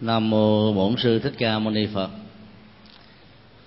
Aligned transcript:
Nam 0.00 0.30
mô 0.30 0.72
Bổn 0.72 0.96
sư 0.98 1.18
Thích 1.18 1.32
Ca 1.38 1.58
Mâu 1.58 1.72
Ni 1.72 1.86
Phật. 1.86 2.10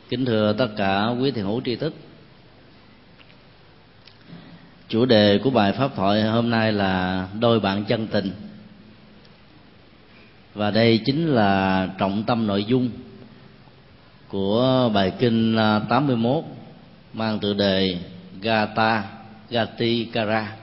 Kính 0.10 0.26
thưa 0.26 0.54
tất 0.54 0.68
cả 0.78 1.08
quý 1.22 1.32
thiền 1.32 1.46
hữu 1.46 1.62
tri 1.66 1.76
thức. 1.76 1.94
Chủ 4.88 5.06
đề 5.06 5.40
của 5.44 5.50
bài 5.50 5.74
pháp 5.74 5.96
thoại 5.96 6.24
hôm 6.24 6.50
nay 6.50 6.72
là 6.72 7.28
đôi 7.40 7.60
bạn 7.60 7.86
chân 7.86 8.08
tình. 8.08 8.32
Và 10.54 10.72
đây 10.72 11.02
chính 11.06 11.28
là 11.28 11.88
trọng 11.98 12.24
tâm 12.24 12.48
nội 12.48 12.64
dung 12.64 12.90
của 14.28 14.90
bài 14.94 15.14
kinh 15.20 15.58
81 15.90 16.44
mang 17.14 17.40
tựa 17.40 17.54
đề 17.54 17.98
Gata 18.42 19.04
Gati 19.50 20.06
Kara 20.06 20.56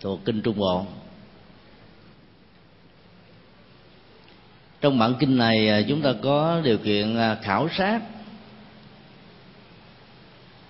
thuộc 0.00 0.24
kinh 0.24 0.42
Trung 0.42 0.56
Bộ 0.56 0.86
trong 4.82 4.98
bản 4.98 5.14
kinh 5.18 5.36
này 5.36 5.68
à, 5.68 5.82
chúng 5.88 6.02
ta 6.02 6.14
có 6.22 6.60
điều 6.64 6.78
kiện 6.78 7.16
à, 7.16 7.34
khảo 7.42 7.68
sát 7.78 8.00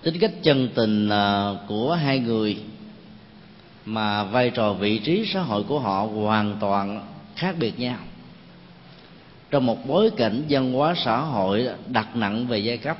tính 0.03 0.19
cách 0.21 0.33
chân 0.43 0.69
tình 0.75 1.09
à, 1.09 1.51
của 1.69 1.95
hai 1.95 2.19
người 2.19 2.59
mà 3.85 4.25
vai 4.25 4.51
trò 4.51 4.73
vị 4.73 4.99
trí 4.99 5.25
xã 5.35 5.41
hội 5.41 5.65
của 5.69 5.79
họ 5.79 6.03
hoàn 6.05 6.57
toàn 6.61 7.07
khác 7.37 7.55
biệt 7.59 7.79
nhau. 7.79 7.99
Trong 9.51 9.67
một 9.67 9.87
bối 9.87 10.11
cảnh 10.17 10.45
văn 10.49 10.73
hóa 10.73 10.95
xã 11.05 11.21
hội 11.21 11.69
đặt 11.89 12.17
nặng 12.17 12.47
về 12.47 12.59
giai 12.59 12.77
cấp, 12.77 12.99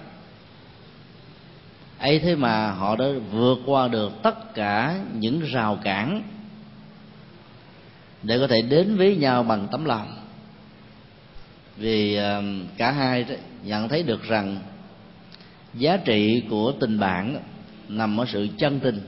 ấy 1.99 2.19
thế 2.19 2.35
mà 2.37 2.71
họ 2.71 2.97
đã 2.97 3.07
vượt 3.33 3.59
qua 3.67 3.89
được 3.89 4.13
tất 4.23 4.55
cả 4.55 5.01
những 5.15 5.41
rào 5.41 5.79
cản 5.83 6.23
để 8.23 8.39
có 8.39 8.47
thể 8.47 8.63
đến 8.63 8.97
với 8.97 9.17
nhau 9.17 9.43
bằng 9.43 9.69
tấm 9.71 9.85
lòng 9.85 10.22
vì 11.83 12.17
ờ, 12.17 12.43
cả 12.77 12.91
hai 12.91 13.25
nhận 13.65 13.89
thấy 13.89 14.03
được 14.03 14.23
rằng 14.23 14.59
giá 15.75 15.97
trị 15.97 16.43
của 16.51 16.73
tình 16.81 16.99
bạn 16.99 17.37
nằm 17.89 18.21
ở 18.21 18.25
sự 18.33 18.49
chân 18.59 18.81
tình, 18.81 19.01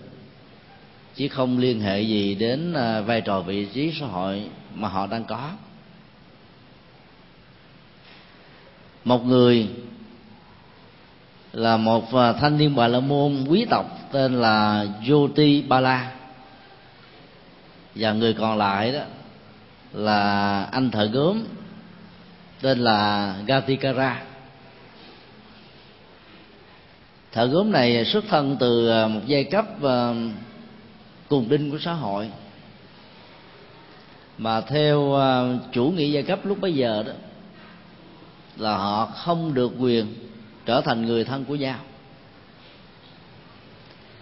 chứ 1.15 1.29
không 1.29 1.59
liên 1.59 1.81
hệ 1.81 2.01
gì 2.01 2.35
đến 2.35 2.73
ờ, 2.73 3.03
vai 3.03 3.21
trò 3.21 3.41
vị 3.41 3.67
trí 3.75 3.93
xã 4.01 4.07
hội 4.07 4.43
mà 4.75 4.89
họ 4.89 5.07
đang 5.07 5.25
có. 5.25 5.51
Một 9.05 9.27
người 9.27 9.69
là 11.53 11.77
một 11.77 12.13
ờ, 12.13 12.33
thanh 12.33 12.59
niên 12.59 12.77
bà 12.77 12.89
la 12.89 13.01
môn 13.01 13.45
quý 13.49 13.67
tộc 13.71 13.99
tên 14.13 14.35
là 14.35 14.87
Joti 15.05 15.69
Bala. 15.69 16.13
Và 17.95 18.13
người 18.13 18.35
còn 18.35 18.59
lại 18.59 18.93
đó 18.93 19.03
là 19.93 20.63
anh 20.63 20.91
thợ 20.91 21.05
gốm 21.05 21.45
tên 22.65 22.79
là 22.79 23.35
Gatikara. 23.47 24.23
Thợ 27.33 27.47
gốm 27.47 27.73
này 27.73 28.05
xuất 28.05 28.25
thân 28.29 28.57
từ 28.61 28.89
à, 28.89 29.09
một 29.09 29.21
giai 29.27 29.45
cấp 29.45 29.83
à, 29.83 30.15
cùng 31.29 31.49
đinh 31.49 31.71
của 31.71 31.79
xã 31.79 31.93
hội. 31.93 32.31
Mà 34.39 34.61
theo 34.61 35.15
à, 35.15 35.43
chủ 35.73 35.85
nghĩa 35.85 36.07
giai 36.07 36.23
cấp 36.23 36.39
lúc 36.45 36.61
bấy 36.61 36.75
giờ 36.75 37.03
đó, 37.07 37.13
là 38.57 38.77
họ 38.77 39.07
không 39.07 39.55
được 39.55 39.73
quyền 39.79 40.15
trở 40.67 40.81
thành 40.81 41.07
người 41.07 41.25
thân 41.25 41.45
của 41.45 41.55
nhau. 41.55 41.79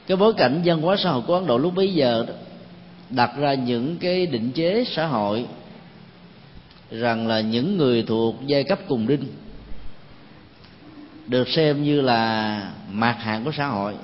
Cái 0.06 0.16
bối 0.16 0.34
cảnh 0.34 0.62
văn 0.64 0.80
hóa 0.80 0.96
xã 0.96 1.10
hội 1.10 1.22
của 1.26 1.34
ấn 1.34 1.46
độ 1.46 1.58
lúc 1.58 1.74
bấy 1.74 1.94
giờ 1.94 2.24
đó, 2.28 2.34
đặt 3.10 3.30
ra 3.38 3.54
những 3.54 3.96
cái 3.96 4.26
định 4.26 4.52
chế 4.52 4.84
xã 4.96 5.06
hội 5.06 5.46
rằng 6.92 7.26
là 7.26 7.40
những 7.40 7.76
người 7.76 8.02
thuộc 8.02 8.34
giai 8.46 8.64
cấp 8.64 8.78
cùng 8.88 9.06
đinh 9.06 9.24
được 11.26 11.48
xem 11.48 11.82
như 11.82 12.00
là 12.00 12.72
mặt 12.90 13.16
hạng 13.20 13.44
của 13.44 13.52
xã 13.52 13.66
hội. 13.66 13.94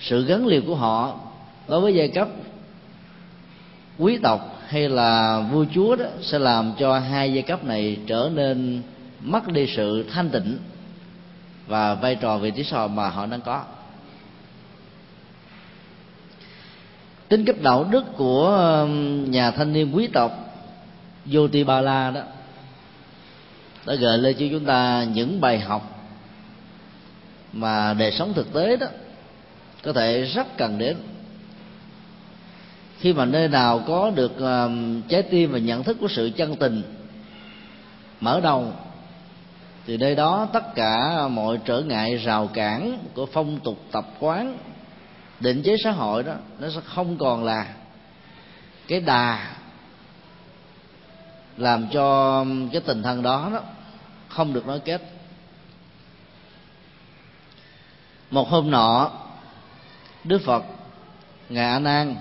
Sự 0.00 0.24
gắn 0.24 0.46
liền 0.46 0.66
của 0.66 0.74
họ 0.74 1.20
đối 1.68 1.80
với 1.80 1.94
giai 1.94 2.08
cấp 2.08 2.28
quý 3.98 4.18
tộc 4.22 4.60
hay 4.68 4.88
là 4.88 5.40
vua 5.52 5.64
chúa 5.74 5.96
đó 5.96 6.04
sẽ 6.22 6.38
làm 6.38 6.72
cho 6.78 6.98
hai 6.98 7.32
giai 7.32 7.42
cấp 7.42 7.64
này 7.64 7.98
trở 8.06 8.30
nên 8.34 8.82
mất 9.20 9.48
đi 9.48 9.66
sự 9.76 10.04
thanh 10.10 10.30
tịnh 10.30 10.58
và 11.66 11.94
vai 11.94 12.14
trò 12.14 12.38
vị 12.38 12.50
trí 12.50 12.64
sò 12.64 12.88
mà 12.88 13.08
họ 13.08 13.26
đang 13.26 13.40
có. 13.40 13.64
Tính 17.28 17.44
cách 17.44 17.62
đạo 17.62 17.84
đức 17.84 18.04
của 18.16 18.86
nhà 19.28 19.50
thanh 19.50 19.72
niên 19.72 19.96
quý 19.96 20.06
tộc 20.06 20.45
Yotibala 21.34 22.10
đó, 22.10 22.20
đã 23.86 23.94
gợi 23.94 24.18
lên 24.18 24.36
cho 24.38 24.46
chúng 24.50 24.64
ta 24.64 25.06
những 25.12 25.40
bài 25.40 25.60
học 25.60 26.10
mà 27.52 27.94
đời 27.94 28.12
sống 28.12 28.34
thực 28.34 28.52
tế 28.52 28.76
đó 28.76 28.86
có 29.82 29.92
thể 29.92 30.22
rất 30.22 30.56
cần 30.56 30.78
đến. 30.78 30.96
Khi 32.98 33.12
mà 33.12 33.24
nơi 33.24 33.48
nào 33.48 33.82
có 33.86 34.10
được 34.10 34.32
trái 35.08 35.22
tim 35.22 35.52
và 35.52 35.58
nhận 35.58 35.84
thức 35.84 35.96
của 36.00 36.08
sự 36.08 36.30
chân 36.36 36.56
tình, 36.56 36.82
mở 38.20 38.40
đầu, 38.40 38.72
thì 39.86 39.96
nơi 39.96 40.14
đó 40.14 40.48
tất 40.52 40.74
cả 40.74 41.28
mọi 41.28 41.58
trở 41.64 41.80
ngại, 41.80 42.16
rào 42.16 42.46
cản 42.46 42.98
của 43.14 43.26
phong 43.26 43.60
tục 43.60 43.78
tập 43.92 44.06
quán, 44.20 44.58
định 45.40 45.62
chế 45.62 45.76
xã 45.84 45.90
hội 45.90 46.22
đó, 46.22 46.34
nó 46.58 46.68
sẽ 46.74 46.80
không 46.84 47.18
còn 47.18 47.44
là 47.44 47.66
cái 48.88 49.00
đà 49.00 49.55
làm 51.56 51.88
cho 51.92 52.44
cái 52.72 52.80
tình 52.80 53.02
thân 53.02 53.22
đó, 53.22 53.50
đó 53.52 53.60
không 54.28 54.52
được 54.52 54.66
nối 54.66 54.80
kết. 54.80 55.02
Một 58.30 58.48
hôm 58.48 58.70
nọ 58.70 59.10
đức 60.24 60.42
phật 60.44 60.64
ngài 61.48 61.64
a 61.64 61.78
nan 61.78 62.16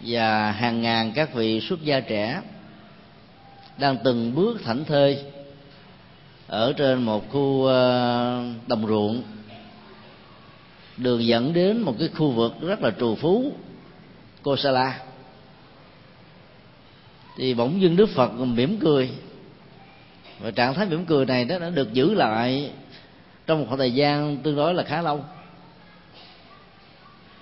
và 0.00 0.52
hàng 0.52 0.82
ngàn 0.82 1.12
các 1.14 1.34
vị 1.34 1.60
xuất 1.60 1.82
gia 1.82 2.00
trẻ 2.00 2.42
đang 3.78 3.96
từng 4.04 4.34
bước 4.34 4.58
thảnh 4.64 4.84
thơi 4.84 5.24
ở 6.46 6.72
trên 6.72 7.02
một 7.02 7.30
khu 7.30 7.64
ờ, 7.64 8.44
đồng 8.66 8.86
ruộng. 8.86 9.22
Đường 10.96 11.26
dẫn 11.26 11.52
đến 11.52 11.80
một 11.80 11.94
cái 11.98 12.08
khu 12.08 12.30
vực 12.30 12.54
rất 12.60 12.82
là 12.82 12.90
trù 13.00 13.14
phú 13.14 13.52
Kosala 14.42 15.05
thì 17.36 17.54
bỗng 17.54 17.80
dưng 17.80 17.96
đức 17.96 18.08
phật 18.14 18.32
mỉm 18.32 18.78
cười. 18.80 19.10
Và 20.40 20.50
trạng 20.50 20.74
thái 20.74 20.86
mỉm 20.86 21.04
cười 21.04 21.26
này 21.26 21.44
nó 21.44 21.58
đã 21.58 21.70
được 21.70 21.92
giữ 21.92 22.14
lại 22.14 22.70
trong 23.46 23.60
một 23.60 23.64
khoảng 23.66 23.78
thời 23.78 23.94
gian 23.94 24.36
tương 24.36 24.56
đối 24.56 24.74
là 24.74 24.82
khá 24.82 25.02
lâu. 25.02 25.24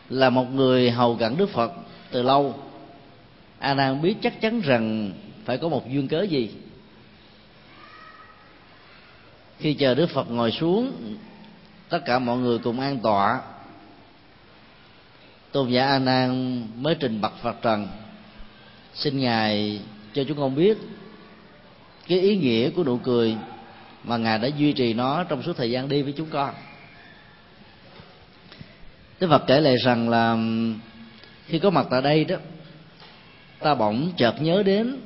Là 0.08 0.30
một 0.30 0.54
người 0.54 0.90
hầu 0.90 1.16
cận 1.16 1.36
đức 1.36 1.50
phật 1.50 1.72
từ 2.10 2.22
lâu. 2.22 2.54
A 3.58 3.74
nan 3.74 4.02
biết 4.02 4.14
chắc 4.22 4.40
chắn 4.40 4.60
rằng 4.60 5.12
phải 5.44 5.58
có 5.58 5.68
một 5.68 5.90
duyên 5.90 6.08
cớ 6.08 6.22
gì. 6.22 6.50
Khi 9.58 9.74
chờ 9.74 9.94
đức 9.94 10.10
phật 10.10 10.30
ngồi 10.30 10.50
xuống, 10.50 10.92
tất 11.88 12.00
cả 12.04 12.18
mọi 12.18 12.38
người 12.38 12.58
cùng 12.58 12.80
an 12.80 12.98
tọa. 12.98 13.40
Tôn 15.52 15.70
giả 15.70 15.86
a 15.86 15.98
nan 15.98 16.62
mới 16.76 16.94
trình 17.00 17.20
bạch 17.20 17.42
phật 17.42 17.56
trần 17.62 17.88
xin 18.94 19.20
ngài 19.20 19.80
cho 20.12 20.24
chúng 20.28 20.38
con 20.38 20.54
biết 20.54 20.78
cái 22.08 22.20
ý 22.20 22.36
nghĩa 22.36 22.70
của 22.70 22.84
nụ 22.84 22.98
cười 22.98 23.36
mà 24.04 24.16
ngài 24.16 24.38
đã 24.38 24.48
duy 24.48 24.72
trì 24.72 24.94
nó 24.94 25.24
trong 25.24 25.42
suốt 25.42 25.56
thời 25.56 25.70
gian 25.70 25.88
đi 25.88 26.02
với 26.02 26.12
chúng 26.16 26.30
con. 26.30 26.54
Đức 29.20 29.28
Phật 29.30 29.44
kể 29.46 29.60
lại 29.60 29.76
rằng 29.84 30.08
là 30.08 30.36
khi 31.46 31.58
có 31.58 31.70
mặt 31.70 31.86
tại 31.90 32.02
đây 32.02 32.24
đó, 32.24 32.36
ta 33.58 33.74
bỗng 33.74 34.12
chợt 34.16 34.42
nhớ 34.42 34.62
đến 34.62 35.00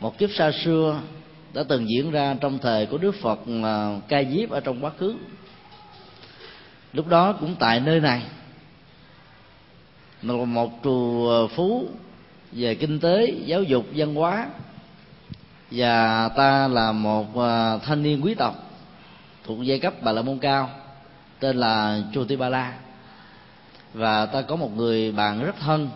một 0.00 0.18
kiếp 0.18 0.30
xa 0.30 0.52
xưa 0.64 1.00
đã 1.54 1.62
từng 1.68 1.88
diễn 1.88 2.10
ra 2.10 2.36
trong 2.40 2.58
thời 2.58 2.86
của 2.86 2.98
Đức 2.98 3.14
Phật 3.22 3.40
à, 3.64 4.00
ca 4.08 4.24
diếp 4.24 4.50
ở 4.50 4.60
trong 4.60 4.84
quá 4.84 4.90
khứ. 4.98 5.14
Lúc 6.92 7.08
đó 7.08 7.32
cũng 7.32 7.56
tại 7.58 7.80
nơi 7.80 8.00
này, 8.00 8.22
một 10.22 10.70
trù 10.84 11.28
phú 11.56 11.88
về 12.54 12.74
kinh 12.74 13.00
tế, 13.00 13.34
giáo 13.46 13.62
dục, 13.62 13.86
văn 13.94 14.14
hóa. 14.14 14.48
Và 15.70 16.28
ta 16.28 16.68
là 16.68 16.92
một 16.92 17.38
à, 17.38 17.78
thanh 17.78 18.02
niên 18.02 18.24
quý 18.24 18.34
tộc 18.34 18.54
thuộc 19.44 19.58
giai 19.62 19.78
cấp 19.78 19.94
bà 20.02 20.12
la 20.12 20.22
môn 20.22 20.38
cao, 20.38 20.70
tên 21.40 21.56
là 21.56 22.00
Chotipala 22.14 22.74
và 23.94 24.26
ta 24.26 24.42
có 24.42 24.56
một 24.56 24.76
người 24.76 25.12
bạn 25.12 25.44
rất 25.44 25.56
thân, 25.60 25.90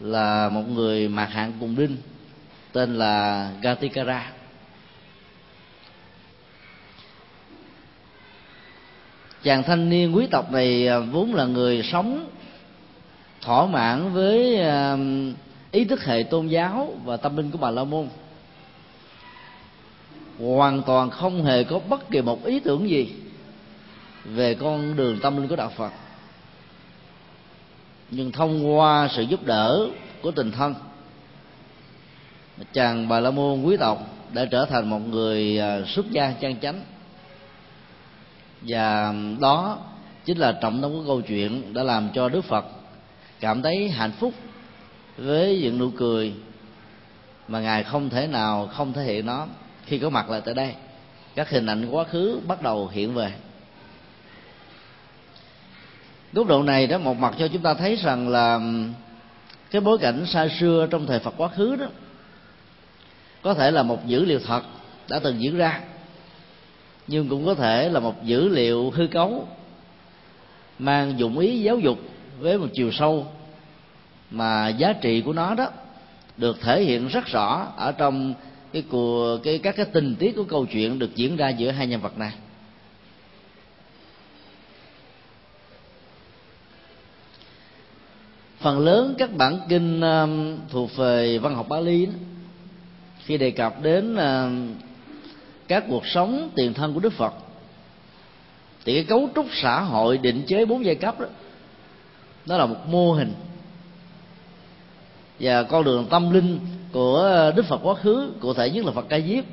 là 0.00 0.48
một 0.48 0.68
người 0.68 1.08
mạc 1.08 1.26
hạng 1.26 1.52
cùng 1.60 1.76
đinh, 1.76 1.96
tên 2.72 2.98
là 2.98 3.50
Gatikara. 3.62 4.32
Chàng 9.42 9.62
thanh 9.62 9.90
niên 9.90 10.16
quý 10.16 10.26
tộc 10.30 10.52
này 10.52 10.88
à, 10.88 10.98
vốn 10.98 11.34
là 11.34 11.44
người 11.44 11.82
sống 11.82 12.28
thỏa 13.40 13.66
mãn 13.66 14.12
với 14.12 14.60
à, 14.60 14.96
ý 15.72 15.84
thức 15.84 16.04
hệ 16.04 16.22
tôn 16.22 16.48
giáo 16.48 16.94
và 17.04 17.16
tâm 17.16 17.36
linh 17.36 17.50
của 17.50 17.58
bà 17.58 17.70
la 17.70 17.84
môn. 17.84 18.08
Hoàn 20.38 20.82
toàn 20.82 21.10
không 21.10 21.44
hề 21.44 21.64
có 21.64 21.80
bất 21.88 22.10
kỳ 22.10 22.22
một 22.22 22.44
ý 22.44 22.60
tưởng 22.60 22.88
gì 22.88 23.12
về 24.24 24.54
con 24.54 24.96
đường 24.96 25.18
tâm 25.22 25.36
linh 25.36 25.48
của 25.48 25.56
đạo 25.56 25.72
phật. 25.76 25.92
Nhưng 28.10 28.32
thông 28.32 28.76
qua 28.76 29.08
sự 29.16 29.22
giúp 29.22 29.44
đỡ 29.44 29.86
của 30.22 30.30
tình 30.30 30.52
thân 30.52 30.74
chàng 32.72 33.08
bà 33.08 33.20
la 33.20 33.30
môn 33.30 33.62
quý 33.62 33.76
tộc 33.76 33.98
đã 34.32 34.44
trở 34.44 34.64
thành 34.64 34.90
một 34.90 34.98
người 34.98 35.58
à, 35.58 35.78
xuất 35.86 36.10
gia 36.10 36.32
chân 36.32 36.60
chánh. 36.60 36.84
Và 38.62 39.14
đó 39.40 39.78
chính 40.24 40.38
là 40.38 40.52
trọng 40.52 40.82
tâm 40.82 40.92
của 40.92 41.04
câu 41.06 41.20
chuyện 41.20 41.74
đã 41.74 41.82
làm 41.82 42.08
cho 42.14 42.28
đức 42.28 42.44
phật 42.44 42.64
cảm 43.40 43.62
thấy 43.62 43.88
hạnh 43.88 44.12
phúc 44.20 44.34
với 45.16 45.60
những 45.62 45.78
nụ 45.78 45.90
cười 45.90 46.34
mà 47.48 47.60
ngài 47.60 47.84
không 47.84 48.10
thể 48.10 48.26
nào 48.26 48.66
không 48.66 48.92
thể 48.92 49.04
hiện 49.04 49.26
nó. 49.26 49.46
Khi 49.86 49.98
có 49.98 50.10
mặt 50.10 50.30
lại 50.30 50.40
tại 50.44 50.54
đây, 50.54 50.74
các 51.34 51.50
hình 51.50 51.66
ảnh 51.66 51.86
quá 51.90 52.04
khứ 52.04 52.40
bắt 52.46 52.62
đầu 52.62 52.88
hiện 52.88 53.14
về. 53.14 53.32
Góc 56.32 56.46
độ 56.46 56.62
này 56.62 56.86
đó, 56.86 56.98
một 56.98 57.18
mặt 57.18 57.34
cho 57.38 57.48
chúng 57.48 57.62
ta 57.62 57.74
thấy 57.74 57.96
rằng 57.96 58.28
là 58.28 58.60
cái 59.70 59.80
bối 59.80 59.98
cảnh 59.98 60.26
xa 60.26 60.48
xưa 60.60 60.86
trong 60.90 61.06
thời 61.06 61.18
Phật 61.18 61.34
quá 61.36 61.48
khứ 61.48 61.76
đó, 61.76 61.86
có 63.42 63.54
thể 63.54 63.70
là 63.70 63.82
một 63.82 64.06
dữ 64.06 64.24
liệu 64.24 64.40
thật 64.46 64.62
đã 65.08 65.18
từng 65.18 65.42
diễn 65.42 65.56
ra, 65.56 65.80
nhưng 67.06 67.28
cũng 67.28 67.46
có 67.46 67.54
thể 67.54 67.88
là 67.88 68.00
một 68.00 68.24
dữ 68.24 68.48
liệu 68.48 68.90
hư 68.90 69.06
cấu, 69.06 69.48
mang 70.78 71.18
dụng 71.18 71.38
ý 71.38 71.60
giáo 71.60 71.78
dục 71.78 71.98
với 72.40 72.58
một 72.58 72.68
chiều 72.72 72.90
sâu 72.92 73.26
mà 74.32 74.68
giá 74.68 74.92
trị 74.92 75.20
của 75.20 75.32
nó 75.32 75.54
đó 75.54 75.68
được 76.36 76.60
thể 76.60 76.82
hiện 76.82 77.08
rất 77.08 77.26
rõ 77.26 77.72
ở 77.76 77.92
trong 77.92 78.34
cái 78.72 78.82
của 78.82 79.38
cái 79.44 79.58
các 79.58 79.76
cái 79.76 79.86
tình 79.92 80.16
tiết 80.18 80.36
của 80.36 80.44
câu 80.44 80.66
chuyện 80.66 80.98
được 80.98 81.14
diễn 81.14 81.36
ra 81.36 81.48
giữa 81.48 81.70
hai 81.70 81.86
nhân 81.86 82.00
vật 82.00 82.18
này. 82.18 82.32
Phần 88.60 88.78
lớn 88.78 89.14
các 89.18 89.36
bản 89.36 89.60
kinh 89.68 90.00
um, 90.00 90.58
thuộc 90.70 90.96
về 90.96 91.38
văn 91.38 91.54
học 91.54 91.68
Bali 91.68 92.06
đó, 92.06 92.12
khi 93.24 93.38
đề 93.38 93.50
cập 93.50 93.82
đến 93.82 94.14
uh, 94.14 94.76
các 95.68 95.84
cuộc 95.88 96.06
sống 96.06 96.50
tiền 96.54 96.74
thân 96.74 96.94
của 96.94 97.00
Đức 97.00 97.12
Phật 97.12 97.34
thì 98.84 98.94
cái 98.94 99.04
cấu 99.04 99.28
trúc 99.34 99.46
xã 99.62 99.80
hội 99.80 100.18
định 100.18 100.42
chế 100.46 100.64
bốn 100.64 100.84
giai 100.84 100.94
cấp 100.94 101.20
đó 101.20 101.26
nó 102.46 102.56
là 102.56 102.66
một 102.66 102.88
mô 102.88 103.12
hình 103.12 103.32
và 105.42 105.62
con 105.62 105.84
đường 105.84 106.06
tâm 106.10 106.30
linh 106.30 106.60
của 106.92 107.52
Đức 107.56 107.66
Phật 107.68 107.80
quá 107.82 107.94
khứ, 107.94 108.32
cụ 108.40 108.54
thể 108.54 108.70
nhất 108.70 108.84
là 108.84 108.92
Phật 108.92 109.06
Ca 109.08 109.20
Diếp. 109.20 109.44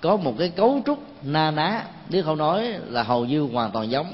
Có 0.00 0.16
một 0.16 0.34
cái 0.38 0.48
cấu 0.48 0.82
trúc 0.86 0.98
na 1.22 1.50
ná, 1.50 1.84
nếu 2.08 2.22
không 2.22 2.38
nói 2.38 2.74
là 2.88 3.02
hầu 3.02 3.24
như 3.24 3.40
hoàn 3.40 3.70
toàn 3.70 3.90
giống. 3.90 4.12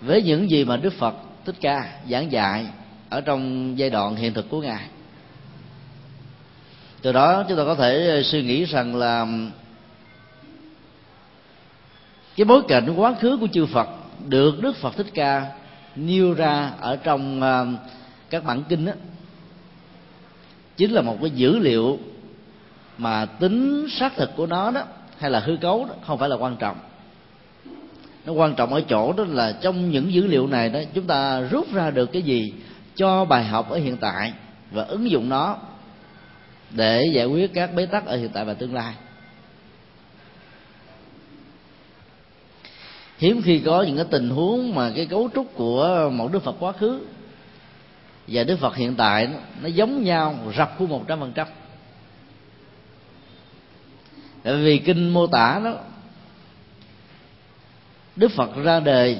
Với 0.00 0.22
những 0.22 0.50
gì 0.50 0.64
mà 0.64 0.76
Đức 0.76 0.92
Phật 0.92 1.14
Thích 1.44 1.54
Ca 1.60 1.98
giảng 2.10 2.32
dạy 2.32 2.66
ở 3.08 3.20
trong 3.20 3.72
giai 3.78 3.90
đoạn 3.90 4.16
hiện 4.16 4.34
thực 4.34 4.50
của 4.50 4.60
ngài. 4.60 4.82
Từ 7.02 7.12
đó 7.12 7.44
chúng 7.48 7.58
ta 7.58 7.64
có 7.64 7.74
thể 7.74 8.22
suy 8.24 8.42
nghĩ 8.42 8.64
rằng 8.64 8.96
là 8.96 9.26
cái 12.36 12.44
bối 12.44 12.62
cảnh 12.68 12.94
quá 12.96 13.14
khứ 13.20 13.36
của 13.40 13.48
chư 13.52 13.66
Phật 13.66 13.88
được 14.26 14.62
Đức 14.62 14.76
Phật 14.76 14.96
Thích 14.96 15.10
Ca 15.14 15.46
nêu 15.96 16.34
ra 16.34 16.72
ở 16.80 16.96
trong 16.96 17.42
à, 17.42 17.64
các 18.30 18.44
bản 18.44 18.62
kinh 18.68 18.84
đó 18.84 18.92
chính 20.76 20.92
là 20.92 21.02
một 21.02 21.16
cái 21.20 21.30
dữ 21.30 21.58
liệu 21.58 21.98
mà 22.98 23.24
tính 23.24 23.86
xác 23.90 24.16
thực 24.16 24.36
của 24.36 24.46
nó 24.46 24.70
đó, 24.70 24.82
hay 25.18 25.30
là 25.30 25.40
hư 25.40 25.56
cấu 25.56 25.84
đó, 25.84 25.94
không 26.06 26.18
phải 26.18 26.28
là 26.28 26.36
quan 26.36 26.56
trọng. 26.56 26.76
Nó 28.26 28.32
quan 28.32 28.54
trọng 28.54 28.74
ở 28.74 28.80
chỗ 28.80 29.12
đó 29.12 29.24
là 29.28 29.58
trong 29.60 29.90
những 29.90 30.12
dữ 30.12 30.26
liệu 30.26 30.46
này 30.46 30.68
đó, 30.68 30.80
chúng 30.94 31.06
ta 31.06 31.40
rút 31.40 31.72
ra 31.72 31.90
được 31.90 32.12
cái 32.12 32.22
gì, 32.22 32.52
cho 32.94 33.24
bài 33.24 33.44
học 33.44 33.70
ở 33.70 33.78
hiện 33.78 33.96
tại 33.96 34.32
và 34.70 34.82
ứng 34.84 35.10
dụng 35.10 35.28
nó 35.28 35.56
để 36.70 37.04
giải 37.14 37.26
quyết 37.26 37.54
các 37.54 37.74
bế 37.74 37.86
tắc 37.86 38.06
ở 38.06 38.16
hiện 38.16 38.30
tại 38.32 38.44
và 38.44 38.54
tương 38.54 38.74
lai. 38.74 38.94
Hiếm 43.18 43.42
khi 43.42 43.58
có 43.58 43.82
những 43.82 43.96
cái 43.96 44.06
tình 44.10 44.30
huống 44.30 44.74
mà 44.74 44.90
cái 44.96 45.06
cấu 45.06 45.30
trúc 45.34 45.54
của 45.54 46.10
một 46.12 46.32
đức 46.32 46.42
phật 46.42 46.56
quá 46.60 46.72
khứ 46.72 47.00
và 48.28 48.44
đức 48.44 48.58
phật 48.58 48.76
hiện 48.76 48.94
tại 48.94 49.26
nó, 49.26 49.38
nó 49.62 49.68
giống 49.68 50.04
nhau 50.04 50.38
rập 50.56 50.78
của 50.78 50.86
một 50.86 51.04
trăm 51.08 51.20
phần 51.20 51.32
trăm. 51.32 51.46
Tại 54.42 54.56
vì 54.56 54.78
kinh 54.78 55.08
mô 55.10 55.26
tả 55.26 55.60
đó 55.64 55.74
đức 58.16 58.28
phật 58.28 58.56
ra 58.56 58.80
đời 58.80 59.18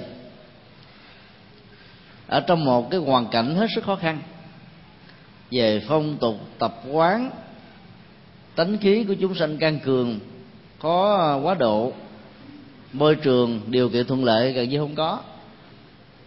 ở 2.26 2.40
trong 2.40 2.64
một 2.64 2.90
cái 2.90 3.00
hoàn 3.00 3.26
cảnh 3.28 3.55
hết 3.55 3.66
sức 3.75 3.84
khó 3.84 3.96
khăn. 3.96 4.20
Về 5.50 5.82
phong 5.88 6.16
tục 6.16 6.40
tập 6.58 6.75
quán 6.90 7.31
tánh 8.55 8.78
khí 8.78 9.05
của 9.05 9.14
chúng 9.20 9.34
sanh 9.34 9.58
can 9.58 9.78
cường 9.81 10.19
có 10.78 11.37
quá 11.43 11.55
độ 11.55 11.93
môi 12.93 13.14
trường 13.14 13.60
điều 13.66 13.88
kiện 13.88 14.06
thuận 14.06 14.25
lợi 14.25 14.52
gần 14.52 14.69
như 14.69 14.78
không 14.78 14.94
có. 14.94 15.20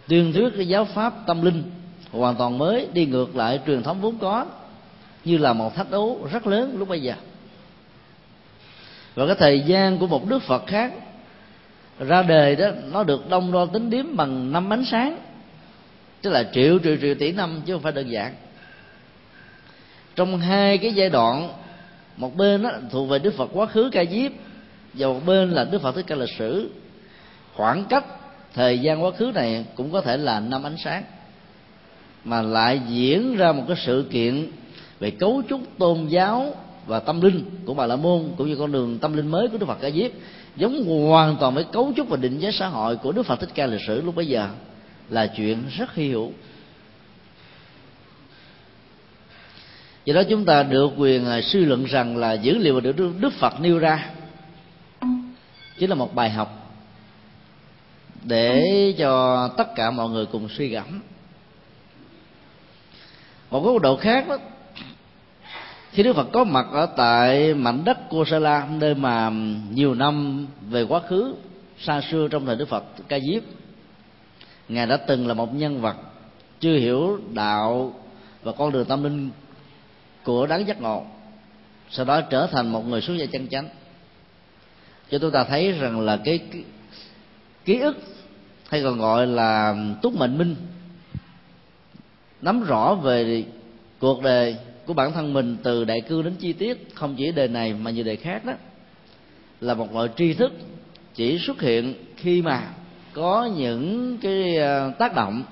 Tuyên 0.08 0.32
thuyết 0.32 0.48
cái 0.56 0.68
giáo 0.68 0.84
pháp 0.84 1.14
tâm 1.26 1.42
linh 1.42 1.62
hoàn 2.12 2.36
toàn 2.36 2.58
mới, 2.58 2.88
đi 2.92 3.06
ngược 3.06 3.36
lại 3.36 3.60
truyền 3.66 3.82
thống 3.82 4.00
vốn 4.00 4.18
có, 4.18 4.46
như 5.24 5.38
là 5.38 5.52
một 5.52 5.74
thách 5.74 5.90
đấu 5.90 6.28
rất 6.32 6.46
lớn 6.46 6.74
lúc 6.78 6.88
bây 6.88 7.02
giờ. 7.02 7.14
Và 9.14 9.26
cái 9.26 9.36
thời 9.38 9.60
gian 9.60 9.98
của 9.98 10.06
một 10.06 10.28
đức 10.28 10.42
phật 10.42 10.66
khác 10.66 10.92
ra 11.98 12.22
đời 12.22 12.56
đó, 12.56 12.66
nó 12.92 13.04
được 13.04 13.28
đông 13.28 13.52
đo 13.52 13.66
tính 13.66 13.90
điếm 13.90 14.16
bằng 14.16 14.52
năm 14.52 14.72
ánh 14.72 14.84
sáng, 14.84 15.18
tức 16.22 16.30
là 16.30 16.44
triệu 16.52 16.78
triệu 16.78 16.96
triệu 17.00 17.14
tỷ 17.14 17.32
năm 17.32 17.62
chứ 17.66 17.72
không 17.72 17.82
phải 17.82 17.92
đơn 17.92 18.10
giản. 18.10 18.34
Trong 20.16 20.38
hai 20.38 20.78
cái 20.78 20.94
giai 20.94 21.10
đoạn, 21.10 21.48
một 22.16 22.36
bên 22.36 22.62
đó 22.62 22.70
thuộc 22.90 23.08
về 23.08 23.18
đức 23.18 23.34
phật 23.36 23.50
quá 23.52 23.66
khứ 23.66 23.90
ca 23.92 24.04
diếp, 24.04 24.32
và 24.94 25.06
một 25.06 25.20
bên 25.26 25.50
là 25.50 25.64
đức 25.64 25.82
phật 25.82 25.92
thích 25.94 26.04
ca 26.06 26.14
lịch 26.14 26.36
sử, 26.38 26.70
khoảng 27.54 27.84
cách 27.84 28.04
thời 28.54 28.78
gian 28.78 29.04
quá 29.04 29.10
khứ 29.10 29.32
này 29.34 29.64
cũng 29.74 29.92
có 29.92 30.00
thể 30.00 30.16
là 30.16 30.40
năm 30.40 30.62
ánh 30.62 30.76
sáng 30.84 31.02
mà 32.24 32.42
lại 32.42 32.80
diễn 32.88 33.36
ra 33.36 33.52
một 33.52 33.64
cái 33.68 33.76
sự 33.86 34.06
kiện 34.10 34.48
về 35.00 35.10
cấu 35.10 35.42
trúc 35.48 35.60
tôn 35.78 36.06
giáo 36.06 36.54
và 36.86 37.00
tâm 37.00 37.20
linh 37.20 37.44
của 37.64 37.74
bà 37.74 37.86
la 37.86 37.96
môn 37.96 38.22
cũng 38.36 38.48
như 38.48 38.56
con 38.56 38.72
đường 38.72 38.98
tâm 38.98 39.16
linh 39.16 39.28
mới 39.28 39.48
của 39.48 39.58
đức 39.58 39.66
phật 39.66 39.78
ca 39.80 39.90
diếp, 39.90 40.10
giống 40.56 40.84
hoàn 40.84 41.36
toàn 41.36 41.54
với 41.54 41.64
cấu 41.64 41.92
trúc 41.96 42.08
và 42.08 42.16
định 42.16 42.38
giá 42.38 42.50
xã 42.50 42.68
hội 42.68 42.96
của 42.96 43.12
đức 43.12 43.22
phật 43.22 43.40
thích 43.40 43.50
ca 43.54 43.66
lịch 43.66 43.80
sử 43.86 44.02
lúc 44.02 44.14
bấy 44.14 44.26
giờ 44.26 44.48
là 45.10 45.26
chuyện 45.26 45.58
rất 45.78 45.94
hy 45.94 46.10
hữu. 46.10 46.32
Do 50.04 50.14
đó 50.14 50.22
chúng 50.30 50.44
ta 50.44 50.62
được 50.62 50.90
quyền 50.96 51.26
à, 51.26 51.40
suy 51.42 51.64
luận 51.64 51.84
rằng 51.84 52.16
là 52.16 52.32
dữ 52.32 52.58
liệu 52.58 52.80
được 52.80 52.96
đức 53.20 53.32
phật 53.32 53.60
nêu 53.60 53.78
ra 53.78 54.10
chính 55.78 55.90
là 55.90 55.94
một 55.94 56.14
bài 56.14 56.30
học 56.30 56.62
để 58.24 58.64
cho 58.98 59.48
tất 59.56 59.74
cả 59.76 59.90
mọi 59.90 60.08
người 60.08 60.26
cùng 60.26 60.48
suy 60.48 60.68
gẫm 60.68 61.00
một 63.52 63.60
góc 63.60 63.82
độ 63.82 63.96
khác 63.96 64.28
đó. 64.28 64.38
Khi 65.90 66.02
Đức 66.02 66.16
Phật 66.16 66.28
có 66.32 66.44
mặt 66.44 66.66
ở 66.72 66.86
tại 66.96 67.54
mảnh 67.54 67.84
đất 67.84 67.98
Kosala 68.10 68.68
nơi 68.70 68.94
mà 68.94 69.30
nhiều 69.70 69.94
năm 69.94 70.46
về 70.70 70.82
quá 70.82 71.00
khứ 71.08 71.34
xa 71.78 72.00
xưa 72.10 72.28
trong 72.28 72.46
thời 72.46 72.56
Đức 72.56 72.68
Phật 72.68 72.84
Ca 73.08 73.18
Diếp 73.20 73.42
ngài 74.68 74.86
đã 74.86 74.96
từng 74.96 75.26
là 75.26 75.34
một 75.34 75.54
nhân 75.54 75.80
vật 75.80 75.96
chưa 76.60 76.76
hiểu 76.76 77.18
đạo 77.32 77.94
và 78.42 78.52
con 78.52 78.72
đường 78.72 78.84
tâm 78.84 79.02
linh 79.02 79.30
của 80.24 80.46
đáng 80.46 80.66
giác 80.66 80.80
ngộ 80.80 81.04
sau 81.90 82.04
đó 82.04 82.20
trở 82.20 82.46
thành 82.46 82.72
một 82.72 82.86
người 82.86 83.00
xuất 83.00 83.14
gia 83.14 83.26
chân 83.26 83.48
chánh. 83.48 83.68
Cho 85.10 85.18
chúng 85.18 85.30
ta 85.30 85.44
thấy 85.44 85.72
rằng 85.72 86.00
là 86.00 86.16
cái, 86.24 86.38
cái 86.38 86.64
ký 87.64 87.78
ức 87.78 87.96
hay 88.68 88.82
còn 88.82 88.98
gọi 88.98 89.26
là 89.26 89.74
túc 90.02 90.14
mệnh 90.14 90.38
minh 90.38 90.56
nắm 92.42 92.64
rõ 92.64 92.94
về 92.94 93.44
cuộc 93.98 94.22
đời 94.22 94.56
của 94.86 94.94
bản 94.94 95.12
thân 95.12 95.32
mình 95.32 95.56
từ 95.62 95.84
đại 95.84 96.00
cư 96.00 96.22
đến 96.22 96.34
chi 96.38 96.52
tiết, 96.52 96.94
không 96.94 97.14
chỉ 97.18 97.32
đề 97.32 97.48
này 97.48 97.74
mà 97.74 97.90
nhiều 97.90 98.04
đề 98.04 98.16
khác 98.16 98.44
đó, 98.44 98.52
là 99.60 99.74
một 99.74 99.94
loại 99.94 100.08
tri 100.16 100.34
thức 100.34 100.52
chỉ 101.14 101.38
xuất 101.46 101.60
hiện 101.60 101.94
khi 102.16 102.42
mà 102.42 102.68
có 103.12 103.50
những 103.56 104.18
cái 104.22 104.56
à, 104.56 104.90
tác 104.98 105.14
động 105.14 105.42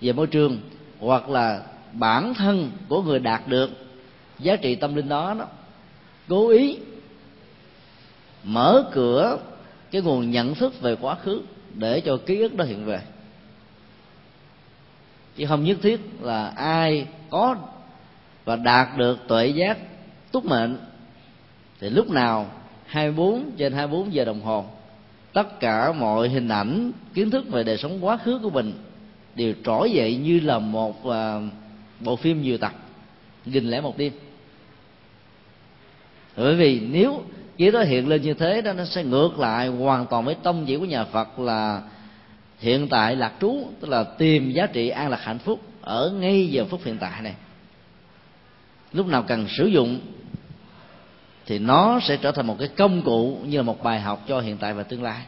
về 0.00 0.12
môi 0.12 0.26
trường 0.26 0.60
hoặc 0.98 1.28
là 1.28 1.62
bản 1.92 2.34
thân 2.34 2.70
của 2.88 3.02
người 3.02 3.18
đạt 3.18 3.48
được 3.48 3.70
giá 4.38 4.56
trị 4.56 4.74
tâm 4.74 4.94
linh 4.94 5.08
đó 5.08 5.34
đó. 5.38 5.46
Cố 6.28 6.48
ý 6.48 6.78
mở 8.44 8.90
cửa 8.92 9.38
cái 9.90 10.02
nguồn 10.02 10.30
nhận 10.30 10.54
thức 10.54 10.80
về 10.80 10.96
quá 10.96 11.14
khứ 11.14 11.42
để 11.74 12.00
cho 12.00 12.16
ký 12.26 12.40
ức 12.40 12.56
đó 12.56 12.64
hiện 12.64 12.84
về 12.84 13.00
chứ 15.36 15.46
không 15.46 15.64
nhất 15.64 15.78
thiết 15.82 16.00
là 16.20 16.46
ai 16.56 17.06
có 17.30 17.56
và 18.44 18.56
đạt 18.56 18.88
được 18.96 19.18
tuệ 19.28 19.46
giác 19.46 19.78
túc 20.32 20.44
mệnh 20.44 20.76
thì 21.80 21.90
lúc 21.90 22.10
nào 22.10 22.46
24 22.86 23.50
trên 23.56 23.72
24 23.72 24.14
giờ 24.14 24.24
đồng 24.24 24.40
hồ 24.40 24.64
tất 25.32 25.60
cả 25.60 25.92
mọi 25.92 26.28
hình 26.28 26.48
ảnh 26.48 26.92
kiến 27.14 27.30
thức 27.30 27.48
về 27.48 27.64
đời 27.64 27.76
sống 27.76 28.04
quá 28.04 28.16
khứ 28.16 28.38
của 28.42 28.50
mình 28.50 28.72
đều 29.34 29.54
trỗi 29.64 29.90
dậy 29.90 30.16
như 30.16 30.40
là 30.40 30.58
một 30.58 31.08
uh, 31.08 31.14
bộ 32.00 32.16
phim 32.16 32.42
nhiều 32.42 32.58
tập 32.58 32.72
nghìn 33.44 33.64
lẻ 33.64 33.80
một 33.80 33.98
đêm. 33.98 34.12
Bởi 36.36 36.54
vì 36.54 36.80
nếu 36.80 37.22
chỉ 37.56 37.70
đó 37.70 37.82
hiện 37.82 38.08
lên 38.08 38.22
như 38.22 38.34
thế 38.34 38.62
đó 38.62 38.72
nó 38.72 38.84
sẽ 38.84 39.04
ngược 39.04 39.38
lại 39.38 39.68
hoàn 39.68 40.06
toàn 40.06 40.24
với 40.24 40.34
tông 40.42 40.66
chỉ 40.66 40.76
của 40.76 40.84
nhà 40.84 41.04
Phật 41.04 41.38
là 41.38 41.82
hiện 42.64 42.88
tại 42.88 43.16
lạc 43.16 43.32
trú, 43.40 43.68
tức 43.80 43.88
là 43.88 44.04
tìm 44.04 44.50
giá 44.50 44.66
trị 44.66 44.88
an 44.88 45.10
lạc 45.10 45.20
hạnh 45.22 45.38
phúc 45.38 45.60
ở 45.80 46.10
ngay 46.10 46.48
giờ 46.48 46.64
phút 46.64 46.80
hiện 46.84 46.98
tại 47.00 47.22
này. 47.22 47.34
Lúc 48.92 49.06
nào 49.06 49.22
cần 49.22 49.46
sử 49.48 49.66
dụng 49.66 50.00
thì 51.46 51.58
nó 51.58 52.00
sẽ 52.02 52.16
trở 52.16 52.32
thành 52.32 52.46
một 52.46 52.56
cái 52.58 52.68
công 52.68 53.02
cụ 53.02 53.38
như 53.44 53.56
là 53.56 53.62
một 53.62 53.82
bài 53.82 54.00
học 54.00 54.24
cho 54.28 54.40
hiện 54.40 54.56
tại 54.56 54.74
và 54.74 54.82
tương 54.82 55.02
lai. 55.02 55.24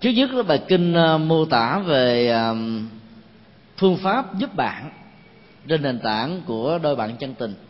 Trước 0.00 0.10
nhất 0.10 0.30
là 0.30 0.42
bài 0.42 0.62
kinh 0.68 0.94
ờ, 0.94 1.18
mô 1.18 1.44
tả 1.44 1.78
về 1.78 2.28
ờ, 2.28 2.56
phương 3.76 3.96
pháp 3.96 4.38
giúp 4.38 4.54
bạn 4.54 4.90
trên 5.68 5.82
nền 5.82 5.98
tảng 5.98 6.40
của 6.46 6.78
đôi 6.82 6.96
bạn 6.96 7.16
chân 7.16 7.34
tình. 7.34 7.67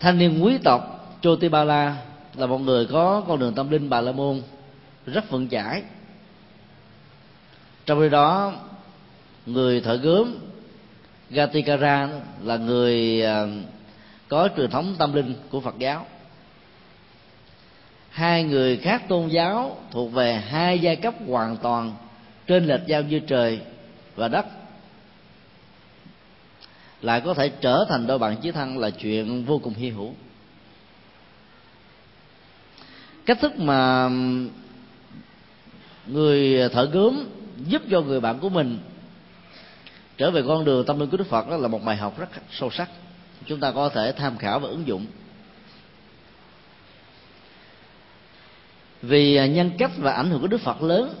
Thanh 0.00 0.18
niên 0.18 0.44
quý 0.44 0.58
tộc 0.58 0.94
Chotipala 1.22 1.96
là 2.34 2.46
một 2.46 2.58
người 2.58 2.86
có 2.86 3.22
con 3.28 3.38
đường 3.38 3.54
tâm 3.54 3.70
linh 3.70 3.90
Bà 3.90 4.00
La 4.00 4.12
Môn, 4.12 4.42
rất 5.06 5.30
vững 5.30 5.48
chãi. 5.48 5.82
Trong 7.86 8.00
khi 8.00 8.08
đó, 8.08 8.52
người 9.46 9.80
thợ 9.80 9.96
gớm 9.96 10.38
Gatikara 11.30 12.08
là 12.42 12.56
người 12.56 13.22
à, 13.22 13.46
có 14.28 14.48
truyền 14.56 14.70
thống 14.70 14.94
tâm 14.98 15.12
linh 15.12 15.34
của 15.50 15.60
Phật 15.60 15.74
giáo. 15.78 16.06
Hai 18.10 18.44
người 18.44 18.76
khác 18.76 19.08
tôn 19.08 19.28
giáo 19.28 19.76
thuộc 19.90 20.12
về 20.12 20.34
hai 20.34 20.78
giai 20.78 20.96
cấp 20.96 21.14
hoàn 21.28 21.56
toàn 21.56 21.94
trên 22.46 22.66
lệch 22.66 22.86
giao 22.86 23.02
như 23.02 23.18
trời 23.18 23.60
và 24.16 24.28
đất 24.28 24.46
lại 27.04 27.20
có 27.20 27.34
thể 27.34 27.48
trở 27.48 27.84
thành 27.88 28.06
đôi 28.06 28.18
bạn 28.18 28.36
chí 28.36 28.50
thân 28.50 28.78
là 28.78 28.90
chuyện 28.90 29.44
vô 29.44 29.58
cùng 29.58 29.74
hy 29.74 29.90
hữu. 29.90 30.14
Cách 33.26 33.38
thức 33.40 33.58
mà 33.58 34.10
người 36.06 36.68
thợ 36.68 36.84
gớm 36.84 37.28
giúp 37.66 37.82
cho 37.90 38.00
người 38.00 38.20
bạn 38.20 38.38
của 38.38 38.48
mình 38.48 38.78
trở 40.16 40.30
về 40.30 40.42
con 40.46 40.64
đường 40.64 40.84
tâm 40.86 41.00
linh 41.00 41.10
của 41.10 41.16
đức 41.16 41.26
phật 41.26 41.48
đó 41.48 41.56
là 41.56 41.68
một 41.68 41.84
bài 41.84 41.96
học 41.96 42.18
rất 42.18 42.28
sâu 42.50 42.70
sắc. 42.70 42.90
Chúng 43.46 43.60
ta 43.60 43.70
có 43.70 43.88
thể 43.88 44.12
tham 44.12 44.38
khảo 44.38 44.58
và 44.58 44.68
ứng 44.68 44.86
dụng. 44.86 45.06
Vì 49.02 49.48
nhân 49.48 49.70
cách 49.78 49.90
và 49.98 50.12
ảnh 50.12 50.30
hưởng 50.30 50.40
của 50.40 50.46
đức 50.46 50.60
phật 50.60 50.82
lớn 50.82 51.14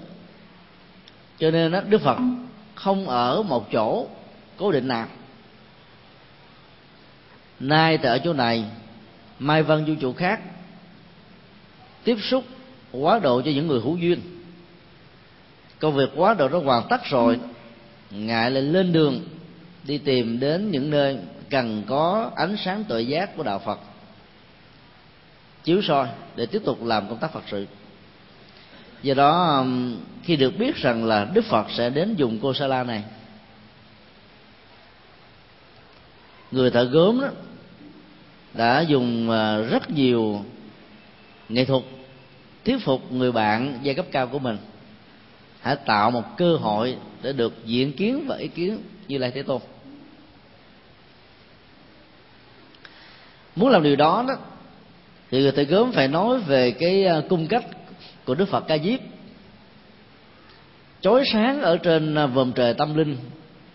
cho 1.38 1.50
nên 1.50 1.72
đó, 1.72 1.80
đức 1.80 2.00
phật 2.00 2.18
không 2.74 3.08
ở 3.08 3.42
một 3.42 3.72
chỗ 3.72 4.06
cố 4.56 4.72
định 4.72 4.88
nào 4.88 5.06
nay 7.68 7.98
tại 7.98 8.12
ở 8.12 8.18
chỗ 8.24 8.32
này, 8.32 8.64
mai 9.38 9.62
văn 9.62 9.84
du 9.86 9.94
trụ 9.94 10.12
khác, 10.12 10.40
tiếp 12.04 12.16
xúc 12.30 12.44
quá 12.92 13.18
độ 13.18 13.42
cho 13.42 13.50
những 13.50 13.66
người 13.66 13.80
hữu 13.80 13.96
duyên. 13.96 14.20
Công 15.78 15.94
việc 15.94 16.10
quá 16.16 16.34
độ 16.34 16.48
nó 16.48 16.58
hoàn 16.58 16.86
tất 16.90 17.04
rồi 17.04 17.40
ngại 18.10 18.50
lại 18.50 18.62
lên 18.62 18.92
đường 18.92 19.20
đi 19.84 19.98
tìm 19.98 20.40
đến 20.40 20.70
những 20.70 20.90
nơi 20.90 21.18
cần 21.50 21.82
có 21.86 22.30
ánh 22.36 22.56
sáng 22.64 22.84
tội 22.88 23.06
giác 23.06 23.36
của 23.36 23.42
đạo 23.42 23.58
phật. 23.58 23.78
Chiếu 25.64 25.82
soi 25.82 26.08
để 26.36 26.46
tiếp 26.46 26.62
tục 26.64 26.84
làm 26.84 27.08
công 27.08 27.18
tác 27.18 27.32
phật 27.32 27.44
sự. 27.50 27.66
Do 29.02 29.14
đó 29.14 29.56
um, 29.58 29.96
khi 30.22 30.36
được 30.36 30.58
biết 30.58 30.76
rằng 30.76 31.04
là 31.04 31.24
đức 31.34 31.44
phật 31.44 31.66
sẽ 31.70 31.90
đến 31.90 32.14
dùng 32.14 32.38
cô 32.42 32.54
sa 32.54 32.66
la 32.66 32.84
này, 32.84 33.04
người 36.50 36.70
thợ 36.70 36.84
gốm 36.84 37.20
đó 37.20 37.28
đã 38.54 38.80
dùng 38.80 39.30
à, 39.30 39.56
rất 39.56 39.90
nhiều 39.90 40.44
nghệ 41.48 41.64
thuật 41.64 41.82
thuyết 42.64 42.76
phục 42.84 43.12
người 43.12 43.32
bạn 43.32 43.78
giai 43.82 43.94
cấp 43.94 44.06
cao 44.10 44.26
của 44.26 44.38
mình. 44.38 44.56
Hãy 45.60 45.76
tạo 45.76 46.10
một 46.10 46.36
cơ 46.36 46.56
hội 46.56 46.96
để 47.22 47.32
được 47.32 47.54
diễn 47.64 47.92
kiến 47.92 48.24
và 48.26 48.36
ý 48.36 48.48
kiến 48.48 48.78
như 49.08 49.18
lai 49.18 49.30
thế 49.34 49.42
tôn. 49.42 49.60
Muốn 53.56 53.70
làm 53.70 53.82
điều 53.82 53.96
đó 53.96 54.24
đó, 54.28 54.34
thì 55.30 55.40
người 55.40 55.52
thầy 55.52 55.64
gớm 55.64 55.92
phải 55.92 56.08
nói 56.08 56.40
về 56.40 56.70
cái 56.70 57.04
à, 57.04 57.22
cung 57.28 57.46
cách 57.46 57.64
của 58.24 58.34
đức 58.34 58.48
phật 58.48 58.64
ca 58.68 58.78
diếp. 58.78 59.00
Chói 61.00 61.24
sáng 61.32 61.62
ở 61.62 61.76
trên 61.76 62.14
à, 62.14 62.26
vòm 62.26 62.52
trời 62.52 62.74
tâm 62.74 62.94
linh 62.94 63.16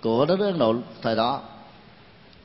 của 0.02 0.26
đất 0.26 0.40
nước 0.40 0.46
ấn 0.46 0.60
độ 0.60 0.76
thời 1.02 1.16
đó, 1.16 1.42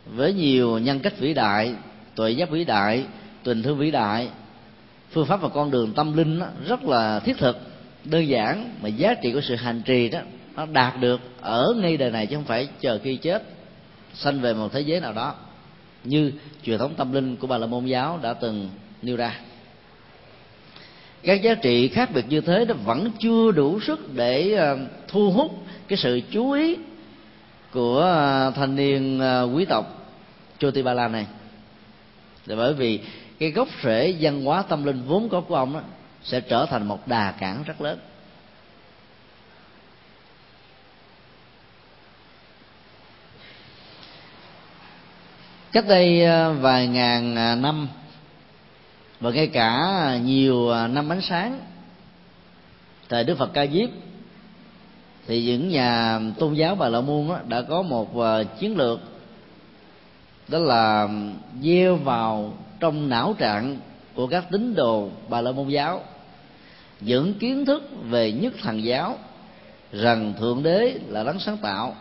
với 0.06 0.32
nhiều 0.32 0.78
nhân 0.78 1.00
cách 1.00 1.18
vĩ 1.18 1.34
đại 1.34 1.74
tuệ 2.14 2.30
giác 2.30 2.50
vĩ 2.50 2.64
đại 2.64 3.04
tình 3.44 3.62
thương 3.62 3.78
vĩ 3.78 3.90
đại. 3.90 4.28
Phương 5.10 5.26
pháp 5.26 5.40
và 5.40 5.48
con 5.48 5.70
đường 5.70 5.92
tâm 5.92 6.16
linh 6.16 6.38
đó, 6.38 6.46
rất 6.66 6.84
là 6.84 7.20
thiết 7.20 7.38
thực 7.38 7.60
đơn 8.04 8.28
giản 8.28 8.74
mà 8.82 8.88
giá 8.88 9.14
trị 9.14 9.32
của 9.32 9.40
sự 9.40 9.54
hành 9.54 9.82
trì 9.82 10.08
đó 10.08 10.18
nó 10.56 10.66
đạt 10.66 11.00
được 11.00 11.20
ở 11.40 11.74
ngay 11.76 11.96
đời 11.96 12.10
này 12.10 12.26
chứ 12.26 12.36
không 12.36 12.44
phải 12.44 12.68
chờ 12.80 12.98
khi 13.02 13.16
chết 13.16 13.42
sanh 14.14 14.40
về 14.40 14.54
một 14.54 14.72
thế 14.72 14.80
giới 14.80 15.00
nào 15.00 15.12
đó 15.12 15.34
như 16.04 16.32
truyền 16.62 16.78
thống 16.78 16.94
tâm 16.96 17.12
linh 17.12 17.36
của 17.36 17.46
bà 17.46 17.58
la 17.58 17.66
môn 17.66 17.86
giáo 17.86 18.18
đã 18.22 18.34
từng 18.34 18.70
nêu 19.02 19.16
ra. 19.16 19.40
Các 21.22 21.42
giá 21.42 21.54
trị 21.54 21.88
khác 21.88 22.10
biệt 22.14 22.24
như 22.28 22.40
thế 22.40 22.64
nó 22.68 22.74
vẫn 22.74 23.10
chưa 23.18 23.52
đủ 23.52 23.80
sức 23.80 24.14
để 24.14 24.52
ờ, 24.52 24.78
thu 25.08 25.30
hút 25.30 25.52
cái 25.88 25.96
sự 25.96 26.20
chú 26.30 26.50
ý 26.50 26.76
của 27.72 28.00
ờ, 28.00 28.52
thanh 28.56 28.76
niên 28.76 29.20
ờ, 29.20 29.48
quý 29.54 29.64
tộc 29.64 30.12
Chotipala 30.58 31.08
này 31.08 31.26
là 32.46 32.56
bởi 32.56 32.74
vì 32.74 33.00
cái 33.38 33.50
gốc 33.50 33.68
rễ 33.84 34.16
văn 34.20 34.44
hóa 34.44 34.62
tâm 34.62 34.84
linh 34.84 35.02
vốn 35.06 35.28
có 35.28 35.40
của 35.40 35.54
ông 35.54 35.72
đó, 35.72 35.80
sẽ 36.22 36.40
trở 36.40 36.66
thành 36.66 36.88
một 36.88 37.08
đà 37.08 37.32
cản 37.32 37.62
rất 37.62 37.80
lớn. 37.80 37.98
Cách 45.72 45.84
đây 45.88 46.24
à, 46.24 46.48
vài 46.48 46.86
ngàn 46.86 47.36
à, 47.36 47.54
năm 47.54 47.88
và 49.20 49.30
ngay 49.30 49.46
cả 49.46 49.78
nhiều 50.24 50.70
à, 50.70 50.88
năm 50.88 51.12
ánh 51.12 51.20
sáng 51.20 51.60
thời 53.08 53.24
đức 53.24 53.38
phật 53.38 53.50
ca 53.54 53.66
diếp 53.66 53.88
thì 55.26 55.44
những 55.44 55.68
nhà 55.68 56.20
tôn 56.38 56.54
giáo 56.54 56.74
bà 56.74 56.88
la 56.88 57.00
môn 57.00 57.28
đã 57.48 57.62
có 57.62 57.82
một 57.82 58.14
chiến 58.60 58.76
lược 58.76 59.00
đó 60.48 60.58
là 60.58 61.08
gieo 61.62 61.96
vào 61.96 62.52
trong 62.80 63.08
não 63.08 63.34
trạng 63.38 63.76
của 64.14 64.26
các 64.26 64.44
tín 64.50 64.74
đồ 64.74 65.08
bà 65.28 65.40
la 65.40 65.52
môn 65.52 65.68
giáo. 65.68 66.00
Những 67.00 67.34
kiến 67.34 67.64
thức 67.64 67.90
về 68.10 68.32
nhất 68.32 68.52
thần 68.62 68.84
giáo 68.84 69.18
rằng 69.92 70.32
thượng 70.38 70.62
đế 70.62 70.98
là 71.08 71.24
đấng 71.24 71.40
sáng 71.40 71.56
tạo 71.56 71.94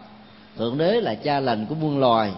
thượng 0.58 0.78
đế 0.78 1.02
là 1.02 1.16
cha 1.16 1.40
lành 1.40 1.66
của 1.66 1.76
muôn 1.76 2.00
loài 2.00 2.32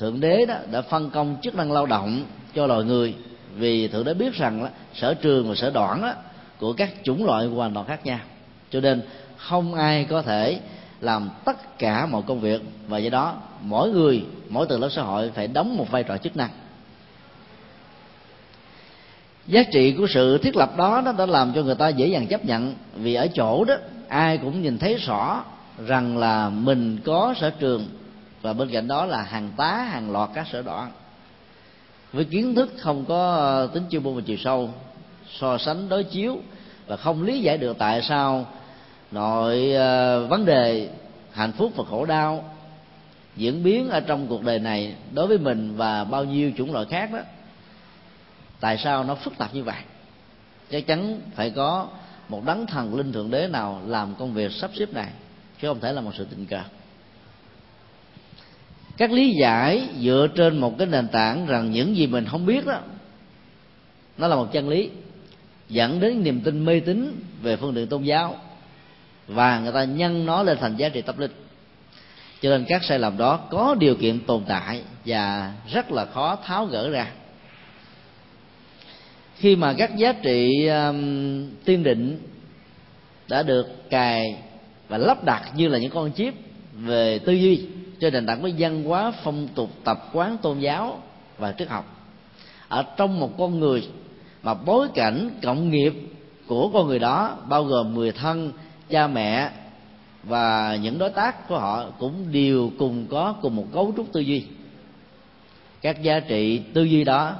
thượng 0.00 0.20
đế 0.20 0.46
đó 0.46 0.54
đã 0.70 0.82
phân 0.82 1.10
công 1.10 1.36
chức 1.42 1.54
năng 1.54 1.72
lao 1.72 1.86
động 1.86 2.24
cho 2.54 2.66
loài 2.66 2.84
người. 2.84 3.14
Vì 3.54 3.88
thượng 3.88 4.04
đế 4.04 4.14
biết 4.14 4.34
rằng 4.34 4.62
đó, 4.62 4.68
sở 4.94 5.14
trường 5.14 5.48
và 5.48 5.54
sở 5.54 5.70
đoạn 5.70 6.02
đó, 6.02 6.14
của 6.58 6.72
các 6.72 6.90
chủng 7.02 7.24
loại 7.24 7.46
hoàn 7.46 7.74
toàn 7.74 7.86
khác 7.86 8.06
nhau. 8.06 8.18
Cho 8.70 8.80
nên 8.80 9.02
không 9.36 9.74
ai 9.74 10.04
có 10.04 10.22
thể 10.22 10.60
làm 11.00 11.30
tất 11.44 11.78
cả 11.78 12.06
mọi 12.06 12.22
công 12.26 12.40
việc, 12.40 12.62
và 12.88 12.98
do 12.98 13.10
đó 13.10 13.34
mỗi 13.60 13.90
người, 13.90 14.24
mỗi 14.48 14.66
tầng 14.66 14.80
lớp 14.80 14.88
xã 14.88 15.02
hội 15.02 15.30
phải 15.34 15.48
đóng 15.48 15.76
một 15.76 15.90
vai 15.90 16.02
trò 16.02 16.16
chức 16.16 16.36
năng. 16.36 16.50
Giá 19.46 19.62
trị 19.72 19.92
của 19.92 20.06
sự 20.14 20.38
thiết 20.38 20.56
lập 20.56 20.76
đó, 20.76 21.02
nó 21.04 21.12
đã 21.12 21.26
làm 21.26 21.52
cho 21.52 21.62
người 21.62 21.74
ta 21.74 21.88
dễ 21.88 22.06
dàng 22.06 22.26
chấp 22.26 22.44
nhận, 22.44 22.74
vì 22.94 23.14
ở 23.14 23.28
chỗ 23.34 23.64
đó, 23.64 23.74
ai 24.08 24.38
cũng 24.38 24.62
nhìn 24.62 24.78
thấy 24.78 24.94
rõ 24.94 25.44
rằng 25.86 26.18
là 26.18 26.48
mình 26.48 26.98
có 27.04 27.34
sở 27.40 27.50
trường, 27.50 27.88
và 28.42 28.52
bên 28.52 28.70
cạnh 28.70 28.88
đó 28.88 29.04
là 29.04 29.22
hàng 29.22 29.50
tá, 29.56 29.74
hàng 29.90 30.12
loạt 30.12 30.30
các 30.34 30.46
sở 30.52 30.62
đoạn 30.62 30.90
với 32.12 32.24
kiến 32.24 32.54
thức 32.54 32.72
không 32.78 33.04
có 33.04 33.66
tính 33.66 33.82
chuyên 33.90 34.02
môn 34.02 34.14
và 34.14 34.22
chiều 34.26 34.36
sâu, 34.36 34.70
so 35.38 35.58
sánh 35.58 35.88
đối 35.88 36.04
chiếu, 36.04 36.38
và 36.86 36.96
không 36.96 37.22
lý 37.22 37.40
giải 37.40 37.58
được 37.58 37.78
tại 37.78 38.02
sao 38.02 38.46
nội 39.12 39.72
ờ, 39.72 40.26
vấn 40.26 40.44
đề 40.44 40.90
hạnh 41.32 41.52
phúc 41.52 41.72
và 41.76 41.84
khổ 41.90 42.04
đau 42.04 42.54
diễn 43.36 43.62
biến 43.62 43.88
ở 43.88 44.00
trong 44.00 44.26
cuộc 44.26 44.44
đời 44.44 44.58
này 44.58 44.94
đối 45.12 45.26
với 45.26 45.38
mình 45.38 45.76
và 45.76 46.04
bao 46.04 46.24
nhiêu 46.24 46.52
chủng 46.56 46.72
loại 46.72 46.86
khác 46.90 47.12
đó, 47.12 47.20
tại 48.60 48.78
sao 48.78 49.04
nó 49.04 49.14
phức 49.14 49.38
tạp 49.38 49.54
như 49.54 49.64
vậy? 49.64 49.80
Chắc 50.70 50.86
chắn 50.86 51.20
phải 51.34 51.50
có 51.50 51.88
một 52.28 52.44
đấng 52.44 52.66
thần 52.66 52.94
linh 52.94 53.12
thượng 53.12 53.30
đế 53.30 53.46
nào 53.46 53.82
làm 53.86 54.14
công 54.18 54.34
việc 54.34 54.52
sắp 54.52 54.70
xếp 54.74 54.92
này, 54.92 55.08
chứ 55.62 55.68
không 55.68 55.80
thể 55.80 55.92
là 55.92 56.00
một 56.00 56.10
sự 56.18 56.26
tình 56.30 56.46
cờ. 56.46 56.62
Các 58.96 59.12
lý 59.12 59.34
giải 59.40 59.88
dựa 60.00 60.26
trên 60.34 60.58
một 60.58 60.78
cái 60.78 60.86
nền 60.86 61.08
tảng 61.08 61.46
rằng 61.46 61.72
những 61.72 61.96
gì 61.96 62.06
mình 62.06 62.26
không 62.26 62.46
biết 62.46 62.66
đó, 62.66 62.78
nó 64.18 64.28
là 64.28 64.36
một 64.36 64.52
chân 64.52 64.68
lý 64.68 64.90
dẫn 65.68 66.00
đến 66.00 66.22
niềm 66.22 66.40
tin 66.40 66.64
mê 66.64 66.80
tín 66.80 67.22
về 67.42 67.56
phương 67.56 67.74
diện 67.74 67.86
tôn 67.86 68.02
giáo 68.02 68.36
và 69.34 69.60
người 69.60 69.72
ta 69.72 69.84
nhân 69.84 70.26
nó 70.26 70.42
lên 70.42 70.58
thành 70.60 70.76
giá 70.76 70.88
trị 70.88 71.02
tâm 71.02 71.18
linh. 71.18 71.30
Cho 72.42 72.50
nên 72.50 72.64
các 72.68 72.84
sai 72.84 72.98
lầm 72.98 73.16
đó 73.16 73.36
có 73.50 73.74
điều 73.78 73.94
kiện 73.94 74.20
tồn 74.20 74.44
tại 74.48 74.82
và 75.06 75.52
rất 75.72 75.92
là 75.92 76.04
khó 76.04 76.36
tháo 76.44 76.66
gỡ 76.66 76.90
ra. 76.90 77.06
Khi 79.36 79.56
mà 79.56 79.72
các 79.72 79.96
giá 79.96 80.12
trị 80.12 80.66
um, 80.66 81.50
tiên 81.64 81.82
định 81.82 82.18
đã 83.28 83.42
được 83.42 83.90
cài 83.90 84.42
và 84.88 84.98
lắp 84.98 85.24
đặt 85.24 85.42
như 85.54 85.68
là 85.68 85.78
những 85.78 85.90
con 85.90 86.12
chip 86.12 86.34
về 86.74 87.18
tư 87.18 87.32
duy 87.32 87.66
trên 88.00 88.12
nền 88.12 88.26
tảng 88.26 88.42
với 88.42 88.54
văn 88.58 88.84
hóa 88.84 89.12
phong 89.24 89.48
tục 89.54 89.70
tập 89.84 90.08
quán 90.12 90.36
tôn 90.42 90.58
giáo 90.58 91.02
và 91.38 91.52
triết 91.52 91.68
học 91.68 91.96
ở 92.68 92.84
trong 92.96 93.20
một 93.20 93.38
con 93.38 93.60
người 93.60 93.88
mà 94.42 94.54
bối 94.54 94.88
cảnh 94.94 95.30
cộng 95.42 95.70
nghiệp 95.70 95.92
của 96.46 96.70
con 96.72 96.86
người 96.86 96.98
đó 96.98 97.36
bao 97.48 97.64
gồm 97.64 97.94
người 97.94 98.12
thân 98.12 98.52
cha 98.90 99.06
mẹ 99.06 99.50
và 100.22 100.76
những 100.82 100.98
đối 100.98 101.10
tác 101.10 101.48
của 101.48 101.58
họ 101.58 101.84
cũng 101.98 102.32
đều 102.32 102.70
cùng 102.78 103.06
có 103.10 103.34
cùng 103.42 103.56
một 103.56 103.66
cấu 103.72 103.92
trúc 103.96 104.12
tư 104.12 104.20
duy. 104.20 104.44
Các 105.80 106.02
giá 106.02 106.20
trị 106.20 106.62
tư 106.74 106.82
duy 106.82 107.04
đó 107.04 107.36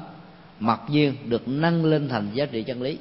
mặc 0.61 0.81
nhiên 0.89 1.15
được 1.27 1.49
nâng 1.49 1.85
lên 1.85 2.09
thành 2.09 2.31
giá 2.35 2.47
trị 2.47 2.63
chân 2.63 2.83
lý. 2.83 2.99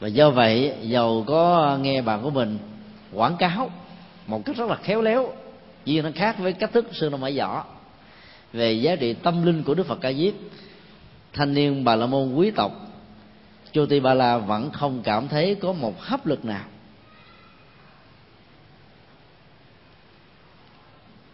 Và 0.00 0.08
do 0.08 0.30
vậy, 0.30 0.74
giàu 0.82 1.24
có 1.26 1.78
nghe 1.80 2.02
bạn 2.02 2.22
của 2.22 2.30
mình 2.30 2.58
quảng 3.12 3.36
cáo 3.36 3.70
một 4.26 4.44
cách 4.44 4.56
rất 4.56 4.68
là 4.68 4.76
khéo 4.76 5.02
léo 5.02 5.32
vì 5.84 6.02
nó 6.02 6.10
khác 6.14 6.38
với 6.38 6.52
cách 6.52 6.72
thức 6.72 6.86
sư 6.92 7.08
nó 7.10 7.16
mãi 7.16 7.38
võ 7.38 7.64
về 8.52 8.72
giá 8.72 8.96
trị 8.96 9.12
tâm 9.12 9.46
linh 9.46 9.62
của 9.62 9.74
đức 9.74 9.86
phật 9.86 9.98
ca 10.00 10.12
diếp, 10.12 10.34
thanh 11.32 11.54
niên 11.54 11.84
bà 11.84 11.96
la 11.96 12.06
môn 12.06 12.34
quý 12.34 12.50
tộc 12.50 12.85
Choti 13.76 14.00
Ba 14.00 14.14
La 14.14 14.38
vẫn 14.38 14.70
không 14.70 15.02
cảm 15.04 15.28
thấy 15.28 15.54
có 15.54 15.72
một 15.72 16.00
hấp 16.00 16.26
lực 16.26 16.44
nào. 16.44 16.64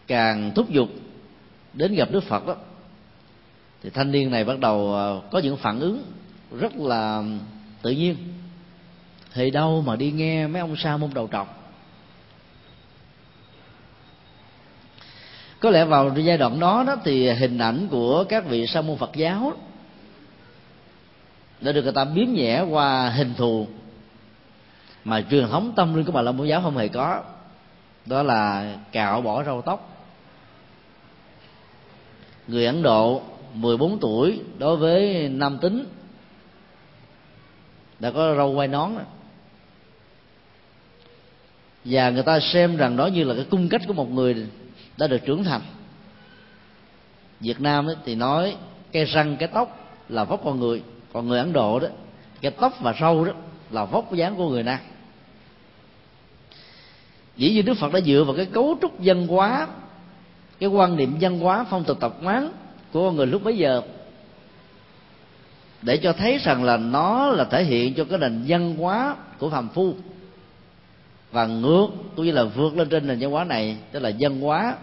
Càng 0.07 0.51
thúc 0.55 0.69
giục 0.69 0.89
đến 1.73 1.95
gặp 1.95 2.11
Đức 2.11 2.23
Phật 2.23 2.47
đó, 2.47 2.55
thì 3.83 3.89
thanh 3.89 4.11
niên 4.11 4.31
này 4.31 4.43
bắt 4.43 4.59
đầu 4.59 4.93
ờ, 4.93 5.21
có 5.31 5.39
những 5.39 5.57
phản 5.57 5.79
ứng 5.79 6.03
rất 6.59 6.75
là 6.75 7.23
tự 7.81 7.91
nhiên. 7.91 8.15
Thì 9.33 9.51
đâu 9.51 9.81
mà 9.81 9.95
đi 9.95 10.11
nghe 10.11 10.47
mấy 10.47 10.59
ông 10.59 10.75
sa 10.75 10.97
môn 10.97 11.09
đầu 11.13 11.29
trọc? 11.31 11.73
Có 15.59 15.69
lẽ 15.69 15.85
vào 15.85 16.15
giai 16.17 16.37
đoạn 16.37 16.59
đó 16.59 16.83
đó 16.87 16.95
thì 17.03 17.29
hình 17.29 17.57
ảnh 17.57 17.87
của 17.91 18.23
các 18.29 18.45
vị 18.45 18.67
sa 18.67 18.81
môn 18.81 18.97
Phật 18.97 19.11
giáo 19.15 19.53
đã 21.63 21.71
được 21.71 21.83
người 21.83 21.91
ta 21.91 22.05
biếm 22.05 22.27
nhẹ 22.33 22.61
qua 22.61 23.09
hình 23.09 23.33
thù. 23.37 23.67
Mà 25.03 25.23
truyền 25.29 25.47
thống 25.47 25.73
tâm 25.75 25.95
linh 25.95 26.05
của 26.05 26.11
bà 26.11 26.21
la 26.21 26.31
môn 26.31 26.47
giáo 26.47 26.61
không 26.61 26.77
hề 26.77 26.87
có. 26.87 27.23
Đó 28.05 28.23
là 28.23 28.75
cạo 28.91 29.21
bỏ 29.21 29.43
râu 29.43 29.61
tóc. 29.61 30.07
Người 32.47 32.65
ấn 32.65 32.83
độ 32.83 33.21
14 33.53 33.99
tuổi 33.99 34.39
đối 34.57 34.77
với 34.77 35.29
nam 35.29 35.57
tính 35.61 35.85
đã 37.99 38.11
có 38.11 38.35
râu 38.35 38.55
quai 38.55 38.67
nón. 38.67 38.91
Và 41.85 42.09
người 42.09 42.23
ta 42.23 42.39
xem 42.39 42.77
rằng 42.77 42.97
đó 42.97 43.07
như 43.07 43.23
là 43.23 43.35
cái 43.35 43.45
cung 43.49 43.69
cách 43.69 43.81
của 43.87 43.93
một 43.93 44.11
người 44.11 44.47
đã 44.97 45.07
được 45.07 45.25
trưởng 45.25 45.43
thành. 45.43 45.61
Việt 47.39 47.61
nam 47.61 47.87
thì 48.05 48.15
nói, 48.15 48.55
cái 48.91 49.05
răng, 49.05 49.37
cái 49.37 49.49
tóc 49.53 49.95
là 50.09 50.23
vóc 50.23 50.41
con 50.43 50.59
người 50.59 50.83
còn 51.13 51.27
người 51.27 51.39
ấn 51.39 51.53
độ 51.53 51.79
đó, 51.79 51.87
cái 52.41 52.51
tóc 52.51 52.73
và 52.81 52.93
râu 52.99 53.25
đó 53.25 53.33
là 53.71 53.85
vóc 53.85 54.13
dáng 54.13 54.35
của 54.35 54.49
người 54.49 54.63
nam. 54.63 54.79
Dĩ 57.37 57.53
nhiên 57.53 57.65
đức 57.65 57.73
phật 57.73 57.93
đã 57.93 58.01
dựa 58.01 58.23
vào 58.23 58.35
cái 58.35 58.45
cấu 58.45 58.77
trúc 58.81 59.01
dân 59.01 59.27
hóa, 59.27 59.67
cái 60.59 60.69
quan 60.69 60.95
niệm 60.95 61.17
văn 61.21 61.39
hóa, 61.39 61.65
phong 61.69 61.83
tục 61.83 61.97
tập 61.99 62.15
quán 62.23 62.51
của 62.93 63.11
người 63.11 63.27
lúc 63.27 63.43
bấy 63.43 63.57
giờ 63.57 63.81
để 65.81 65.97
cho 65.97 66.13
thấy 66.13 66.37
rằng 66.37 66.63
là 66.63 66.77
nó 66.77 67.29
là 67.29 67.43
thể 67.43 67.63
hiện 67.63 67.93
cho 67.93 68.05
cái 68.05 68.19
nền 68.19 68.43
văn 68.47 68.75
hóa 68.75 69.15
của 69.39 69.49
phàm 69.49 69.69
phu. 69.69 69.93
Và 71.31 71.45
ngược, 71.45 71.87
cũng 72.15 72.25
như 72.25 72.31
là 72.31 72.43
vượt 72.43 72.77
lên 72.77 72.89
trên 72.89 73.07
nền 73.07 73.19
văn 73.19 73.31
hóa 73.31 73.43
này, 73.43 73.77
tức 73.91 73.99
là 73.99 74.09
dân 74.09 74.41
hóa 74.41 74.75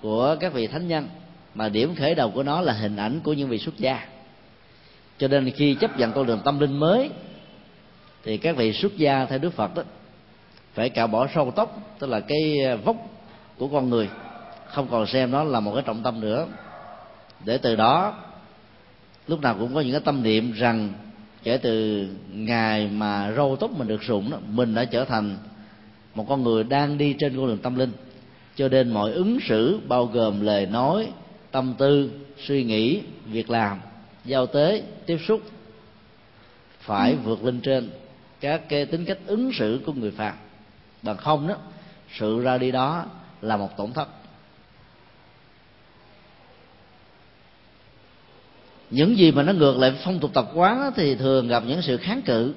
của 0.00 0.36
các 0.40 0.52
vị 0.52 0.66
thánh 0.66 0.88
nhân, 0.88 1.08
mà 1.54 1.68
điểm 1.68 1.94
khởi 1.94 2.14
đầu 2.14 2.30
của 2.30 2.42
nó 2.42 2.60
là 2.60 2.72
hình 2.72 2.96
ảnh 2.96 3.20
của 3.20 3.32
những 3.32 3.48
vị 3.48 3.58
xuất 3.58 3.78
gia 3.78 4.06
cho 5.20 5.28
nên 5.28 5.50
khi 5.50 5.74
chấp 5.74 5.98
nhận 5.98 6.12
con 6.12 6.26
đường 6.26 6.40
tâm 6.44 6.60
linh 6.60 6.76
mới, 6.76 7.10
thì 8.24 8.36
các 8.36 8.56
vị 8.56 8.72
xuất 8.72 8.96
gia 8.96 9.24
theo 9.24 9.38
đức 9.38 9.52
phật 9.52 9.74
đó, 9.74 9.82
phải 10.74 10.88
cạo 10.88 11.06
bỏ 11.06 11.26
sâu 11.34 11.50
tóc, 11.50 11.96
tức 11.98 12.06
là 12.06 12.20
cái 12.20 12.58
vóc 12.84 12.96
của 13.58 13.68
con 13.68 13.90
người, 13.90 14.08
không 14.66 14.88
còn 14.90 15.06
xem 15.06 15.30
nó 15.30 15.44
là 15.44 15.60
một 15.60 15.72
cái 15.74 15.82
trọng 15.86 16.02
tâm 16.02 16.20
nữa. 16.20 16.46
Để 17.44 17.58
từ 17.58 17.76
đó, 17.76 18.14
lúc 19.26 19.40
nào 19.40 19.56
cũng 19.58 19.74
có 19.74 19.80
những 19.80 19.92
cái 19.92 20.00
tâm 20.00 20.22
niệm 20.22 20.52
rằng 20.52 20.92
kể 21.42 21.58
từ 21.58 22.06
ngày 22.32 22.88
mà 22.88 23.32
râu 23.36 23.56
tóc 23.56 23.70
mình 23.78 23.88
được 23.88 24.02
rụng 24.02 24.30
đó, 24.30 24.38
mình 24.48 24.74
đã 24.74 24.84
trở 24.84 25.04
thành 25.04 25.36
một 26.14 26.26
con 26.28 26.42
người 26.42 26.64
đang 26.64 26.98
đi 26.98 27.14
trên 27.18 27.36
con 27.36 27.46
đường 27.46 27.58
tâm 27.58 27.74
linh. 27.74 27.92
Cho 28.56 28.68
nên 28.68 28.90
mọi 28.90 29.12
ứng 29.12 29.38
xử 29.48 29.80
bao 29.88 30.06
gồm 30.06 30.40
lời 30.40 30.66
nói, 30.66 31.06
tâm 31.50 31.74
tư, 31.78 32.10
suy 32.46 32.64
nghĩ, 32.64 33.00
việc 33.26 33.50
làm 33.50 33.78
giao 34.24 34.46
tế, 34.46 34.82
tiếp 35.06 35.18
xúc, 35.28 35.40
phải 36.80 37.14
vượt 37.14 37.44
lên 37.44 37.60
trên 37.60 37.90
các 38.40 38.68
cái 38.68 38.86
tính 38.86 39.04
cách 39.04 39.18
ứng 39.26 39.52
xử 39.52 39.80
của 39.86 39.92
người 39.92 40.10
phàm. 40.10 40.34
Bằng 41.02 41.16
không 41.16 41.48
đó, 41.48 41.56
sự 42.18 42.40
ra 42.40 42.58
đi 42.58 42.70
đó 42.70 43.04
là 43.40 43.56
một 43.56 43.76
tổn 43.76 43.92
thất. 43.92 44.08
Những 48.90 49.18
gì 49.18 49.32
mà 49.32 49.42
nó 49.42 49.52
ngược 49.52 49.76
lại 49.76 49.92
phong 50.04 50.18
tục 50.18 50.30
tập 50.34 50.50
quán 50.54 50.92
thì 50.96 51.14
thường 51.14 51.48
gặp 51.48 51.62
những 51.66 51.82
sự 51.82 51.96
kháng 51.96 52.22
cự. 52.22 52.54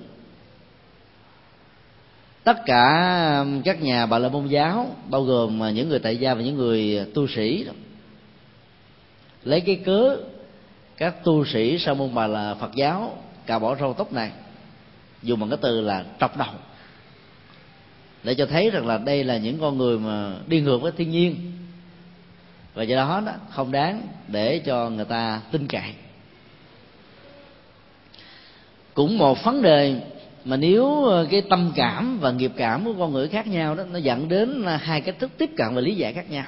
Tất 2.44 2.58
cả 2.66 3.46
các 3.66 3.82
nhà 3.82 4.06
bà 4.06 4.20
la 4.20 4.30
môn 4.30 4.48
giáo, 4.48 4.96
bao 5.10 5.24
gồm 5.24 5.64
à, 5.64 5.72
những 5.72 5.90
người 5.90 6.00
tại 6.00 6.18
gia 6.18 6.34
và 6.34 6.42
những 6.42 6.56
người 6.56 7.06
tu 7.14 7.28
sĩ 7.28 7.66
lấy 9.44 9.62
cái 9.62 9.76
cớ 9.76 10.18
các 10.98 11.24
tu 11.24 11.46
sĩ 11.46 11.80
sa 11.80 11.94
môn 11.94 12.16
bà 12.16 12.28
là 12.28 12.56
phật 12.56 12.76
giáo 12.76 13.18
cà 13.46 13.60
bỏ 13.60 13.76
râu 13.76 13.94
tóc 13.94 14.14
này 14.14 14.32
dùng 15.24 15.40
bằng 15.40 15.50
cái 15.50 15.60
từ 15.62 15.82
là 15.82 16.06
trọc 16.20 16.38
đầu 16.38 16.54
để 18.24 18.36
cho 18.36 18.46
thấy 18.46 18.70
rằng 18.70 18.88
là 18.88 18.98
đây 18.98 19.24
là 19.24 19.38
những 19.38 19.60
con 19.60 19.78
người 19.78 20.00
mà 20.00 20.34
đi 20.48 20.62
ngược 20.62 20.78
với 20.78 20.92
thiên 20.92 21.12
nhiên. 21.12 21.52
Và 22.74 22.84
do 22.84 22.96
đó, 22.96 23.22
đó 23.26 23.32
không 23.50 23.72
đáng 23.72 24.02
để 24.28 24.60
cho 24.60 24.90
người 24.90 25.06
ta 25.06 25.42
tin 25.52 25.68
cậy. 25.68 25.94
Cũng 28.94 29.18
một 29.18 29.44
vấn 29.44 29.62
đề 29.62 30.02
mà 30.46 30.58
nếu 30.58 31.06
ờ, 31.06 31.28
cái 31.32 31.42
tâm 31.50 31.72
cảm 31.76 32.20
và 32.20 32.32
nghiệp 32.32 32.52
cảm 32.58 32.86
của 32.86 32.94
con 33.00 33.12
người 33.12 33.28
khác 33.28 33.48
nhau 33.48 33.76
đó 33.76 33.84
nó 33.84 33.98
dẫn 34.00 34.30
đến 34.30 34.66
hai 34.80 35.02
cách 35.02 35.16
thức 35.20 35.32
tiếp 35.38 35.50
cận 35.58 35.76
và 35.76 35.82
lý 35.82 35.96
giải 35.96 36.14
khác 36.14 36.30
nhau. 36.30 36.46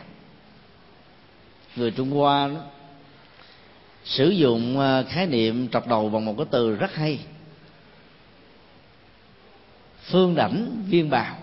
Người 1.76 1.92
trung 1.92 2.12
hoa 2.12 2.48
đó, 2.48 2.60
sử 4.06 4.30
dụng 4.30 4.80
ờ, 4.80 5.04
khái 5.10 5.28
niệm 5.28 5.68
trọc 5.70 5.88
đầu 5.88 6.10
bằng 6.10 6.26
một 6.26 6.36
cái 6.38 6.46
từ 6.52 6.76
rất 6.76 6.94
hay. 6.94 7.20
Phương 10.04 10.36
đảnh 10.36 10.84
viên 10.88 11.10
bào. 11.10 11.36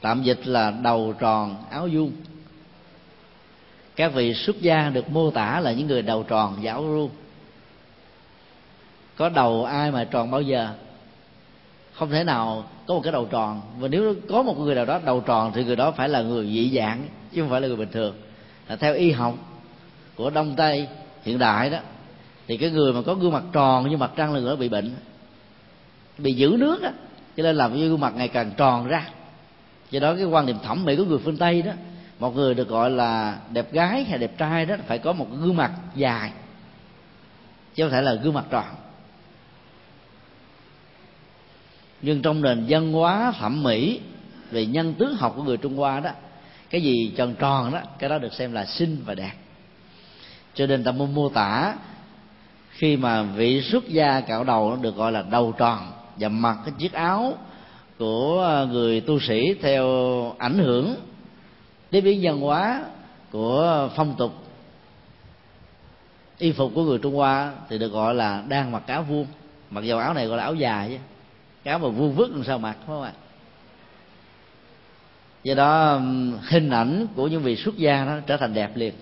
Tạm 0.00 0.22
dịch 0.22 0.46
là 0.46 0.70
đầu 0.70 1.14
tròn, 1.18 1.64
áo 1.70 1.88
vuông. 1.92 2.12
Các 3.96 4.08
vị 4.08 4.34
xuất 4.34 4.60
gia 4.60 4.90
được 4.90 5.10
mô 5.10 5.30
tả 5.30 5.60
là 5.60 5.72
những 5.72 5.86
người 5.86 6.02
đầu 6.02 6.22
tròn 6.22 6.58
và 6.62 6.72
áo 6.72 6.82
vuông. 6.82 7.10
Có 9.16 9.28
đầu 9.28 9.64
ai 9.64 9.90
mà 9.90 10.04
tròn 10.04 10.30
bao 10.30 10.42
giờ? 10.42 10.68
Không 11.92 12.10
thể 12.10 12.24
nào 12.24 12.64
có 12.86 12.94
một 12.94 13.00
cái 13.04 13.12
đầu 13.12 13.26
tròn. 13.30 13.62
Và 13.78 13.88
nếu 13.88 14.14
có 14.28 14.42
một 14.42 14.58
người 14.58 14.74
nào 14.74 14.84
đó 14.84 15.00
đầu 15.04 15.20
tròn 15.20 15.52
thì 15.54 15.64
người 15.64 15.76
đó 15.76 15.90
phải 15.90 16.08
là 16.08 16.22
người 16.22 16.46
dị 16.46 16.76
dạng 16.76 17.08
chứ 17.32 17.40
không 17.40 17.50
phải 17.50 17.60
là 17.60 17.68
người 17.68 17.76
bình 17.76 17.90
thường. 17.92 18.16
Là 18.68 18.76
theo 18.76 18.94
y 18.94 19.12
học 19.12 19.34
của 20.20 20.30
đông 20.30 20.56
tây 20.56 20.88
hiện 21.22 21.38
đại 21.38 21.70
đó, 21.70 21.78
thì 22.46 22.56
cái 22.56 22.70
người 22.70 22.92
mà 22.92 23.02
có 23.06 23.14
gương 23.14 23.32
mặt 23.32 23.42
tròn 23.52 23.90
như 23.90 23.96
mặt 23.96 24.10
trăng 24.16 24.34
là 24.34 24.40
người 24.40 24.50
đó 24.50 24.56
bị 24.56 24.68
bệnh, 24.68 24.94
bị 26.18 26.32
giữ 26.32 26.56
nước 26.58 26.82
á 26.82 26.92
cho 27.36 27.42
nên 27.42 27.56
làm 27.56 27.74
gương 27.74 28.00
mặt 28.00 28.12
ngày 28.16 28.28
càng 28.28 28.52
tròn 28.56 28.86
ra. 28.86 29.08
Do 29.90 30.00
đó 30.00 30.14
cái 30.14 30.24
quan 30.24 30.46
niệm 30.46 30.56
thẩm 30.62 30.84
mỹ 30.84 30.96
của 30.96 31.04
người 31.04 31.18
phương 31.18 31.36
tây 31.36 31.62
đó, 31.62 31.72
một 32.18 32.36
người 32.36 32.54
được 32.54 32.68
gọi 32.68 32.90
là 32.90 33.38
đẹp 33.52 33.72
gái 33.72 34.04
hay 34.04 34.18
đẹp 34.18 34.38
trai 34.38 34.66
đó, 34.66 34.76
phải 34.86 34.98
có 34.98 35.12
một 35.12 35.26
gương 35.40 35.56
mặt 35.56 35.72
dài, 35.94 36.30
chứ 37.74 37.84
không 37.84 37.92
thể 37.92 38.02
là 38.02 38.14
gương 38.14 38.34
mặt 38.34 38.44
tròn. 38.50 38.64
Nhưng 42.02 42.22
trong 42.22 42.42
nền 42.42 42.64
văn 42.68 42.92
hóa 42.92 43.32
thẩm 43.38 43.62
mỹ, 43.62 44.00
về 44.50 44.66
nhân 44.66 44.94
tướng 44.94 45.16
học 45.16 45.32
của 45.36 45.42
người 45.42 45.56
trung 45.56 45.76
hoa 45.76 46.00
đó, 46.00 46.10
cái 46.70 46.82
gì 46.82 47.12
tròn 47.16 47.34
tròn 47.38 47.72
đó, 47.72 47.80
cái 47.98 48.10
đó 48.10 48.18
được 48.18 48.32
xem 48.32 48.52
là 48.52 48.64
xinh 48.64 49.02
và 49.04 49.14
đẹp 49.14 49.32
cho 50.54 50.66
nên 50.66 50.84
ta 50.84 50.92
muốn 50.92 51.14
mô 51.14 51.28
tả 51.28 51.74
khi 52.70 52.96
mà 52.96 53.22
vị 53.22 53.62
xuất 53.62 53.88
gia 53.88 54.20
cạo 54.20 54.44
đầu 54.44 54.70
nó 54.70 54.76
được 54.76 54.96
gọi 54.96 55.12
là 55.12 55.22
đầu 55.22 55.52
tròn 55.58 55.92
và 56.16 56.28
mặc 56.28 56.58
cái 56.64 56.74
chiếc 56.78 56.92
áo 56.92 57.34
của 57.98 58.44
à, 58.44 58.64
người 58.64 59.00
tu 59.00 59.20
sĩ 59.20 59.54
theo 59.62 59.86
ảnh 60.38 60.58
hưởng 60.58 60.94
đến 61.90 62.04
biến 62.04 62.20
văn 62.22 62.40
hóa 62.40 62.82
của 63.30 63.88
phong 63.96 64.14
tục. 64.18 64.32
Y 66.38 66.52
phục 66.52 66.72
của 66.74 66.84
người 66.84 66.98
trung 66.98 67.14
hoa 67.14 67.52
thì 67.68 67.78
được 67.78 67.92
gọi 67.92 68.14
là 68.14 68.44
đang 68.48 68.72
mặc 68.72 68.82
áo 68.86 69.02
vuông. 69.02 69.26
Mặc 69.70 69.84
dầu 69.84 69.98
áo 69.98 70.14
này 70.14 70.26
gọi 70.26 70.36
là 70.36 70.42
áo 70.42 70.54
dài 70.54 70.88
chứ. 70.88 70.96
Áo 71.70 71.78
mà 71.78 71.88
vuông 71.88 72.14
vức 72.14 72.30
làm 72.30 72.44
sao 72.44 72.58
mặc, 72.58 72.76
phải 72.78 72.86
không 72.86 73.02
ạ? 73.02 73.12
Do 75.42 75.54
đó 75.54 76.00
hình 76.42 76.70
ảnh 76.70 77.06
của 77.16 77.28
những 77.28 77.42
vị 77.42 77.56
xuất 77.56 77.76
gia 77.76 78.04
nó 78.04 78.20
trở 78.26 78.36
thành 78.36 78.54
đẹp 78.54 78.76
liền 78.76 78.94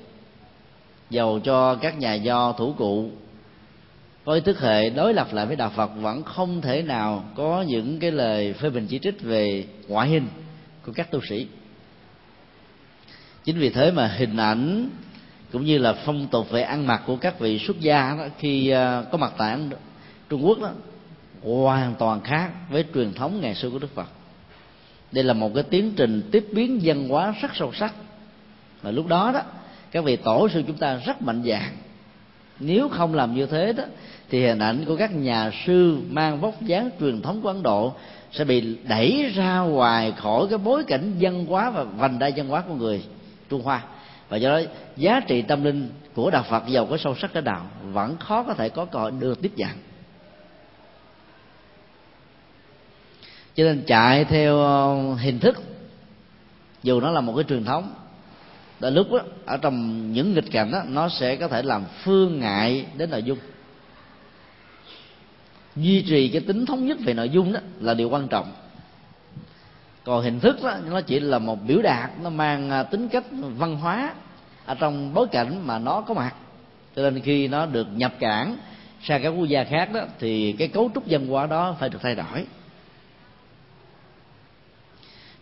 dầu 1.11 1.41
cho 1.45 1.75
các 1.75 1.99
nhà 1.99 2.15
do 2.15 2.53
thủ 2.53 2.75
cụ. 2.79 3.11
Có 4.25 4.35
ý 4.35 4.41
thức 4.41 4.61
hệ 4.61 4.91
đối 4.91 5.15
lập 5.15 5.29
lại 5.33 5.47
với 5.47 5.57
đạo 5.57 5.73
phật 5.77 5.91
vẫn 5.97 6.23
không 6.23 6.61
thể 6.61 6.83
nào 6.83 7.25
có 7.35 7.65
những 7.69 7.99
cái 7.99 8.11
lời 8.11 8.53
phê 8.53 8.71
bình 8.71 8.87
chỉ 8.87 8.99
trích 8.99 9.23
về 9.23 9.65
ngoại 9.89 10.09
hình 10.09 10.29
của 10.87 10.93
các 10.93 11.11
tu 11.11 11.21
sĩ. 11.29 11.47
Chính 13.45 13.59
vì 13.59 13.71
thế 13.71 13.91
mà 13.91 14.07
hình 14.07 14.37
ảnh 14.37 14.89
cũng 15.53 15.65
như 15.65 15.79
là 15.79 15.93
phong 15.93 16.27
tục 16.27 16.51
về 16.51 16.63
ăn 16.63 16.87
mặc 16.87 17.03
của 17.07 17.17
các 17.17 17.39
vị 17.39 17.59
xuất 17.59 17.81
gia 17.81 18.15
đó, 18.19 18.25
khi 18.39 18.69
à, 18.71 19.03
có 19.13 19.19
mặt 19.19 19.33
tại 19.39 19.59
Trung 20.29 20.47
Quốc 20.47 20.59
đó 20.61 20.71
hoàn 21.43 21.95
toàn 21.99 22.21
khác 22.21 22.51
với 22.71 22.85
truyền 22.95 23.13
thống 23.13 23.41
ngày 23.41 23.55
xưa 23.55 23.71
của 23.71 23.79
Đức 23.79 23.95
Phật. 23.95 24.07
Đây 25.13 25.25
là 25.25 25.33
một 25.33 25.51
cái 25.55 25.63
tiến 25.63 25.93
trình 25.97 26.29
tiếp 26.33 26.47
biến 26.53 26.81
văn 26.83 27.09
hóa 27.09 27.35
rất 27.41 27.51
sâu 27.55 27.73
sắc. 27.73 27.95
Và 28.83 28.91
lúc 28.91 29.07
đó 29.07 29.31
đó 29.35 29.43
các 29.91 30.05
vị 30.05 30.17
tổ 30.17 30.49
sư 30.49 30.63
chúng 30.67 30.77
ta 30.77 30.97
rất 31.07 31.23
mạnh 31.23 31.43
dạn 31.47 31.77
nếu 32.61 32.89
không 32.89 33.15
làm 33.15 33.35
như 33.35 33.47
thế 33.47 33.73
đó, 33.73 33.85
thì 34.31 34.47
hình 34.47 34.59
ảnh 34.59 34.85
của 34.85 34.97
các 34.97 35.15
nhà 35.15 35.51
sư 35.67 35.99
mang 36.11 36.41
vóc 36.41 36.63
dáng 36.63 36.91
truyền 37.01 37.23
thống 37.23 37.43
của 37.43 37.49
ấn 37.49 37.63
độ 37.63 37.93
sẽ 38.33 38.45
bị 38.45 38.77
đẩy 38.89 39.33
ra 39.35 39.59
ngoài 39.59 40.13
khỏi 40.17 40.47
cái 40.51 40.59
bối 40.59 40.85
cảnh 40.85 41.13
văn 41.21 41.47
hóa 41.47 41.71
và 41.71 41.85
vành 41.85 42.19
đai 42.19 42.33
văn 42.37 42.49
hóa 42.49 42.65
của 42.69 42.75
người 42.75 43.05
trung 43.49 43.63
hoa. 43.63 43.83
Và 44.29 44.37
do 44.37 44.51
đó, 44.51 44.61
giá 44.97 45.21
trị 45.21 45.43
tâm 45.43 45.65
linh 45.65 45.91
của 46.15 46.31
đạo 46.31 46.45
phật 46.49 46.67
giàu 46.67 46.87
có 46.87 46.97
sâu 46.97 47.15
sắc 47.15 47.33
cái 47.33 47.43
đạo 47.43 47.67
vẫn 47.83 48.17
khó 48.17 48.43
có 48.43 48.55
thể 48.55 48.69
có 48.69 48.85
cơ 48.85 48.99
hội 48.99 49.13
được 49.21 49.43
tiếp 49.43 49.53
nhận 49.57 49.71
cho 53.59 53.65
nên 53.65 53.83
chạy 53.87 54.25
theo 54.25 54.59
ờ, 54.59 55.15
hình 55.15 55.39
thức, 55.39 55.63
dù 56.83 57.01
nó 57.01 57.11
là 57.11 57.21
một 57.21 57.33
cái 57.37 57.45
truyền 57.49 57.65
thống 57.65 57.95
đôi 58.81 58.93
lúc 58.93 59.13
đó, 59.13 59.21
ở 59.45 59.57
trong 59.57 60.13
những 60.13 60.35
nghịch 60.35 60.51
cảnh 60.51 60.71
đó, 60.71 60.83
nó 60.89 61.09
sẽ 61.09 61.37
có 61.37 61.49
thể 61.49 61.63
làm 61.63 61.85
phương 62.05 62.41
ngại 62.41 62.87
đến 62.97 63.11
nội 63.11 63.23
dung. 63.23 63.39
Duy 65.77 66.03
trì 66.03 66.29
cái 66.29 66.41
tính 66.41 66.67
thống 66.67 66.87
nhất 66.87 66.99
về 67.05 67.15
nội 67.15 67.29
dung 67.29 67.53
đó 67.53 67.61
là 67.81 67.95
điều 67.95 68.09
quan 68.09 68.29
trọng. 68.29 68.53
Còn 70.05 70.25
hình 70.25 70.41
thức 70.41 70.57
đó 70.63 70.77
nó 70.91 71.01
chỉ 71.01 71.21
là 71.21 71.39
một 71.39 71.59
biểu 71.67 71.83
đạt 71.83 72.11
nó 72.23 72.31
mang 72.31 72.71
à, 72.71 72.83
tính 72.83 73.09
cách 73.09 73.25
văn 73.31 73.77
hóa 73.77 74.15
ở 74.67 74.75
trong 74.75 75.15
bối 75.15 75.27
cảnh 75.33 75.67
mà 75.67 75.79
nó 75.79 76.01
có 76.01 76.15
mặt. 76.15 76.35
Cho 76.97 77.11
nên 77.11 77.21
khi 77.21 77.49
nó 77.49 77.67
được 77.67 77.87
nhập 77.95 78.15
cảng 78.19 78.57
sang 79.03 79.23
các 79.23 79.29
quốc 79.29 79.45
gia 79.45 79.65
khác 79.65 79.93
đó 79.93 80.01
thì 80.19 80.53
cái 80.59 80.69
cấu 80.69 80.91
trúc 80.95 81.05
văn 81.07 81.27
hóa 81.27 81.47
đó 81.47 81.77
phải 81.81 81.89
được 81.89 81.99
thay 82.03 82.15
đổi. 82.15 82.47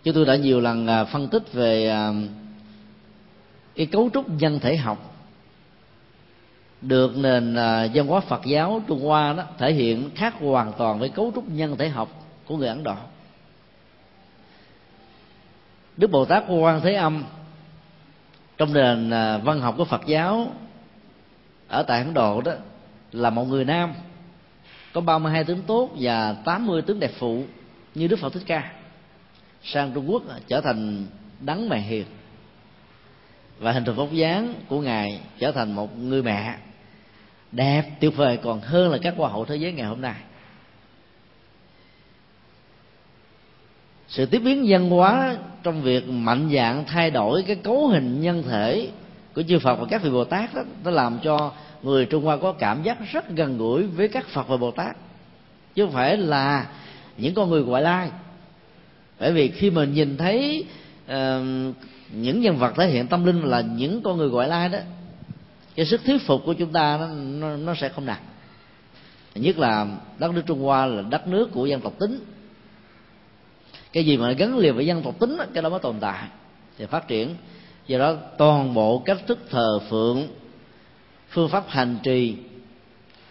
Chúng 0.04 0.14
tôi 0.14 0.26
đã 0.26 0.36
nhiều 0.36 0.60
lần 0.60 0.86
à, 0.86 1.04
phân 1.04 1.28
tích 1.28 1.52
về 1.52 1.88
à, 1.88 2.12
cái 3.76 3.86
cấu 3.86 4.10
trúc 4.14 4.30
nhân 4.30 4.58
thể 4.60 4.76
học 4.76 5.16
được 6.80 7.16
nền 7.16 7.54
à, 7.54 7.88
văn 7.94 8.06
hóa 8.06 8.20
Phật 8.20 8.44
giáo 8.44 8.82
Trung 8.86 9.04
Hoa 9.04 9.32
đó 9.32 9.44
thể 9.58 9.72
hiện 9.72 10.10
khác 10.14 10.34
hoàn 10.40 10.72
toàn 10.78 10.98
với 10.98 11.08
cấu 11.08 11.32
trúc 11.34 11.48
nhân 11.48 11.76
thể 11.76 11.88
học 11.88 12.08
của 12.46 12.56
người 12.56 12.68
Ấn 12.68 12.84
Độ. 12.84 12.94
Đức 15.96 16.10
bồ 16.10 16.24
tát 16.24 16.44
quan 16.48 16.80
thế 16.80 16.94
âm 16.94 17.24
trong 18.58 18.72
nền 18.72 19.10
à, 19.10 19.38
văn 19.38 19.60
học 19.60 19.74
của 19.78 19.84
phật 19.84 20.06
giáo 20.06 20.52
ở 21.68 21.82
tại 21.82 21.98
ấn 21.98 22.14
độ 22.14 22.40
đó 22.40 22.52
là 23.12 23.30
một 23.30 23.44
người 23.44 23.64
nam, 23.64 23.92
có 24.92 25.00
32 25.00 25.44
tướng 25.44 25.62
tốt 25.62 25.90
và 26.00 26.32
80 26.32 26.82
tướng 26.82 27.00
đẹp 27.00 27.10
phụ 27.18 27.44
như 27.94 28.06
Đức 28.06 28.18
Phật 28.18 28.32
Thích 28.32 28.42
Ca, 28.46 28.72
sang 29.62 29.92
Trung 29.94 30.10
Quốc 30.10 30.22
trở 30.48 30.60
thành 30.60 31.06
đấng 31.40 31.68
mẹ 31.68 31.80
hiền 31.80 32.04
và 33.58 33.72
hình 33.72 33.84
thù 33.84 33.92
vóc 33.92 34.12
dáng 34.12 34.54
của 34.68 34.80
ngài 34.80 35.20
trở 35.38 35.52
thành 35.52 35.72
một 35.72 35.98
người 35.98 36.22
mẹ 36.22 36.54
đẹp 37.52 37.82
tuyệt 38.00 38.16
vời 38.16 38.36
còn 38.36 38.60
hơn 38.60 38.90
là 38.90 38.98
các 39.02 39.14
hoa 39.16 39.28
hậu 39.28 39.44
thế 39.44 39.56
giới 39.56 39.72
ngày 39.72 39.86
hôm 39.86 40.00
nay. 40.00 40.14
Sự 44.08 44.26
tiếp 44.26 44.38
biến 44.38 44.64
văn 44.68 44.90
hóa 44.90 45.36
trong 45.62 45.82
việc 45.82 46.08
mạnh 46.08 46.50
dạng 46.54 46.84
thay 46.86 47.10
đổi 47.10 47.42
cái 47.42 47.56
cấu 47.56 47.88
hình 47.88 48.20
nhân 48.20 48.42
thể 48.48 48.88
của 49.34 49.42
chư 49.42 49.58
Phật 49.58 49.74
và 49.74 49.86
các 49.90 50.02
vị 50.02 50.10
Bồ 50.10 50.24
Tát 50.24 50.54
đó 50.54 50.62
nó 50.84 50.90
làm 50.90 51.18
cho 51.22 51.52
người 51.82 52.06
Trung 52.06 52.24
Hoa 52.24 52.36
có 52.36 52.52
cảm 52.52 52.82
giác 52.82 52.98
rất 53.12 53.30
gần 53.30 53.58
gũi 53.58 53.82
với 53.86 54.08
các 54.08 54.26
Phật 54.26 54.48
và 54.48 54.56
Bồ 54.56 54.70
Tát. 54.70 54.96
Chứ 55.74 55.84
không 55.84 55.94
phải 55.94 56.16
là 56.16 56.66
những 57.16 57.34
con 57.34 57.50
người 57.50 57.64
ngoại 57.64 57.82
lai. 57.82 58.10
Bởi 59.20 59.32
vì 59.32 59.48
khi 59.48 59.70
mình 59.70 59.94
nhìn 59.94 60.16
thấy 60.16 60.64
uh, 61.04 61.14
những 62.10 62.40
nhân 62.40 62.56
vật 62.56 62.72
thể 62.76 62.88
hiện 62.88 63.06
tâm 63.06 63.24
linh 63.24 63.42
là 63.42 63.60
những 63.60 64.02
con 64.02 64.16
người 64.16 64.28
gọi 64.28 64.48
lai 64.48 64.68
đó. 64.68 64.78
Cái 65.74 65.86
sức 65.86 66.00
thuyết 66.04 66.22
phục 66.26 66.42
của 66.44 66.52
chúng 66.52 66.72
ta 66.72 66.96
nó, 67.00 67.06
nó, 67.08 67.56
nó 67.56 67.74
sẽ 67.74 67.88
không 67.88 68.06
nặng 68.06 68.22
nhất 69.40 69.58
là 69.58 69.86
đất 70.18 70.32
nước 70.32 70.42
Trung 70.46 70.62
Hoa 70.62 70.86
là 70.86 71.02
đất 71.02 71.28
nước 71.28 71.48
của 71.52 71.66
dân 71.66 71.80
tộc 71.80 71.92
tính 71.98 72.18
cái 73.92 74.04
gì 74.04 74.16
mà 74.16 74.32
gắn 74.32 74.58
liền 74.58 74.74
với 74.74 74.86
dân 74.86 75.02
tộc 75.02 75.18
tính 75.18 75.36
cái 75.54 75.62
đó 75.62 75.68
mới 75.68 75.80
tồn 75.80 75.96
tại 76.00 76.28
thì 76.78 76.86
phát 76.86 77.08
triển. 77.08 77.34
Do 77.86 77.98
đó 77.98 78.14
toàn 78.38 78.74
bộ 78.74 78.98
cách 78.98 79.18
thức 79.26 79.38
thờ 79.50 79.80
phượng 79.90 80.28
phương 81.28 81.48
pháp 81.48 81.64
hành 81.68 81.96
trì 82.02 82.36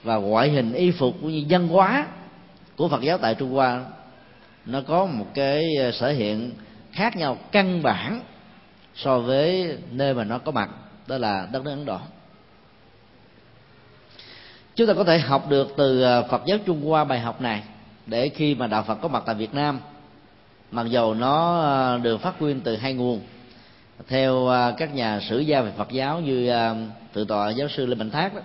và 0.04 0.16
ngoại 0.16 0.50
hình 0.50 0.74
y 0.74 0.92
phục 0.92 1.16
cũng 1.22 1.32
như 1.32 1.46
văn 1.50 1.68
hóa 1.68 2.08
của 2.76 2.88
Phật 2.88 3.02
giáo 3.02 3.18
tại 3.18 3.36
Trung 3.36 3.52
Hoa 3.52 3.86
nó 4.66 4.82
có 4.82 5.06
một 5.06 5.28
cái 5.34 5.64
ờ, 5.80 5.92
sở 5.92 6.12
hiện 6.12 6.52
khác 6.92 7.16
nhau 7.16 7.38
căn 7.52 7.84
bản 7.84 8.22
so 8.96 9.20
với 9.20 9.78
nơi 9.92 10.14
mà 10.14 10.24
nó 10.24 10.38
có 10.38 10.52
mặt 10.52 10.70
đó 11.08 11.18
là 11.18 11.48
đất 11.52 11.64
nước 11.66 11.72
Ấn 11.72 11.86
Độ. 11.86 11.98
Chúng 14.76 14.88
ta 14.88 14.94
có 14.94 15.04
thể 15.04 15.20
học 15.20 15.50
được 15.50 15.74
từ 15.78 16.02
ờ, 16.02 16.24
Phật 16.30 16.42
giáo 16.46 16.58
Trung 16.66 16.86
Hoa 16.86 17.04
bài 17.04 17.20
học 17.20 17.42
này 17.42 17.64
để 18.06 18.30
khi 18.30 18.56
mà 18.56 18.68
đạo 18.68 18.84
Phật 18.84 18.96
có 18.96 19.08
mặt 19.08 19.24
tại 19.26 19.36
Việt 19.36 19.54
Nam 19.54 19.80
mặc 20.72 20.84
dầu 20.84 21.14
nó 21.14 21.62
ờ, 21.62 21.98
được 21.98 22.18
phát 22.18 22.42
nguyên 22.42 22.62
từ 22.62 22.76
hai 22.76 22.94
nguồn 22.94 23.22
theo 24.08 24.48
ờ, 24.48 24.74
các 24.78 24.96
nhà 24.96 25.20
sử 25.30 25.40
gia 25.40 25.62
về 25.62 25.72
Phật 25.78 25.92
giáo 25.92 26.20
như 26.20 26.52
tự 27.14 27.26
tọa 27.26 27.50
giáo 27.50 27.68
sư 27.68 27.86
Lê 27.86 27.96
Mạnh 27.96 28.12
Thác 28.12 28.36
đó, 28.36 28.42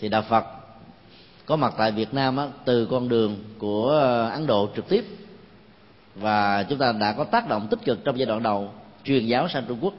thì 0.00 0.08
đạo 0.08 0.22
Phật 0.28 0.44
có 1.46 1.56
mặt 1.56 1.74
tại 1.76 1.92
Việt 1.92 2.14
Nam 2.14 2.36
đó, 2.36 2.48
từ 2.64 2.86
con 2.86 3.08
đường 3.08 3.44
của 3.58 3.88
Ấn 4.32 4.46
Độ 4.46 4.68
trực 4.76 4.88
tiếp. 4.88 5.04
Và 6.14 6.62
chúng 6.62 6.78
ta 6.78 6.92
đã 6.92 7.12
có 7.12 7.24
tác 7.24 7.48
động 7.48 7.66
tích 7.70 7.84
cực 7.84 8.04
trong 8.04 8.18
giai 8.18 8.26
đoạn 8.26 8.42
đầu 8.42 8.70
truyền 9.06 9.26
giáo 9.26 9.48
sang 9.48 9.64
Trung 9.68 9.78
Quốc. 9.80 9.94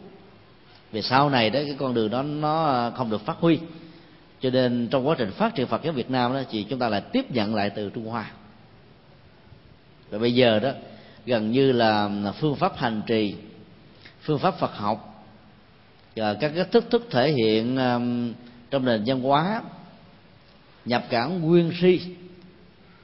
Về 0.92 1.02
sau 1.02 1.30
này 1.30 1.50
đó 1.50 1.60
cái 1.66 1.76
con 1.80 1.94
đường 1.94 2.10
đó 2.10 2.24
nó 2.24 2.92
không 2.96 3.10
được 3.10 3.26
phát 3.26 3.38
huy. 3.40 3.60
Cho 4.40 4.50
nên 4.50 4.88
trong 4.92 5.08
quá 5.08 5.16
trình 5.18 5.32
phát 5.32 5.56
triển 5.56 5.68
Phật 5.68 5.84
giáo 5.84 5.94
Việt 5.94 6.12
Nam 6.12 6.34
đó 6.34 6.42
thì 6.52 6.64
chúng 6.64 6.80
ta 6.80 6.90
lại 6.90 7.02
tiếp 7.12 7.32
nhận 7.32 7.56
lại 7.56 7.70
từ 7.70 7.90
Trung 7.90 8.06
Hoa. 8.06 8.32
Và 10.10 10.18
bây 10.18 10.34
giờ 10.34 10.60
đó 10.60 10.72
gần 11.26 11.52
như 11.52 11.72
là 11.72 12.10
phương 12.40 12.56
pháp 12.56 12.78
hành 12.78 13.02
trì 13.08 13.36
phương 14.22 14.40
pháp 14.40 14.60
phật 14.60 14.76
học 14.76 15.26
và 16.16 16.34
các 16.34 16.52
cái 16.56 16.66
thức 16.66 16.86
thức 16.90 17.08
thể 17.12 17.32
hiện 17.32 17.78
um, 17.78 18.34
trong 18.72 18.86
nền 18.86 19.04
văn 19.06 19.22
hóa 19.22 19.62
nhập 20.86 21.04
cảng 21.10 21.42
nguyên 21.42 21.72
si 21.82 22.02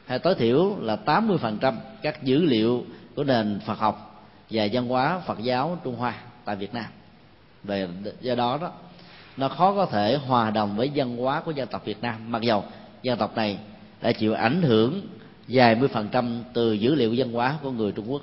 hay 0.06 0.20
tối 0.20 0.36
thiểu 0.36 0.78
là 0.80 0.98
80% 1.06 1.74
các 2.02 2.24
dữ 2.24 2.46
liệu 2.46 2.86
của 3.16 3.24
nền 3.24 3.60
Phật 3.66 3.80
học 3.80 4.13
và 4.54 4.68
văn 4.72 4.88
hóa 4.88 5.20
Phật 5.20 5.40
giáo 5.40 5.78
Trung 5.84 5.96
Hoa 5.96 6.16
tại 6.46 6.56
Việt 6.56 6.74
Nam. 6.74 6.86
Về 7.64 7.88
do 8.22 8.36
đó 8.36 8.58
đó 8.62 8.72
nó 9.38 9.50
khó 9.50 9.76
có 9.76 9.86
thể 9.86 10.18
hòa 10.18 10.52
đồng 10.52 10.78
với 10.78 10.92
văn 10.96 11.18
hóa 11.18 11.42
của 11.42 11.52
dân 11.52 11.68
tộc 11.68 11.86
Việt 11.86 12.02
Nam 12.02 12.32
mặc 12.32 12.42
dầu 12.42 12.64
dân 13.04 13.18
tộc 13.18 13.36
này 13.36 13.58
đã 14.02 14.12
chịu 14.12 14.34
ảnh 14.34 14.62
hưởng 14.62 15.02
vài 15.48 15.76
mươi 15.76 15.88
phần 15.88 16.10
trăm 16.12 16.44
từ 16.54 16.74
dữ 16.74 16.96
liệu 16.96 17.14
văn 17.18 17.32
hóa 17.32 17.58
của 17.64 17.72
người 17.72 17.92
Trung 17.92 18.12
Quốc 18.12 18.22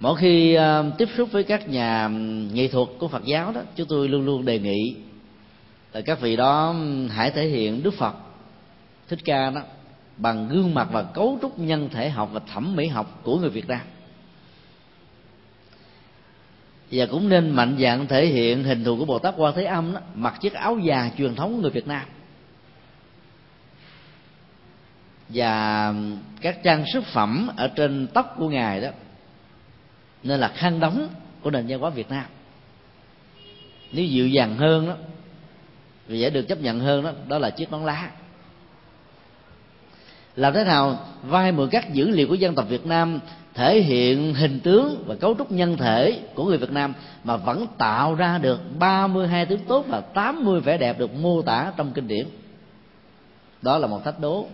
mỗi 0.00 0.16
khi 0.16 0.58
uh, 0.58 0.98
tiếp 0.98 1.08
xúc 1.16 1.28
với 1.32 1.44
các 1.44 1.68
nhà 1.68 2.08
nghệ 2.52 2.68
thuật 2.68 2.88
của 2.98 3.08
Phật 3.08 3.24
giáo 3.24 3.52
đó 3.52 3.60
chúng 3.76 3.88
tôi 3.88 4.08
luôn 4.08 4.26
luôn 4.26 4.44
đề 4.44 4.58
nghị 4.58 4.96
là 5.92 6.00
các 6.00 6.20
vị 6.20 6.36
đó 6.36 6.74
hãy 7.10 7.30
thể 7.30 7.46
hiện 7.48 7.82
Đức 7.82 7.94
Phật 7.94 8.14
thích 9.08 9.18
ca 9.24 9.50
đó 9.50 9.60
bằng 10.16 10.48
gương 10.48 10.74
mặt 10.74 10.88
và 10.92 11.02
cấu 11.02 11.38
trúc 11.42 11.58
nhân 11.58 11.88
thể 11.92 12.10
học 12.10 12.30
và 12.32 12.40
thẩm 12.52 12.76
mỹ 12.76 12.86
học 12.86 13.20
của 13.22 13.38
người 13.38 13.50
Việt 13.50 13.68
Nam. 13.68 13.80
Và 16.90 17.06
cũng 17.06 17.28
nên 17.28 17.50
mạnh 17.50 17.76
dạng 17.80 18.06
thể 18.06 18.26
hiện 18.26 18.64
hình 18.64 18.84
thù 18.84 18.96
của 18.98 19.04
Bồ 19.04 19.18
Tát 19.18 19.34
Quan 19.36 19.54
Thế 19.54 19.64
Âm 19.64 19.94
đó, 19.94 20.00
mặc 20.14 20.34
chiếc 20.40 20.52
áo 20.52 20.78
dài 20.78 21.12
truyền 21.18 21.34
thống 21.34 21.62
người 21.62 21.70
Việt 21.70 21.86
Nam. 21.86 22.02
Và 25.28 25.94
các 26.40 26.62
trang 26.62 26.84
sức 26.92 27.04
phẩm 27.04 27.50
ở 27.56 27.68
trên 27.68 28.06
tóc 28.14 28.34
của 28.38 28.48
ngài 28.48 28.80
đó 28.80 28.88
nên 30.22 30.40
là 30.40 30.48
khăn 30.48 30.80
đóng 30.80 31.08
của 31.40 31.50
nền 31.50 31.66
văn 31.66 31.80
hóa 31.80 31.90
Việt 31.90 32.10
Nam. 32.10 32.24
Nếu 33.92 34.04
dịu 34.04 34.28
dàng 34.28 34.56
hơn 34.56 34.88
đó 34.88 34.94
vì 36.06 36.18
dễ 36.18 36.30
được 36.30 36.42
chấp 36.42 36.60
nhận 36.60 36.80
hơn 36.80 37.04
đó 37.04 37.12
đó 37.28 37.38
là 37.38 37.50
chiếc 37.50 37.70
nón 37.70 37.84
lá 37.84 38.10
làm 40.36 40.54
thế 40.54 40.64
nào? 40.64 40.98
Vai 41.22 41.52
mượn 41.52 41.68
các 41.70 41.92
dữ 41.92 42.10
liệu 42.10 42.28
của 42.28 42.34
dân 42.34 42.54
tộc 42.54 42.68
Việt 42.68 42.86
Nam 42.86 43.20
thể 43.54 43.80
hiện 43.80 44.34
hình 44.34 44.60
tướng 44.60 45.04
và 45.06 45.14
cấu 45.14 45.34
trúc 45.38 45.52
nhân 45.52 45.76
thể 45.76 46.20
của 46.34 46.44
người 46.44 46.58
Việt 46.58 46.72
Nam 46.72 46.94
mà 47.24 47.36
vẫn 47.36 47.66
tạo 47.78 48.14
ra 48.14 48.38
được 48.38 48.60
32 48.78 49.46
tướng 49.46 49.60
tốt 49.68 49.84
và 49.88 50.00
80 50.00 50.60
vẻ 50.60 50.78
đẹp 50.78 50.98
được 50.98 51.14
mô 51.14 51.42
tả 51.42 51.72
trong 51.76 51.92
kinh 51.92 52.08
điển. 52.08 52.26
Đó 53.62 53.78
là 53.78 53.86
một 53.86 54.04
thách 54.04 54.20
đố 54.20 54.46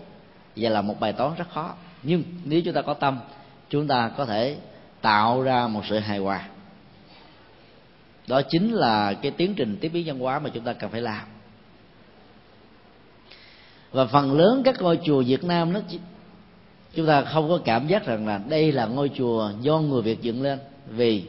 và 0.56 0.70
là 0.70 0.82
một 0.82 1.00
bài 1.00 1.12
toán 1.12 1.32
rất 1.38 1.50
khó. 1.50 1.74
Nhưng 2.02 2.22
nếu 2.44 2.60
chúng 2.64 2.74
ta 2.74 2.82
có 2.82 2.94
tâm, 2.94 3.18
chúng 3.70 3.88
ta 3.88 4.10
có 4.16 4.24
thể 4.24 4.56
tạo 5.00 5.42
ra 5.42 5.66
một 5.66 5.82
sự 5.88 5.98
hài 5.98 6.18
hòa. 6.18 6.48
Đó 8.26 8.42
chính 8.42 8.72
là 8.72 9.12
cái 9.12 9.30
tiến 9.30 9.54
trình 9.54 9.78
tiếp 9.80 9.88
biến 9.88 10.06
văn 10.06 10.18
hóa 10.18 10.38
mà 10.38 10.50
chúng 10.54 10.64
ta 10.64 10.72
cần 10.72 10.90
phải 10.90 11.00
làm 11.00 11.24
và 13.92 14.06
phần 14.06 14.32
lớn 14.32 14.62
các 14.64 14.82
ngôi 14.82 14.98
chùa 15.04 15.22
Việt 15.22 15.44
Nam 15.44 15.72
đó 15.72 15.80
chúng 16.94 17.06
ta 17.06 17.22
không 17.22 17.48
có 17.48 17.58
cảm 17.64 17.86
giác 17.86 18.06
rằng 18.06 18.26
là 18.26 18.40
đây 18.48 18.72
là 18.72 18.86
ngôi 18.86 19.10
chùa 19.14 19.50
do 19.60 19.78
người 19.78 20.02
Việt 20.02 20.22
dựng 20.22 20.42
lên 20.42 20.58
vì 20.90 21.24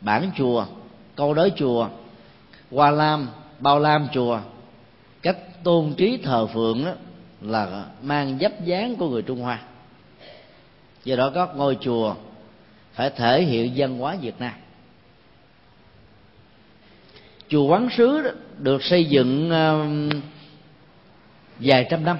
bản 0.00 0.30
chùa, 0.38 0.66
câu 1.16 1.34
đối 1.34 1.50
chùa, 1.56 1.88
hoa 2.70 2.90
lam, 2.90 3.28
bao 3.58 3.78
lam 3.78 4.08
chùa, 4.14 4.40
cách 5.22 5.64
tôn 5.64 5.94
trí 5.96 6.16
thờ 6.16 6.46
phượng 6.46 6.84
đó 6.84 6.92
là 7.40 7.86
mang 8.02 8.38
dấp 8.40 8.64
dáng 8.64 8.96
của 8.96 9.08
người 9.08 9.22
Trung 9.22 9.40
Hoa. 9.40 9.62
Do 11.04 11.16
đó 11.16 11.30
các 11.34 11.48
ngôi 11.56 11.78
chùa 11.80 12.14
phải 12.92 13.10
thể 13.10 13.42
hiện 13.42 13.72
văn 13.76 13.98
hóa 13.98 14.16
Việt 14.20 14.40
Nam. 14.40 14.52
Chùa 17.48 17.66
quán 17.66 17.88
sứ 17.96 18.22
được 18.58 18.84
xây 18.84 19.04
dựng 19.04 19.50
um, 19.50 20.10
vài 21.60 21.86
trăm 21.90 22.04
năm. 22.04 22.18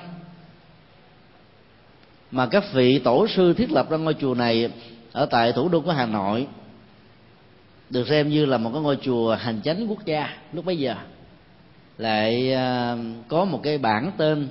Mà 2.31 2.47
các 2.47 2.65
vị 2.73 2.99
tổ 2.99 3.27
sư 3.29 3.53
thiết 3.53 3.71
lập 3.71 3.91
ra 3.91 3.97
ngôi 3.97 4.15
chùa 4.15 4.35
này 4.35 4.71
ở 5.13 5.27
tại 5.27 5.53
thủ 5.53 5.69
đô 5.69 5.81
của 5.81 5.93
Hà 5.93 6.07
Nội 6.07 6.47
được 7.91 8.09
xem 8.09 8.29
như 8.29 8.47
là 8.47 8.59
một 8.59 8.71
cái 8.73 8.83
ngôi 8.83 8.99
chùa 9.03 9.35
hành 9.35 9.61
chánh 9.65 9.87
quốc 9.89 10.05
gia 10.05 10.29
lúc 10.53 10.65
bấy 10.65 10.79
giờ. 10.79 10.95
Lại 11.99 12.53
à, 12.53 12.97
có 13.29 13.45
một 13.45 13.61
cái 13.63 13.79
bảng 13.79 14.13
tên 14.17 14.49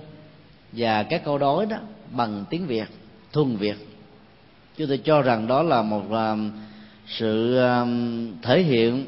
và 0.72 1.04
các 1.04 1.26
câu 1.26 1.38
đối 1.38 1.66
đó 1.66 1.78
bằng 2.12 2.46
tiếng 2.50 2.68
Việt, 2.68 2.88
thuần 3.34 3.56
Việt. 3.56 3.76
Chúng 4.78 4.88
tôi 4.88 4.98
cho 4.98 5.22
rằng 5.22 5.48
đó 5.48 5.64
là 5.64 5.82
một 5.82 6.12
à, 6.12 6.36
sự 7.08 7.58
à, 7.58 7.86
thể 8.42 8.62
hiện 8.62 9.06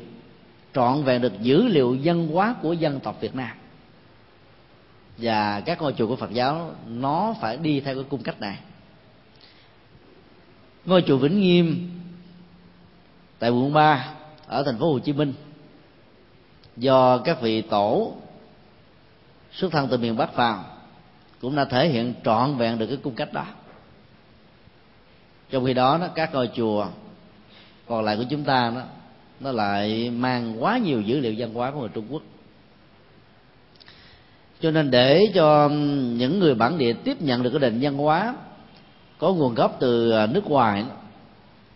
trọn 0.74 1.04
vẹn 1.04 1.22
được 1.22 1.41
dữ 1.41 1.67
liệu 1.67 1.98
văn 2.04 2.28
hóa 2.28 2.56
của 2.62 2.74
dân 2.74 3.00
tộc 3.00 3.22
Việt 3.22 3.36
Nam 3.36 3.58
và 5.21 5.62
các 5.65 5.81
ngôi 5.81 5.93
chùa 5.93 6.07
của 6.07 6.15
Phật 6.15 6.31
giáo 6.31 6.71
nó 6.88 7.36
phải 7.41 7.57
đi 7.57 7.79
theo 7.79 7.95
cái 7.95 8.03
cung 8.10 8.23
cách 8.23 8.41
này. 8.41 8.60
Ngôi 10.86 11.03
chùa 11.07 11.17
Vĩnh 11.17 11.41
Nghiêm 11.41 11.89
tại 13.39 13.49
quận 13.49 13.73
3 13.73 14.13
ở 14.47 14.63
thành 14.63 14.79
phố 14.79 14.93
Hồ 14.93 14.99
Chí 14.99 15.13
Minh 15.13 15.34
do 16.77 17.17
các 17.17 17.41
vị 17.41 17.62
tổ 17.62 18.13
xuất 19.51 19.71
thân 19.71 19.88
từ 19.91 19.97
miền 19.97 20.17
Bắc 20.17 20.36
vào 20.36 20.65
cũng 21.41 21.55
đã 21.55 21.65
thể 21.65 21.89
hiện 21.89 22.13
trọn 22.25 22.55
vẹn 22.57 22.77
được 22.77 22.88
cái 22.88 22.97
cung 22.97 23.15
cách 23.15 23.34
đó. 23.34 23.45
Trong 25.49 25.65
khi 25.65 25.73
đó, 25.73 25.97
nó 25.97 26.07
các 26.07 26.34
ngôi 26.34 26.49
chùa 26.55 26.88
còn 27.88 28.05
lại 28.05 28.17
của 28.17 28.25
chúng 28.29 28.43
ta 28.43 28.71
đó 28.75 28.81
nó 29.39 29.51
lại 29.51 30.10
mang 30.10 30.63
quá 30.63 30.77
nhiều 30.77 31.01
dữ 31.01 31.19
liệu 31.19 31.36
văn 31.38 31.53
hóa 31.53 31.71
của 31.71 31.79
người 31.79 31.89
Trung 31.93 32.05
Quốc 32.10 32.21
cho 34.62 34.71
nên 34.71 34.91
để 34.91 35.32
cho 35.34 35.69
những 36.17 36.39
người 36.39 36.56
bản 36.56 36.78
địa 36.78 36.93
tiếp 36.93 37.21
nhận 37.21 37.43
được 37.43 37.50
cái 37.50 37.60
nền 37.60 37.80
văn 37.82 37.97
hóa 37.97 38.36
có 39.17 39.34
nguồn 39.34 39.54
gốc 39.54 39.78
từ 39.80 40.12
à, 40.12 40.26
nước 40.26 40.45
ngoài 40.45 40.84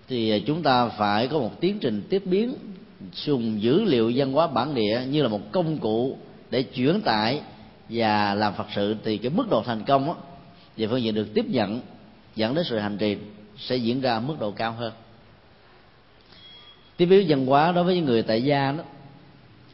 thì 0.07 0.31
à, 0.31 0.37
chúng 0.47 0.63
ta 0.63 0.87
phải 0.87 1.27
có 1.27 1.39
một 1.39 1.61
tiến 1.61 1.79
trình 1.79 2.01
tiếp 2.09 2.23
biến 2.25 2.53
dùng 3.13 3.61
dữ 3.61 3.83
liệu 3.83 4.11
văn 4.15 4.31
hóa 4.31 4.47
bản 4.47 4.75
địa 4.75 5.01
như 5.09 5.23
là 5.23 5.29
một 5.29 5.51
công 5.51 5.77
cụ 5.77 6.17
để 6.49 6.63
chuyển 6.63 7.01
tải 7.01 7.41
và 7.89 8.33
làm 8.33 8.53
phật 8.53 8.67
sự 8.75 8.95
thì 9.03 9.17
cái 9.17 9.31
mức 9.35 9.49
độ 9.49 9.63
thành 9.65 9.83
công 9.83 10.15
về 10.77 10.87
phương 10.87 11.03
diện 11.03 11.15
được 11.15 11.27
tiếp 11.33 11.45
nhận, 11.49 11.81
dẫn 12.35 12.55
đến 12.55 12.65
sự 12.69 12.77
hành 12.77 12.97
trì 12.97 13.17
sẽ 13.57 13.75
diễn 13.75 14.01
ra 14.01 14.19
mức 14.19 14.35
độ 14.39 14.51
cao 14.51 14.71
hơn. 14.71 14.93
Tiếp 16.97 17.05
biến 17.05 17.25
văn 17.29 17.45
hóa 17.45 17.71
đối 17.71 17.83
với 17.83 17.95
những 17.95 18.05
người 18.05 18.23
tại 18.23 18.43
gia 18.43 18.71
đó 18.71 18.83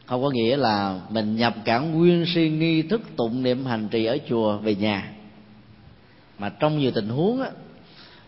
không 0.06 0.22
có 0.22 0.30
nghĩa 0.30 0.56
là 0.56 1.00
mình 1.10 1.36
nhập 1.36 1.54
cả 1.64 1.78
nguyên 1.78 2.26
si 2.34 2.48
nghi 2.48 2.82
thức 2.82 3.02
tụng 3.16 3.42
niệm 3.42 3.64
hành 3.66 3.88
trì 3.88 4.04
ở 4.04 4.18
chùa 4.28 4.58
về 4.58 4.74
nhà. 4.74 5.12
Mà 6.38 6.48
trong 6.48 6.78
nhiều 6.78 6.90
tình 6.94 7.08
huống 7.08 7.42
á, 7.42 7.50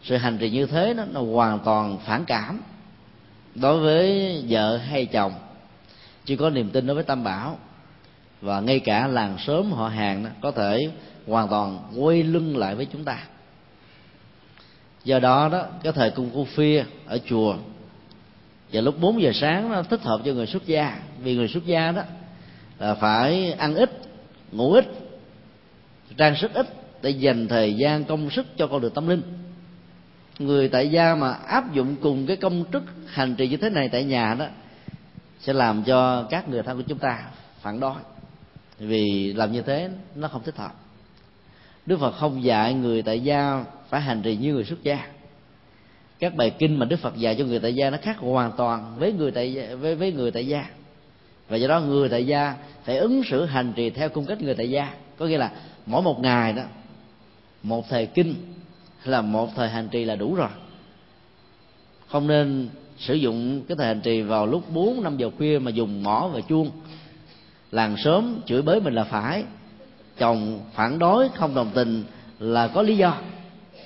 sự 0.03 0.17
hành 0.17 0.39
trì 0.39 0.51
như 0.51 0.67
thế 0.67 0.95
đó, 0.95 1.05
nó 1.13 1.21
hoàn 1.21 1.59
toàn 1.59 1.99
phản 1.99 2.25
cảm 2.25 2.61
đối 3.55 3.81
với 3.81 4.45
vợ 4.49 4.77
hay 4.77 5.07
chồng. 5.07 5.33
Chưa 6.25 6.37
có 6.37 6.51
niềm 6.51 6.71
tin 6.71 6.87
đối 6.87 6.95
với 6.95 7.05
tam 7.05 7.25
bảo. 7.25 7.59
Và 8.41 8.61
ngay 8.61 8.81
cả 8.81 9.07
làng 9.07 9.37
sớm 9.47 9.73
họ 9.73 9.89
hàng 9.89 10.25
đó, 10.25 10.31
có 10.41 10.51
thể 10.51 10.79
hoàn 11.27 11.49
toàn 11.49 11.79
quay 11.97 12.23
lưng 12.23 12.57
lại 12.57 12.75
với 12.75 12.87
chúng 12.93 13.05
ta. 13.05 13.19
Do 15.05 15.19
đó 15.19 15.49
đó 15.49 15.67
cái 15.83 15.93
thời 15.93 16.11
cung 16.11 16.31
cô 16.35 16.45
phia 16.45 16.85
ở 17.07 17.19
chùa 17.29 17.57
và 18.75 18.81
lúc 18.81 19.01
4 19.01 19.23
giờ 19.23 19.33
sáng 19.35 19.73
nó 19.73 19.83
thích 19.83 20.03
hợp 20.03 20.21
cho 20.25 20.33
người 20.33 20.47
xuất 20.47 20.67
gia. 20.67 20.99
Vì 21.23 21.37
người 21.37 21.49
xuất 21.49 21.67
gia 21.67 21.93
đó 21.93 22.03
là 22.79 22.95
phải 22.95 23.53
ăn 23.53 23.75
ít, 23.75 23.91
ngủ 24.53 24.73
ít, 24.73 24.85
trang 26.17 26.37
sức 26.37 26.55
ít 26.55 26.67
để 27.03 27.11
dành 27.11 27.49
thời 27.49 27.75
gian 27.75 28.05
công 28.05 28.31
sức 28.31 28.47
cho 28.57 28.67
con 28.67 28.81
đường 28.81 28.95
tâm 28.95 29.09
linh. 29.09 29.23
Người 30.39 30.69
tại 30.69 30.91
gia 30.91 31.15
mà 31.15 31.33
áp 31.33 31.75
dụng 31.75 31.97
cùng 32.03 32.27
cái 32.27 32.37
công 32.37 32.65
thức 32.71 32.83
hành 33.07 33.35
trì 33.35 33.49
như 33.49 33.57
thế 33.57 33.71
này 33.71 33.89
tại 33.89 34.05
nhà 34.05 34.35
đó 34.39 34.47
sẽ 35.41 35.53
làm 35.53 35.85
cho 35.85 36.23
các 36.31 36.49
người 36.49 36.63
thân 36.63 36.77
của 36.77 36.85
chúng 36.89 36.99
ta 36.99 37.23
phản 37.61 37.81
đối. 37.81 37.95
Vì 38.79 39.33
làm 39.33 39.53
như 39.53 39.63
thế 39.63 39.91
nó 40.15 40.29
không 40.29 40.43
thích 40.43 40.57
hợp. 40.57 40.73
Đức 41.87 42.01
phật 42.01 42.11
không 42.11 42.45
dạy 42.45 42.75
người 42.75 43.03
tại 43.03 43.21
gia 43.21 43.65
phải 43.89 44.01
hành 44.01 44.23
trì 44.23 44.37
như 44.37 44.55
người 44.55 44.65
xuất 44.65 44.83
gia 44.83 45.07
các 46.19 46.35
bài 46.35 46.51
kinh 46.59 46.79
mà 46.79 46.87
đức 46.87 46.97
phật 46.97 47.17
dạy 47.17 47.37
cho 47.39 47.45
người 47.45 47.61
tại 47.61 47.75
gia 47.75 47.91
nó 47.91 47.99
khác 48.03 48.19
hoàn 48.19 48.53
toàn 48.57 48.95
với 48.99 49.13
người 49.13 49.31
tại 49.31 49.53
gia, 49.53 49.75
với 49.75 49.95
với 49.95 50.13
người 50.13 50.31
tại 50.31 50.47
gia. 50.47 50.67
Và 51.49 51.57
do 51.57 51.69
đó 51.69 51.81
người 51.81 52.09
tại 52.09 52.27
gia 52.27 52.55
phải 52.85 52.99
ứng 52.99 53.23
xử 53.25 53.45
hành 53.45 53.73
trì 53.77 53.91
theo 53.91 54.09
cung 54.09 54.27
cách 54.27 54.43
người 54.43 54.55
tại 54.55 54.71
gia. 54.71 54.95
Có 55.19 55.27
nghĩa 55.27 55.39
là 55.39 55.51
mỗi 55.87 56.03
một 56.03 56.21
ngày 56.21 56.53
đó 56.53 56.63
một 57.63 57.89
thời 57.89 58.07
kinh 58.07 58.35
là 59.05 59.21
một 59.21 59.51
thời 59.57 59.69
hành 59.69 59.89
trì 59.89 60.05
là 60.05 60.17
đủ 60.17 60.35
rồi. 60.35 60.49
Không 62.07 62.27
nên 62.27 62.69
sử 62.99 63.15
dụng 63.15 63.63
cái 63.69 63.77
thời 63.77 63.87
hành 63.87 64.01
trì 64.01 64.23
vào 64.23 64.47
lúc 64.47 64.71
4 64.71 65.03
năm 65.03 65.17
giờ 65.17 65.31
khuya 65.39 65.59
mà 65.59 65.71
dùng 65.71 66.03
mỏ 66.03 66.31
và 66.33 66.41
chuông. 66.41 66.71
Làng 67.71 67.97
sớm 67.97 68.41
chửi 68.47 68.63
bới 68.63 68.81
mình 68.81 68.95
là 68.95 69.05
phải. 69.05 69.45
Chồng 70.19 70.61
phản 70.75 70.99
đối 70.99 71.29
không 71.29 71.55
đồng 71.55 71.71
tình 71.75 72.05
là 72.39 72.69
có 72.69 72.83
lý 72.83 72.97
do 72.97 73.19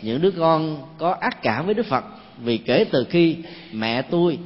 những 0.03 0.21
đứa 0.21 0.31
con 0.31 0.83
có 0.99 1.17
ác 1.21 1.43
cảm 1.43 1.67
với 1.67 1.75
đức 1.75 1.87
phật 1.87 2.05
vì 2.39 2.59
kể 2.59 2.85
từ 2.93 3.05
khi 3.11 3.37
mẹ 3.73 4.03
tôi, 4.03 4.39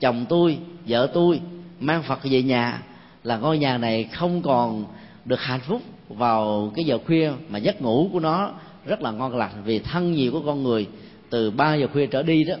chồng 0.00 0.26
tôi, 0.28 0.58
vợ 0.86 1.10
tôi 1.14 1.40
mang 1.80 2.02
phật 2.02 2.18
về 2.24 2.42
nhà 2.42 2.82
là 3.24 3.36
ngôi 3.36 3.58
nhà 3.58 3.78
này 3.78 4.04
không 4.04 4.42
còn 4.42 4.84
được 5.24 5.40
hạnh 5.40 5.60
phúc 5.60 5.82
vào 6.08 6.72
cái 6.76 6.84
giờ 6.84 6.98
khuya 7.06 7.32
mà 7.48 7.58
giấc 7.58 7.82
ngủ 7.82 8.08
của 8.12 8.20
nó 8.20 8.52
rất 8.86 9.02
là 9.02 9.10
ngon 9.10 9.36
lành 9.36 9.62
vì 9.64 9.78
thân 9.78 10.12
nhiều 10.12 10.32
của 10.32 10.42
con 10.46 10.62
người 10.62 10.86
từ 11.30 11.50
3 11.50 11.74
giờ 11.74 11.86
khuya 11.92 12.06
trở 12.06 12.22
đi 12.22 12.44
đó, 12.44 12.54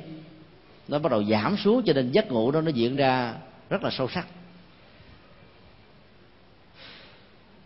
nó 0.88 0.98
bắt 0.98 1.12
đầu 1.12 1.24
giảm 1.24 1.56
xuống 1.56 1.82
cho 1.86 1.92
nên 1.92 2.10
giấc 2.12 2.32
ngủ 2.32 2.50
đó 2.50 2.60
nó 2.60 2.70
diễn 2.70 2.96
ra 2.96 3.34
rất 3.70 3.82
là 3.82 3.90
sâu 3.90 4.08
sắc. 4.14 4.26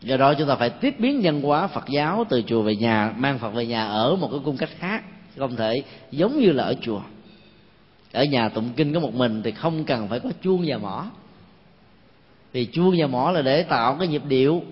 Do 0.04 0.16
đó 0.16 0.34
chúng 0.34 0.48
ta 0.48 0.56
phải 0.56 0.70
tiếp 0.70 0.94
biến 0.98 1.20
nhân 1.20 1.42
hóa 1.42 1.66
phật 1.66 1.84
giáo 1.88 2.24
từ 2.28 2.42
chùa 2.46 2.62
về 2.62 2.76
nhà, 2.76 3.14
mang 3.16 3.38
phật 3.38 3.50
về 3.50 3.66
nhà 3.66 3.86
ở 3.86 4.16
một 4.16 4.28
cái 4.30 4.40
cung 4.44 4.56
cách 4.56 4.70
khác 4.78 5.02
không 5.38 5.56
thể 5.56 5.82
giống 6.10 6.40
như 6.40 6.52
là 6.52 6.64
ở 6.64 6.74
chùa. 6.80 7.00
Ở 8.12 8.24
nhà 8.24 8.48
tụng 8.48 8.70
kinh 8.76 8.94
có 8.94 9.00
một 9.00 9.14
mình 9.14 9.42
thì 9.42 9.50
không 9.50 9.84
cần 9.84 10.08
phải 10.08 10.20
có 10.20 10.30
chuông 10.42 10.64
và 10.66 10.78
mỏ. 10.78 11.06
Vì 12.52 12.66
chuông 12.66 12.94
và 12.98 13.06
mỏ 13.06 13.30
là 13.30 13.42
để 13.42 13.62
tạo 13.62 13.96
cái 13.98 14.08
nhịp 14.08 14.22
điệu 14.28 14.62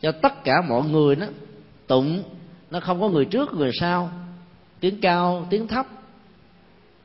cho 0.00 0.12
tất 0.12 0.44
cả 0.44 0.54
mọi 0.68 0.82
người 0.88 1.16
nó 1.16 1.26
tụng, 1.86 2.22
nó 2.70 2.80
không 2.80 3.00
có 3.00 3.08
người 3.08 3.24
trước, 3.24 3.54
người 3.54 3.70
sau, 3.80 4.10
tiếng 4.80 5.00
cao, 5.00 5.46
tiếng 5.50 5.68
thấp, 5.68 5.86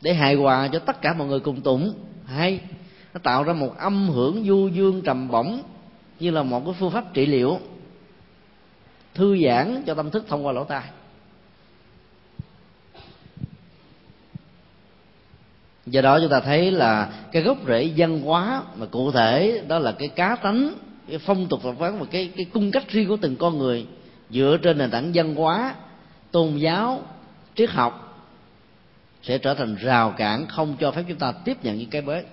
để 0.02 0.14
hài 0.14 0.36
hòa 0.36 0.68
cho 0.68 0.80
tất 0.80 1.02
cả 1.02 1.14
mọi 1.18 1.28
người 1.28 1.40
cùng 1.40 1.62
tụng. 1.62 1.94
Hay, 2.26 2.60
nó 3.14 3.20
tạo 3.24 3.44
ra 3.44 3.54
một 3.54 3.78
âm 3.78 4.10
hưởng 4.10 4.44
du 4.48 4.68
dương 4.68 5.02
trầm 5.02 5.28
bổng 5.28 5.62
như 6.24 6.32
là 6.32 6.44
một 6.44 6.62
cái 6.66 6.74
phương 6.80 6.92
pháp 6.92 7.14
trị 7.14 7.26
liệu, 7.26 7.60
thư 9.14 9.38
giãn 9.46 9.84
cho 9.86 9.94
tâm 9.94 10.12
thức 10.12 10.26
thông 10.28 10.46
qua 10.46 10.54
lỗ 10.54 10.64
tai. 10.64 10.84
Do 15.86 16.02
đó 16.02 16.20
chúng 16.20 16.30
ta 16.30 16.40
thấy 16.40 16.72
là 16.72 17.10
cái 17.32 17.42
gốc 17.42 17.58
rễ 17.68 17.92
văn 17.98 18.22
hóa 18.22 18.64
mà 18.76 18.86
cụ 18.86 19.12
thể 19.12 19.64
đó 19.68 19.80
là 19.80 19.92
cái 19.92 20.08
cá 20.08 20.36
tánh, 20.36 20.74
cái 21.08 21.18
phong 21.18 21.48
tục 21.48 21.60
tập 21.64 21.76
quán 21.80 22.00
và 22.00 22.06
cái 22.12 22.32
cái 22.36 22.46
cung 22.46 22.72
cách 22.72 22.90
riêng 22.90 23.08
của 23.08 23.18
từng 23.22 23.36
con 23.36 23.58
người 23.58 23.88
dựa 24.30 24.58
trên 24.62 24.78
nền 24.78 24.92
tảng 24.92 25.12
văn 25.14 25.36
hóa, 25.36 25.76
tôn 26.32 26.58
giáo, 26.58 27.02
triết 27.56 27.70
học 27.70 28.24
sẽ 29.24 29.38
trở 29.38 29.54
thành 29.54 29.76
rào 29.76 30.14
cản 30.18 30.48
không 30.48 30.76
cho 30.80 30.92
phép 30.92 31.04
chúng 31.08 31.18
ta 31.18 31.32
tiếp 31.32 31.58
nhận 31.64 31.78
những 31.78 31.90
cái 31.90 32.02
mới 32.02 32.24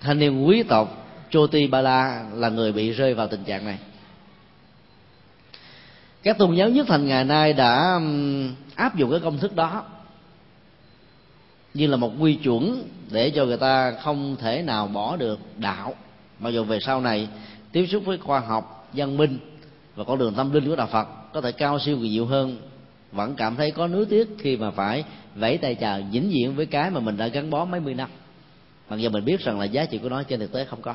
thanh 0.00 0.18
niên 0.18 0.46
quý 0.46 0.62
tộc 0.62 1.05
Choti 1.30 1.66
Bala 1.66 2.26
là 2.34 2.48
người 2.48 2.72
bị 2.72 2.90
rơi 2.90 3.14
vào 3.14 3.28
tình 3.28 3.44
trạng 3.44 3.64
này. 3.64 3.78
Các 6.22 6.38
tôn 6.38 6.54
giáo 6.54 6.68
nhất 6.68 6.86
thành 6.88 7.06
ngày 7.06 7.24
nay 7.24 7.52
đã 7.52 8.00
áp 8.74 8.96
dụng 8.96 9.10
cái 9.10 9.20
công 9.20 9.38
thức 9.38 9.56
đó 9.56 9.84
như 11.74 11.86
là 11.86 11.96
một 11.96 12.12
quy 12.20 12.34
chuẩn 12.34 12.88
để 13.10 13.30
cho 13.30 13.44
người 13.44 13.56
ta 13.56 13.92
không 14.02 14.36
thể 14.36 14.62
nào 14.62 14.86
bỏ 14.86 15.16
được 15.16 15.38
đạo. 15.58 15.94
Mặc 16.38 16.50
dù 16.50 16.64
về 16.64 16.78
sau 16.80 17.00
này 17.00 17.28
tiếp 17.72 17.86
xúc 17.86 18.02
với 18.06 18.18
khoa 18.18 18.40
học, 18.40 18.88
văn 18.92 19.16
minh 19.16 19.38
và 19.94 20.04
con 20.04 20.18
đường 20.18 20.34
tâm 20.34 20.52
linh 20.52 20.68
của 20.68 20.76
đạo 20.76 20.86
phật 20.86 21.08
có 21.32 21.40
thể 21.40 21.52
cao 21.52 21.78
siêu 21.78 21.98
kỳ 22.02 22.10
diệu 22.10 22.26
hơn, 22.26 22.56
vẫn 23.12 23.34
cảm 23.36 23.56
thấy 23.56 23.70
có 23.70 23.86
nuối 23.86 24.06
tiếc 24.06 24.28
khi 24.38 24.56
mà 24.56 24.70
phải 24.70 25.04
vẫy 25.34 25.58
tay 25.58 25.74
chào 25.74 26.00
vĩnh 26.12 26.32
diện 26.32 26.54
với 26.54 26.66
cái 26.66 26.90
mà 26.90 27.00
mình 27.00 27.16
đã 27.16 27.26
gắn 27.26 27.50
bó 27.50 27.64
mấy 27.64 27.80
mươi 27.80 27.94
năm. 27.94 28.08
Mặc 28.88 28.96
dù 28.96 29.10
mình 29.10 29.24
biết 29.24 29.40
rằng 29.40 29.60
là 29.60 29.64
giá 29.64 29.84
trị 29.84 29.98
của 29.98 30.08
nó 30.08 30.22
trên 30.22 30.40
thực 30.40 30.52
tế 30.52 30.64
không 30.64 30.82
có 30.82 30.94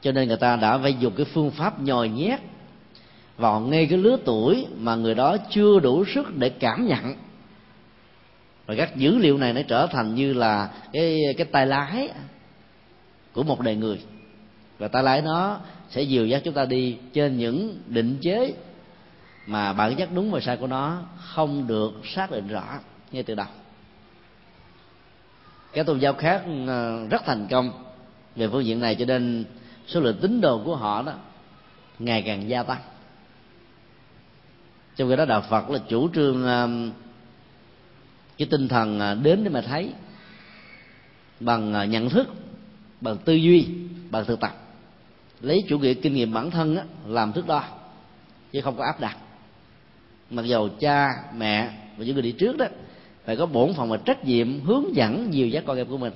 cho 0.00 0.12
nên 0.12 0.28
người 0.28 0.36
ta 0.36 0.56
đã 0.56 0.78
phải 0.78 0.94
dùng 0.94 1.14
cái 1.16 1.26
phương 1.26 1.50
pháp 1.50 1.80
nhồi 1.80 2.08
nhét 2.08 2.40
vào 3.36 3.60
ngay 3.60 3.86
cái 3.86 3.98
lứa 3.98 4.16
tuổi 4.24 4.66
mà 4.78 4.94
người 4.94 5.14
đó 5.14 5.36
chưa 5.50 5.80
đủ 5.80 6.04
sức 6.14 6.36
để 6.36 6.48
cảm 6.48 6.86
nhận. 6.86 7.14
Và 8.66 8.74
các 8.74 8.96
dữ 8.96 9.18
liệu 9.18 9.38
này 9.38 9.52
nó 9.52 9.60
trở 9.68 9.86
thành 9.86 10.14
như 10.14 10.32
là 10.32 10.70
cái 10.92 11.20
cái 11.36 11.46
tay 11.46 11.66
lái 11.66 12.08
của 13.32 13.42
một 13.42 13.60
đời 13.60 13.76
người. 13.76 14.00
Và 14.78 14.88
tay 14.88 15.02
lái 15.02 15.22
nó 15.22 15.60
sẽ 15.90 16.02
dìu 16.02 16.26
dắt 16.26 16.42
chúng 16.44 16.54
ta 16.54 16.64
đi 16.64 16.96
trên 17.12 17.38
những 17.38 17.78
định 17.86 18.18
chế 18.20 18.54
mà 19.46 19.72
bản 19.72 19.96
chất 19.96 20.08
đúng 20.14 20.30
và 20.30 20.40
sai 20.40 20.56
của 20.56 20.66
nó 20.66 21.02
không 21.16 21.66
được 21.66 21.92
xác 22.04 22.30
định 22.30 22.48
rõ 22.48 22.78
ngay 23.12 23.22
từ 23.22 23.34
đầu. 23.34 23.46
Các 25.72 25.86
tôn 25.86 25.98
giáo 25.98 26.12
khác 26.12 26.42
ờ, 26.66 27.06
rất 27.10 27.22
thành 27.26 27.46
công 27.50 27.72
về 28.36 28.48
phương 28.48 28.64
diện 28.64 28.80
này, 28.80 28.94
cho 28.94 29.04
nên 29.04 29.44
số 29.88 30.00
lượng 30.00 30.16
tín 30.20 30.40
đồ 30.40 30.62
của 30.64 30.76
họ 30.76 31.02
đó 31.02 31.12
ngày 31.98 32.22
càng 32.22 32.48
gia 32.48 32.62
tăng. 32.62 32.80
Trong 34.96 35.08
khi 35.08 35.16
đó 35.16 35.24
đạo 35.24 35.44
phật 35.50 35.70
là 35.70 35.78
chủ 35.88 36.08
trương 36.14 36.44
ờ, 36.44 36.68
cái 38.38 38.48
tinh 38.50 38.68
thần 38.68 39.00
ờ, 39.00 39.14
đến 39.14 39.44
để 39.44 39.50
mà 39.50 39.60
thấy 39.60 39.92
bằng 41.40 41.74
ờ, 41.74 41.84
nhận 41.84 42.10
thức 42.10 42.28
bằng 43.00 43.16
tư 43.24 43.34
duy 43.34 43.66
bằng 44.10 44.24
thực 44.24 44.40
tập. 44.40 44.52
Lấy 45.40 45.58
chủ 45.68 45.78
nghĩa 45.78 45.94
kinh 45.94 46.14
nghiệm 46.14 46.32
bản 46.32 46.50
thân 46.50 46.76
á, 46.76 46.84
làm 47.06 47.32
thước 47.32 47.46
đo 47.46 47.64
chứ 48.52 48.60
không 48.60 48.76
có 48.76 48.84
áp 48.84 49.00
đặt. 49.00 49.16
Mặc 50.30 50.42
dầu 50.42 50.68
cha 50.68 51.08
mẹ 51.36 51.70
và 51.96 52.04
những 52.04 52.14
người 52.14 52.22
đi 52.22 52.32
trước 52.32 52.56
đó 52.56 52.66
phải 53.24 53.36
có 53.36 53.46
bổn 53.46 53.74
phận 53.74 53.88
và 53.88 53.96
trách 53.96 54.24
nhiệm 54.24 54.60
hướng 54.60 54.96
dẫn 54.96 55.30
nhiều 55.30 55.48
giác 55.48 55.64
con 55.66 55.76
em 55.76 55.86
của 55.86 55.98
mình 55.98 56.12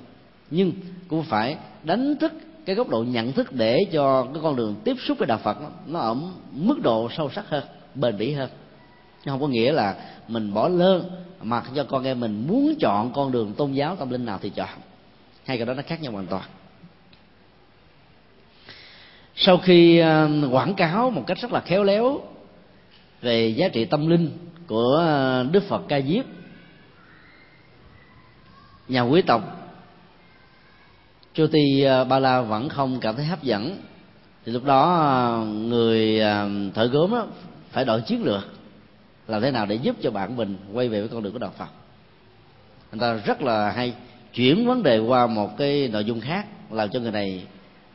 nhưng 0.49 0.71
cũng 1.07 1.23
phải 1.23 1.57
đánh 1.83 2.15
thức 2.15 2.33
cái 2.65 2.75
góc 2.75 2.89
độ 2.89 3.03
nhận 3.03 3.31
thức 3.31 3.51
để 3.51 3.79
cho 3.91 4.27
cái 4.33 4.43
con 4.43 4.55
đường 4.55 4.75
tiếp 4.83 4.95
xúc 5.07 5.17
với 5.17 5.27
đạo 5.27 5.39
Phật 5.43 5.61
nó, 5.61 5.69
nó 5.87 5.99
ở 5.99 6.15
mức 6.51 6.79
độ 6.83 7.09
sâu 7.17 7.29
sắc 7.29 7.49
hơn 7.49 7.63
bền 7.95 8.17
bỉ 8.17 8.33
hơn. 8.33 8.49
Chứ 9.25 9.31
không 9.31 9.41
có 9.41 9.47
nghĩa 9.47 9.71
là 9.71 9.95
mình 10.27 10.53
bỏ 10.53 10.67
lơ 10.67 11.03
mà 11.41 11.63
cho 11.75 11.83
con 11.83 12.03
em 12.03 12.19
mình 12.19 12.47
muốn 12.47 12.73
chọn 12.79 13.11
con 13.13 13.31
đường 13.31 13.53
tôn 13.53 13.71
giáo 13.71 13.95
tâm 13.95 14.09
linh 14.09 14.25
nào 14.25 14.39
thì 14.41 14.49
chọn. 14.49 14.69
Hai 15.45 15.57
cái 15.57 15.65
đó 15.65 15.73
nó 15.73 15.81
khác 15.87 16.01
nhau 16.01 16.11
hoàn 16.11 16.27
toàn. 16.27 16.43
Sau 19.35 19.57
khi 19.57 19.97
ờ, 19.97 20.29
quảng 20.51 20.73
cáo 20.73 21.09
một 21.09 21.23
cách 21.27 21.37
rất 21.41 21.51
là 21.51 21.59
khéo 21.59 21.83
léo 21.83 22.21
về 23.21 23.47
giá 23.47 23.67
trị 23.67 23.85
tâm 23.85 24.07
linh 24.07 24.31
của 24.67 24.95
ờ, 24.95 25.45
đức 25.51 25.63
phật 25.63 25.81
ca 25.87 26.01
diếp 26.01 26.25
nhà 28.87 29.01
quý 29.01 29.21
tộc 29.21 29.62
chu 31.33 31.47
ti 31.47 31.83
à, 31.83 32.03
Ba 32.03 32.19
La 32.19 32.41
vẫn 32.41 32.69
không 32.69 32.99
cảm 32.99 33.15
thấy 33.15 33.25
hấp 33.25 33.43
dẫn. 33.43 33.77
Thì 34.45 34.51
lúc 34.51 34.65
đó 34.65 34.93
à, 34.93 35.45
người 35.45 36.21
à, 36.21 36.47
thợ 36.73 36.85
gốm 36.85 37.11
đó 37.11 37.27
phải 37.71 37.85
đổi 37.85 38.01
chiến 38.01 38.23
lược 38.23 38.43
làm 39.27 39.41
thế 39.41 39.51
nào 39.51 39.65
để 39.65 39.75
giúp 39.75 39.95
cho 40.01 40.11
bạn 40.11 40.35
mình 40.35 40.57
quay 40.73 40.89
về 40.89 40.99
với 40.99 41.09
con 41.09 41.23
đường 41.23 41.33
của 41.33 41.39
đạo 41.39 41.51
Phật? 41.57 41.69
Người 42.91 42.99
ta 42.99 43.13
rất 43.13 43.41
là 43.41 43.71
hay 43.71 43.93
chuyển 44.33 44.67
vấn 44.67 44.83
đề 44.83 44.99
qua 44.99 45.27
một 45.27 45.57
cái 45.57 45.87
nội 45.87 46.05
dung 46.05 46.21
khác, 46.21 46.45
làm 46.71 46.89
cho 46.89 46.99
người 46.99 47.11
này 47.11 47.45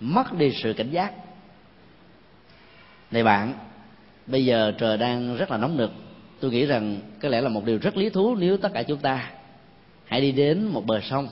mất 0.01 0.33
đi 0.39 0.53
sự 0.63 0.73
cảnh 0.73 0.91
giác. 0.91 1.13
Này 3.11 3.25
bạn, 3.25 3.55
bây 4.27 4.45
giờ 4.45 4.73
trời 4.79 4.97
đang 4.97 5.37
rất 5.37 5.51
là 5.51 5.57
nóng 5.57 5.77
nực. 5.77 5.91
Tôi 6.41 6.51
nghĩ 6.51 6.67
rằng 6.67 7.01
có 7.23 7.29
lẽ 7.29 7.41
là 7.41 7.49
một 7.49 7.65
điều 7.65 7.79
rất 7.79 7.97
lý 7.97 8.11
thú 8.11 8.35
nếu 8.35 8.57
tất 8.57 8.73
cả 8.75 8.83
chúng 8.83 8.99
ta 8.99 9.31
hãy 10.05 10.21
đi 10.21 10.33
đến 10.33 10.67
một 10.67 10.87
bờ 10.87 11.01
sông 11.01 11.29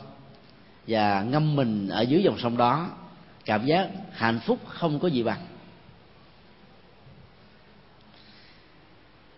và 0.87 1.23
ngâm 1.23 1.57
mình 1.57 1.89
ở 1.89 2.03
dưới 2.03 2.23
dòng 2.23 2.39
sông 2.39 2.57
đó, 2.57 2.89
cảm 3.45 3.67
giác 3.67 3.89
hạnh 4.13 4.41
phúc 4.47 4.59
không 4.67 4.99
có 4.99 5.09
gì 5.09 5.23
bằng. 5.23 5.41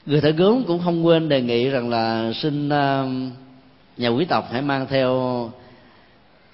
Người 0.07 0.21
thợ 0.21 0.31
gốm 0.31 0.65
cũng 0.67 0.81
không 0.85 1.07
quên 1.07 1.29
đề 1.29 1.43
nghị 1.43 1.69
rằng 1.69 1.89
là 1.89 2.33
xin 2.35 2.69
ờ, 2.69 3.09
nhà 3.97 4.09
quý 4.09 4.25
tộc 4.25 4.49
hãy 4.53 4.63
mang 4.63 4.87
theo 4.91 5.51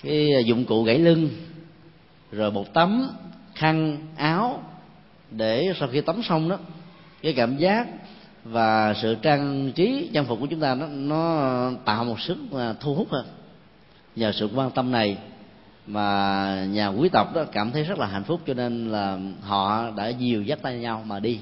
cái 0.03 0.45
dụng 0.45 0.65
cụ 0.65 0.83
gãy 0.83 0.99
lưng, 0.99 1.29
rồi 2.33 2.51
một 2.51 2.75
tấm 2.75 3.11
khăn, 3.55 3.99
áo 4.17 4.63
để 5.31 5.73
sau 5.81 5.89
khi 5.89 6.01
tắm 6.01 6.23
xong 6.23 6.49
đó, 6.49 6.59
cái 7.23 7.33
cảm 7.33 7.57
giác 7.57 7.87
và 8.45 8.95
sự 8.95 9.17
trang 9.23 9.73
trí 9.75 10.11
trang 10.15 10.25
phục 10.25 10.41
của 10.41 10.47
chúng 10.47 10.61
ta 10.61 10.75
nó 10.75 10.87
nó 10.87 11.71
tạo 11.85 12.05
một 12.05 12.21
sức 12.21 12.39
thu 12.81 12.95
hút 12.95 13.09
hơn 13.11 13.27
nhờ 14.17 14.33
sự 14.33 14.49
quan 14.55 14.71
tâm 14.71 14.91
này 14.91 15.19
mà 15.87 16.67
nhà 16.71 16.89
quý 16.89 17.09
tộc 17.09 17.35
đó 17.35 17.45
cảm 17.53 17.73
thấy 17.73 17.83
rất 17.83 17.99
là 17.99 18.07
hạnh 18.07 18.25
phúc, 18.25 18.41
cho 18.47 18.55
nên 18.55 18.89
là 18.89 19.19
họ 19.43 19.91
đã 19.91 20.09
dìu 20.09 20.43
dắt 20.43 20.59
tay 20.63 20.79
nhau 20.79 21.03
mà 21.07 21.21
đi. 21.21 21.41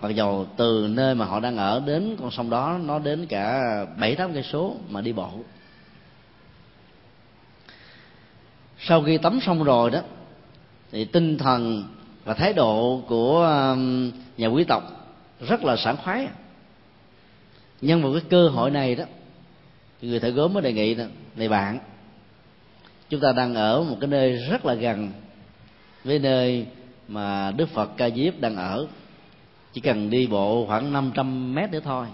Mặc 0.00 0.08
dầu 0.08 0.46
từ 0.56 0.88
nơi 0.90 1.14
mà 1.14 1.24
họ 1.24 1.40
đang 1.40 1.56
ở 1.56 1.82
đến 1.86 2.16
con 2.20 2.30
sông 2.30 2.50
đó, 2.50 2.78
nó 2.84 2.98
đến 2.98 3.26
cả 3.26 3.60
bảy, 4.00 4.14
tám 4.14 4.32
cây 4.32 4.42
số 4.42 4.76
mà 4.90 5.00
đi 5.00 5.12
bộ. 5.12 5.30
Sau 8.78 9.02
khi 9.02 9.18
tắm 9.18 9.40
xong 9.40 9.64
rồi 9.64 9.90
đó, 9.90 10.00
thì 10.92 11.04
tinh 11.04 11.38
thần 11.38 11.84
và 12.24 12.34
thái 12.34 12.52
độ 12.52 13.02
của 13.08 13.42
um, 13.72 14.10
nhà 14.36 14.46
quý 14.46 14.64
tộc 14.64 14.82
rất 15.48 15.64
là 15.64 15.76
sảng 15.76 15.96
khoái. 15.96 16.28
Nhân 17.80 18.02
một 18.02 18.10
cái 18.12 18.22
cơ 18.30 18.48
hội 18.48 18.70
này 18.70 18.94
đó 18.94 19.04
người 20.02 20.20
thợ 20.20 20.28
gốm 20.28 20.52
mới 20.52 20.62
đề 20.62 20.72
nghị 20.72 20.94
đó, 20.94 21.04
này 21.36 21.48
bạn 21.48 21.78
chúng 23.08 23.20
ta 23.20 23.32
đang 23.32 23.54
ở 23.54 23.82
một 23.82 23.96
cái 24.00 24.08
nơi 24.08 24.32
rất 24.32 24.64
là 24.64 24.74
gần 24.74 25.12
với 26.04 26.18
nơi 26.18 26.66
mà 27.08 27.50
Đức 27.50 27.68
Phật 27.68 27.90
Ca 27.96 28.10
Diếp 28.10 28.40
đang 28.40 28.56
ở. 28.56 28.86
Chỉ 29.72 29.80
cần 29.80 30.10
đi 30.10 30.26
bộ 30.26 30.66
khoảng 30.66 30.92
500 30.92 31.54
mét 31.54 31.70
nữa 31.70 31.80
thôi. 31.84 32.06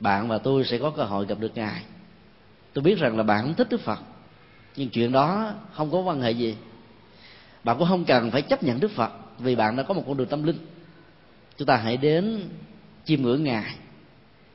Bạn 0.00 0.28
và 0.28 0.38
tôi 0.38 0.64
sẽ 0.64 0.78
có 0.78 0.90
cơ 0.90 1.02
hội 1.02 1.26
gặp 1.26 1.38
được 1.38 1.52
ngài. 1.54 1.82
Tôi 2.72 2.82
biết 2.82 2.98
rằng 2.98 3.16
là 3.16 3.22
bạn 3.22 3.42
không 3.42 3.54
thích 3.54 3.68
Đức 3.70 3.80
Phật 3.80 3.98
nhưng 4.78 4.88
chuyện 4.88 5.12
đó 5.12 5.54
không 5.72 5.90
có 5.90 6.00
quan 6.00 6.20
hệ 6.20 6.30
gì. 6.30 6.56
Bạn 7.64 7.78
cũng 7.78 7.88
không 7.88 8.04
cần 8.04 8.30
phải 8.30 8.42
chấp 8.42 8.62
nhận 8.62 8.80
đức 8.80 8.90
phật 8.90 9.10
vì 9.38 9.56
bạn 9.56 9.76
đã 9.76 9.82
có 9.82 9.94
một 9.94 10.04
con 10.06 10.16
đường 10.16 10.28
tâm 10.28 10.42
linh. 10.42 10.58
Chúng 11.56 11.66
ta 11.66 11.76
hãy 11.76 11.96
đến 11.96 12.48
chiêm 13.04 13.22
ngưỡng 13.22 13.44
ngài 13.44 13.74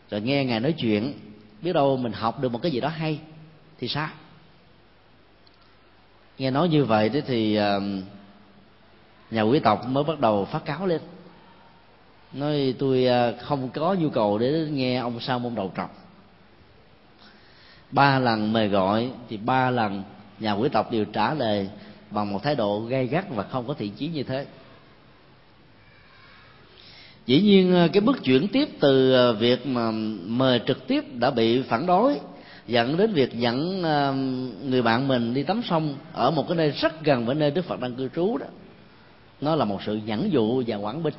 rồi 0.10 0.22
nghe 0.22 0.46
ngài 0.46 0.60
nói 0.60 0.74
chuyện 0.78 1.14
biết 1.64 1.74
đâu 1.74 1.98
mình 1.98 2.12
học 2.12 2.40
được 2.40 2.52
một 2.52 2.62
cái 2.62 2.72
gì 2.72 2.80
đó 2.80 2.88
hay, 2.88 3.20
thì 3.80 3.88
sao? 3.88 4.10
Nghe 6.38 6.52
nói 6.52 6.70
như 6.70 6.86
vậy 6.86 7.10
thế 7.10 7.22
thì 7.22 7.56
ờ, 7.56 7.82
nhà 9.32 9.42
quý 9.42 9.60
tộc 9.60 9.88
mới 9.88 10.04
bắt 10.04 10.20
đầu 10.20 10.46
phát 10.46 10.66
cáo 10.66 10.88
lên. 10.88 11.02
Nói, 12.34 12.76
tôi 12.80 13.06
ờ, 13.06 13.34
không 13.42 13.70
có 13.70 13.94
nhu 13.94 14.10
cầu 14.10 14.38
để 14.38 14.68
nghe 14.72 14.98
ông 14.98 15.20
sao 15.20 15.40
môn 15.40 15.56
đầu 15.56 15.72
trọc. 15.78 15.96
Ba 17.92 18.20
lần 18.20 18.54
mời 18.54 18.68
gọi, 18.68 19.12
thì 19.30 19.38
ba 19.38 19.70
lần 19.70 20.04
nhà 20.40 20.54
quý 20.54 20.70
tộc 20.70 20.92
đều 20.92 21.06
trả 21.06 21.34
lời 21.34 21.70
bằng 22.10 22.34
một 22.34 22.44
thái 22.44 22.56
độ 22.56 22.80
gay 22.80 23.08
gắt 23.08 23.26
và 23.30 23.44
không 23.44 23.68
có 23.68 23.74
thiện 23.74 23.92
chí 23.92 24.08
như 24.08 24.24
thế 24.24 24.46
dĩ 27.26 27.42
nhiên 27.42 27.74
ờ, 27.74 27.88
cái 27.94 28.02
bước 28.02 28.24
chuyển 28.24 28.48
tiếp 28.48 28.70
từ 28.80 29.14
ờ, 29.14 29.34
việc 29.34 29.66
mà 29.66 29.92
mời 30.26 30.62
trực 30.68 30.88
tiếp 30.88 31.04
đã 31.20 31.32
bị 31.32 31.62
phản 31.62 31.86
đối, 31.86 32.20
dẫn 32.68 32.98
đến 32.98 33.14
việc 33.14 33.34
dẫn 33.34 33.84
ờ, 33.84 34.14
người 34.64 34.82
bạn 34.82 35.08
mình 35.08 35.34
đi 35.34 35.44
tắm 35.44 35.62
sông 35.70 35.96
ở 36.14 36.32
một 36.32 36.48
cái 36.48 36.58
nơi 36.58 36.72
rất 36.72 37.04
gần 37.04 37.26
với 37.26 37.36
nơi 37.36 37.52
đức 37.52 37.66
phật 37.66 37.80
đang 37.80 37.96
cư 37.96 38.10
trú 38.16 38.38
đó. 38.38 38.46
Nó 39.42 39.56
là 39.56 39.66
một 39.66 39.80
sự 39.86 40.00
nhẫn 40.06 40.32
dụ 40.32 40.64
và 40.68 40.76
quảng 40.76 41.04
binh. 41.04 41.14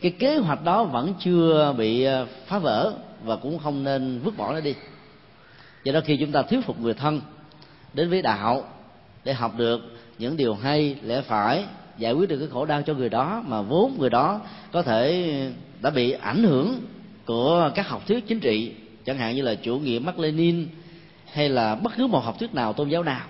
Cái 0.00 0.10
kế 0.10 0.36
hoạch 0.36 0.64
đó 0.64 0.84
vẫn 0.84 1.14
chưa 1.20 1.74
bị 1.78 2.06
phá 2.46 2.58
vỡ 2.58 2.92
và 3.24 3.36
cũng 3.36 3.58
không 3.58 3.84
nên 3.84 4.20
vứt 4.24 4.36
bỏ 4.36 4.52
nó 4.52 4.60
đi. 4.60 4.74
Do 5.84 5.92
đó 5.92 6.00
khi 6.04 6.16
chúng 6.16 6.32
ta 6.32 6.42
thuyết 6.42 6.66
phục 6.66 6.80
người 6.80 6.94
thân 6.94 7.20
đến 7.94 8.10
với 8.10 8.22
đạo 8.22 8.64
để 9.24 9.32
học 9.32 9.52
được 9.56 9.80
những 10.18 10.36
điều 10.36 10.54
hay, 10.54 10.96
lẽ 11.02 11.20
phải 11.20 11.64
giải 11.98 12.12
quyết 12.12 12.28
được 12.28 12.38
cái 12.38 12.48
khổ 12.52 12.64
đau 12.64 12.82
cho 12.82 12.94
người 12.94 13.08
đó 13.08 13.42
mà 13.46 13.62
vốn 13.62 13.96
người 13.98 14.10
đó 14.10 14.40
có 14.72 14.82
thể 14.82 15.30
đã 15.82 15.90
bị 15.90 16.12
ảnh 16.12 16.42
hưởng 16.42 16.80
của 17.24 17.70
các 17.74 17.88
học 17.88 18.02
thuyết 18.06 18.26
chính 18.26 18.40
trị, 18.40 18.72
chẳng 19.04 19.18
hạn 19.18 19.36
như 19.36 19.42
là 19.42 19.54
chủ 19.54 19.78
nghĩa 19.78 19.98
Mác 19.98 20.18
Lenin 20.18 20.66
hay 21.32 21.48
là 21.48 21.74
bất 21.74 21.92
cứ 21.96 22.06
một 22.06 22.24
học 22.24 22.38
thuyết 22.38 22.54
nào, 22.54 22.72
tôn 22.72 22.88
giáo 22.88 23.02
nào. 23.02 23.26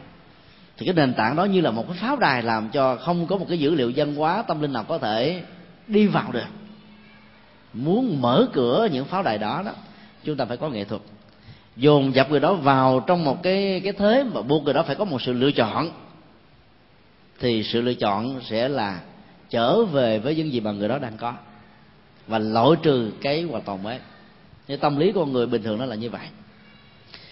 Thì 0.76 0.86
cái 0.86 0.94
nền 0.94 1.14
tảng 1.14 1.36
đó 1.36 1.44
như 1.44 1.60
là 1.60 1.70
một 1.70 1.84
cái 1.88 1.96
pháo 2.00 2.16
đài 2.16 2.42
làm 2.42 2.68
cho 2.68 2.96
không 2.96 3.26
có 3.26 3.36
một 3.36 3.46
cái 3.48 3.58
dữ 3.58 3.74
liệu 3.74 3.92
văn 3.96 4.14
hóa, 4.14 4.42
tâm 4.42 4.60
linh 4.60 4.72
nào 4.72 4.84
có 4.84 4.98
thể 4.98 5.42
đi 5.86 6.06
vào 6.06 6.32
được. 6.32 6.46
Muốn 7.72 8.22
mở 8.22 8.46
cửa 8.52 8.88
những 8.92 9.04
pháo 9.04 9.22
đài 9.22 9.38
đó 9.38 9.62
đó, 9.64 9.72
chúng 10.24 10.36
ta 10.36 10.44
phải 10.44 10.56
có 10.56 10.68
nghệ 10.68 10.84
thuật. 10.84 11.02
Dồn 11.76 12.14
dập 12.14 12.30
người 12.30 12.40
đó 12.40 12.54
vào 12.54 13.00
trong 13.06 13.24
một 13.24 13.42
cái 13.42 13.80
cái 13.84 13.92
thế 13.92 14.24
mà 14.34 14.42
buộc 14.42 14.64
người 14.64 14.74
đó 14.74 14.82
phải 14.82 14.96
có 14.96 15.04
một 15.04 15.22
sự 15.22 15.32
lựa 15.32 15.50
chọn 15.50 15.90
thì 17.44 17.62
sự 17.62 17.80
lựa 17.80 17.94
chọn 17.94 18.40
sẽ 18.42 18.68
là 18.68 19.00
trở 19.50 19.84
về 19.84 20.18
với 20.18 20.36
những 20.36 20.52
gì 20.52 20.60
mà 20.60 20.72
người 20.72 20.88
đó 20.88 20.98
đang 20.98 21.16
có 21.16 21.34
và 22.26 22.38
loại 22.38 22.70
trừ 22.82 23.12
cái 23.20 23.42
hoàn 23.42 23.62
toàn 23.62 23.82
mới. 23.82 23.98
Cái 24.66 24.76
tâm 24.76 24.98
lý 24.98 25.12
của 25.12 25.26
người 25.26 25.46
bình 25.46 25.62
thường 25.62 25.78
nó 25.78 25.84
là 25.84 25.96
như 25.96 26.10
vậy. 26.10 26.26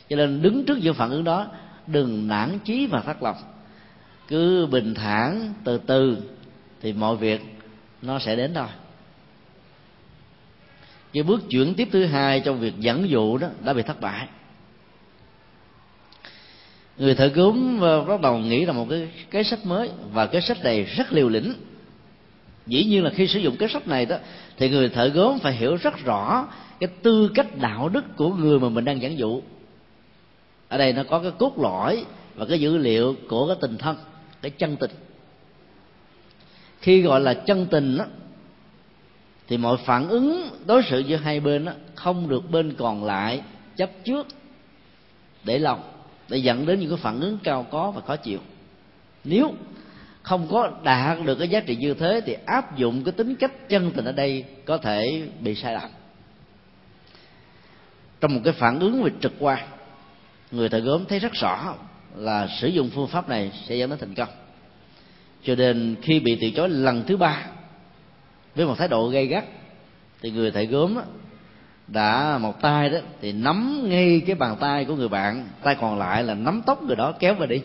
Cho 0.08 0.16
nên 0.16 0.42
đứng 0.42 0.64
trước 0.64 0.78
những 0.82 0.94
phản 0.94 1.10
ứng 1.10 1.24
đó, 1.24 1.46
đừng 1.86 2.28
nản 2.28 2.58
chí 2.64 2.86
và 2.86 3.00
thất 3.00 3.22
lòng. 3.22 3.36
Cứ 4.28 4.66
bình 4.66 4.94
thản, 4.94 5.54
từ 5.64 5.78
từ 5.78 6.16
thì 6.80 6.92
mọi 6.92 7.16
việc 7.16 7.42
nó 8.02 8.18
sẽ 8.18 8.36
đến 8.36 8.54
thôi. 8.54 8.68
Cái 11.12 11.22
bước 11.22 11.40
chuyển 11.50 11.74
tiếp 11.74 11.88
thứ 11.92 12.06
hai 12.06 12.40
trong 12.40 12.60
việc 12.60 12.74
dẫn 12.78 13.08
dụ 13.08 13.38
đó 13.38 13.48
đã 13.64 13.72
bị 13.72 13.82
thất 13.82 14.00
bại 14.00 14.28
người 16.98 17.14
thợ 17.14 17.26
gốm 17.26 17.80
ờ, 17.80 18.04
bắt 18.04 18.20
đầu 18.20 18.38
nghĩ 18.38 18.64
là 18.64 18.72
một 18.72 18.86
cái 18.90 19.08
cái 19.30 19.44
sách 19.44 19.66
mới 19.66 19.90
và 20.12 20.26
cái 20.26 20.42
sách 20.42 20.64
này 20.64 20.84
rất 20.84 21.12
liều 21.12 21.28
lĩnh. 21.28 21.54
Dĩ 22.66 22.84
nhiên 22.84 23.04
là 23.04 23.10
khi 23.10 23.26
sử 23.26 23.38
dụng 23.38 23.56
cái 23.56 23.68
sách 23.68 23.88
này 23.88 24.06
đó 24.06 24.16
thì 24.56 24.70
người 24.70 24.88
thợ 24.88 25.08
gốm 25.08 25.38
phải 25.38 25.52
hiểu 25.52 25.76
rất 25.76 26.04
rõ 26.04 26.48
cái 26.80 26.88
tư 27.02 27.30
cách 27.34 27.58
đạo 27.60 27.88
đức 27.88 28.04
của 28.16 28.28
người 28.28 28.60
mà 28.60 28.68
mình 28.68 28.84
đang 28.84 29.00
giảng 29.00 29.18
dụ. 29.18 29.42
Ở 30.68 30.78
đây 30.78 30.92
nó 30.92 31.02
có 31.04 31.18
cái 31.18 31.30
cốt 31.38 31.58
lõi 31.58 32.04
và 32.34 32.46
cái 32.46 32.60
dữ 32.60 32.76
liệu 32.76 33.16
của 33.28 33.46
cái 33.46 33.56
tình 33.60 33.78
thân 33.78 33.96
cái 34.42 34.50
chân 34.50 34.76
tình. 34.76 34.90
Khi 36.80 37.02
gọi 37.02 37.20
là 37.20 37.34
chân 37.34 37.66
tình 37.70 37.96
đó, 37.98 38.04
thì 39.48 39.56
mọi 39.56 39.76
phản 39.84 40.08
ứng 40.08 40.48
đối 40.66 40.82
xử 40.82 40.98
giữa 40.98 41.16
hai 41.16 41.40
bên 41.40 41.64
đó, 41.64 41.72
không 41.94 42.28
được 42.28 42.50
bên 42.50 42.74
còn 42.78 43.04
lại 43.04 43.42
chấp 43.76 43.90
trước 44.04 44.26
để 45.44 45.58
lòng 45.58 45.82
để 46.32 46.38
dẫn 46.38 46.66
đến 46.66 46.80
những 46.80 46.88
cái 46.88 46.98
phản 46.98 47.20
ứng 47.20 47.38
cao 47.44 47.66
có 47.70 47.90
và 47.90 48.00
khó 48.00 48.16
chịu. 48.16 48.38
Nếu 49.24 49.54
không 50.22 50.48
có 50.50 50.70
đạt 50.82 51.18
được 51.24 51.34
cái 51.34 51.48
giá 51.48 51.60
trị 51.60 51.76
như 51.76 51.94
thế 51.94 52.20
thì 52.26 52.36
áp 52.46 52.76
dụng 52.76 53.04
cái 53.04 53.12
tính 53.12 53.36
cách 53.36 53.68
chân 53.68 53.90
tình 53.90 54.04
ở 54.04 54.12
đây 54.12 54.44
có 54.64 54.78
thể 54.78 55.28
bị 55.40 55.54
sai 55.54 55.74
lầm. 55.74 55.90
Trong 58.20 58.34
một 58.34 58.40
cái 58.44 58.52
phản 58.52 58.78
ứng 58.78 59.02
về 59.02 59.10
trực 59.20 59.32
quan, 59.38 59.68
người 60.50 60.68
thợ 60.68 60.78
gốm 60.78 61.04
thấy 61.08 61.18
rất 61.18 61.32
rõ 61.32 61.74
là 62.16 62.48
sử 62.60 62.68
dụng 62.68 62.90
phương 62.94 63.08
pháp 63.08 63.28
này 63.28 63.50
sẽ 63.68 63.76
dẫn 63.76 63.90
đến 63.90 63.98
thành 63.98 64.14
công. 64.14 64.28
Cho 65.42 65.54
nên 65.54 65.96
khi 66.02 66.20
bị 66.20 66.38
từ 66.40 66.50
chối 66.56 66.68
lần 66.68 67.04
thứ 67.06 67.16
ba 67.16 67.46
với 68.54 68.66
một 68.66 68.74
thái 68.78 68.88
độ 68.88 69.08
gay 69.08 69.26
gắt, 69.26 69.44
thì 70.20 70.30
người 70.30 70.50
thợ 70.50 70.62
gốm 70.62 70.98
đã 71.86 72.38
một 72.38 72.60
tay 72.60 72.90
đó, 72.90 72.98
thì 73.20 73.32
nắm 73.32 73.88
ngay 73.88 74.22
cái 74.26 74.36
bàn 74.36 74.56
tay 74.60 74.84
của 74.84 74.96
người 74.96 75.08
bạn, 75.08 75.48
tay 75.62 75.76
còn 75.80 75.98
lại 75.98 76.24
là 76.24 76.34
nắm 76.34 76.62
tóc 76.66 76.82
người 76.82 76.96
đó 76.96 77.12
kéo 77.18 77.34
về 77.34 77.46
đi. 77.46 77.62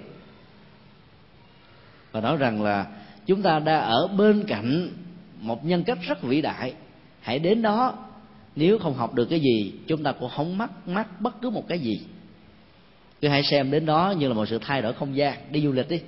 Và 2.12 2.22
nói 2.22 2.38
rằng 2.38 2.64
là 2.64 2.86
chúng 3.26 3.42
ta 3.42 3.60
đã 3.60 3.78
ở 3.80 4.08
bên 4.08 4.44
cạnh 4.48 4.90
một 5.40 5.66
nhân 5.66 5.84
cách 5.84 5.98
rất 6.02 6.22
vĩ 6.22 6.42
đại. 6.42 6.74
Hãy 7.22 7.40
đến 7.40 7.62
đó, 7.62 7.94
nếu 8.56 8.80
không 8.80 8.94
học 8.94 9.14
được 9.14 9.26
cái 9.26 9.40
gì, 9.40 9.74
chúng 9.88 10.04
ta 10.04 10.12
cũng 10.12 10.30
không 10.30 10.58
mắc 10.58 10.72
mắc 10.88 11.22
bất 11.22 11.42
cứ 11.42 11.50
một 11.50 11.68
cái 11.68 11.80
gì. 11.80 12.02
Cứ 13.22 13.28
hãy 13.28 13.44
xem 13.44 13.72
đến 13.72 13.86
đó 13.86 14.14
như 14.18 14.28
là 14.28 14.34
một 14.34 14.46
sự 14.46 14.60
thay 14.62 14.82
đổi 14.82 14.94
không 14.94 15.16
gian. 15.16 15.38
Đi 15.52 15.62
du 15.62 15.72
lịch 15.72 15.90
đi. 15.90 16.02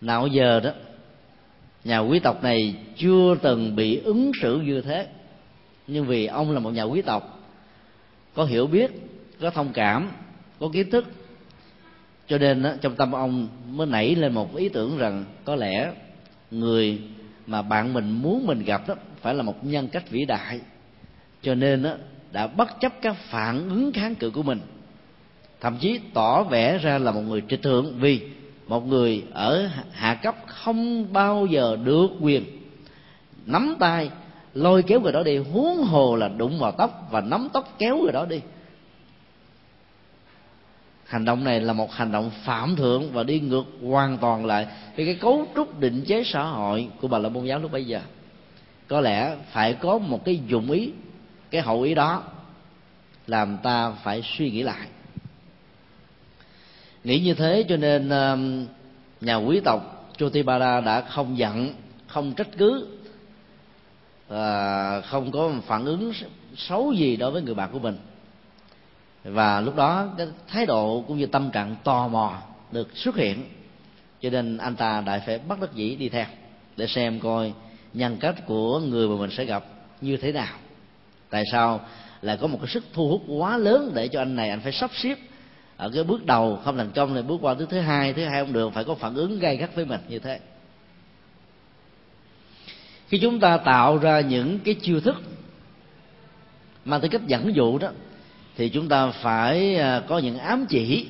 Nào 0.00 0.26
giờ 0.26 0.60
đó 0.60 0.70
nhà 1.84 1.98
quý 1.98 2.18
tộc 2.18 2.42
này 2.42 2.74
chưa 2.96 3.34
từng 3.42 3.76
bị 3.76 3.98
ứng 3.98 4.30
xử 4.42 4.60
như 4.60 4.80
thế. 4.80 5.06
Nhưng 5.86 6.06
vì 6.06 6.26
ông 6.26 6.50
là 6.50 6.60
một 6.60 6.70
nhà 6.70 6.82
quý 6.82 7.02
tộc 7.02 7.46
có 8.34 8.44
hiểu 8.44 8.66
biết 8.66 8.90
có 9.40 9.50
thông 9.50 9.72
cảm 9.72 10.10
có 10.60 10.68
kiến 10.72 10.90
thức 10.90 11.04
cho 12.26 12.38
nên 12.38 12.62
đó, 12.62 12.72
trong 12.80 12.96
tâm 12.96 13.12
ông 13.12 13.48
mới 13.70 13.86
nảy 13.86 14.14
lên 14.14 14.34
một 14.34 14.56
ý 14.56 14.68
tưởng 14.68 14.98
rằng 14.98 15.24
có 15.44 15.56
lẽ 15.56 15.92
người 16.50 16.98
mà 17.46 17.62
bạn 17.62 17.92
mình 17.92 18.10
muốn 18.10 18.46
mình 18.46 18.64
gặp 18.64 18.88
đó 18.88 18.94
phải 19.20 19.34
là 19.34 19.42
một 19.42 19.64
nhân 19.64 19.88
cách 19.88 20.10
vĩ 20.10 20.24
đại. 20.24 20.60
Cho 21.42 21.54
nên 21.54 21.82
đó, 21.82 21.94
đã 22.32 22.46
bất 22.46 22.80
chấp 22.80 22.92
các 23.02 23.16
phản 23.16 23.68
ứng 23.68 23.92
kháng 23.92 24.14
cự 24.14 24.30
của 24.30 24.42
mình 24.42 24.60
thậm 25.64 25.76
chí 25.80 26.00
tỏ 26.14 26.42
vẻ 26.42 26.78
ra 26.78 26.98
là 26.98 27.12
một 27.12 27.20
người 27.20 27.42
trịch 27.48 27.62
thượng 27.62 27.94
vì 27.98 28.20
một 28.66 28.86
người 28.86 29.24
ở 29.32 29.68
hạ 29.92 30.14
cấp 30.14 30.36
không 30.46 31.12
bao 31.12 31.46
giờ 31.46 31.76
được 31.84 32.08
quyền 32.20 32.44
nắm 33.46 33.76
tay, 33.78 34.10
lôi 34.54 34.82
kéo 34.82 35.00
người 35.00 35.12
đó 35.12 35.22
đi, 35.22 35.36
huống 35.36 35.82
hồ 35.82 36.16
là 36.16 36.28
đụng 36.28 36.58
vào 36.58 36.72
tóc 36.72 37.08
và 37.10 37.20
nắm 37.20 37.48
tóc 37.52 37.74
kéo 37.78 37.98
người 37.98 38.12
đó 38.12 38.24
đi. 38.24 38.40
Hành 41.04 41.24
động 41.24 41.44
này 41.44 41.60
là 41.60 41.72
một 41.72 41.92
hành 41.92 42.12
động 42.12 42.30
phạm 42.44 42.76
thượng 42.76 43.12
và 43.12 43.22
đi 43.22 43.40
ngược 43.40 43.64
hoàn 43.82 44.18
toàn 44.18 44.46
lại 44.46 44.66
với 44.96 45.06
cái 45.06 45.14
cấu 45.14 45.46
trúc 45.54 45.80
định 45.80 46.04
chế 46.06 46.22
xã 46.24 46.42
hội 46.42 46.88
của 47.00 47.08
bà 47.08 47.18
la 47.18 47.28
môn 47.28 47.44
giáo 47.44 47.58
lúc 47.58 47.72
bây 47.72 47.84
giờ. 47.84 48.00
Có 48.88 49.00
lẽ 49.00 49.36
phải 49.50 49.74
có 49.74 49.98
một 49.98 50.24
cái 50.24 50.40
dụng 50.46 50.70
ý, 50.70 50.90
cái 51.50 51.62
hậu 51.62 51.82
ý 51.82 51.94
đó 51.94 52.22
làm 53.26 53.56
ta 53.62 53.90
phải 53.90 54.22
suy 54.22 54.50
nghĩ 54.50 54.62
lại 54.62 54.86
nghĩ 57.04 57.20
như 57.20 57.34
thế 57.34 57.64
cho 57.68 57.76
nên 57.76 58.08
um, 58.08 58.66
nhà 59.20 59.36
quý 59.36 59.60
tộc 59.60 60.10
Chotipara 60.18 60.80
đã 60.80 61.00
không 61.00 61.38
giận, 61.38 61.74
không 62.06 62.34
trách 62.34 62.48
cứ, 62.58 62.86
và 64.28 65.00
không 65.00 65.30
có 65.30 65.52
phản 65.66 65.84
ứng 65.84 66.12
xấu 66.56 66.92
gì 66.92 67.16
đối 67.16 67.30
với 67.30 67.42
người 67.42 67.54
bạn 67.54 67.72
của 67.72 67.78
mình. 67.78 67.98
Và 69.24 69.60
lúc 69.60 69.76
đó, 69.76 70.08
cái 70.18 70.26
thái 70.48 70.66
độ 70.66 71.04
cũng 71.08 71.18
như 71.18 71.26
tâm 71.26 71.50
trạng 71.50 71.76
tò 71.84 72.08
mò 72.08 72.42
được 72.72 72.96
xuất 72.96 73.16
hiện. 73.16 73.44
Cho 74.20 74.30
nên 74.30 74.58
anh 74.58 74.76
ta 74.76 75.00
đại 75.00 75.22
phải 75.26 75.38
bắt 75.38 75.60
đất 75.60 75.74
dĩ 75.74 75.96
đi 75.96 76.08
theo, 76.08 76.26
để 76.76 76.86
xem 76.86 77.20
coi 77.20 77.52
nhân 77.94 78.16
cách 78.20 78.46
của 78.46 78.80
người 78.80 79.08
mà 79.08 79.14
mình 79.16 79.30
sẽ 79.30 79.44
gặp 79.44 79.64
như 80.00 80.16
thế 80.16 80.32
nào. 80.32 80.56
Tại 81.30 81.44
sao 81.52 81.80
lại 82.22 82.38
có 82.40 82.46
một 82.46 82.58
cái 82.62 82.70
sức 82.70 82.84
thu 82.92 83.08
hút 83.08 83.22
quá 83.28 83.56
lớn 83.56 83.92
để 83.94 84.08
cho 84.08 84.20
anh 84.20 84.36
này, 84.36 84.50
anh 84.50 84.60
phải 84.60 84.72
sắp 84.72 84.90
xếp 84.94 85.18
ở 85.76 85.90
cái 85.94 86.04
bước 86.04 86.26
đầu, 86.26 86.60
không 86.64 86.76
thành 86.76 86.90
công 86.94 87.14
thì 87.14 87.22
bước 87.22 87.38
qua 87.40 87.54
thứ 87.54 87.66
thứ 87.70 87.80
hai 87.80 88.12
thứ 88.12 88.24
hai 88.24 88.44
không 88.44 88.52
được, 88.52 88.72
phải 88.72 88.84
có 88.84 88.94
phản 88.94 89.14
ứng 89.14 89.38
gay 89.38 89.56
gắt 89.56 89.74
với 89.74 89.84
mình 89.84 90.00
như 90.08 90.18
thế. 90.18 90.40
Khi 93.08 93.18
chúng 93.18 93.40
ta 93.40 93.56
tạo 93.56 93.98
ra 93.98 94.20
những 94.20 94.58
cái 94.58 94.74
chiêu 94.74 95.00
thức 95.00 95.22
mang 96.84 97.00
tới 97.00 97.10
cách 97.10 97.26
dẫn 97.26 97.54
dụ 97.54 97.78
đó, 97.78 97.88
thì 98.56 98.68
chúng 98.68 98.88
ta 98.88 99.10
phải 99.10 99.76
à, 99.76 100.02
có 100.08 100.18
những 100.18 100.38
ám 100.38 100.66
chỉ 100.68 101.06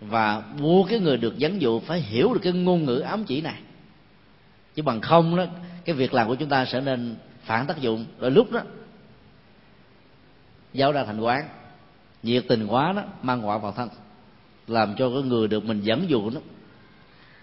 và 0.00 0.42
buộc 0.60 0.88
cái 0.88 0.98
người 0.98 1.16
được 1.16 1.38
dẫn 1.38 1.60
dụ 1.60 1.80
phải 1.80 2.00
hiểu 2.00 2.34
được 2.34 2.40
cái 2.42 2.52
ngôn 2.52 2.84
ngữ 2.84 2.98
ám 2.98 3.24
chỉ 3.24 3.40
này. 3.40 3.60
Chứ 4.74 4.82
bằng 4.82 5.00
không 5.00 5.36
đó, 5.36 5.44
cái 5.84 5.94
việc 5.94 6.14
làm 6.14 6.28
của 6.28 6.34
chúng 6.34 6.48
ta 6.48 6.64
sẽ 6.64 6.80
nên 6.80 7.16
phản 7.44 7.66
tác 7.66 7.80
dụng. 7.80 8.04
Rồi 8.20 8.30
lúc 8.30 8.52
đó, 8.52 8.60
giao 10.72 10.92
ra 10.92 11.04
thành 11.04 11.20
quán 11.20 11.48
nhiệt 12.26 12.44
tình 12.48 12.66
quá 12.66 12.92
đó, 12.92 13.02
mang 13.22 13.40
họa 13.40 13.58
vào 13.58 13.72
thân, 13.72 13.88
làm 14.66 14.94
cho 14.98 15.10
cái 15.10 15.22
người 15.22 15.48
được 15.48 15.64
mình 15.64 15.80
dẫn 15.80 16.10
dụ 16.10 16.30
nó 16.30 16.40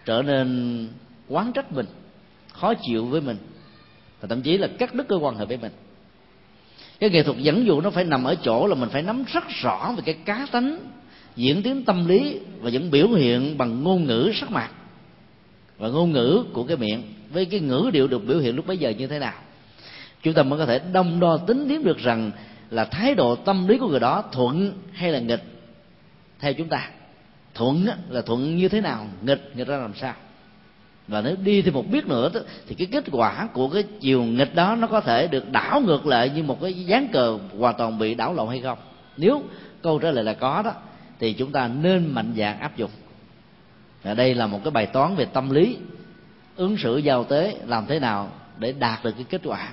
trở 0.05 0.21
nên 0.21 0.87
quán 1.29 1.51
trách 1.53 1.71
mình, 1.71 1.85
khó 2.53 2.73
chịu 2.73 3.05
với 3.05 3.21
mình. 3.21 3.37
Và 4.21 4.27
thậm 4.27 4.41
chí 4.41 4.57
là 4.57 4.67
cắt 4.67 4.93
đứt 4.93 5.05
cái 5.09 5.17
quan 5.17 5.35
hệ 5.35 5.45
với 5.45 5.57
mình. 5.57 5.71
Cái 6.99 7.09
nghệ 7.09 7.23
thuật 7.23 7.37
dẫn 7.37 7.65
dụ 7.65 7.81
nó 7.81 7.89
phải 7.89 8.03
nằm 8.03 8.23
ở 8.23 8.35
chỗ 8.35 8.67
là 8.67 8.75
mình 8.75 8.89
phải 8.89 9.01
nắm 9.01 9.23
rất 9.33 9.43
rõ 9.61 9.93
về 9.97 10.03
cái 10.05 10.15
cá 10.25 10.47
tánh, 10.51 10.79
diễn 11.35 11.63
tiến 11.63 11.85
tâm 11.85 12.07
lý 12.07 12.39
và 12.59 12.69
những 12.69 12.91
biểu 12.91 13.07
hiện 13.07 13.57
bằng 13.57 13.83
ngôn 13.83 14.05
ngữ 14.05 14.31
sắc 14.35 14.51
mặt 14.51 14.71
và 15.77 15.87
ngôn 15.87 16.11
ngữ 16.11 16.43
của 16.53 16.63
cái 16.63 16.77
miệng. 16.77 17.03
Với 17.29 17.45
cái 17.45 17.59
ngữ 17.59 17.89
điệu 17.93 18.07
được 18.07 18.27
biểu 18.27 18.39
hiện 18.39 18.55
lúc 18.55 18.67
bấy 18.67 18.77
giờ 18.77 18.89
như 18.89 19.07
thế 19.07 19.19
nào? 19.19 19.33
Chúng 20.21 20.33
ta 20.33 20.43
mới 20.43 20.59
có 20.59 20.65
thể 20.65 20.79
đông 20.93 21.19
đo 21.19 21.37
tính 21.37 21.65
tiến 21.69 21.83
được 21.83 21.97
rằng 21.97 22.31
là 22.73 22.85
thái 22.85 23.15
độ 23.15 23.35
tâm 23.35 23.67
lý 23.67 23.77
của 23.77 23.87
người 23.87 23.99
đó 23.99 24.23
thuận 24.31 24.73
hay 24.93 25.11
là 25.11 25.19
nghịch? 25.19 25.43
Theo 26.39 26.53
chúng 26.53 26.67
ta, 26.67 26.89
thuận 27.53 27.87
là 28.09 28.21
thuận 28.21 28.55
như 28.57 28.69
thế 28.69 28.81
nào, 28.81 29.07
nghịch 29.21 29.51
nghịch 29.55 29.67
ra 29.67 29.77
làm 29.77 29.93
sao? 29.95 30.13
Và 31.07 31.21
nếu 31.21 31.35
đi 31.43 31.61
thêm 31.61 31.73
một 31.73 31.89
biết 31.91 32.07
nữa, 32.07 32.29
thì 32.67 32.75
cái 32.75 32.87
kết 32.91 33.03
quả 33.11 33.47
của 33.53 33.69
cái 33.69 33.83
chiều 33.99 34.23
nghịch 34.23 34.55
đó 34.55 34.75
nó 34.75 34.87
có 34.87 35.01
thể 35.01 35.27
được 35.27 35.51
đảo 35.51 35.81
ngược 35.81 36.05
lại 36.05 36.29
như 36.29 36.43
một 36.43 36.61
cái 36.61 36.73
dáng 36.73 37.07
cờ 37.07 37.37
hoàn 37.59 37.75
toàn 37.77 37.99
bị 37.99 38.15
đảo 38.15 38.33
lộn 38.33 38.49
hay 38.49 38.61
không? 38.61 38.77
Nếu 39.17 39.43
câu 39.81 39.99
trả 39.99 40.11
lời 40.11 40.23
là 40.23 40.33
có 40.33 40.61
đó, 40.61 40.73
thì 41.19 41.33
chúng 41.33 41.51
ta 41.51 41.67
nên 41.67 42.07
mạnh 42.07 42.33
dạn 42.37 42.59
áp 42.59 42.77
dụng. 42.77 42.91
Và 44.03 44.13
đây 44.13 44.35
là 44.35 44.47
một 44.47 44.59
cái 44.63 44.71
bài 44.71 44.85
toán 44.85 45.15
về 45.15 45.25
tâm 45.25 45.49
lý, 45.49 45.77
ứng 46.55 46.77
xử 46.77 46.97
giao 46.97 47.23
tế 47.23 47.57
làm 47.67 47.85
thế 47.85 47.99
nào 47.99 48.31
để 48.57 48.71
đạt 48.71 49.03
được 49.03 49.11
cái 49.11 49.25
kết 49.29 49.41
quả. 49.43 49.69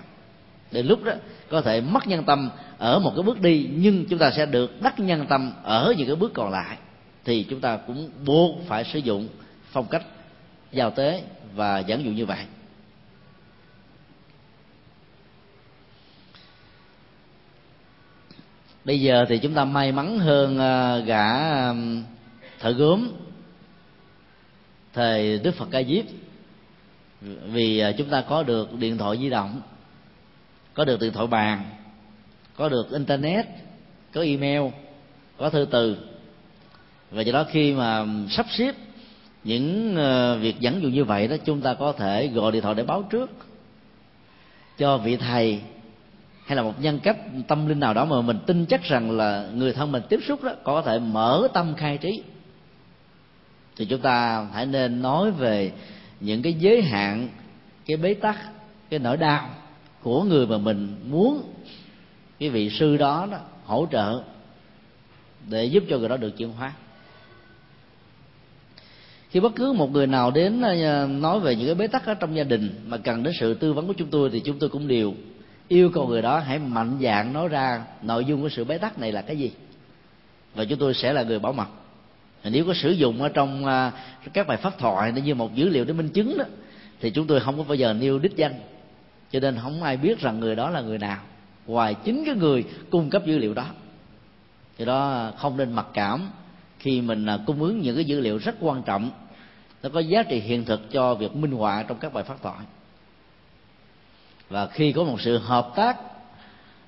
Để 0.70 0.82
lúc 0.82 1.04
đó 1.04 1.12
có 1.50 1.60
thể 1.60 1.80
mất 1.80 2.06
nhân 2.06 2.24
tâm 2.24 2.50
ở 2.78 2.98
một 2.98 3.12
cái 3.16 3.22
bước 3.22 3.40
đi, 3.40 3.68
nhưng 3.72 4.04
chúng 4.08 4.18
ta 4.18 4.30
sẽ 4.30 4.46
được 4.46 4.82
đắc 4.82 5.00
nhân 5.00 5.26
tâm 5.26 5.52
ở 5.62 5.94
những 5.98 6.06
cái 6.06 6.16
bước 6.16 6.34
còn 6.34 6.50
lại, 6.50 6.76
thì 7.24 7.46
chúng 7.50 7.60
ta 7.60 7.76
cũng 7.76 8.10
buộc 8.24 8.56
phải 8.66 8.84
sử 8.84 8.98
dụng 8.98 9.28
phong 9.72 9.86
cách 9.86 10.02
giao 10.72 10.90
tế 10.90 11.22
và 11.54 11.82
giảng 11.82 12.04
dụ 12.04 12.10
như 12.10 12.26
vậy. 12.26 12.44
Bây 18.84 19.00
giờ 19.00 19.24
thì 19.28 19.38
chúng 19.38 19.54
ta 19.54 19.64
may 19.64 19.92
mắn 19.92 20.18
hơn 20.18 20.58
à, 20.58 20.98
gã 20.98 21.26
thợ 22.60 22.70
gốm 22.70 23.08
thời 24.92 25.38
đức 25.38 25.54
phật 25.54 25.68
ca 25.70 25.82
diếp, 25.82 26.04
vì 27.44 27.78
à, 27.78 27.92
chúng 27.92 28.08
ta 28.08 28.20
có 28.28 28.42
được 28.42 28.74
điện 28.74 28.98
thoại 28.98 29.18
di 29.18 29.30
động 29.30 29.60
có 30.74 30.84
được 30.84 31.00
điện 31.00 31.12
thoại 31.12 31.26
bàn, 31.26 31.64
có 32.56 32.68
được 32.68 32.90
internet, 32.92 33.46
có 34.12 34.22
email, 34.22 34.62
có 35.38 35.50
thư 35.50 35.66
từ. 35.70 35.96
Và 37.10 37.22
do 37.22 37.32
đó 37.32 37.44
khi 37.50 37.72
mà 37.72 38.06
sắp 38.30 38.46
xếp 38.50 38.74
những 39.44 39.96
ờ, 39.96 40.38
việc 40.38 40.60
dẫn 40.60 40.82
dụ 40.82 40.88
như 40.88 41.04
vậy 41.04 41.28
đó, 41.28 41.36
chúng 41.44 41.60
ta 41.60 41.74
có 41.74 41.92
thể 41.92 42.28
gọi 42.28 42.52
điện 42.52 42.62
thoại 42.62 42.74
để 42.74 42.82
báo 42.82 43.02
trước 43.02 43.30
cho 44.78 44.98
vị 44.98 45.16
thầy 45.16 45.60
hay 46.46 46.56
là 46.56 46.62
một 46.62 46.80
nhân 46.80 47.00
cách, 47.02 47.16
tâm 47.48 47.66
linh 47.66 47.80
nào 47.80 47.94
đó 47.94 48.04
mà 48.04 48.20
mình 48.20 48.38
tin 48.46 48.66
chắc 48.66 48.82
rằng 48.82 49.10
là 49.10 49.48
người 49.54 49.72
thân 49.72 49.92
mình 49.92 50.02
tiếp 50.08 50.20
xúc 50.26 50.42
đó 50.42 50.52
có 50.64 50.82
thể 50.82 50.98
mở 50.98 51.48
tâm 51.54 51.74
khai 51.74 51.98
trí. 51.98 52.22
Thì 53.76 53.84
chúng 53.84 54.00
ta 54.00 54.46
hãy 54.54 54.66
nên 54.66 55.02
nói 55.02 55.30
về 55.30 55.72
những 56.20 56.42
cái 56.42 56.52
giới 56.52 56.82
hạn, 56.82 57.28
cái 57.86 57.96
bế 57.96 58.14
tắc, 58.14 58.36
cái 58.90 58.98
nỗi 58.98 59.16
đau 59.16 59.50
của 60.02 60.22
người 60.22 60.46
mà 60.46 60.58
mình 60.58 60.96
muốn 61.10 61.42
cái 62.38 62.50
vị 62.50 62.70
sư 62.70 62.96
đó, 62.96 63.28
đó 63.30 63.38
hỗ 63.64 63.86
trợ 63.92 64.22
để 65.48 65.64
giúp 65.64 65.84
cho 65.88 65.98
người 65.98 66.08
đó 66.08 66.16
được 66.16 66.36
chuyển 66.36 66.52
hóa. 66.52 66.72
Khi 69.30 69.40
bất 69.40 69.54
cứ 69.56 69.72
một 69.72 69.92
người 69.92 70.06
nào 70.06 70.30
đến 70.30 70.62
à, 70.62 71.06
nói 71.06 71.40
về 71.40 71.56
những 71.56 71.66
cái 71.66 71.74
bế 71.74 71.86
tắc 71.86 72.06
ở 72.06 72.14
trong 72.14 72.36
gia 72.36 72.44
đình 72.44 72.70
mà 72.86 72.96
cần 72.96 73.22
đến 73.22 73.34
sự 73.40 73.54
tư 73.54 73.72
vấn 73.72 73.86
của 73.86 73.92
chúng 73.92 74.08
tôi 74.08 74.30
thì 74.30 74.40
chúng 74.40 74.58
tôi 74.58 74.68
cũng 74.68 74.88
đều 74.88 75.14
yêu 75.68 75.90
cầu 75.94 76.08
người 76.08 76.22
đó 76.22 76.38
hãy 76.38 76.58
mạnh 76.58 76.98
dạn 77.02 77.32
nói 77.32 77.48
ra 77.48 77.84
nội 78.02 78.24
dung 78.24 78.42
của 78.42 78.48
sự 78.48 78.64
bế 78.64 78.78
tắc 78.78 78.98
này 78.98 79.12
là 79.12 79.22
cái 79.22 79.38
gì. 79.38 79.52
Và 80.54 80.64
chúng 80.64 80.78
tôi 80.78 80.94
sẽ 80.94 81.12
là 81.12 81.22
người 81.22 81.38
bảo 81.38 81.52
mật. 81.52 81.68
Nếu 82.44 82.64
có 82.64 82.74
sử 82.74 82.90
dụng 82.90 83.22
ở 83.22 83.28
trong 83.28 83.66
à, 83.66 83.92
các 84.32 84.46
bài 84.46 84.56
pháp 84.56 84.78
thoại 84.78 85.12
như 85.12 85.34
một 85.34 85.54
dữ 85.54 85.68
liệu 85.68 85.84
để 85.84 85.92
minh 85.92 86.08
chứng 86.08 86.38
đó 86.38 86.44
thì 87.00 87.10
chúng 87.10 87.26
tôi 87.26 87.40
không 87.40 87.56
có 87.56 87.62
bao 87.62 87.74
giờ 87.74 87.92
nêu 87.92 88.18
đích 88.18 88.36
danh 88.36 88.54
cho 89.32 89.40
nên 89.40 89.58
không 89.62 89.82
ai 89.82 89.96
biết 89.96 90.20
rằng 90.20 90.40
người 90.40 90.56
đó 90.56 90.70
là 90.70 90.80
người 90.80 90.98
nào. 90.98 91.18
Ngoài 91.66 91.94
chính 92.04 92.24
cái 92.26 92.34
người 92.34 92.64
cung 92.90 93.10
cấp 93.10 93.26
dữ 93.26 93.38
liệu 93.38 93.54
đó. 93.54 93.66
Thì 94.78 94.84
đó 94.84 95.30
không 95.36 95.56
nên 95.56 95.72
mặc 95.72 95.86
cảm. 95.94 96.30
Khi 96.78 97.00
mình 97.00 97.26
à, 97.26 97.38
cung 97.46 97.62
ứng 97.62 97.80
những 97.80 97.94
cái 97.94 98.04
dữ 98.04 98.20
liệu 98.20 98.38
rất 98.38 98.54
quan 98.60 98.82
trọng, 98.82 99.10
nó 99.82 99.88
có 99.88 100.00
giá 100.00 100.22
trị 100.22 100.40
hiện 100.40 100.64
thực 100.64 100.90
cho 100.90 101.14
việc 101.14 101.36
minh 101.36 101.52
họa 101.52 101.82
trong 101.82 101.98
các 101.98 102.12
bài 102.12 102.24
phát 102.24 102.42
thoại. 102.42 102.64
Và 104.48 104.66
khi 104.66 104.92
có 104.92 105.04
một 105.04 105.20
sự 105.20 105.38
hợp 105.38 105.72
tác 105.76 105.96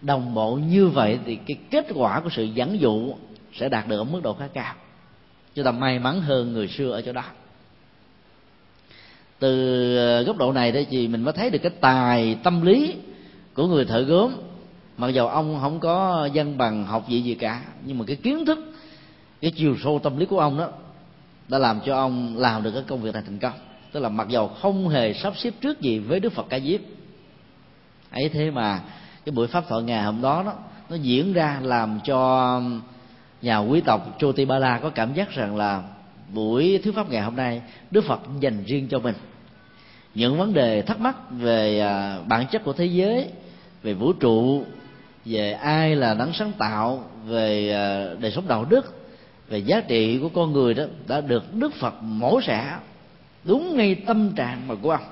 đồng 0.01 0.35
bộ 0.35 0.55
như 0.55 0.89
vậy, 0.89 1.19
thì 1.25 1.37
cái 1.37 1.57
kết 1.71 1.87
quả 1.95 2.21
của 2.21 2.31
sự 2.31 2.43
dẫn 2.43 2.81
dụ 2.81 3.15
sẽ 3.53 3.69
đạt 3.69 3.89
được 3.89 3.97
ở 3.97 4.05
mức 4.05 4.21
độ 4.23 4.35
khá 4.35 4.49
cao. 4.55 4.75
Chúng 5.55 5.65
ta 5.65 5.71
may 5.71 5.99
mắn 5.99 6.21
hơn 6.21 6.53
người 6.53 6.69
xưa 6.69 6.91
ở 6.91 7.03
chỗ 7.03 7.13
đó 7.13 7.25
từ 9.43 9.97
ờ, 9.97 10.23
góc 10.23 10.37
độ 10.37 10.53
này 10.53 10.73
đây 10.73 10.87
thì 10.91 11.09
mình 11.09 11.23
mới 11.23 11.33
thấy 11.33 11.51
được 11.51 11.59
cái 11.63 11.73
tài 11.81 12.37
tâm 12.43 12.63
lý 12.63 12.95
của 13.55 13.67
người 13.67 13.85
thợ 13.85 14.03
gốm. 14.03 14.33
Mặc 14.97 15.09
dầu 15.09 15.29
ông 15.29 15.59
không 15.61 15.81
có 15.81 16.29
dân 16.33 16.59
bằng 16.59 16.85
học 16.85 17.09
gì 17.09 17.23
gì 17.23 17.35
cả, 17.35 17.63
nhưng 17.85 17.99
mà 17.99 18.05
cái 18.07 18.17
kiến 18.17 18.47
thức, 18.47 18.59
cái 19.41 19.51
chiều 19.51 19.77
sâu 19.85 20.01
tâm 20.03 20.19
lý 20.19 20.27
của 20.27 20.39
ông 20.39 20.59
đó, 20.59 20.69
đã 21.49 21.59
làm 21.59 21.81
cho 21.87 21.97
ông 21.97 22.37
làm 22.37 22.63
được 22.63 22.71
cái 22.75 22.83
công 22.87 23.03
việc 23.03 23.15
này 23.15 23.23
thành 23.27 23.39
công. 23.39 23.53
Tức 23.93 24.01
là 24.01 24.09
mặc 24.09 24.29
dầu 24.29 24.49
không 24.49 24.89
hề 24.89 25.15
sắp 25.15 25.33
xếp 25.37 25.55
trước 25.61 25.81
gì 25.81 25.99
với 25.99 26.21
đức 26.21 26.33
phật 26.33 26.47
ca 26.49 26.61
diếp. 26.61 26.81
Ấy 28.11 28.29
thế 28.29 28.51
mà 28.51 28.81
cái 29.25 29.33
buổi 29.33 29.47
pháp 29.47 29.65
thoại 29.69 29.83
ngày 29.83 30.03
hôm 30.03 30.23
đó 30.23 30.43
đó, 30.43 30.53
nó 30.91 30.97
diễn 30.97 31.33
ra 31.33 31.61
làm 31.63 32.01
cho 32.05 32.61
nhà 33.43 33.59
quý 33.59 33.81
tộc 33.81 34.17
Chotipala 34.19 34.79
có 34.79 34.91
cảm 34.91 35.15
giác 35.15 35.31
rằng 35.31 35.57
là 35.57 35.83
buổi 36.35 36.81
thuyết 36.85 36.95
pháp 36.95 37.11
ngày 37.11 37.23
hôm 37.23 37.37
nay 37.37 37.63
Đức 37.91 38.05
Phật 38.05 38.21
dành 38.41 38.65
riêng 38.65 38.89
cho 38.91 38.99
mình 38.99 39.15
những 40.15 40.39
vấn 40.39 40.55
đề 40.55 40.83
thắc 40.83 41.01
mắc 41.01 41.17
về 41.31 41.81
à, 41.81 42.19
bản 42.29 42.47
chất 42.53 42.65
của 42.65 42.73
thế 42.73 42.87
giới, 42.87 43.29
về 43.83 43.95
vũ 43.95 44.13
trụ, 44.13 44.65
về 45.25 45.53
ai 45.53 45.97
là 45.97 46.15
đấng 46.15 46.33
sáng 46.33 46.53
tạo, 46.59 47.05
về 47.27 47.73
à, 47.73 48.15
đời 48.21 48.31
sống 48.31 48.49
đạo 48.49 48.65
đức, 48.65 48.95
về 49.49 49.59
giá 49.59 49.81
trị 49.81 50.19
của 50.19 50.29
con 50.29 50.53
người 50.53 50.75
đó 50.75 50.85
đã 51.09 51.21
được 51.21 51.55
đức 51.55 51.75
phật 51.75 51.95
mổ 52.03 52.41
xẻ 52.41 52.79
đúng 53.45 53.77
ngay 53.77 53.95
tâm 53.95 54.33
trạng 54.37 54.69
mà 54.69 54.75
của 54.83 54.91
ông. 54.91 55.05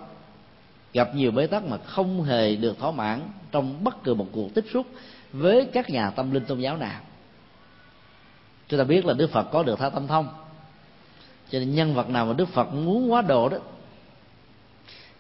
Gặp 0.93 1.15
nhiều 1.15 1.31
bế 1.31 1.47
tắc 1.47 1.65
mà 1.65 1.77
không 1.77 2.23
hề 2.23 2.57
được 2.57 2.79
thỏa 2.79 2.91
mãn 2.91 3.21
trong 3.53 3.85
bất 3.85 4.03
cứ 4.05 4.15
một 4.15 4.27
cuộc 4.33 4.55
tiếp 4.55 4.65
xúc 4.73 4.87
với 5.33 5.67
các 5.73 5.91
nhà 5.91 6.11
tâm 6.11 6.31
linh 6.31 6.45
tôn 6.45 6.59
giáo 6.59 6.77
nào. 6.77 7.01
Chúng 8.69 8.79
ta 8.79 8.85
biết 8.85 9.05
là 9.05 9.15
đức 9.15 9.31
phật 9.31 9.43
có 9.43 9.63
được 9.63 9.79
tha 9.79 9.91
tâm 9.91 10.07
thông. 10.07 10.29
Cho 11.51 11.59
nên 11.59 11.75
nhân 11.75 11.95
vật 11.95 12.09
nào 12.11 12.27
mà 12.27 12.33
đức 12.33 12.49
phật 12.49 12.75
muốn 12.75 13.13
quá 13.13 13.23
độ 13.23 13.49
đó 13.49 13.59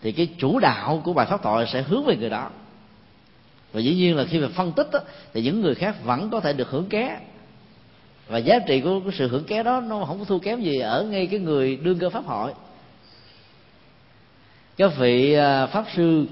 thì 0.03 0.13
cái 0.13 0.29
chủ 0.39 0.59
đạo 0.59 1.03
của 1.05 1.13
bài 1.13 1.27
pháp 1.27 1.43
thoại 1.43 1.67
sẽ 1.73 1.83
hướng 1.83 2.05
về 2.05 2.17
người 2.17 2.31
đó. 2.31 2.51
Và 3.73 3.81
dĩ 3.81 3.95
nhiên 3.95 4.17
là 4.17 4.25
khi 4.25 4.39
mà 4.39 4.49
phân 4.49 4.73
tích 4.73 4.89
đó, 4.93 4.99
thì 5.33 5.43
những 5.43 5.61
người 5.61 5.75
khác 5.75 6.05
vẫn 6.05 6.31
có 6.31 6.41
thể 6.41 6.53
được 6.53 6.71
hưởng 6.71 6.89
ké. 6.89 7.21
Và 8.29 8.39
giá 8.39 8.59
trị 8.59 8.81
của, 8.81 9.01
của 9.05 9.11
sự 9.11 9.29
hưởng 9.29 9.45
ké 9.45 9.63
đó 9.63 9.81
nó 9.81 10.05
không 10.05 10.19
có 10.19 10.25
thua 10.25 10.39
kém 10.39 10.63
gì 10.63 10.79
ở 10.79 11.05
ngay 11.05 11.27
cái 11.27 11.41
người 11.41 11.77
đương 11.77 11.99
cơ 11.99 12.11
pháp 12.11 12.25
hội. 12.25 12.53
Các 14.77 14.97
vị 14.99 15.33
à, 15.33 15.67
pháp 15.67 15.85
sư 15.97 16.27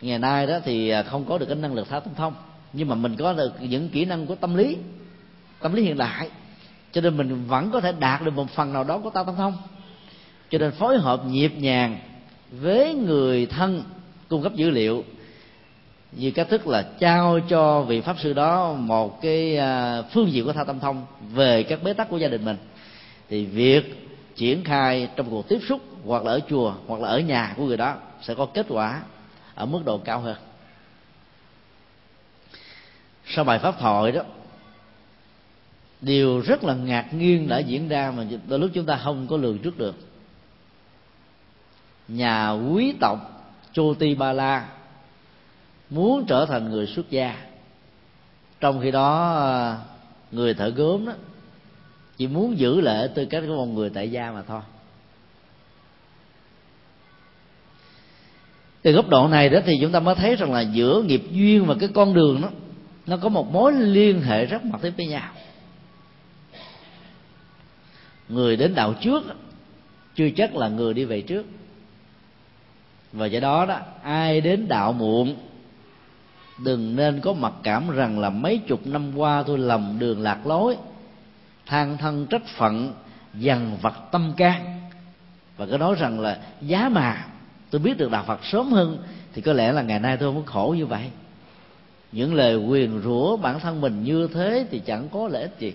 ngày 0.00 0.18
nay 0.18 0.46
đó 0.46 0.58
thì 0.64 0.88
à, 0.88 1.02
không 1.02 1.24
có 1.24 1.38
được 1.38 1.46
cái 1.46 1.56
năng 1.56 1.74
lực 1.74 1.88
tha 1.88 2.00
tâm 2.00 2.14
thông. 2.14 2.34
Nhưng 2.72 2.88
mà 2.88 2.94
mình 2.94 3.16
có 3.16 3.32
được 3.32 3.52
những 3.60 3.88
kỹ 3.88 4.04
năng 4.04 4.26
của 4.26 4.34
tâm 4.34 4.54
lý 4.54 4.76
tâm 5.60 5.74
lý 5.74 5.82
hiện 5.82 5.96
đại. 5.98 6.28
Cho 6.92 7.00
nên 7.00 7.16
mình 7.16 7.44
vẫn 7.46 7.70
có 7.70 7.80
thể 7.80 7.92
đạt 7.98 8.22
được 8.22 8.34
một 8.34 8.50
phần 8.50 8.72
nào 8.72 8.84
đó 8.84 8.98
của 8.98 9.10
ta 9.10 9.24
tâm 9.24 9.36
thông. 9.36 9.56
Cho 10.50 10.58
nên 10.58 10.70
phối 10.70 10.98
hợp 10.98 11.26
nhịp 11.26 11.52
nhàng 11.56 11.98
với 12.60 12.94
người 12.94 13.46
thân 13.46 13.82
cung 14.28 14.42
cấp 14.42 14.54
dữ 14.54 14.70
liệu, 14.70 15.04
như 16.12 16.30
cách 16.30 16.48
thức 16.50 16.66
là 16.66 16.82
trao 16.98 17.40
cho 17.48 17.82
vị 17.82 18.00
pháp 18.00 18.16
sư 18.18 18.32
đó 18.32 18.72
một 18.72 19.22
cái 19.22 19.56
à, 19.56 20.02
phương 20.02 20.32
diện 20.32 20.44
của 20.44 20.52
tha 20.52 20.64
tâm 20.64 20.80
thông 20.80 21.06
về 21.34 21.62
các 21.62 21.82
bế 21.82 21.92
tắc 21.92 22.08
của 22.08 22.18
gia 22.18 22.28
đình 22.28 22.44
mình. 22.44 22.56
Thì 23.28 23.44
việc 23.44 24.08
triển 24.36 24.64
khai 24.64 25.08
trong 25.16 25.30
cuộc 25.30 25.48
tiếp 25.48 25.58
xúc 25.68 25.80
hoặc 26.04 26.24
là 26.24 26.32
ở 26.32 26.40
chùa 26.48 26.74
hoặc 26.86 27.00
là 27.00 27.08
ở 27.08 27.20
nhà 27.20 27.54
của 27.56 27.66
người 27.66 27.76
đó 27.76 27.96
sẽ 28.22 28.34
có 28.34 28.46
kết 28.46 28.66
quả 28.68 29.02
ở 29.54 29.66
mức 29.66 29.80
độ 29.84 29.98
cao 29.98 30.20
hơn. 30.20 30.36
Sau 33.26 33.44
bài 33.44 33.58
pháp 33.58 33.74
thoại 33.80 34.12
đó, 34.12 34.22
điều 36.00 36.40
rất 36.40 36.64
là 36.64 36.74
ngạc 36.74 37.14
nhiên 37.14 37.48
đã 37.48 37.58
diễn 37.58 37.88
ra 37.88 38.12
mà 38.16 38.26
đôi 38.48 38.58
lúc 38.58 38.70
chúng 38.74 38.86
ta 38.86 38.96
không 38.96 39.26
có 39.26 39.36
lường 39.36 39.58
trước 39.58 39.78
được 39.78 39.94
nhà 42.08 42.50
quý 42.50 42.94
tộc 43.00 43.18
Choti 43.72 44.14
Ba 44.14 44.32
La 44.32 44.68
muốn 45.90 46.24
trở 46.26 46.46
thành 46.46 46.70
người 46.70 46.86
xuất 46.86 47.10
gia. 47.10 47.36
Trong 48.60 48.80
khi 48.82 48.90
đó 48.90 49.34
ờ, 49.34 49.78
người 50.30 50.54
thợ 50.54 50.68
gốm 50.68 51.06
đó 51.06 51.12
chỉ 52.16 52.26
muốn 52.26 52.58
giữ 52.58 52.80
lệ 52.80 53.08
tư 53.14 53.24
cách 53.24 53.42
của 53.46 53.56
một 53.56 53.66
người 53.66 53.90
tại 53.90 54.10
gia 54.10 54.30
mà 54.30 54.42
thôi. 54.42 54.60
Từ 58.82 58.92
góc 58.92 59.08
độ 59.08 59.28
này 59.28 59.48
đó 59.48 59.60
thì 59.64 59.72
chúng 59.80 59.92
ta 59.92 60.00
mới 60.00 60.14
thấy 60.14 60.36
rằng 60.36 60.52
là 60.52 60.60
giữa 60.60 61.02
nghiệp 61.02 61.22
duyên 61.30 61.66
và 61.66 61.74
cái 61.80 61.88
con 61.94 62.14
đường 62.14 62.42
đó, 62.42 62.50
nó 63.06 63.16
có 63.16 63.28
một 63.28 63.52
mối 63.52 63.72
liên 63.72 64.20
hệ 64.20 64.44
rất 64.44 64.64
mật 64.64 64.78
thiết 64.82 64.92
với 64.96 65.06
nhau. 65.06 65.32
Người 68.28 68.56
đến 68.56 68.74
đạo 68.74 68.94
trước 69.00 69.22
chưa 70.14 70.28
chắc 70.36 70.56
là 70.56 70.68
người 70.68 70.94
đi 70.94 71.04
về 71.04 71.20
trước 71.20 71.46
và 73.12 73.26
do 73.26 73.40
đó 73.40 73.66
đó, 73.66 73.78
ai 74.02 74.40
đến 74.40 74.68
đạo 74.68 74.92
muộn, 74.92 75.36
đừng 76.64 76.96
nên 76.96 77.20
có 77.20 77.32
mặc 77.32 77.52
cảm 77.62 77.90
rằng 77.90 78.18
là 78.18 78.30
mấy 78.30 78.58
chục 78.58 78.86
năm 78.86 79.18
qua 79.18 79.42
tôi 79.46 79.58
lầm 79.58 79.98
đường 79.98 80.20
lạc 80.20 80.46
lối, 80.46 80.76
than 81.66 81.98
thân 81.98 82.26
trách 82.26 82.46
phận, 82.46 82.92
dằn 83.34 83.76
vặt 83.82 83.94
tâm 84.12 84.32
can. 84.36 84.80
Và 85.56 85.66
cứ 85.66 85.78
nói 85.78 85.94
rằng 85.98 86.20
là 86.20 86.38
giá 86.60 86.88
mà 86.88 87.26
tôi 87.70 87.80
biết 87.80 87.98
được 87.98 88.10
đạo 88.10 88.24
phật 88.26 88.44
sớm 88.44 88.72
hơn, 88.72 88.98
thì 89.32 89.42
có 89.42 89.52
lẽ 89.52 89.72
là 89.72 89.82
ngày 89.82 90.00
nay 90.00 90.16
tôi 90.16 90.32
không 90.32 90.42
có 90.42 90.52
khổ 90.52 90.74
như 90.78 90.86
vậy. 90.86 91.10
Những 92.12 92.34
lời 92.34 92.56
quyền 92.56 93.00
rủa 93.04 93.36
bản 93.36 93.60
thân 93.60 93.80
mình 93.80 94.04
như 94.04 94.28
thế 94.34 94.66
thì 94.70 94.78
chẳng 94.78 95.08
có 95.12 95.28
lợi 95.28 95.42
ích 95.42 95.56
gì. 95.58 95.72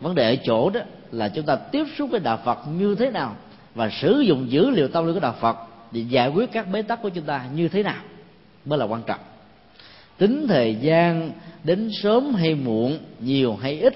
Vấn 0.00 0.14
đề 0.14 0.36
ở 0.36 0.36
chỗ 0.44 0.70
đó 0.70 0.80
là 1.12 1.28
chúng 1.28 1.46
ta 1.46 1.56
tiếp 1.56 1.84
xúc 1.98 2.10
với 2.10 2.20
đạo 2.20 2.38
phật 2.44 2.58
như 2.68 2.94
thế 2.94 3.10
nào? 3.10 3.36
Và 3.76 3.90
sử 3.90 4.20
dụng 4.20 4.50
dữ 4.50 4.70
liệu 4.70 4.88
tâm 4.88 5.06
linh 5.06 5.14
của 5.14 5.20
đạo 5.20 5.34
phật 5.40 5.56
để 5.92 6.00
giải 6.00 6.28
quyết 6.28 6.52
các 6.52 6.70
bế 6.72 6.82
tắc 6.82 7.02
của 7.02 7.08
chúng 7.08 7.24
ta 7.24 7.46
như 7.54 7.68
thế 7.68 7.82
nào 7.82 8.02
mới 8.64 8.78
là 8.78 8.84
quan 8.84 9.02
trọng. 9.06 9.20
Tính 10.18 10.46
thời 10.48 10.74
gian 10.74 11.30
đến 11.64 11.90
sớm 12.02 12.34
hay 12.34 12.54
muộn, 12.54 12.98
nhiều 13.20 13.56
hay 13.56 13.80
ít 13.80 13.94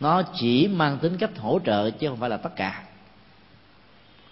nó 0.00 0.22
chỉ 0.40 0.68
mang 0.68 0.98
tính 0.98 1.16
cách 1.18 1.30
hỗ 1.38 1.58
trợ 1.64 1.90
chứ 1.90 2.08
không 2.08 2.16
phải 2.16 2.30
là 2.30 2.36
tất 2.36 2.56
cả. 2.56 2.82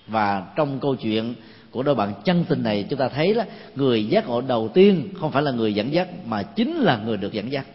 Và 0.06 0.46
trong 0.56 0.80
câu 0.80 0.94
chuyện 0.94 1.34
của 1.70 1.82
đôi 1.82 1.94
bạn 1.94 2.12
chân 2.24 2.44
tình 2.48 2.62
này, 2.62 2.86
chúng 2.90 2.98
ta 2.98 3.08
thấy 3.08 3.34
là 3.34 3.46
người 3.74 4.06
giác 4.06 4.28
ngộ 4.28 4.40
đầu 4.40 4.68
tiên 4.74 5.08
không 5.20 5.30
phải 5.30 5.42
là 5.42 5.50
người 5.50 5.74
dẫn 5.74 5.92
dắt 5.92 6.08
mà 6.26 6.42
chính 6.42 6.76
là 6.76 6.96
người 6.96 7.16
được 7.16 7.32
dẫn 7.32 7.52
dắt. 7.52 7.66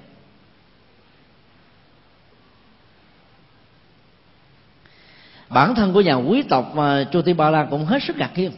Bản 5.50 5.76
thân 5.76 5.94
của 5.94 6.02
nhà 6.02 6.16
quý 6.16 6.42
tộc 6.42 6.78
à, 6.78 7.02
uh, 7.02 7.08
Chotipala 7.12 7.66
cũng 7.66 7.86
hết 7.86 8.04
sức 8.08 8.18
ngạc 8.18 8.32
nhiên 8.38 8.52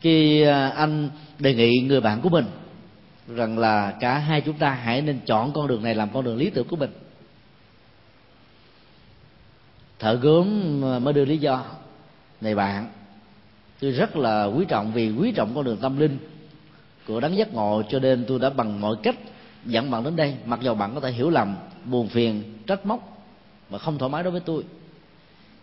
khi 0.00 0.42
à, 0.42 0.68
anh 0.68 1.10
đề 1.38 1.54
nghị 1.54 1.80
người 1.80 2.00
bạn 2.00 2.20
của 2.20 2.28
mình 2.28 2.44
rằng 3.28 3.58
là 3.58 3.90
cả 4.00 4.18
hai 4.18 4.40
chúng 4.40 4.58
ta 4.58 4.70
hãy 4.70 5.02
nên 5.02 5.20
chọn 5.26 5.52
con 5.52 5.66
đường 5.66 5.82
này 5.82 5.94
làm 5.94 6.10
con 6.14 6.24
đường 6.24 6.36
lý 6.36 6.50
tưởng 6.50 6.68
của 6.68 6.76
mình. 6.76 6.90
Thợ 9.98 10.14
gốm 10.14 10.48
à, 10.84 10.98
mới 10.98 11.14
đưa 11.14 11.24
lý 11.24 11.38
do. 11.38 11.64
Này 12.40 12.54
bạn 12.54 12.88
tôi 13.80 13.90
rất 13.90 14.16
là 14.16 14.44
quý 14.44 14.64
trọng 14.68 14.92
vì 14.92 15.10
quý 15.10 15.32
trọng 15.32 15.54
con 15.54 15.64
đường 15.64 15.76
tâm 15.76 15.98
linh 15.98 16.18
của 17.06 17.20
đấng 17.20 17.36
giác 17.36 17.54
ngộ 17.54 17.82
cho 17.88 17.98
nên 17.98 18.24
tôi 18.28 18.38
đã 18.38 18.50
bằng 18.50 18.80
mọi 18.80 18.96
cách 19.02 19.16
dẫn 19.64 19.90
bạn 19.90 20.04
đến 20.04 20.16
đây. 20.16 20.36
Mặc 20.44 20.60
dù 20.62 20.74
bạn 20.74 20.94
có 20.94 21.00
thể 21.00 21.12
hiểu 21.12 21.30
lầm 21.30 21.56
buồn 21.84 22.08
phiền 22.08 22.42
trách 22.66 22.86
móc 22.86 23.24
và 23.70 23.78
không 23.78 23.98
thoải 23.98 24.10
mái 24.10 24.22
đối 24.22 24.30
với 24.30 24.40
tôi 24.40 24.64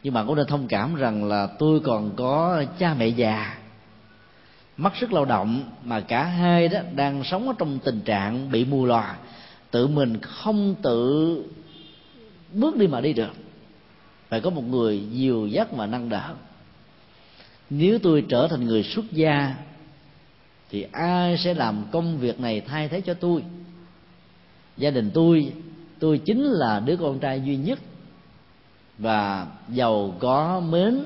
nhưng 0.05 0.13
bạn 0.13 0.27
cũng 0.27 0.35
nên 0.35 0.47
thông 0.47 0.67
cảm 0.67 0.95
rằng 0.95 1.25
là 1.25 1.47
tôi 1.47 1.79
còn 1.79 2.11
có 2.15 2.63
cha 2.79 2.93
mẹ 2.93 3.07
già, 3.07 3.57
mất 4.77 4.95
sức 4.99 5.13
lao 5.13 5.25
động 5.25 5.63
mà 5.83 5.99
cả 5.99 6.23
hai 6.23 6.67
đó 6.67 6.79
đang 6.95 7.23
sống 7.23 7.47
ở 7.47 7.53
trong 7.57 7.79
tình 7.79 8.01
trạng 8.01 8.51
bị 8.51 8.65
mù 8.65 8.85
lòa 8.85 9.17
tự 9.71 9.87
mình 9.87 10.17
không 10.21 10.75
tự 10.81 11.43
bước 12.53 12.77
đi 12.77 12.87
mà 12.87 13.01
đi 13.01 13.13
được. 13.13 13.31
Phải 14.29 14.41
có 14.41 14.49
một 14.49 14.61
người 14.61 15.03
dìu 15.11 15.47
dắt 15.47 15.67
và 15.71 15.85
nâng 15.85 16.09
đỡ. 16.09 16.33
Nếu 17.69 17.99
tôi 17.99 18.25
trở 18.29 18.47
thành 18.47 18.65
người 18.65 18.83
xuất 18.83 19.05
gia, 19.11 19.55
thì 20.69 20.85
ai 20.91 21.37
sẽ 21.37 21.53
làm 21.53 21.83
công 21.91 22.17
việc 22.17 22.39
này 22.39 22.61
thay 22.61 22.87
thế 22.87 23.01
cho 23.01 23.13
tôi? 23.13 23.43
Gia 24.77 24.89
đình 24.89 25.11
tôi 25.13 25.53
tôi 25.99 26.17
chính 26.17 26.43
là 26.43 26.79
đứa 26.79 26.95
con 26.97 27.19
trai 27.19 27.41
duy 27.41 27.55
nhất 27.55 27.79
và 28.97 29.47
giàu 29.69 30.13
có 30.19 30.59
mến 30.59 31.05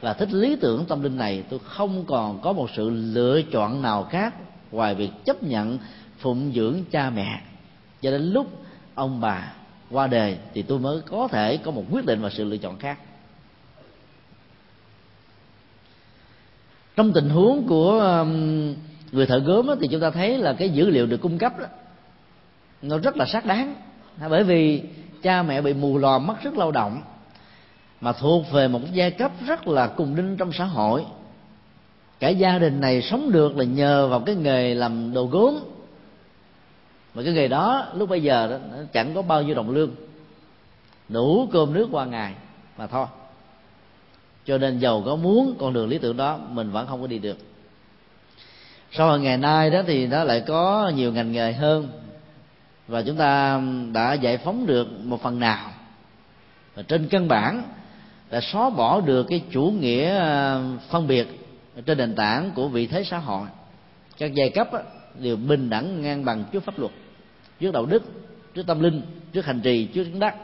và 0.00 0.12
thích 0.12 0.32
lý 0.32 0.56
tưởng 0.56 0.84
tâm 0.84 1.02
linh 1.02 1.16
này 1.16 1.44
tôi 1.48 1.60
không 1.64 2.04
còn 2.06 2.40
có 2.40 2.52
một 2.52 2.70
sự 2.76 2.90
lựa 2.90 3.42
chọn 3.52 3.82
nào 3.82 4.04
khác 4.10 4.34
ngoài 4.70 4.94
việc 4.94 5.10
chấp 5.24 5.42
nhận 5.42 5.78
phụng 6.18 6.52
dưỡng 6.54 6.84
cha 6.90 7.10
mẹ. 7.10 7.40
Cho 8.02 8.10
đến 8.10 8.32
lúc 8.32 8.46
ông 8.94 9.20
bà 9.20 9.52
qua 9.90 10.06
đời 10.06 10.38
thì 10.54 10.62
tôi 10.62 10.78
mới 10.78 11.00
có 11.00 11.28
thể 11.28 11.56
có 11.56 11.70
một 11.70 11.84
quyết 11.90 12.06
định 12.06 12.22
và 12.22 12.30
sự 12.30 12.44
lựa 12.44 12.56
chọn 12.56 12.78
khác. 12.78 12.98
Trong 16.96 17.12
tình 17.12 17.28
huống 17.28 17.66
của 17.66 18.00
um, 18.00 18.74
người 19.12 19.26
thợ 19.26 19.38
gốm 19.38 19.66
thì 19.80 19.88
chúng 19.90 20.00
ta 20.00 20.10
thấy 20.10 20.38
là 20.38 20.52
cái 20.52 20.70
dữ 20.70 20.90
liệu 20.90 21.06
được 21.06 21.20
cung 21.20 21.38
cấp 21.38 21.58
đó, 21.58 21.66
nó 22.82 22.98
rất 22.98 23.16
là 23.16 23.26
xác 23.26 23.46
đáng. 23.46 23.74
Bởi 24.30 24.44
vì 24.44 24.82
cha 25.22 25.42
mẹ 25.42 25.60
bị 25.60 25.74
mù 25.74 25.98
lòa 25.98 26.18
mất 26.18 26.34
sức 26.44 26.58
lao 26.58 26.70
động 26.70 27.02
mà 28.00 28.12
thuộc 28.12 28.50
về 28.52 28.68
một 28.68 28.80
giai 28.92 29.10
cấp 29.10 29.32
rất 29.46 29.68
là 29.68 29.86
cùng 29.86 30.16
đinh 30.16 30.36
trong 30.36 30.52
xã 30.52 30.64
hội. 30.64 31.04
Cả 32.20 32.28
gia 32.28 32.58
đình 32.58 32.80
này 32.80 33.02
sống 33.02 33.32
được 33.32 33.56
là 33.56 33.64
nhờ 33.64 34.08
vào 34.08 34.20
cái 34.20 34.34
nghề 34.34 34.74
làm 34.74 35.12
đồ 35.14 35.24
gốm. 35.26 35.58
Mà 37.14 37.22
cái 37.22 37.32
nghề 37.32 37.48
đó 37.48 37.86
lúc 37.94 38.08
bây 38.08 38.22
giờ 38.22 38.48
đó 38.50 38.76
chẳng 38.92 39.14
có 39.14 39.22
bao 39.22 39.42
nhiêu 39.42 39.54
đồng 39.54 39.70
lương. 39.70 39.90
Đủ 41.08 41.48
cơm 41.52 41.74
nước 41.74 41.88
qua 41.92 42.04
ngày 42.04 42.34
mà 42.78 42.86
thôi. 42.86 43.06
Cho 44.44 44.58
nên 44.58 44.78
giàu 44.78 45.02
có 45.06 45.16
muốn, 45.16 45.54
con 45.58 45.72
đường 45.72 45.88
lý 45.88 45.98
tưởng 45.98 46.16
đó 46.16 46.38
mình 46.48 46.70
vẫn 46.70 46.86
không 46.86 47.00
có 47.00 47.06
đi 47.06 47.18
được. 47.18 47.38
Sau 48.92 49.08
rồi 49.08 49.20
ngày 49.20 49.36
nay 49.36 49.70
đó 49.70 49.82
thì 49.86 50.06
nó 50.06 50.24
lại 50.24 50.40
có 50.40 50.92
nhiều 50.96 51.12
ngành 51.12 51.32
nghề 51.32 51.52
hơn. 51.52 51.88
Và 52.88 53.02
chúng 53.02 53.16
ta 53.16 53.62
đã 53.92 54.12
giải 54.12 54.38
phóng 54.38 54.66
được 54.66 54.88
một 55.04 55.22
phần 55.22 55.40
nào. 55.40 55.70
Và 56.74 56.82
trên 56.82 57.08
căn 57.08 57.28
bản 57.28 57.62
đã 58.30 58.40
xóa 58.40 58.70
bỏ 58.70 59.00
được 59.00 59.26
cái 59.28 59.42
chủ 59.50 59.62
nghĩa 59.80 60.18
à, 60.18 60.60
phân 60.90 61.06
biệt 61.06 61.28
trên 61.86 61.98
nền 61.98 62.14
tảng 62.14 62.50
của 62.54 62.68
vị 62.68 62.86
thế 62.86 63.04
xã 63.04 63.18
hội. 63.18 63.46
Các 64.18 64.34
giai 64.34 64.50
cấp 64.50 64.68
đều 65.18 65.36
bình 65.36 65.70
đẳng 65.70 66.02
ngang 66.02 66.24
bằng 66.24 66.44
trước 66.52 66.64
pháp 66.64 66.78
luật, 66.78 66.92
trước 67.60 67.72
đạo 67.72 67.86
đức, 67.86 68.02
trước 68.54 68.66
tâm 68.66 68.80
linh, 68.80 69.02
trước 69.32 69.46
hành 69.46 69.60
trì, 69.60 69.84
trước 69.84 70.04
chứng 70.04 70.18
đắc. 70.18 70.34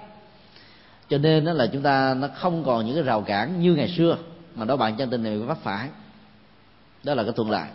Cho 1.09 1.19
nên 1.19 1.45
đó 1.45 1.53
là 1.53 1.67
chúng 1.67 1.83
ta 1.83 2.15
nó 2.15 2.29
không 2.29 2.65
còn 2.65 2.87
những 2.87 2.95
cái 2.95 3.05
rào 3.05 3.21
cản 3.21 3.61
như 3.61 3.75
ngày 3.75 3.89
xưa, 3.89 4.17
mà 4.55 4.65
đó 4.65 4.77
bạn 4.77 4.97
chân 4.97 5.11
tình 5.11 5.23
này 5.23 5.39
vấp 5.39 5.59
phải. 5.63 5.89
Đó 7.05 7.15
là 7.15 7.23
cái 7.23 7.33
thuận 7.37 7.51
lợi. 7.51 7.69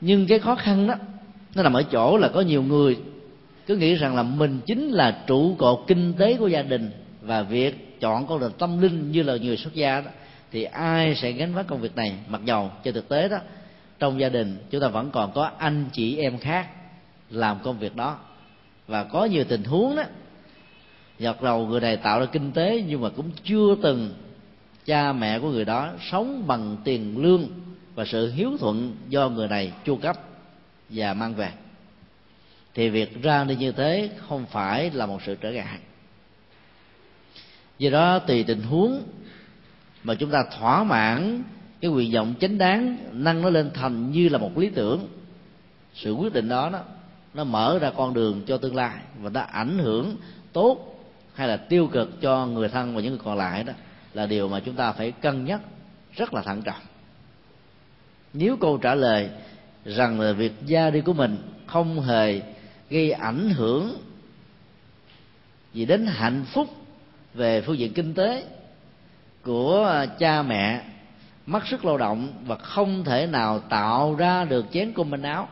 Nhưng 0.00 0.26
cái 0.26 0.38
khó 0.38 0.54
khăn 0.54 0.86
đó, 0.86 0.94
nó 1.54 1.62
nằm 1.62 1.72
ở 1.72 1.82
chỗ 1.82 2.16
là 2.16 2.28
có 2.28 2.40
nhiều 2.40 2.62
người 2.62 2.98
cứ 3.66 3.76
nghĩ 3.76 3.94
rằng 3.94 4.16
là 4.16 4.22
mình 4.22 4.60
chính 4.66 4.90
là 4.90 5.22
trụ 5.26 5.54
cột 5.58 5.84
kinh 5.86 6.14
tế 6.14 6.36
của 6.36 6.48
gia 6.48 6.62
đình 6.62 6.90
và 7.20 7.42
việc 7.42 7.91
chọn 8.02 8.26
con 8.26 8.40
đường 8.40 8.52
tâm 8.58 8.80
linh 8.82 9.12
như 9.12 9.22
là 9.22 9.36
người 9.36 9.56
xuất 9.56 9.74
gia 9.74 10.00
đó, 10.00 10.10
thì 10.50 10.64
ai 10.64 11.14
sẽ 11.14 11.32
gánh 11.32 11.54
vác 11.54 11.66
công 11.66 11.80
việc 11.80 11.96
này? 11.96 12.14
Mặc 12.28 12.40
dầu, 12.44 12.70
trên 12.82 12.94
thực 12.94 13.08
tế 13.08 13.28
đó, 13.28 13.38
trong 13.98 14.20
gia 14.20 14.28
đình 14.28 14.58
chúng 14.70 14.80
ta 14.80 14.88
vẫn 14.88 15.10
còn 15.10 15.32
có 15.32 15.50
anh 15.58 15.84
chị 15.92 16.16
em 16.16 16.38
khác 16.38 16.68
làm 17.30 17.58
công 17.62 17.78
việc 17.78 17.96
đó. 17.96 18.18
Và 18.86 19.04
có 19.04 19.24
nhiều 19.24 19.44
tình 19.48 19.64
huống 19.64 19.96
đó 19.96 20.02
giật 21.18 21.42
đầu 21.42 21.66
người 21.66 21.80
này 21.80 21.96
tạo 21.96 22.20
ra 22.20 22.26
kinh 22.26 22.52
tế 22.52 22.84
nhưng 22.88 23.00
mà 23.00 23.08
cũng 23.08 23.30
chưa 23.44 23.76
từng 23.82 24.14
cha 24.84 25.12
mẹ 25.12 25.38
của 25.38 25.50
người 25.50 25.64
đó 25.64 25.90
sống 26.10 26.46
bằng 26.46 26.76
tiền 26.84 27.22
lương 27.22 27.48
và 27.94 28.04
sự 28.04 28.32
hiếu 28.32 28.56
thuận 28.60 28.96
do 29.08 29.28
người 29.28 29.48
này 29.48 29.72
chu 29.84 29.96
cấp 29.96 30.16
và 30.90 31.14
mang 31.14 31.34
về. 31.34 31.48
Thì 32.74 32.88
việc 32.88 33.22
ra 33.22 33.44
đi 33.44 33.56
như 33.56 33.72
thế 33.72 34.10
không 34.28 34.46
phải 34.46 34.90
là 34.90 35.06
một 35.06 35.18
sự 35.26 35.34
trở 35.40 35.50
ngại 35.50 35.78
do 37.82 37.90
đó 37.90 38.18
tùy 38.18 38.44
tình 38.44 38.62
huống 38.62 39.02
mà 40.04 40.14
chúng 40.14 40.30
ta 40.30 40.44
thỏa 40.58 40.84
mãn 40.84 41.42
cái 41.80 41.90
nguyện 41.90 42.12
vọng 42.12 42.34
chánh 42.40 42.58
đáng 42.58 42.96
nâng 43.12 43.42
nó 43.42 43.50
lên 43.50 43.70
thành 43.74 44.10
như 44.10 44.28
là 44.28 44.38
một 44.38 44.58
lý 44.58 44.70
tưởng 44.70 45.08
sự 45.94 46.12
quyết 46.12 46.32
định 46.32 46.48
đó, 46.48 46.70
đó 46.72 46.80
nó 47.34 47.44
mở 47.44 47.78
ra 47.78 47.90
con 47.96 48.14
đường 48.14 48.42
cho 48.46 48.56
tương 48.56 48.76
lai 48.76 48.96
và 49.18 49.30
nó 49.30 49.40
ảnh 49.40 49.78
hưởng 49.78 50.16
tốt 50.52 51.04
hay 51.34 51.48
là 51.48 51.56
tiêu 51.56 51.86
cực 51.86 52.20
cho 52.20 52.46
người 52.46 52.68
thân 52.68 52.94
và 52.94 53.00
những 53.00 53.10
người 53.10 53.20
còn 53.24 53.38
lại 53.38 53.64
đó 53.64 53.72
là 54.14 54.26
điều 54.26 54.48
mà 54.48 54.60
chúng 54.60 54.74
ta 54.74 54.92
phải 54.92 55.12
cân 55.12 55.44
nhắc 55.44 55.60
rất 56.16 56.34
là 56.34 56.42
thận 56.42 56.62
trọng. 56.62 56.80
Nếu 58.32 58.56
câu 58.56 58.78
trả 58.78 58.94
lời 58.94 59.30
rằng 59.84 60.20
là 60.20 60.32
việc 60.32 60.52
ra 60.66 60.90
đi 60.90 61.00
của 61.00 61.12
mình 61.12 61.38
không 61.66 62.00
hề 62.00 62.42
gây 62.90 63.12
ảnh 63.12 63.50
hưởng 63.50 63.96
gì 65.74 65.84
đến 65.84 66.06
hạnh 66.06 66.44
phúc 66.52 66.81
về 67.34 67.60
phương 67.60 67.78
diện 67.78 67.92
kinh 67.92 68.14
tế 68.14 68.44
của 69.42 69.84
à, 69.84 70.06
cha 70.06 70.42
mẹ, 70.42 70.84
mất 71.46 71.66
sức 71.66 71.84
lao 71.84 71.98
động 71.98 72.32
và 72.46 72.56
không 72.56 73.04
thể 73.04 73.26
nào 73.26 73.58
tạo 73.58 74.14
ra 74.14 74.44
được 74.44 74.66
chén 74.72 74.92
cơm 74.92 75.10
manh 75.10 75.22
áo. 75.22 75.48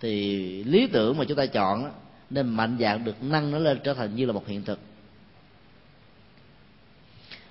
Thì 0.00 0.64
lý 0.64 0.86
tưởng 0.86 1.18
mà 1.18 1.24
chúng 1.24 1.36
ta 1.36 1.46
chọn 1.46 1.90
nên 2.30 2.48
mạnh 2.48 2.76
dạng 2.80 3.04
được 3.04 3.22
nâng 3.22 3.50
nó 3.50 3.58
lên 3.58 3.78
trở 3.84 3.94
thành 3.94 4.14
như 4.14 4.26
là 4.26 4.32
một 4.32 4.46
hiện 4.46 4.62
thực. 4.62 4.78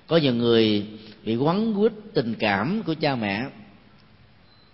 Có 0.06 0.16
nhiều 0.16 0.34
người 0.34 0.86
bị 1.24 1.36
quấn 1.36 1.74
quýt 1.74 1.92
tình 2.14 2.34
cảm 2.38 2.82
của 2.86 2.94
cha 2.94 3.16
mẹ, 3.16 3.46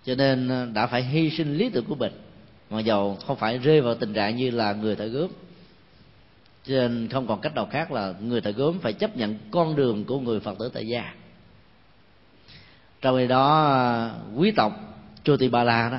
cho 0.05 0.15
nên 0.15 0.49
à, 0.49 0.65
đã 0.73 0.87
phải 0.87 1.03
hy 1.03 1.29
sinh 1.29 1.57
lý 1.57 1.69
tưởng 1.69 1.85
của 1.85 1.95
mình. 1.95 2.13
Mặc 2.69 2.79
dầu 2.79 3.17
không 3.27 3.37
phải 3.37 3.57
rơi 3.57 3.81
vào 3.81 3.95
tình 3.95 4.13
trạng 4.13 4.37
như 4.37 4.51
là 4.51 4.73
người 4.73 4.95
thợ 4.95 5.05
gớm 5.05 5.29
cho 6.67 6.73
nên 6.73 7.07
không 7.11 7.27
còn 7.27 7.41
cách 7.41 7.55
nào 7.55 7.67
khác 7.71 7.91
là 7.91 8.13
người 8.21 8.41
thợ 8.41 8.51
gốm 8.51 8.79
phải 8.79 8.93
chấp 8.93 9.17
nhận 9.17 9.37
con 9.51 9.75
đường 9.75 10.05
của 10.05 10.19
người 10.19 10.39
phật 10.39 10.59
tử 10.59 10.69
tại 10.73 10.87
gia. 10.87 11.13
Trong 13.01 13.17
khi 13.17 13.27
đó, 13.27 14.09
quý 14.35 14.51
tộc 14.51 14.73
Chotipala 15.23 15.89
đó 15.89 15.97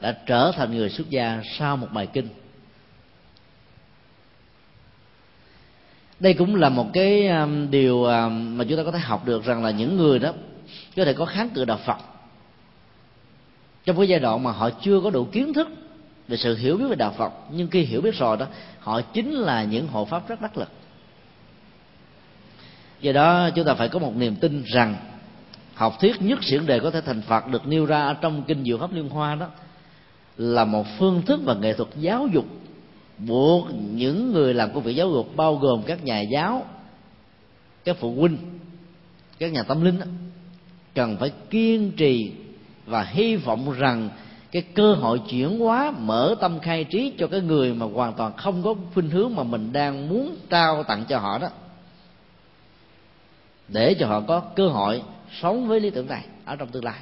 đã 0.00 0.18
trở 0.26 0.52
thành 0.56 0.76
người 0.76 0.90
xuất 0.90 1.10
gia 1.10 1.42
sau 1.58 1.76
một 1.76 1.88
bài 1.92 2.06
kinh. 2.06 2.28
Đây 6.20 6.34
cũng 6.34 6.56
là 6.56 6.68
một 6.68 6.86
cái 6.92 7.28
um, 7.28 7.70
điều 7.70 8.04
um, 8.04 8.58
mà 8.58 8.64
chúng 8.68 8.78
ta 8.78 8.84
có 8.84 8.90
thể 8.90 8.98
học 8.98 9.26
được 9.26 9.44
rằng 9.44 9.64
là 9.64 9.70
những 9.70 9.96
người 9.96 10.18
đó 10.18 10.32
có 10.96 11.04
thể 11.04 11.12
có 11.12 11.24
kháng 11.24 11.50
cự 11.50 11.64
đạo 11.64 11.78
Phật. 11.86 11.98
Trong 13.84 13.96
cái 13.96 14.08
giai 14.08 14.20
đoạn 14.20 14.42
mà 14.42 14.52
họ 14.52 14.70
chưa 14.70 15.00
có 15.00 15.10
đủ 15.10 15.24
kiến 15.32 15.52
thức 15.52 15.68
về 16.32 16.38
sự 16.38 16.56
hiểu 16.56 16.76
biết 16.76 16.84
về 16.88 16.96
đạo 16.96 17.14
Phật 17.16 17.32
nhưng 17.50 17.68
khi 17.68 17.82
hiểu 17.82 18.00
biết 18.00 18.14
rồi 18.14 18.36
đó 18.36 18.46
họ 18.80 19.00
chính 19.00 19.32
là 19.32 19.64
những 19.64 19.86
hộ 19.86 20.04
pháp 20.04 20.28
rất 20.28 20.40
đắc 20.40 20.56
lực. 20.56 20.68
Do 23.00 23.12
đó 23.12 23.50
chúng 23.50 23.64
ta 23.64 23.74
phải 23.74 23.88
có 23.88 23.98
một 23.98 24.16
niềm 24.16 24.36
tin 24.36 24.62
rằng 24.74 24.96
học 25.74 26.00
thuyết 26.00 26.22
nhất 26.22 26.38
diễn 26.42 26.66
đề 26.66 26.80
có 26.80 26.90
thể 26.90 27.00
thành 27.00 27.22
Phật 27.22 27.46
được 27.46 27.66
nêu 27.66 27.86
ra 27.86 28.16
trong 28.20 28.42
kinh 28.42 28.64
Diệu 28.64 28.78
Pháp 28.78 28.92
Liên 28.92 29.08
Hoa 29.08 29.34
đó 29.34 29.46
là 30.36 30.64
một 30.64 30.86
phương 30.98 31.22
thức 31.22 31.40
và 31.44 31.54
nghệ 31.54 31.72
thuật 31.72 31.88
giáo 31.96 32.28
dục 32.32 32.46
buộc 33.18 33.68
những 33.94 34.32
người 34.32 34.54
làm 34.54 34.74
công 34.74 34.82
việc 34.82 34.96
giáo 34.96 35.10
dục 35.10 35.36
bao 35.36 35.56
gồm 35.56 35.82
các 35.82 36.04
nhà 36.04 36.20
giáo 36.20 36.66
các 37.84 37.96
phụ 38.00 38.14
huynh 38.14 38.38
các 39.38 39.52
nhà 39.52 39.62
tâm 39.62 39.84
linh 39.84 39.98
đó, 39.98 40.06
cần 40.94 41.16
phải 41.16 41.30
kiên 41.50 41.92
trì 41.96 42.32
và 42.86 43.02
hy 43.02 43.36
vọng 43.36 43.72
rằng 43.72 44.08
cái 44.52 44.62
cơ 44.62 44.94
hội 44.94 45.20
chuyển 45.30 45.58
hóa, 45.58 45.92
mở 45.98 46.34
tâm 46.40 46.60
khai 46.60 46.84
trí 46.84 47.12
cho 47.18 47.26
cái 47.26 47.40
người 47.40 47.74
mà 47.74 47.86
hoàn 47.86 48.12
toàn 48.12 48.32
không 48.36 48.62
có 48.62 48.74
khuynh 48.94 49.10
hướng 49.10 49.34
mà 49.34 49.42
mình 49.42 49.72
đang 49.72 50.08
muốn 50.08 50.36
trao 50.50 50.82
tặng 50.82 51.04
cho 51.08 51.18
họ 51.18 51.38
đó. 51.38 51.48
Để 53.68 53.94
cho 53.94 54.06
họ 54.06 54.20
có 54.20 54.40
cơ 54.40 54.68
hội 54.68 55.02
sống 55.40 55.68
với 55.68 55.80
lý 55.80 55.90
tưởng 55.90 56.06
này 56.06 56.24
ở 56.44 56.56
trong 56.56 56.68
tương 56.68 56.84
lai. 56.84 56.98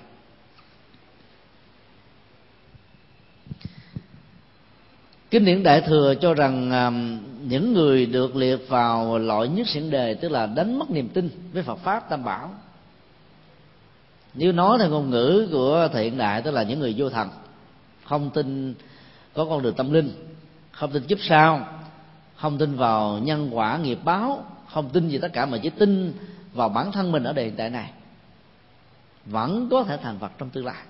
Kinh 5.31 5.45
điển 5.45 5.63
đại 5.63 5.81
thừa 5.81 6.15
cho 6.21 6.35
rằng 6.35 6.71
um, 6.71 7.19
những 7.49 7.73
người 7.73 8.07
được 8.07 8.37
liệt 8.37 8.69
vào 8.69 9.19
loại 9.19 9.49
nhất 9.49 9.69
xiển 9.69 9.91
đề, 9.91 10.15
tức 10.15 10.29
là 10.29 10.47
đánh 10.47 10.79
mất 10.79 10.91
niềm 10.91 11.09
tin 11.09 11.31
với 11.53 11.63
phật 11.63 11.77
pháp 11.77 12.11
tam 12.11 12.25
bảo 12.25 12.55
nếu 14.35 14.53
nói 14.53 14.79
theo 14.79 14.89
ngôn 14.89 15.11
ngữ 15.11 15.49
của 15.53 15.89
thiện 15.93 16.19
đại, 16.19 16.43
tức 16.43 16.51
là 16.51 16.63
những 16.63 16.79
người 16.79 16.95
vô 16.97 17.11
thần, 17.11 17.29
không 18.05 18.31
tin 18.31 18.75
có 19.35 19.45
con 19.45 19.63
đường 19.63 19.75
tâm 19.75 19.93
linh, 19.93 20.13
không 20.73 20.93
tin 20.93 21.03
kiếp 21.03 21.19
sau, 21.21 21.69
không 22.37 22.59
tin 22.59 22.77
vào 22.77 23.19
nhân 23.19 23.51
quả 23.53 23.79
nghiệp 23.79 23.99
báo, 24.05 24.45
không 24.69 24.89
tin 24.89 25.09
gì 25.09 25.19
tất 25.19 25.33
cả 25.33 25.47
mà 25.47 25.59
chỉ 25.59 25.71
tin 25.71 26.13
vào 26.53 26.69
bản 26.69 26.93
thân 26.93 27.13
mình 27.13 27.25
ở 27.25 27.33
đời 27.33 27.45
hiện 27.45 27.57
tại 27.57 27.71
này, 27.71 27.91
vẫn 29.27 29.69
có 29.71 29.85
thể 29.85 29.97
thành 29.97 30.19
phật 30.19 30.33
trong 30.39 30.51
tương 30.51 30.65
lai. 30.65 30.83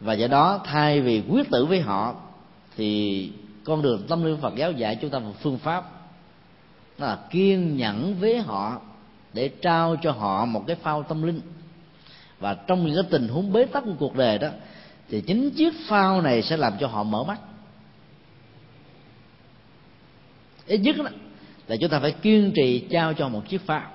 Và 0.00 0.12
do 0.12 0.26
đó, 0.26 0.60
thay 0.64 1.00
vì 1.00 1.22
quyết 1.28 1.50
tử 1.50 1.64
với 1.66 1.80
họ, 1.80 2.14
thì 2.76 3.32
con 3.64 3.82
đường 3.82 4.06
tâm 4.08 4.24
linh 4.24 4.40
Phật 4.40 4.54
giáo 4.56 4.72
dạy 4.72 4.98
chúng 5.00 5.10
ta 5.10 5.18
một 5.18 5.32
phương 5.42 5.58
pháp, 5.58 5.90
đó 6.98 7.06
là 7.06 7.18
kiên 7.30 7.76
nhẫn 7.76 8.14
với 8.20 8.40
họ 8.40 8.80
để 9.34 9.48
trao 9.48 9.96
cho 10.02 10.12
họ 10.12 10.44
một 10.44 10.64
cái 10.66 10.76
phao 10.76 11.02
tâm 11.02 11.22
linh. 11.22 11.40
Và 12.40 12.54
trong 12.54 12.86
những 12.86 12.94
cái 12.94 13.04
tình 13.10 13.28
huống 13.28 13.52
bế 13.52 13.64
tắc 13.64 13.84
của 13.84 13.94
cuộc 13.98 14.16
đời 14.16 14.38
đó 14.38 14.48
thì 15.08 15.20
chính 15.20 15.50
chiếc 15.50 15.74
phao 15.88 16.22
này 16.22 16.42
sẽ 16.42 16.56
làm 16.56 16.72
cho 16.80 16.86
họ 16.86 17.02
mở 17.02 17.24
mắt. 17.24 17.40
Ít 20.66 20.78
nhất 20.78 20.96
đó, 20.98 21.04
là 21.66 21.76
chúng 21.76 21.90
ta 21.90 22.00
phải 22.00 22.12
kiên 22.12 22.52
trì 22.54 22.86
trao 22.90 23.14
cho 23.14 23.28
một 23.28 23.48
chiếc 23.48 23.66
phao. 23.66 23.90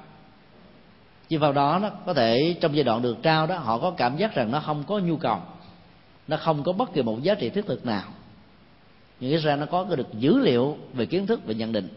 Chiếc 1.30 1.38
phao 1.42 1.54
đó, 1.54 1.80
đó 1.80 1.92
có 2.06 2.14
thể 2.14 2.56
trong 2.62 2.76
giai 2.76 2.84
đoạn 2.84 3.02
được 3.02 3.18
trao 3.24 3.48
đó 3.48 3.58
họ 3.58 3.78
có 3.78 3.92
cảm 3.92 4.18
giác 4.18 4.36
rằng 4.36 4.52
nó 4.52 4.60
không 4.60 4.84
có 4.88 5.00
nhu 5.00 5.18
cầu 5.18 5.42
nó 6.30 6.38
không 6.38 6.64
có 6.64 6.72
bất 6.72 6.94
kỳ 6.94 7.02
một 7.02 7.24
giá 7.24 7.36
trị 7.36 7.50
thiết 7.50 7.66
thực 7.66 7.86
nào. 7.86 8.04
Nhưng 9.20 9.32
ít 9.32 9.38
ra 9.38 9.56
nó 9.56 9.66
có 9.66 9.84
được 9.84 10.14
dữ 10.14 10.40
liệu 10.40 10.78
về 10.94 11.06
kiến 11.06 11.28
thức 11.28 11.46
về 11.46 11.56
nhận 11.56 11.72
định 11.72 11.90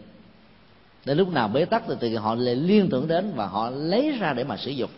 đến 1.05 1.17
lúc 1.17 1.31
nào 1.31 1.47
bế 1.47 1.65
tắc 1.65 1.83
thì, 1.87 1.95
thì 2.01 2.15
họ 2.15 2.35
lại 2.35 2.55
liên 2.55 2.89
tưởng 2.89 3.07
đến 3.07 3.31
và 3.35 3.47
họ 3.47 3.69
lấy 3.69 4.11
ra 4.19 4.33
để 4.33 4.43
mà 4.43 4.57
sử 4.57 4.71
dụng. 4.71 4.89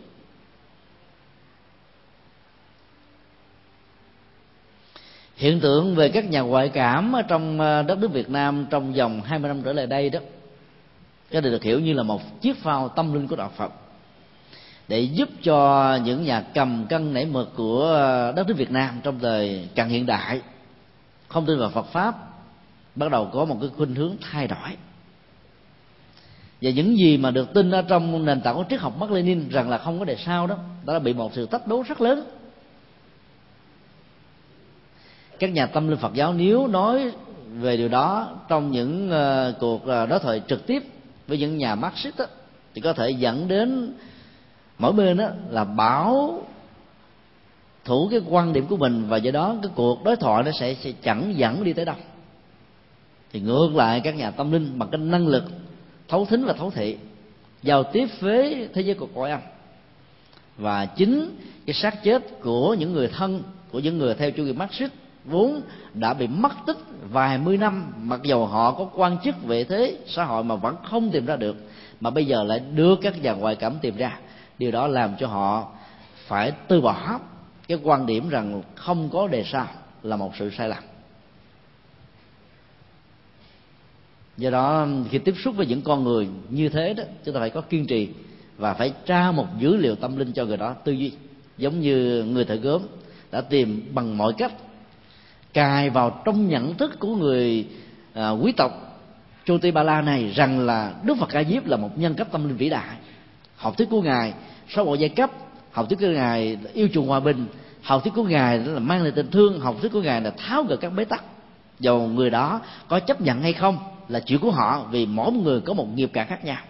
Hiện 5.35 5.59
tượng 5.59 5.95
về 5.95 6.09
các 6.09 6.29
nhà 6.29 6.41
ngoại 6.41 6.69
cảm 6.69 7.15
ở 7.15 7.21
trong 7.21 7.59
ờ, 7.59 7.83
đất 7.83 7.97
nước 7.97 8.11
Việt 8.11 8.29
Nam 8.29 8.65
trong 8.69 8.93
vòng 8.93 9.21
20 9.21 9.47
năm 9.47 9.61
trở 9.61 9.73
lại 9.73 9.87
đây 9.87 10.09
đó 10.09 10.19
cái 11.31 11.41
này 11.41 11.51
được 11.51 11.63
hiểu 11.63 11.79
như 11.79 11.93
là 11.93 12.03
một 12.03 12.41
chiếc 12.41 12.57
phao 12.57 12.89
tâm 12.89 13.13
linh 13.13 13.27
của 13.27 13.35
đạo 13.35 13.51
Phật 13.55 13.71
để 14.87 14.99
giúp 14.99 15.29
cho 15.43 15.99
những 16.03 16.23
nhà 16.23 16.41
cầm 16.53 16.85
cân 16.89 17.13
nảy 17.13 17.25
mực 17.25 17.55
của 17.55 17.91
đất 18.35 18.47
nước 18.47 18.53
Việt 18.57 18.71
Nam 18.71 18.99
trong 19.03 19.19
thời 19.19 19.69
càng 19.75 19.89
hiện 19.89 20.05
đại. 20.05 20.41
Không 21.27 21.45
tin 21.45 21.59
vào 21.59 21.69
Phật 21.69 21.85
pháp 21.85 22.15
bắt 22.95 23.11
đầu 23.11 23.29
có 23.33 23.45
một 23.45 23.57
cái 23.61 23.69
khuynh 23.77 23.95
hướng 23.95 24.15
thay 24.31 24.47
đổi 24.47 24.69
và 26.61 26.71
những 26.71 26.97
gì 26.97 27.17
mà 27.17 27.31
được 27.31 27.53
tin 27.53 27.71
ở 27.71 27.81
trong 27.81 28.25
nền 28.25 28.41
tảng 28.41 28.55
của 28.55 28.65
triết 28.69 28.79
học 28.79 28.97
Mark 28.99 29.11
Lenin 29.11 29.49
rằng 29.49 29.69
là 29.69 29.77
không 29.77 29.99
có 29.99 30.05
đề 30.05 30.15
sau 30.25 30.47
đó 30.47 30.57
đó 30.85 30.93
là 30.93 30.99
bị 30.99 31.13
một 31.13 31.33
sự 31.33 31.45
tách 31.45 31.67
đố 31.67 31.83
rất 31.87 32.01
lớn. 32.01 32.25
Các 35.39 35.51
nhà 35.51 35.65
tâm 35.65 35.87
linh 35.87 35.99
Phật 35.99 36.13
giáo 36.13 36.33
nếu 36.33 36.67
nói 36.67 37.11
về 37.59 37.77
điều 37.77 37.87
đó 37.87 38.35
trong 38.47 38.71
những 38.71 39.09
uh, 39.09 39.59
cuộc 39.59 39.75
uh, 39.75 40.09
đối 40.09 40.19
thoại 40.19 40.41
trực 40.47 40.67
tiếp 40.67 40.83
với 41.27 41.37
những 41.37 41.57
nhà 41.57 41.75
Marxist 41.75 42.17
đó, 42.17 42.25
thì 42.73 42.81
có 42.81 42.93
thể 42.93 43.09
dẫn 43.09 43.47
đến 43.47 43.93
mỗi 44.77 44.93
bên 44.93 45.17
đó 45.17 45.29
là 45.49 45.63
bảo 45.63 46.43
thủ 47.85 48.07
cái 48.11 48.21
quan 48.29 48.53
điểm 48.53 48.65
của 48.67 48.77
mình 48.77 49.05
và 49.07 49.17
do 49.17 49.31
đó 49.31 49.55
cái 49.61 49.71
cuộc 49.75 50.03
đối 50.03 50.15
thoại 50.15 50.43
nó 50.43 50.51
sẽ, 50.51 50.73
sẽ 50.73 50.91
chẳng 51.01 51.33
dẫn 51.37 51.63
đi 51.63 51.73
tới 51.73 51.85
đâu. 51.85 51.95
Thì 53.31 53.39
ngược 53.39 53.69
lại 53.75 54.01
các 54.03 54.15
nhà 54.15 54.31
tâm 54.31 54.51
linh 54.51 54.79
bằng 54.79 54.89
cái 54.91 55.01
năng 55.01 55.27
lực 55.27 55.43
thấu 56.07 56.25
thính 56.25 56.45
và 56.45 56.53
thấu 56.53 56.71
thị 56.71 56.97
giao 57.63 57.83
tiếp 57.83 58.07
với 58.19 58.69
thế 58.73 58.81
giới 58.81 58.95
của 58.95 59.07
cõi 59.15 59.31
âm. 59.31 59.39
Và 60.57 60.85
chính 60.85 61.37
cái 61.65 61.73
xác 61.73 62.03
chết 62.03 62.41
của 62.41 62.73
những 62.73 62.93
người 62.93 63.07
thân, 63.07 63.43
của 63.71 63.79
những 63.79 63.97
người 63.97 64.15
theo 64.15 64.31
chủ 64.31 64.43
nghĩa 64.43 64.53
Marxist 64.53 64.91
vốn 65.25 65.61
đã 65.93 66.13
bị 66.13 66.27
mất 66.27 66.51
tích 66.67 66.77
vài 67.11 67.37
mươi 67.37 67.57
năm, 67.57 67.93
mặc 67.97 68.19
dầu 68.23 68.45
họ 68.45 68.71
có 68.71 68.89
quan 68.95 69.17
chức 69.23 69.43
về 69.43 69.63
thế, 69.63 69.97
xã 70.07 70.23
hội 70.23 70.43
mà 70.43 70.55
vẫn 70.55 70.75
không 70.83 71.11
tìm 71.11 71.25
ra 71.25 71.35
được, 71.35 71.55
mà 71.99 72.09
bây 72.09 72.25
giờ 72.25 72.43
lại 72.43 72.59
đưa 72.59 72.95
các 72.95 73.21
nhà 73.21 73.33
ngoại 73.33 73.55
cảm 73.55 73.75
tìm 73.81 73.97
ra. 73.97 74.19
Điều 74.57 74.71
đó 74.71 74.87
làm 74.87 75.15
cho 75.19 75.27
họ 75.27 75.67
phải 76.27 76.51
từ 76.67 76.81
bỏ 76.81 77.19
cái 77.67 77.79
quan 77.83 78.05
điểm 78.05 78.29
rằng 78.29 78.61
không 78.75 79.09
có 79.09 79.27
đề 79.27 79.43
sao 79.51 79.67
là 80.03 80.15
một 80.15 80.31
sự 80.39 80.49
sai 80.57 80.69
lầm. 80.69 80.83
Do 84.37 84.49
đó 84.49 84.87
khi 85.09 85.17
tiếp 85.17 85.33
xúc 85.43 85.55
với 85.55 85.65
những 85.65 85.81
con 85.81 86.03
người 86.03 86.27
như 86.49 86.69
thế 86.69 86.93
đó 86.93 87.03
chúng 87.25 87.33
ta 87.33 87.39
phải 87.39 87.49
có 87.49 87.61
kiên 87.61 87.87
trì 87.87 88.09
và 88.57 88.73
phải 88.73 88.93
tra 89.05 89.31
một 89.31 89.47
dữ 89.59 89.77
liệu 89.77 89.95
tâm 89.95 90.17
linh 90.17 90.31
cho 90.31 90.45
người 90.45 90.57
đó. 90.57 90.75
Tư 90.83 90.91
duy 90.91 91.11
giống 91.57 91.79
như 91.79 92.23
người 92.23 92.45
thợ 92.45 92.55
gốm 92.55 92.81
đã 93.31 93.41
tìm 93.41 93.91
bằng 93.93 94.17
mọi 94.17 94.33
cách 94.37 94.53
cài 95.53 95.89
vào 95.89 96.21
trong 96.25 96.47
nhận 96.47 96.73
thức 96.73 96.99
của 96.99 97.15
người 97.15 97.67
à, 98.13 98.29
quý 98.29 98.51
tộc 98.51 98.71
Choti 99.45 99.71
Ba 99.71 99.83
La 99.83 100.01
này 100.01 100.31
rằng 100.35 100.59
là 100.59 100.93
Đức 101.03 101.17
Phật 101.19 101.29
A 101.33 101.43
Diếp 101.43 101.65
là 101.65 101.77
một 101.77 101.97
nhân 101.97 102.13
cách 102.13 102.27
tâm 102.31 102.47
linh 102.47 102.57
vĩ 102.57 102.69
đại. 102.69 102.95
Học 103.55 103.77
thuyết 103.77 103.89
của 103.89 104.01
ngài 104.01 104.33
sáu 104.69 104.85
bộ 104.85 104.93
giai 104.95 105.09
cấp 105.09 105.31
học 105.71 105.89
thuyết 105.89 105.99
của 105.99 106.13
ngài 106.13 106.57
yêu 106.73 106.87
chuộng 106.93 107.07
hòa 107.07 107.19
bình 107.19 107.45
học 107.81 108.03
thuyết 108.03 108.13
của 108.15 108.23
ngài 108.23 108.59
là 108.59 108.79
mang 108.79 109.03
lại 109.03 109.11
tình 109.15 109.31
thương 109.31 109.59
học 109.59 109.75
thuyết 109.81 109.91
của 109.91 110.01
ngài 110.01 110.21
là 110.21 110.31
tháo 110.37 110.63
gỡ 110.63 110.75
các 110.75 110.89
bế 110.89 111.05
tắc. 111.05 111.23
Dầu 111.79 112.07
người 112.07 112.29
đó 112.29 112.61
có 112.87 112.99
chấp 112.99 113.21
nhận 113.21 113.41
hay 113.41 113.53
không 113.53 113.77
là 114.07 114.19
chuyện 114.19 114.39
của 114.39 114.51
họ 114.51 114.87
vì 114.91 115.05
mỗi 115.05 115.31
người 115.31 115.61
có 115.61 115.73
một 115.73 115.87
nghiệp 115.95 116.09
cảm 116.13 116.27
khác 116.27 116.45
nhau. 116.45 116.63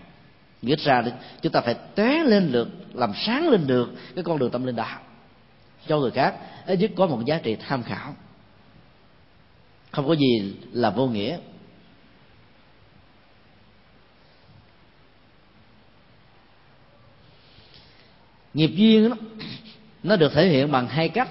Nghĩa 0.61 0.75
ra 0.75 1.03
chúng 1.41 1.51
ta 1.51 1.61
phải 1.61 1.75
té 1.95 2.23
lên 2.23 2.51
được 2.51 2.67
làm 2.93 3.11
sáng 3.25 3.49
lên 3.49 3.67
được 3.67 3.93
cái 4.15 4.23
con 4.23 4.39
đường 4.39 4.51
tâm 4.51 4.65
linh 4.65 4.75
đạo 4.75 4.99
cho 5.87 5.99
người 5.99 6.11
khác 6.11 6.35
ít 6.65 6.79
nhất 6.79 6.91
có 6.95 7.07
một 7.07 7.25
giá 7.25 7.37
trị 7.37 7.57
tham 7.67 7.83
khảo. 7.83 8.15
Không 9.91 10.07
có 10.07 10.13
gì 10.13 10.55
là 10.71 10.89
vô 10.89 11.07
nghĩa. 11.07 11.37
Nghiệp 18.53 18.71
duyên 18.75 19.09
đó, 19.09 19.15
nó 20.03 20.15
được 20.15 20.33
thể 20.33 20.47
hiện 20.47 20.71
bằng 20.71 20.87
hai 20.87 21.09
cách. 21.09 21.29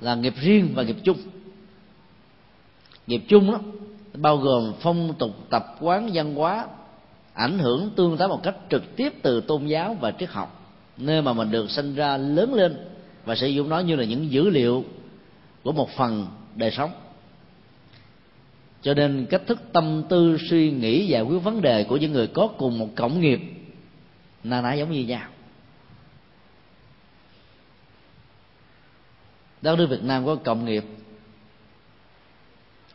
Là 0.00 0.14
nghiệp 0.14 0.34
riêng 0.40 0.72
và 0.74 0.82
nghiệp 0.82 0.96
chung. 1.04 1.18
Nghiệp 3.06 3.22
chung 3.28 3.52
đó 3.52 3.60
bao 4.16 4.36
gồm 4.36 4.72
phong 4.80 5.14
tục 5.18 5.30
tập 5.50 5.76
quán 5.80 6.10
văn 6.14 6.34
hóa, 6.34 6.66
ảnh 7.32 7.58
hưởng 7.58 7.90
tương 7.96 8.16
tác 8.16 8.28
một 8.28 8.42
cách 8.42 8.56
trực 8.70 8.96
tiếp 8.96 9.12
từ 9.22 9.40
tôn 9.40 9.66
giáo 9.66 9.96
và 10.00 10.10
triết 10.10 10.28
học, 10.28 10.74
nơi 10.96 11.22
mà 11.22 11.32
mình 11.32 11.50
được 11.50 11.70
sinh 11.70 11.94
ra, 11.94 12.16
lớn 12.16 12.54
lên 12.54 12.76
và 13.24 13.34
sử 13.34 13.46
dụng 13.46 13.68
nó 13.68 13.78
như 13.78 13.96
là 13.96 14.04
những 14.04 14.30
dữ 14.30 14.50
liệu 14.50 14.84
của 15.62 15.72
một 15.72 15.90
phần 15.90 16.26
đời 16.54 16.70
sống. 16.70 16.90
Cho 18.82 18.94
nên 18.94 19.26
cách 19.30 19.42
thức 19.46 19.58
tâm 19.72 20.02
tư, 20.08 20.38
suy 20.50 20.70
nghĩ 20.70 21.06
giải 21.06 21.22
quyết 21.22 21.38
vấn 21.38 21.62
đề 21.62 21.84
của 21.84 21.96
những 21.96 22.12
người 22.12 22.26
có 22.26 22.48
cùng 22.58 22.78
một 22.78 22.88
cộng 22.94 23.20
nghiệp 23.20 23.40
na 24.44 24.60
ná 24.60 24.74
giống 24.74 24.92
như 24.92 25.04
nhau. 25.04 25.28
Đất 29.62 29.76
nước 29.78 29.86
Việt 29.86 30.02
Nam 30.02 30.26
có 30.26 30.34
cộng 30.34 30.64
nghiệp 30.64 30.84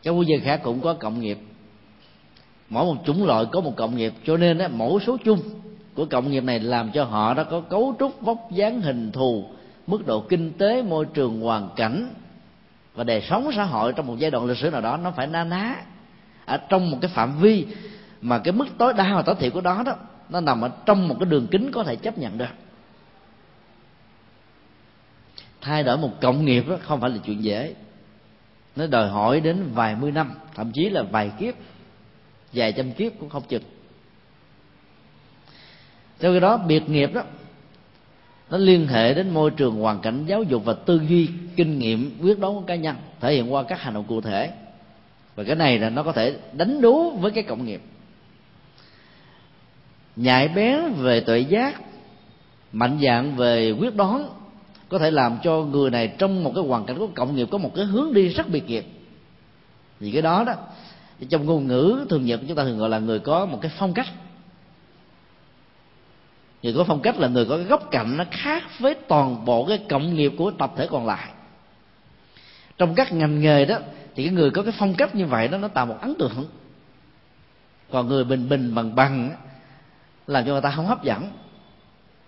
các 0.02 0.10
quốc 0.10 0.22
gia 0.22 0.36
khác 0.44 0.60
cũng 0.64 0.80
có 0.80 0.94
cộng 0.94 1.20
nghiệp. 1.20 1.38
Mỗi 2.68 2.84
một 2.84 2.96
chủng 3.06 3.24
loại 3.24 3.44
có 3.52 3.60
một 3.60 3.76
cộng 3.76 3.96
nghiệp 3.96 4.12
cho 4.26 4.36
nên 4.36 4.58
á, 4.58 4.68
mẫu 4.68 5.00
số 5.06 5.16
chung 5.24 5.40
của 5.94 6.06
cộng 6.06 6.30
nghiệp 6.30 6.44
này 6.44 6.60
làm 6.60 6.90
cho 6.92 7.04
họ 7.04 7.34
đã 7.34 7.44
có 7.44 7.60
cấu 7.60 7.94
trúc 7.98 8.20
vóc 8.20 8.38
dáng 8.50 8.80
hình 8.80 9.12
thù 9.12 9.44
mức 9.86 10.06
độ 10.06 10.20
kinh 10.20 10.52
tế 10.52 10.82
môi 10.82 11.06
trường 11.14 11.40
hoàn 11.40 11.68
cảnh 11.76 12.14
và 12.94 13.04
đời 13.04 13.22
sống 13.30 13.50
xã 13.56 13.64
hội 13.64 13.92
trong 13.92 14.06
một 14.06 14.16
giai 14.18 14.30
đoạn 14.30 14.46
lịch 14.46 14.58
sử 14.58 14.70
nào 14.70 14.80
đó 14.80 14.96
nó 14.96 15.10
phải 15.10 15.26
na 15.26 15.44
ná. 15.44 15.76
Ở 16.44 16.56
trong 16.56 16.90
một 16.90 16.98
cái 17.00 17.10
phạm 17.14 17.40
vi 17.40 17.66
mà 18.20 18.38
cái 18.38 18.52
mức 18.52 18.66
tối 18.78 18.92
đa 18.92 19.14
và 19.14 19.22
tối 19.22 19.34
thiểu 19.34 19.50
của 19.50 19.60
đó 19.60 19.82
đó 19.86 19.96
nó 20.28 20.40
nằm 20.40 20.60
ở 20.60 20.70
trong 20.86 21.08
một 21.08 21.16
cái 21.20 21.26
đường 21.26 21.46
kính 21.46 21.70
có 21.72 21.84
thể 21.84 21.96
chấp 21.96 22.18
nhận 22.18 22.38
được. 22.38 22.46
Thay 25.60 25.82
đổi 25.82 25.98
một 25.98 26.20
cộng 26.20 26.44
nghiệp 26.44 26.68
đó 26.68 26.76
không 26.82 27.00
phải 27.00 27.10
là 27.10 27.16
chuyện 27.24 27.44
dễ 27.44 27.74
nó 28.76 28.86
đòi 28.86 29.08
hỏi 29.08 29.40
đến 29.40 29.70
vài 29.74 29.96
mươi 29.96 30.12
năm, 30.12 30.32
thậm 30.54 30.72
chí 30.72 30.88
là 30.88 31.02
vài 31.02 31.30
kiếp, 31.38 31.54
vài 32.52 32.72
trăm 32.72 32.92
kiếp 32.92 33.12
cũng 33.20 33.28
không 33.28 33.42
chừng. 33.48 33.62
Theo 36.18 36.32
cái 36.32 36.40
đó, 36.40 36.56
biệt 36.56 36.88
nghiệp 36.88 37.10
đó, 37.14 37.22
nó 38.50 38.58
liên 38.58 38.86
hệ 38.86 39.14
đến 39.14 39.30
môi 39.30 39.50
trường 39.50 39.80
hoàn 39.80 40.00
cảnh 40.00 40.24
giáo 40.26 40.42
dục 40.42 40.64
và 40.64 40.72
tư 40.72 41.00
duy, 41.08 41.28
kinh 41.56 41.78
nghiệm, 41.78 42.18
quyết 42.22 42.38
đoán 42.38 42.54
của 42.54 42.60
cá 42.60 42.74
nhân, 42.74 42.96
thể 43.20 43.34
hiện 43.34 43.52
qua 43.52 43.62
các 43.62 43.80
hành 43.80 43.94
động 43.94 44.04
cụ 44.08 44.20
thể. 44.20 44.50
Và 45.34 45.44
cái 45.44 45.56
này 45.56 45.78
là 45.78 45.90
nó 45.90 46.02
có 46.02 46.12
thể 46.12 46.36
đánh 46.52 46.80
đố 46.80 47.10
với 47.10 47.30
cái 47.30 47.44
cộng 47.44 47.64
nghiệp. 47.64 47.80
Nhạy 50.16 50.48
bén 50.48 50.92
về 50.92 51.20
tuệ 51.20 51.38
giác, 51.38 51.82
mạnh 52.72 52.98
dạng 53.02 53.36
về 53.36 53.72
quyết 53.72 53.96
đoán 53.96 54.28
có 54.92 54.98
thể 54.98 55.10
làm 55.10 55.38
cho 55.42 55.62
người 55.62 55.90
này 55.90 56.12
trong 56.18 56.44
một 56.44 56.52
cái 56.54 56.64
hoàn 56.64 56.84
cảnh 56.84 56.98
của 56.98 57.08
cộng 57.14 57.36
nghiệp 57.36 57.48
có 57.50 57.58
một 57.58 57.70
cái 57.74 57.84
hướng 57.84 58.12
đi 58.14 58.28
rất 58.28 58.48
biệt 58.48 58.66
nghiệp 58.66 58.84
vì 60.00 60.10
cái 60.10 60.22
đó 60.22 60.44
đó, 60.44 60.54
trong 61.28 61.46
ngôn 61.46 61.66
ngữ 61.66 62.06
thường 62.08 62.24
nhật 62.24 62.40
chúng 62.48 62.56
ta 62.56 62.64
thường 62.64 62.78
gọi 62.78 62.88
là 62.88 62.98
người 62.98 63.18
có 63.18 63.46
một 63.46 63.58
cái 63.62 63.70
phong 63.78 63.94
cách. 63.94 64.06
Người 66.62 66.74
có 66.76 66.84
phong 66.84 67.00
cách 67.00 67.18
là 67.18 67.28
người 67.28 67.44
có 67.44 67.56
cái 67.56 67.66
góc 67.66 67.90
cạnh 67.90 68.16
nó 68.16 68.24
khác 68.30 68.62
với 68.78 68.94
toàn 68.94 69.44
bộ 69.44 69.64
cái 69.64 69.78
cộng 69.88 70.14
nghiệp 70.14 70.32
của 70.38 70.50
tập 70.50 70.72
thể 70.76 70.86
còn 70.90 71.06
lại. 71.06 71.30
Trong 72.78 72.94
các 72.94 73.12
ngành 73.12 73.40
nghề 73.40 73.64
đó, 73.64 73.78
thì 74.14 74.24
cái 74.24 74.32
người 74.32 74.50
có 74.50 74.62
cái 74.62 74.72
phong 74.78 74.94
cách 74.94 75.14
như 75.14 75.26
vậy 75.26 75.48
đó, 75.48 75.58
nó 75.58 75.68
tạo 75.68 75.86
một 75.86 75.96
ấn 76.00 76.14
tượng. 76.18 76.44
Còn 77.90 78.08
người 78.08 78.24
bình 78.24 78.48
bình 78.48 78.74
bằng 78.74 78.94
bằng 78.94 79.30
làm 80.26 80.44
cho 80.44 80.52
người 80.52 80.60
ta 80.60 80.70
không 80.70 80.86
hấp 80.86 81.02
dẫn. 81.02 81.30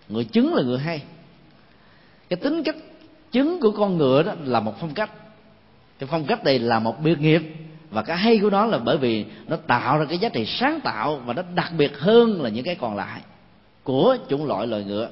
Người 0.09 0.25
chứng 0.25 0.55
là 0.55 0.63
người 0.63 0.79
hay 0.79 1.03
cái 2.29 2.37
tính 2.37 2.63
cách 2.63 2.77
chứng 3.33 3.61
của 3.61 3.71
con 3.71 3.99
ngựa 3.99 4.23
đó 4.23 4.35
là 4.45 4.61
một 4.61 4.75
phong 4.81 4.95
cách. 4.95 5.11
Cái 5.99 6.09
phong 6.11 6.25
cách 6.25 6.45
này 6.45 6.59
là 6.59 6.79
một 6.79 7.01
biệt 7.01 7.21
nghiệp. 7.21 7.43
Và 7.91 8.03
cái 8.03 8.17
hay 8.17 8.39
của 8.39 8.51
nó 8.51 8.67
là 8.67 8.79
bởi 8.79 8.99
vì 8.99 9.25
nó 9.47 9.57
tạo 9.57 9.99
ra 9.99 10.05
cái 10.05 10.19
giá 10.19 10.29
trị 10.29 10.47
sáng 10.47 10.81
tạo 10.81 11.17
và 11.17 11.35
nó 11.35 11.43
đặc 11.55 11.73
biệt 11.79 11.99
hơn 11.99 12.43
là 12.43 12.49
những 12.49 12.65
cái 12.65 12.75
còn 12.75 12.97
lại 12.97 13.21
của 13.83 14.17
chủng 14.29 14.47
loại 14.47 14.67
loài 14.67 14.85
ngựa. 14.85 15.09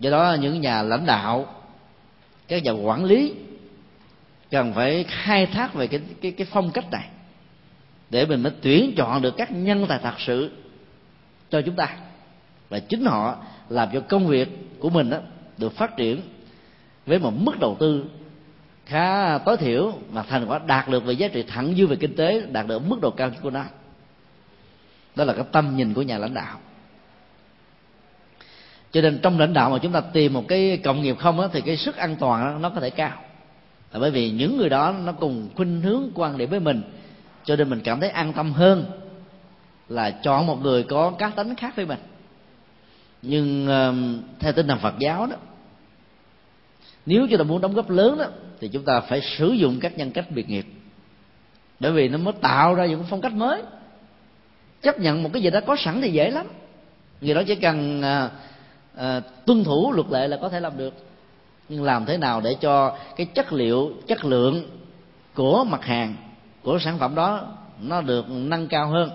Do 0.00 0.10
đó 0.10 0.36
những 0.40 0.60
nhà 0.60 0.82
lãnh 0.82 1.06
đạo, 1.06 1.54
các 2.48 2.62
nhà 2.62 2.70
quản 2.70 3.04
lý 3.04 3.34
cần 4.50 4.72
phải 4.72 5.04
khai 5.08 5.46
thác 5.46 5.74
về 5.74 5.86
cái 5.86 6.00
cái 6.20 6.32
cái 6.32 6.46
phong 6.50 6.70
cách 6.70 6.90
này 6.90 7.08
để 8.10 8.26
mình 8.26 8.42
mới 8.42 8.52
tuyển 8.60 8.94
chọn 8.96 9.22
được 9.22 9.34
các 9.36 9.52
nhân 9.52 9.86
tài 9.88 9.98
thật 10.02 10.14
sự 10.18 10.50
cho 11.50 11.62
chúng 11.62 11.76
ta. 11.76 11.96
Và 12.68 12.78
chính 12.78 13.04
họ 13.04 13.36
làm 13.68 13.88
cho 13.92 14.00
công 14.00 14.26
việc 14.26 14.48
của 14.82 14.90
mình 14.90 15.10
đó 15.10 15.18
được 15.58 15.72
phát 15.72 15.96
triển 15.96 16.20
với 17.06 17.18
một 17.18 17.32
mức 17.36 17.60
đầu 17.60 17.76
tư 17.80 18.04
khá 18.86 19.38
tối 19.38 19.56
thiểu 19.56 19.92
mà 20.12 20.22
thành 20.22 20.46
quả 20.46 20.60
đạt 20.66 20.88
được 20.88 21.04
về 21.04 21.12
giá 21.12 21.28
trị 21.28 21.42
thẳng 21.42 21.74
dư 21.76 21.86
về 21.86 21.96
kinh 21.96 22.16
tế 22.16 22.40
đạt 22.40 22.66
được 22.66 22.86
mức 22.86 23.00
độ 23.00 23.10
cao 23.10 23.30
của 23.42 23.50
nó. 23.50 23.64
Đó 25.16 25.24
là 25.24 25.32
cái 25.32 25.44
tâm 25.52 25.76
nhìn 25.76 25.94
của 25.94 26.02
nhà 26.02 26.18
lãnh 26.18 26.34
đạo. 26.34 26.58
Cho 28.92 29.00
nên 29.00 29.18
trong 29.22 29.38
lãnh 29.38 29.52
đạo 29.52 29.70
mà 29.70 29.78
chúng 29.82 29.92
ta 29.92 30.00
tìm 30.00 30.32
một 30.32 30.44
cái 30.48 30.80
cộng 30.84 31.02
nghiệp 31.02 31.16
không 31.18 31.36
đó, 31.36 31.48
thì 31.52 31.60
cái 31.60 31.76
sức 31.76 31.96
an 31.96 32.16
toàn 32.16 32.62
nó 32.62 32.70
có 32.70 32.80
thể 32.80 32.90
cao. 32.90 33.18
Là 33.92 34.00
bởi 34.00 34.10
vì 34.10 34.30
những 34.30 34.56
người 34.56 34.68
đó 34.68 34.94
nó 35.04 35.12
cùng 35.12 35.48
khuynh 35.56 35.80
hướng 35.80 36.10
quan 36.14 36.38
điểm 36.38 36.50
với 36.50 36.60
mình 36.60 36.82
cho 37.44 37.56
nên 37.56 37.70
mình 37.70 37.80
cảm 37.84 38.00
thấy 38.00 38.10
an 38.10 38.32
tâm 38.32 38.52
hơn 38.52 38.84
là 39.88 40.10
chọn 40.10 40.46
một 40.46 40.62
người 40.62 40.82
có 40.82 41.10
cá 41.10 41.30
tính 41.30 41.54
khác 41.54 41.76
với 41.76 41.86
mình 41.86 41.98
nhưng 43.22 43.66
theo 44.38 44.52
tinh 44.52 44.68
thần 44.68 44.78
Phật 44.78 44.94
giáo 44.98 45.26
đó 45.26 45.36
nếu 47.06 47.26
chúng 47.30 47.38
ta 47.38 47.44
muốn 47.44 47.60
đóng 47.60 47.74
góp 47.74 47.90
lớn 47.90 48.18
đó 48.18 48.26
thì 48.60 48.68
chúng 48.68 48.84
ta 48.84 49.00
phải 49.00 49.20
sử 49.20 49.52
dụng 49.52 49.80
các 49.80 49.98
nhân 49.98 50.10
cách 50.10 50.30
biệt 50.30 50.48
nghiệp. 50.48 50.66
Bởi 51.80 51.92
vì 51.92 52.08
nó 52.08 52.18
mới 52.18 52.34
tạo 52.40 52.74
ra 52.74 52.86
những 52.86 53.04
phong 53.10 53.20
cách 53.20 53.32
mới. 53.32 53.62
Chấp 54.82 55.00
nhận 55.00 55.22
một 55.22 55.30
cái 55.32 55.42
gì 55.42 55.50
đó 55.50 55.60
có 55.66 55.76
sẵn 55.78 56.00
thì 56.02 56.12
dễ 56.12 56.30
lắm. 56.30 56.46
Người 57.20 57.34
đó 57.34 57.42
chỉ 57.46 57.54
cần 57.54 58.02
à, 58.02 58.30
à, 58.96 59.20
tuân 59.46 59.64
thủ 59.64 59.92
luật 59.92 60.06
lệ 60.10 60.28
là 60.28 60.36
có 60.36 60.48
thể 60.48 60.60
làm 60.60 60.76
được. 60.76 60.94
Nhưng 61.68 61.84
làm 61.84 62.06
thế 62.06 62.16
nào 62.16 62.40
để 62.40 62.54
cho 62.54 62.96
cái 63.16 63.26
chất 63.26 63.52
liệu 63.52 63.92
chất 64.06 64.24
lượng 64.24 64.70
của 65.34 65.64
mặt 65.64 65.84
hàng 65.84 66.16
của 66.62 66.78
sản 66.78 66.98
phẩm 66.98 67.14
đó 67.14 67.46
nó 67.82 68.00
được 68.00 68.30
nâng 68.30 68.68
cao 68.68 68.88
hơn? 68.88 69.10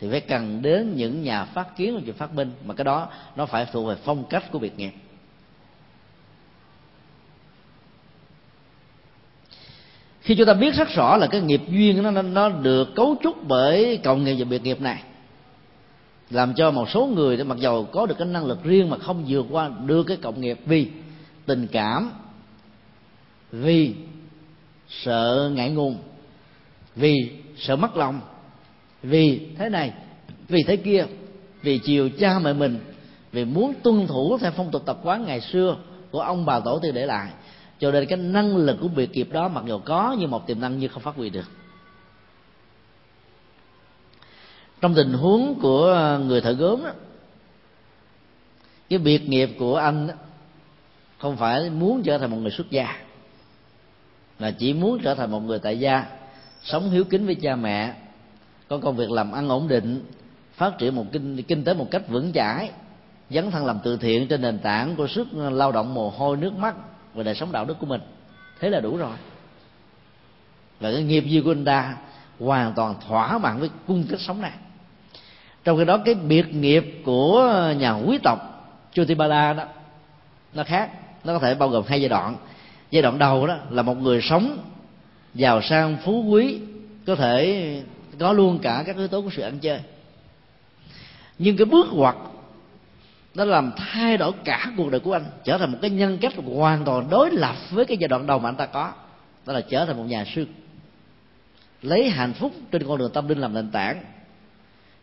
Thì 0.00 0.08
phải 0.10 0.20
cần 0.20 0.62
đến 0.62 0.96
những 0.96 1.22
nhà 1.22 1.44
phát 1.44 1.76
kiến 1.76 2.02
và 2.06 2.12
phát 2.16 2.34
minh. 2.34 2.52
Mà 2.64 2.74
cái 2.74 2.84
đó, 2.84 3.08
nó 3.36 3.46
phải 3.46 3.66
thuộc 3.72 3.88
về 3.88 3.94
phong 4.04 4.24
cách 4.24 4.52
của 4.52 4.58
việc 4.58 4.78
nghiệp 4.78 4.92
khi 10.28 10.34
chúng 10.34 10.46
ta 10.46 10.54
biết 10.54 10.74
rất 10.74 10.88
rõ 10.88 11.16
là 11.16 11.26
cái 11.26 11.40
nghiệp 11.40 11.62
duyên 11.68 12.02
nó 12.02 12.22
nó 12.22 12.48
được 12.48 12.94
cấu 12.94 13.16
trúc 13.22 13.48
bởi 13.48 14.00
cộng 14.04 14.24
nghiệp 14.24 14.34
và 14.38 14.44
biệt 14.44 14.62
nghiệp 14.62 14.80
này, 14.80 15.02
làm 16.30 16.54
cho 16.54 16.70
một 16.70 16.90
số 16.90 17.06
người 17.06 17.36
để 17.36 17.44
mặc 17.44 17.58
dầu 17.58 17.84
có 17.84 18.06
được 18.06 18.14
cái 18.18 18.28
năng 18.28 18.46
lực 18.46 18.64
riêng 18.64 18.90
mà 18.90 18.98
không 18.98 19.24
vượt 19.28 19.46
qua 19.50 19.70
đưa 19.86 20.02
cái 20.02 20.16
cộng 20.16 20.40
nghiệp 20.40 20.58
vì 20.66 20.88
tình 21.46 21.66
cảm, 21.66 22.10
vì 23.52 23.94
sợ 24.88 25.50
ngại 25.54 25.70
ngùng, 25.70 25.98
vì 26.96 27.30
sợ 27.58 27.76
mất 27.76 27.96
lòng 27.96 28.20
vì 29.02 29.48
thế 29.58 29.68
này 29.68 29.92
vì 30.48 30.62
thế 30.66 30.76
kia 30.76 31.04
vì 31.62 31.78
chiều 31.78 32.08
cha 32.18 32.38
mẹ 32.38 32.52
mình 32.52 32.78
vì 33.32 33.44
muốn 33.44 33.74
tuân 33.82 34.06
thủ 34.06 34.38
theo 34.38 34.50
phong 34.56 34.70
tục 34.70 34.82
tập 34.86 34.98
quán 35.02 35.24
ngày 35.24 35.40
xưa 35.40 35.76
của 36.10 36.20
ông 36.20 36.44
bà 36.44 36.60
tổ 36.60 36.78
tiên 36.78 36.94
để 36.94 37.06
lại 37.06 37.30
cho 37.78 37.90
nên 37.90 38.06
cái 38.06 38.18
năng 38.18 38.56
lực 38.56 38.76
của 38.80 38.88
việc 38.88 39.12
kịp 39.12 39.28
đó 39.32 39.48
mặc 39.48 39.64
dù 39.66 39.78
có 39.78 40.16
nhưng 40.18 40.30
một 40.30 40.46
tiềm 40.46 40.60
năng 40.60 40.78
như 40.78 40.88
không 40.88 41.02
phát 41.02 41.14
huy 41.16 41.30
được. 41.30 41.46
Trong 44.80 44.94
tình 44.94 45.12
huống 45.12 45.54
của 45.62 46.18
người 46.24 46.40
thợ 46.40 46.52
gốm 46.52 46.84
đó, 46.84 46.92
cái 48.88 48.98
biệt 48.98 49.28
nghiệp 49.28 49.50
của 49.58 49.76
anh 49.76 50.06
đó, 50.06 50.14
không 51.18 51.36
phải 51.36 51.70
muốn 51.70 52.02
trở 52.02 52.18
thành 52.18 52.30
một 52.30 52.36
người 52.36 52.50
xuất 52.50 52.70
gia 52.70 52.96
mà 54.38 54.50
chỉ 54.50 54.72
muốn 54.72 54.98
trở 55.02 55.14
thành 55.14 55.30
một 55.30 55.40
người 55.40 55.58
tại 55.58 55.78
gia 55.78 56.06
sống 56.62 56.90
hiếu 56.90 57.04
kính 57.04 57.26
với 57.26 57.34
cha 57.34 57.56
mẹ 57.56 57.94
có 58.68 58.78
công 58.78 58.96
việc 58.96 59.10
làm 59.10 59.32
ăn 59.32 59.48
ổn 59.48 59.68
định, 59.68 60.04
phát 60.54 60.78
triển 60.78 60.94
một 60.94 61.04
kinh 61.12 61.42
kinh 61.42 61.64
tế 61.64 61.74
một 61.74 61.90
cách 61.90 62.08
vững 62.08 62.32
chãi, 62.32 62.70
dấn 63.30 63.50
thân 63.50 63.66
làm 63.66 63.78
từ 63.84 63.96
thiện 63.96 64.28
trên 64.28 64.42
nền 64.42 64.58
tảng 64.58 64.96
của 64.96 65.06
sức 65.06 65.28
lao 65.32 65.72
động 65.72 65.94
mồ 65.94 66.10
hôi, 66.10 66.36
nước 66.36 66.52
mắt 66.58 66.74
và 67.14 67.22
đời 67.22 67.34
sống 67.34 67.52
đạo 67.52 67.64
đức 67.64 67.78
của 67.80 67.86
mình. 67.86 68.00
Thế 68.60 68.70
là 68.70 68.80
đủ 68.80 68.96
rồi. 68.96 69.16
Và 70.80 70.92
cái 70.92 71.02
nghiệp 71.02 71.24
duyên 71.26 71.44
của 71.44 71.50
anh 71.50 71.64
ta 71.64 71.96
hoàn 72.40 72.72
toàn 72.72 72.94
thỏa 73.08 73.38
mãn 73.38 73.58
với 73.58 73.70
cung 73.86 74.04
cách 74.10 74.20
sống 74.20 74.40
này. 74.40 74.52
Trong 75.64 75.78
khi 75.78 75.84
đó, 75.84 75.98
cái 76.04 76.14
biệt 76.14 76.54
nghiệp 76.54 77.02
của 77.04 77.72
nhà 77.78 77.92
quý 77.92 78.18
tộc 78.22 78.38
Chutipala 78.92 79.52
đó, 79.52 79.64
nó 80.54 80.64
khác. 80.64 80.90
Nó 81.24 81.32
có 81.32 81.38
thể 81.38 81.54
bao 81.54 81.68
gồm 81.68 81.84
hai 81.88 82.00
giai 82.00 82.08
đoạn. 82.08 82.36
Giai 82.90 83.02
đoạn 83.02 83.18
đầu 83.18 83.46
đó 83.46 83.56
là 83.70 83.82
một 83.82 83.98
người 83.98 84.20
sống 84.22 84.58
giàu 85.34 85.62
sang, 85.62 85.96
phú 86.04 86.22
quý, 86.22 86.60
có 87.06 87.14
thể 87.14 87.82
có 88.18 88.32
luôn 88.32 88.58
cả 88.58 88.82
các 88.86 88.96
yếu 88.96 89.08
tố 89.08 89.22
của 89.22 89.30
sự 89.30 89.42
ăn 89.42 89.58
chơi. 89.58 89.80
Nhưng 91.38 91.56
cái 91.56 91.64
bước 91.64 91.86
ngoặt 91.92 92.16
nó 93.34 93.44
làm 93.44 93.72
thay 93.76 94.16
đổi 94.16 94.32
cả 94.44 94.72
cuộc 94.76 94.90
đời 94.90 95.00
của 95.00 95.12
anh, 95.12 95.24
trở 95.44 95.58
thành 95.58 95.72
một 95.72 95.78
cái 95.82 95.90
nhân 95.90 96.18
cách 96.20 96.32
hoàn 96.56 96.84
toàn 96.84 97.10
đối 97.10 97.30
lập 97.30 97.56
với 97.70 97.84
cái 97.84 97.96
giai 97.96 98.08
đoạn 98.08 98.26
đầu 98.26 98.38
mà 98.38 98.48
anh 98.48 98.56
ta 98.56 98.66
có. 98.66 98.92
Đó 99.46 99.52
là 99.52 99.60
trở 99.60 99.84
thành 99.84 99.96
một 99.96 100.04
nhà 100.04 100.24
sư. 100.34 100.46
Lấy 101.82 102.10
hạnh 102.10 102.32
phúc 102.32 102.52
trên 102.70 102.88
con 102.88 102.98
đường 102.98 103.12
tâm 103.12 103.28
linh 103.28 103.38
làm 103.38 103.54
nền 103.54 103.70
tảng. 103.70 104.04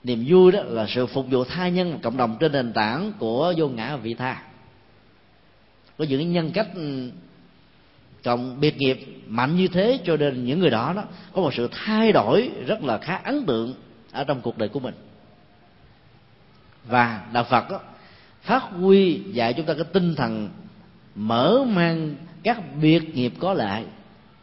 Niềm 0.03 0.25
vui 0.27 0.51
đó 0.51 0.63
là 0.63 0.85
sự 0.87 1.05
phục 1.05 1.25
vụ 1.29 1.43
tha 1.43 1.67
nhân 1.67 1.91
và 1.91 1.99
cộng 2.03 2.17
đồng 2.17 2.37
trên 2.39 2.51
nền 2.51 2.73
tảng 2.73 3.11
của 3.19 3.53
vô 3.57 3.67
ngã 3.67 3.95
và 3.95 4.01
vị 4.01 4.13
tha. 4.13 4.43
Có 5.97 6.05
những 6.09 6.33
nhân 6.33 6.51
cách 6.51 6.67
ừ, 6.75 7.09
cộng 8.25 8.59
biệt 8.59 8.77
nghiệp 8.77 8.99
mạnh 9.27 9.55
như 9.55 9.67
thế 9.67 9.99
cho 10.05 10.17
nên 10.17 10.45
những 10.45 10.59
người 10.59 10.69
đó 10.69 10.93
đó 10.95 11.03
có 11.33 11.41
một 11.41 11.53
sự 11.53 11.69
thay 11.71 12.11
đổi 12.11 12.51
rất 12.67 12.83
là 12.83 12.97
khá 12.97 13.15
ấn 13.15 13.45
tượng 13.45 13.73
ở 14.11 14.23
trong 14.23 14.41
cuộc 14.41 14.57
đời 14.57 14.69
của 14.69 14.79
mình. 14.79 14.93
Và 16.87 17.21
đạo 17.33 17.43
phật 17.43 17.71
đó, 17.71 17.79
phát 18.41 18.63
huy 18.63 19.21
dạy 19.31 19.53
chúng 19.53 19.65
ta 19.65 19.73
cái 19.73 19.83
tinh 19.93 20.15
thần 20.15 20.49
mở 21.15 21.65
mang 21.67 22.15
các 22.43 22.61
biệt 22.81 23.15
nghiệp 23.15 23.33
có 23.39 23.53
lại. 23.53 23.85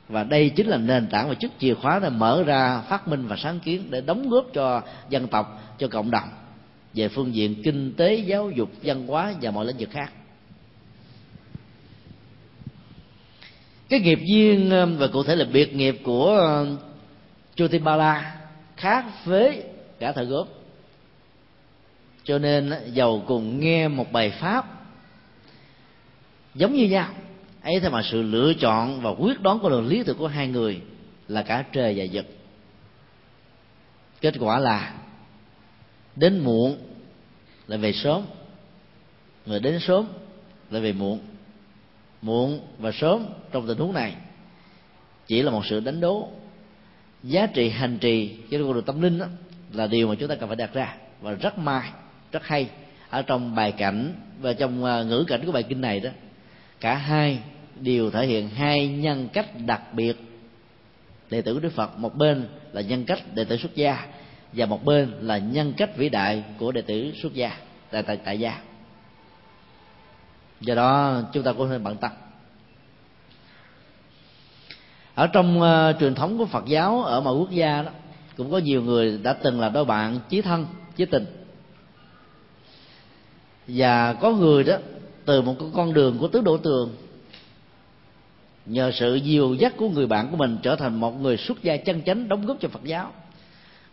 Và 0.09 0.25
đây 0.25 0.51
chính 0.51 0.67
là 0.67 0.77
nền 0.77 1.07
tảng 1.07 1.29
và 1.29 1.35
chức 1.35 1.53
chìa 1.59 1.75
khóa 1.75 1.99
để 1.99 2.11
mở 2.11 2.43
ra 2.47 2.81
phát 2.81 3.09
minh 3.09 3.27
và 3.27 3.37
sáng 3.37 3.61
kiến 3.61 3.83
để 3.91 4.01
đóng 4.01 4.29
góp 4.29 4.45
cho 4.53 4.83
dân 5.09 5.27
tộc 5.27 5.77
cho 5.79 5.89
cộng 5.89 6.11
đồng 6.11 6.29
về 6.95 7.09
phương 7.09 7.35
diện 7.35 7.63
kinh 7.63 7.93
tế 7.97 8.15
giáo 8.15 8.51
dục 8.51 8.71
văn 8.83 9.07
hóa 9.07 9.35
và 9.43 9.51
mọi 9.51 9.67
lĩnh 9.67 9.77
vực 9.79 9.91
khác. 9.91 10.13
Cái 13.93 14.01
nghiệp 14.01 14.19
duyên 14.25 14.71
um, 14.71 14.97
và 14.97 15.07
cụ 15.07 15.23
thể 15.23 15.37
là 15.37 15.45
biệt 15.45 15.75
nghiệp 15.75 15.97
của 16.05 16.37
um, 16.37 16.79
Chutipala 17.55 18.41
khác 18.77 19.05
với 19.25 19.63
cả 19.99 20.13
thời 20.13 20.25
gốc 20.25 20.49
cho 22.25 22.39
nên 22.39 22.73
giàu 22.93 23.25
cùng 23.27 23.61
nghe 23.61 23.89
một 23.89 24.13
bài 24.13 24.31
pháp 24.31 24.67
giống 26.55 26.73
như 26.73 26.85
nhau. 26.85 27.09
Ấy 27.63 27.81
thế 27.81 27.89
mà 27.89 28.03
sự 28.03 28.23
lựa 28.23 28.53
chọn 28.55 29.01
và 29.01 29.11
quyết 29.11 29.41
đoán 29.41 29.59
của 29.59 29.71
đường 29.71 29.87
lý 29.87 30.03
tưởng 30.03 30.19
của 30.19 30.27
hai 30.27 30.49
người 30.49 30.81
là 31.29 31.43
cả 31.43 31.65
trời 31.73 31.95
và 31.97 32.05
vật. 32.13 32.27
Kết 34.21 34.35
quả 34.41 34.59
là, 34.59 34.95
đến 36.17 36.39
muộn 36.39 36.77
là 37.69 37.77
về 37.77 37.93
sớm 37.93 38.23
người 39.47 39.61
đến 39.61 39.81
sớm 39.81 40.07
là 40.71 40.81
về 40.81 40.93
muộn 40.93 41.19
muộn 42.23 42.61
và 42.79 42.93
sớm 42.93 43.27
trong 43.53 43.67
tình 43.67 43.79
huống 43.79 43.93
này. 43.93 44.15
Chỉ 45.27 45.43
là 45.43 45.51
một 45.51 45.67
sự 45.67 45.81
đánh 45.81 46.01
đố. 46.01 46.29
Giá 47.23 47.47
trị 47.47 47.69
hành 47.69 47.99
trì 47.99 48.37
trên 48.51 48.63
con 48.63 48.75
đường 48.75 48.85
tâm 48.85 49.03
linh 49.03 49.19
đó, 49.19 49.27
là 49.73 49.87
điều 49.87 50.09
mà 50.09 50.15
chúng 50.15 50.29
ta 50.29 50.35
cần 50.35 50.49
phải 50.49 50.57
đặt 50.57 50.75
ra. 50.75 50.97
Và 51.21 51.33
rất 51.33 51.59
may 51.59 51.91
rất 52.33 52.47
hay 52.47 52.69
ở 53.11 53.23
trong 53.23 53.55
bài 53.55 53.73
cảnh 53.73 54.15
và 54.41 54.53
trong 54.53 54.85
à, 54.85 55.03
ngữ 55.03 55.25
cảnh 55.29 55.47
của 55.47 55.53
bài 55.53 55.63
kinh 55.63 55.81
này 55.81 56.01
đó 56.01 56.11
cả 56.81 56.95
hai 56.95 57.39
đều 57.81 58.11
thể 58.11 58.27
hiện 58.27 58.49
hai 58.49 58.89
nhân 58.89 59.29
cách 59.33 59.47
đặc 59.67 59.95
biệt 59.95 60.17
đệ 61.31 61.43
tử 61.43 61.55
của 61.55 61.61
đức 61.61 61.73
phật. 61.73 61.99
Một 61.99 62.17
bên 62.17 62.49
là 62.73 62.81
nhân 62.81 63.05
cách 63.05 63.35
đệ 63.35 63.45
tử 63.45 63.57
xuất 63.57 63.75
gia 63.75 64.07
và 64.53 64.67
một 64.67 64.85
bên 64.85 65.13
là 65.21 65.39
nhân 65.39 65.73
cách 65.77 65.97
vĩ 65.97 66.09
đại 66.09 66.45
của 66.59 66.73
đệ 66.73 66.83
tử 66.83 67.13
xuất 67.23 67.35
gia 67.35 67.57
tại 67.91 68.03
tại, 68.03 68.17
tại 68.17 68.39
gia 68.39 68.61
do 70.63 70.75
đó 70.75 71.21
chúng 71.33 71.43
ta 71.43 71.53
cũng 71.53 71.71
nên 71.71 71.85
bận 71.85 71.97
tâm. 71.97 72.11
Ở 75.15 75.27
trong 75.27 75.61
uh, 75.61 76.01
truyền 76.01 76.15
thống 76.15 76.39
của 76.39 76.47
Phật 76.47 76.65
giáo 76.67 77.03
ở 77.03 77.21
mọi 77.21 77.35
quốc 77.35 77.51
gia 77.51 77.83
đó 77.83 77.91
cũng 78.37 78.51
có 78.51 78.59
nhiều 78.59 78.83
người 78.83 79.19
đã 79.23 79.33
từng 79.33 79.61
là 79.61 79.69
đôi 79.69 79.85
bạn 79.85 80.19
chí 80.29 80.43
thân 80.43 80.67
chí 80.97 81.05
tình. 81.05 81.27
Và 83.67 84.13
có 84.13 84.31
người 84.31 84.65
đó 84.65 84.77
từ 85.25 85.43
một 85.43 85.55
con 85.75 85.93
đường 85.93 86.19
của 86.19 86.29
tứ 86.29 86.41
độ 86.41 86.57
tường 86.57 86.97
nhờ 88.67 88.91
sự 88.95 89.15
dìu 89.15 89.55
dắt 89.55 89.73
của 89.77 89.89
người 89.89 90.07
bạn 90.07 90.29
của 90.31 90.37
mình 90.37 90.59
trở 90.63 90.77
thành 90.77 91.01
một 91.01 91.21
người 91.21 91.37
xuất 91.37 91.63
gia 91.63 91.77
chân 91.77 92.03
chánh 92.03 92.29
đóng 92.29 92.47
góp 92.47 92.57
cho 92.61 92.69
Phật 92.69 92.85
giáo. 92.85 93.13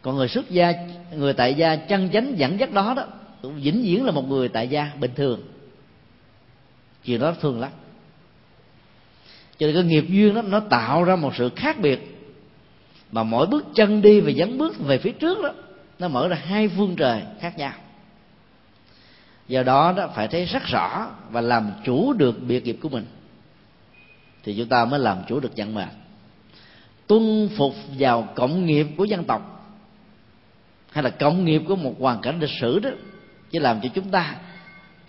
Còn 0.01 0.15
người 0.15 0.28
xuất 0.28 0.49
gia 0.49 0.74
người 1.11 1.34
tại 1.34 1.53
gia 1.53 1.76
chân 1.76 2.09
chánh 2.13 2.34
dẫn 2.38 2.59
dắt 2.59 2.72
đó 2.72 2.93
đó 2.93 3.05
vĩnh 3.41 3.82
viễn 3.84 4.05
là 4.05 4.11
một 4.11 4.30
người 4.30 4.49
tại 4.49 4.67
gia 4.67 4.91
bình 4.99 5.11
thường 5.15 5.41
chuyện 7.10 7.22
đó 7.22 7.34
thường 7.41 7.60
lắm. 7.60 7.72
Cho 9.57 9.68
nên 9.68 9.76
cái 9.76 9.84
nghiệp 9.84 10.05
duyên 10.10 10.34
đó, 10.34 10.41
nó 10.41 10.60
tạo 10.60 11.03
ra 11.03 11.16
một 11.16 11.36
sự 11.36 11.49
khác 11.55 11.80
biệt. 11.80 12.30
Mà 13.12 13.24
mỗi 13.24 13.47
bước 13.47 13.66
chân 13.76 14.01
đi 14.01 14.20
và 14.20 14.32
dấn 14.38 14.57
bước 14.57 14.80
về 14.80 14.97
phía 14.97 15.12
trước 15.12 15.38
đó, 15.43 15.53
nó 15.99 16.07
mở 16.07 16.28
ra 16.28 16.38
hai 16.45 16.68
phương 16.68 16.95
trời 16.95 17.22
khác 17.39 17.57
nhau. 17.57 17.74
Do 19.47 19.64
đó 19.64 19.93
đó, 19.97 20.10
phải 20.16 20.28
thấy 20.28 20.45
rất 20.45 20.64
rõ 20.64 21.07
và 21.32 21.41
làm 21.41 21.72
chủ 21.86 22.14
được 22.14 22.43
biệt 22.47 22.66
nghiệp 22.66 22.78
của 22.82 22.89
mình, 22.89 23.05
thì 24.43 24.55
chúng 24.57 24.68
ta 24.68 24.86
mới 24.86 24.99
làm 24.99 25.18
chủ 25.28 25.39
được 25.39 25.51
vận 25.57 25.74
mệnh. 25.74 25.88
Tuân 27.07 27.49
phục 27.57 27.76
vào 27.99 28.28
cộng 28.36 28.66
nghiệp 28.66 28.88
của 28.97 29.03
dân 29.03 29.24
tộc, 29.24 29.72
hay 30.91 31.03
là 31.03 31.10
cộng 31.10 31.45
nghiệp 31.45 31.62
của 31.68 31.76
một 31.76 31.95
hoàn 31.99 32.22
cảnh 32.22 32.39
lịch 32.39 32.49
sử 32.62 32.80
đó 32.80 32.89
chỉ 33.51 33.60
làm 33.60 33.82
cho 33.82 33.89
chúng 33.93 34.10
ta 34.10 34.36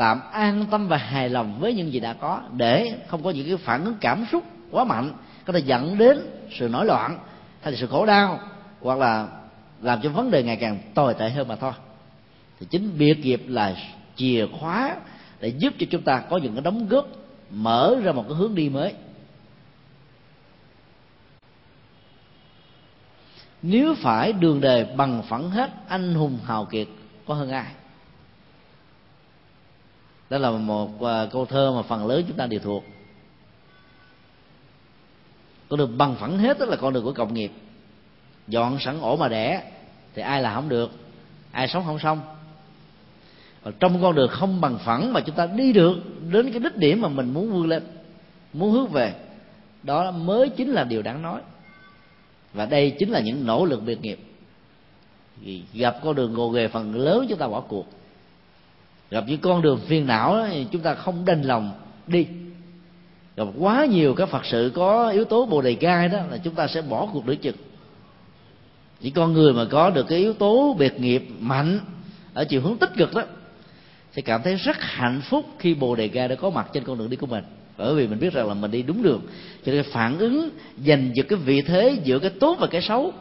tạm 0.01 0.21
an 0.33 0.67
tâm 0.71 0.89
và 0.89 0.97
hài 0.97 1.29
lòng 1.29 1.61
với 1.61 1.75
những 1.75 1.93
gì 1.93 2.01
đã 2.01 2.13
có, 2.13 2.43
để 2.53 2.99
không 3.09 3.23
có 3.23 3.31
những 3.31 3.47
cái 3.47 3.57
phản 3.57 3.85
ứng 3.85 3.95
cảm 4.01 4.27
xúc 4.33 4.45
quá 4.71 4.85
mạnh, 4.85 5.13
có 5.45 5.53
thể 5.53 5.59
dẫn 5.59 5.99
đến 5.99 6.19
sự 6.59 6.69
nổi 6.69 6.87
loạn 6.87 7.19
hay 7.61 7.73
là 7.73 7.79
sự 7.81 7.87
khổ 7.87 8.07
đau, 8.07 8.41
hoặc 8.81 8.99
là 8.99 9.29
làm 9.83 10.01
cho 10.03 10.11
vấn 10.11 10.31
đề 10.31 10.43
ngày 10.43 10.57
càng 10.57 10.79
tồi 10.95 11.15
tệ 11.15 11.31
hơn 11.31 11.49
mà 11.49 11.57
thôi. 11.57 11.73
Thì 12.61 12.67
chính 12.71 12.99
biệt 12.99 13.19
nghiệp 13.19 13.43
là 13.47 13.75
chìa 14.17 14.47
khóa 14.61 14.97
để 15.41 15.49
giúp 15.49 15.75
cho 15.79 15.87
chúng 15.91 16.03
ta 16.03 16.23
có 16.31 16.37
những 16.37 16.55
cái 16.55 16.63
đóng 16.63 16.89
góp, 16.89 17.07
mở 17.51 17.97
ra 18.03 18.13
một 18.13 18.25
cái 18.29 18.37
hướng 18.37 18.55
đi 18.55 18.69
mới. 18.69 18.95
Nếu 23.63 23.95
phải 23.95 24.33
đường 24.33 24.61
đề 24.61 24.95
bằng 24.97 25.23
phẳng 25.23 25.51
hết, 25.51 25.71
anh 25.89 26.15
hùng 26.15 26.39
hào 26.45 26.65
kiệt 26.65 26.89
có 27.27 27.35
hơn 27.35 27.51
ai? 27.51 27.67
Đó 30.31 30.39
là 30.39 30.51
một 30.51 31.03
à, 31.03 31.27
câu 31.33 31.47
thơ 31.47 31.73
mà 31.73 31.83
phần 31.83 32.07
lớn 32.07 32.25
chúng 32.29 32.37
ta 32.37 32.47
đều 32.47 32.61
thuộc. 32.61 32.85
Con 35.69 35.79
đường 35.79 35.99
bằng 35.99 36.17
phẳng 36.17 36.39
hết 36.39 36.59
đó 36.59 36.67
là 36.67 36.77
con 36.77 36.93
đường 36.93 37.05
của 37.05 37.13
cộng 37.13 37.35
nghiệp. 37.35 37.53
Dọn 38.49 38.79
sẵn 38.81 39.01
ổ 39.01 39.17
mà 39.17 39.29
đẻ, 39.29 39.73
thì 40.15 40.23
ai 40.23 40.43
là 40.43 40.55
không 40.55 40.69
được, 40.69 40.91
ai 41.51 41.69
sống 41.69 41.85
không 41.87 41.99
xong. 41.99 42.21
Và 43.63 43.73
trong 43.81 44.03
con 44.03 44.15
đường 44.15 44.31
không 44.31 44.61
bằng 44.61 44.79
phẳng 44.79 45.13
mà 45.13 45.21
chúng 45.21 45.37
ta 45.37 45.47
đi 45.47 45.73
được 45.73 45.95
đến 46.31 46.51
cái 46.51 46.61
đích 46.61 46.77
điểm 46.77 47.01
mà 47.01 47.09
mình 47.09 47.35
muốn 47.35 47.53
vươn 47.53 47.67
lên, 47.67 47.83
muốn 48.53 48.73
hướng 48.73 48.89
về, 48.89 49.15
đó 49.83 50.11
mới 50.11 50.49
chính 50.49 50.71
là 50.71 50.85
điều 50.85 51.03
đáng 51.03 51.23
nói. 51.23 51.41
Và 52.53 52.67
đây 52.67 52.97
chính 52.99 53.11
là 53.11 53.21
những 53.21 53.47
nỗ 53.47 53.65
lực 53.65 53.83
biệt 53.83 54.01
nghiệp. 54.01 54.19
Vì 55.41 55.63
gặp 55.73 55.97
con 56.03 56.15
đường 56.15 56.35
gồ 56.35 56.49
ghề 56.49 56.69
phần 56.69 56.95
lớn 56.95 57.27
chúng 57.29 57.39
ta 57.39 57.49
bỏ 57.49 57.61
cuộc 57.61 57.87
gặp 59.11 59.25
những 59.27 59.41
con 59.41 59.63
đường 59.63 59.81
phiền 59.87 60.07
não 60.07 60.35
đó, 60.35 60.47
thì 60.51 60.67
chúng 60.71 60.83
ta 60.83 60.95
không 60.95 61.25
đành 61.25 61.43
lòng 61.43 61.73
đi. 62.07 62.27
Gặp 63.37 63.47
quá 63.59 63.85
nhiều 63.85 64.15
các 64.15 64.29
phật 64.29 64.45
sự 64.45 64.73
có 64.75 65.09
yếu 65.11 65.25
tố 65.25 65.47
bồ 65.47 65.63
đề 65.63 65.73
gai 65.73 66.09
đó 66.09 66.19
là 66.31 66.39
chúng 66.45 66.55
ta 66.55 66.67
sẽ 66.67 66.83
bỏ 66.83 67.09
cuộc 67.13 67.27
nửa 67.27 67.35
chừng. 67.35 67.57
Chỉ 69.01 69.11
con 69.11 69.33
người 69.33 69.53
mà 69.53 69.65
có 69.65 69.91
được 69.91 70.07
cái 70.09 70.19
yếu 70.19 70.33
tố 70.33 70.77
biệt 70.79 71.01
nghiệp 71.01 71.25
mạnh 71.39 71.81
ở 72.35 72.45
chiều 72.45 72.61
hướng 72.61 72.77
tích 72.77 72.91
cực 72.97 73.15
đó 73.15 73.23
sẽ 74.13 74.23
cảm 74.23 74.43
thấy 74.43 74.55
rất 74.57 74.77
hạnh 74.81 75.21
phúc 75.25 75.47
khi 75.59 75.75
bồ 75.75 75.95
đề 75.95 76.09
gai 76.09 76.29
đã 76.29 76.35
có 76.35 76.51
mặt 76.51 76.69
trên 76.73 76.85
con 76.85 76.99
đường 76.99 77.11
đi 77.11 77.17
của 77.17 77.27
mình. 77.27 77.45
Bởi 77.79 77.95
vì 77.95 78.07
mình 78.07 78.19
biết 78.19 78.33
rằng 78.33 78.49
là 78.49 78.55
mình 78.55 78.71
đi 78.71 78.83
đúng 78.83 79.03
đường. 79.03 79.21
Cho 79.65 79.73
nên 79.73 79.85
phản 79.93 80.19
ứng 80.19 80.51
dành 80.79 81.13
giữa 81.15 81.23
cái 81.23 81.39
vị 81.39 81.63
thế 81.63 81.99
giữa 82.05 82.19
cái 82.19 82.31
tốt 82.31 82.57
và 82.61 82.67
cái 82.67 82.83
xấu 82.83 83.13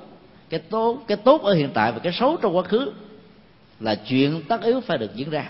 cái 0.50 0.60
tốt 0.60 1.04
cái 1.08 1.18
tốt 1.18 1.44
ở 1.44 1.54
hiện 1.54 1.70
tại 1.74 1.92
và 1.92 2.00
cái 2.00 2.14
xấu 2.14 2.38
trong 2.38 2.58
quá 2.58 2.64
khứ 2.64 2.92
là 3.80 3.96
chuyện 3.96 4.42
tất 4.48 4.62
yếu 4.62 4.82
phải 4.82 4.98
được 4.98 5.16
diễn 5.16 5.30
ra 5.30 5.50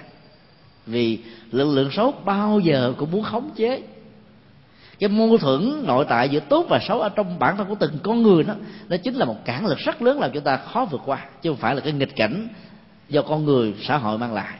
vì 0.89 1.19
lực 1.51 1.75
lượng 1.75 1.91
xấu 1.91 2.13
bao 2.25 2.59
giờ 2.59 2.93
cũng 2.97 3.11
muốn 3.11 3.23
khống 3.23 3.49
chế. 3.55 3.81
Cái 4.99 5.09
mâu 5.09 5.37
thuẫn 5.37 5.83
nội 5.85 6.05
tại 6.09 6.29
giữa 6.29 6.39
tốt 6.39 6.65
và 6.69 6.79
xấu 6.79 7.01
ở 7.01 7.09
trong 7.09 7.39
bản 7.39 7.57
thân 7.57 7.67
của 7.67 7.75
từng 7.79 7.97
con 8.03 8.23
người 8.23 8.43
đó 8.43 8.53
nó 8.89 8.97
chính 8.97 9.15
là 9.15 9.25
một 9.25 9.45
cản 9.45 9.65
lực 9.65 9.77
rất 9.77 10.01
lớn 10.01 10.19
làm 10.19 10.31
chúng 10.33 10.43
ta 10.43 10.57
khó 10.57 10.85
vượt 10.91 11.01
qua, 11.05 11.25
chứ 11.41 11.49
không 11.49 11.57
phải 11.57 11.75
là 11.75 11.81
cái 11.81 11.93
nghịch 11.93 12.15
cảnh 12.15 12.47
do 13.09 13.21
con 13.21 13.45
người, 13.45 13.73
xã 13.81 13.97
hội 13.97 14.17
mang 14.17 14.33
lại. 14.33 14.57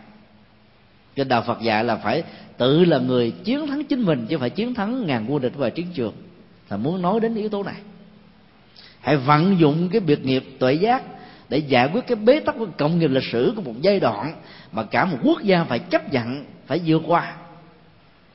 Cái 1.16 1.26
đạo 1.26 1.44
Phật 1.48 1.62
dạy 1.62 1.84
là 1.84 1.96
phải 1.96 2.24
tự 2.58 2.86
là 2.86 2.98
người 2.98 3.32
chiến 3.32 3.68
thắng 3.68 3.84
chính 3.84 4.02
mình, 4.02 4.26
chứ 4.30 4.38
phải 4.38 4.50
chiến 4.50 4.74
thắng 4.74 5.08
ngàn 5.08 5.26
quân 5.30 5.42
địch 5.42 5.54
và 5.56 5.70
chiến 5.70 5.88
trường. 5.94 6.14
Là 6.70 6.78
muốn 6.78 7.02
nói 7.02 7.20
đến 7.20 7.36
yếu 7.36 7.50
tố 7.50 7.64
này. 7.64 7.76
Hãy 9.02 9.18
vận 9.18 9.60
dụng 9.60 9.90
cái 9.90 10.02
biệt 10.02 10.26
nghiệp 10.26 10.44
tuệ 10.60 10.74
giác 10.74 11.04
để 11.50 11.58
giải 11.58 11.90
quyết 11.94 12.08
cái 12.08 12.16
bế 12.16 12.40
tắc 12.40 12.56
của 12.58 12.68
cộng 12.78 13.00
nghiệp 13.00 13.08
lịch 13.08 13.24
sử 13.32 13.54
của 13.56 13.62
một 13.62 13.74
giai 13.82 14.00
đoạn 14.00 14.34
mà 14.72 14.84
cả 14.84 15.06
một 15.06 15.18
quốc 15.24 15.44
gia 15.44 15.64
phải 15.64 15.80
chấp 15.80 16.14
nhận 16.14 16.46
phải 16.66 16.82
vượt 16.86 17.02
qua. 17.08 17.36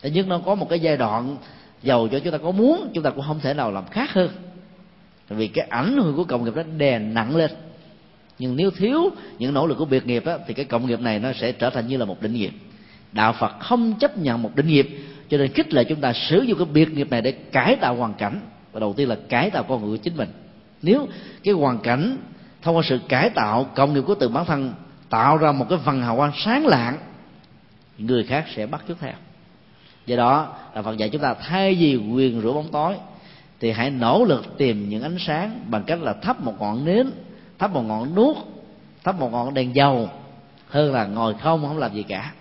Thế 0.03 0.11
nhưng 0.11 0.29
nó 0.29 0.39
có 0.39 0.55
một 0.55 0.69
cái 0.71 0.81
giai 0.81 0.97
đoạn 0.97 1.37
giàu 1.83 2.09
cho 2.13 2.19
chúng 2.19 2.33
ta 2.33 2.39
có 2.39 2.51
muốn 2.51 2.91
chúng 2.95 3.05
ta 3.05 3.11
cũng 3.11 3.25
không 3.27 3.41
thể 3.41 3.55
nào 3.55 3.73
làm 3.73 3.87
khác 3.87 4.13
hơn. 4.13 4.31
Vì 5.29 5.49
cái 5.49 5.67
ảnh 5.71 5.97
hưởng 5.97 6.17
của 6.17 6.25
cộng 6.25 6.45
nghiệp 6.45 6.55
đó 6.55 6.63
đè 6.77 6.99
nặng 6.99 7.37
lên. 7.37 7.51
Nhưng 8.39 8.57
nếu 8.57 8.71
thiếu 8.71 9.11
những 9.39 9.55
nỗ 9.55 9.67
lực 9.67 9.79
của 9.79 9.85
biệt 9.85 10.07
nghiệp 10.07 10.25
đó, 10.25 10.39
thì 10.47 10.55
cái 10.55 10.65
cộng 10.65 10.87
nghiệp 10.87 11.01
này 11.01 11.19
nó 11.19 11.33
sẽ 11.33 11.53
trở 11.53 11.71
thành 11.71 11.87
như 11.87 11.97
là 11.97 12.05
một 12.05 12.23
định 12.23 12.33
nghiệp. 12.33 12.53
Đạo 13.13 13.33
phật 13.33 13.53
không 13.61 13.95
chấp 13.95 14.19
nhận 14.19 14.43
một 14.43 14.51
định 14.55 14.67
nghiệp 14.67 14.89
cho 15.29 15.39
nên 15.39 15.53
khích 15.53 15.75
lệ 15.75 15.85
chúng 15.85 16.01
ta 16.01 16.13
sử 16.13 16.41
dụng 16.41 16.59
cái 16.59 16.67
biệt 16.73 16.93
nghiệp 16.93 17.11
này 17.11 17.23
để 17.23 17.33
cải 17.33 17.77
tạo 17.77 17.95
hoàn 17.95 18.15
cảnh. 18.15 18.41
Và 18.73 18.81
đầu 18.81 18.93
tiên 18.93 19.09
là 19.09 19.17
cải 19.29 19.51
tạo 19.51 19.63
con 19.63 19.81
người 19.81 19.99
của 19.99 20.03
chính 20.03 20.17
mình. 20.17 20.29
Nếu 20.83 21.09
cái 21.45 21.55
hoàn 21.55 21.79
cảnh 21.79 22.17
thông 22.63 22.77
qua 22.77 22.83
sự 22.89 22.99
cải 23.09 23.31
tạo 23.31 23.65
cộng 23.75 23.95
nghiệp 23.95 24.03
của 24.07 24.15
từng 24.15 24.33
bản 24.33 24.45
thân 24.45 24.73
tạo 25.11 25.37
ra 25.37 25.53
một 25.53 25.67
cái 25.71 25.79
phần 25.85 26.03
hào 26.03 26.17
quang 26.17 26.33
sáng 26.37 26.67
lạng, 26.67 26.99
người 27.99 28.25
khác 28.25 28.45
sẽ 28.57 28.67
bắt 28.67 28.85
chước 28.89 28.99
theo. 29.01 29.13
Do 30.07 30.17
đó 30.17 30.57
là 30.75 30.83
phật 30.83 30.97
dạy 30.97 31.09
chúng 31.09 31.23
ta 31.23 31.35
thay 31.35 31.75
vì 31.75 31.97
quyền 31.97 32.41
rửa 32.41 32.53
bóng 32.53 32.71
tối, 32.73 32.95
thì 33.61 33.71
hãy 33.71 33.91
nỗ 33.91 34.25
lực 34.25 34.59
tìm 34.59 34.89
những 34.89 35.03
ánh 35.03 35.17
sáng 35.19 35.61
bằng 35.71 35.85
cách 35.85 36.03
là 36.03 36.13
thắp 36.13 36.41
một 36.41 36.55
ngọn 36.61 36.85
nến, 36.85 37.11
thắp 37.59 37.71
một 37.71 37.83
ngọn 37.83 38.15
đuốc 38.15 38.37
thắp 39.05 39.19
một 39.19 39.33
ngọn 39.33 39.55
đèn 39.55 39.75
dầu, 39.75 40.09
hơn 40.69 40.93
là 40.93 41.07
ngồi 41.07 41.35
không 41.35 41.63
không 41.63 41.79
làm 41.79 41.95
gì 41.95 42.03
cả. 42.03 42.33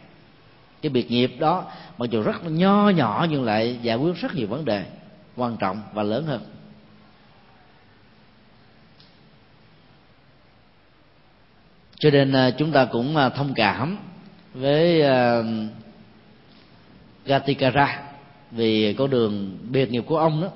Cái 0.81 0.89
biệt 0.89 1.11
nghiệp 1.11 1.35
đó, 1.39 1.63
mặc 1.97 2.09
dù 2.09 2.23
rất 2.23 2.45
nho 2.45 2.89
nhỏ 2.89 3.27
nhưng 3.29 3.43
lại 3.43 3.79
giải 3.81 3.97
quyết 3.97 4.15
rất 4.15 4.35
nhiều 4.35 4.47
vấn 4.47 4.65
đề 4.65 4.85
quan 5.35 5.57
trọng 5.57 5.81
và 5.93 6.03
lớn 6.03 6.25
hơn. 6.25 6.41
Cho 12.03 12.09
nên 12.09 12.31
à, 12.31 12.51
chúng 12.51 12.71
ta 12.71 12.85
cũng 12.85 13.17
à, 13.17 13.29
thông 13.29 13.53
cảm 13.53 13.97
với 14.53 15.01
à, 15.01 15.43
Gatikara 17.25 18.03
vì 18.51 18.93
con 18.93 19.09
đường 19.09 19.57
biệt 19.69 19.91
nghiệp 19.91 20.03
của 20.07 20.17
ông 20.17 20.41
đó 20.41 20.47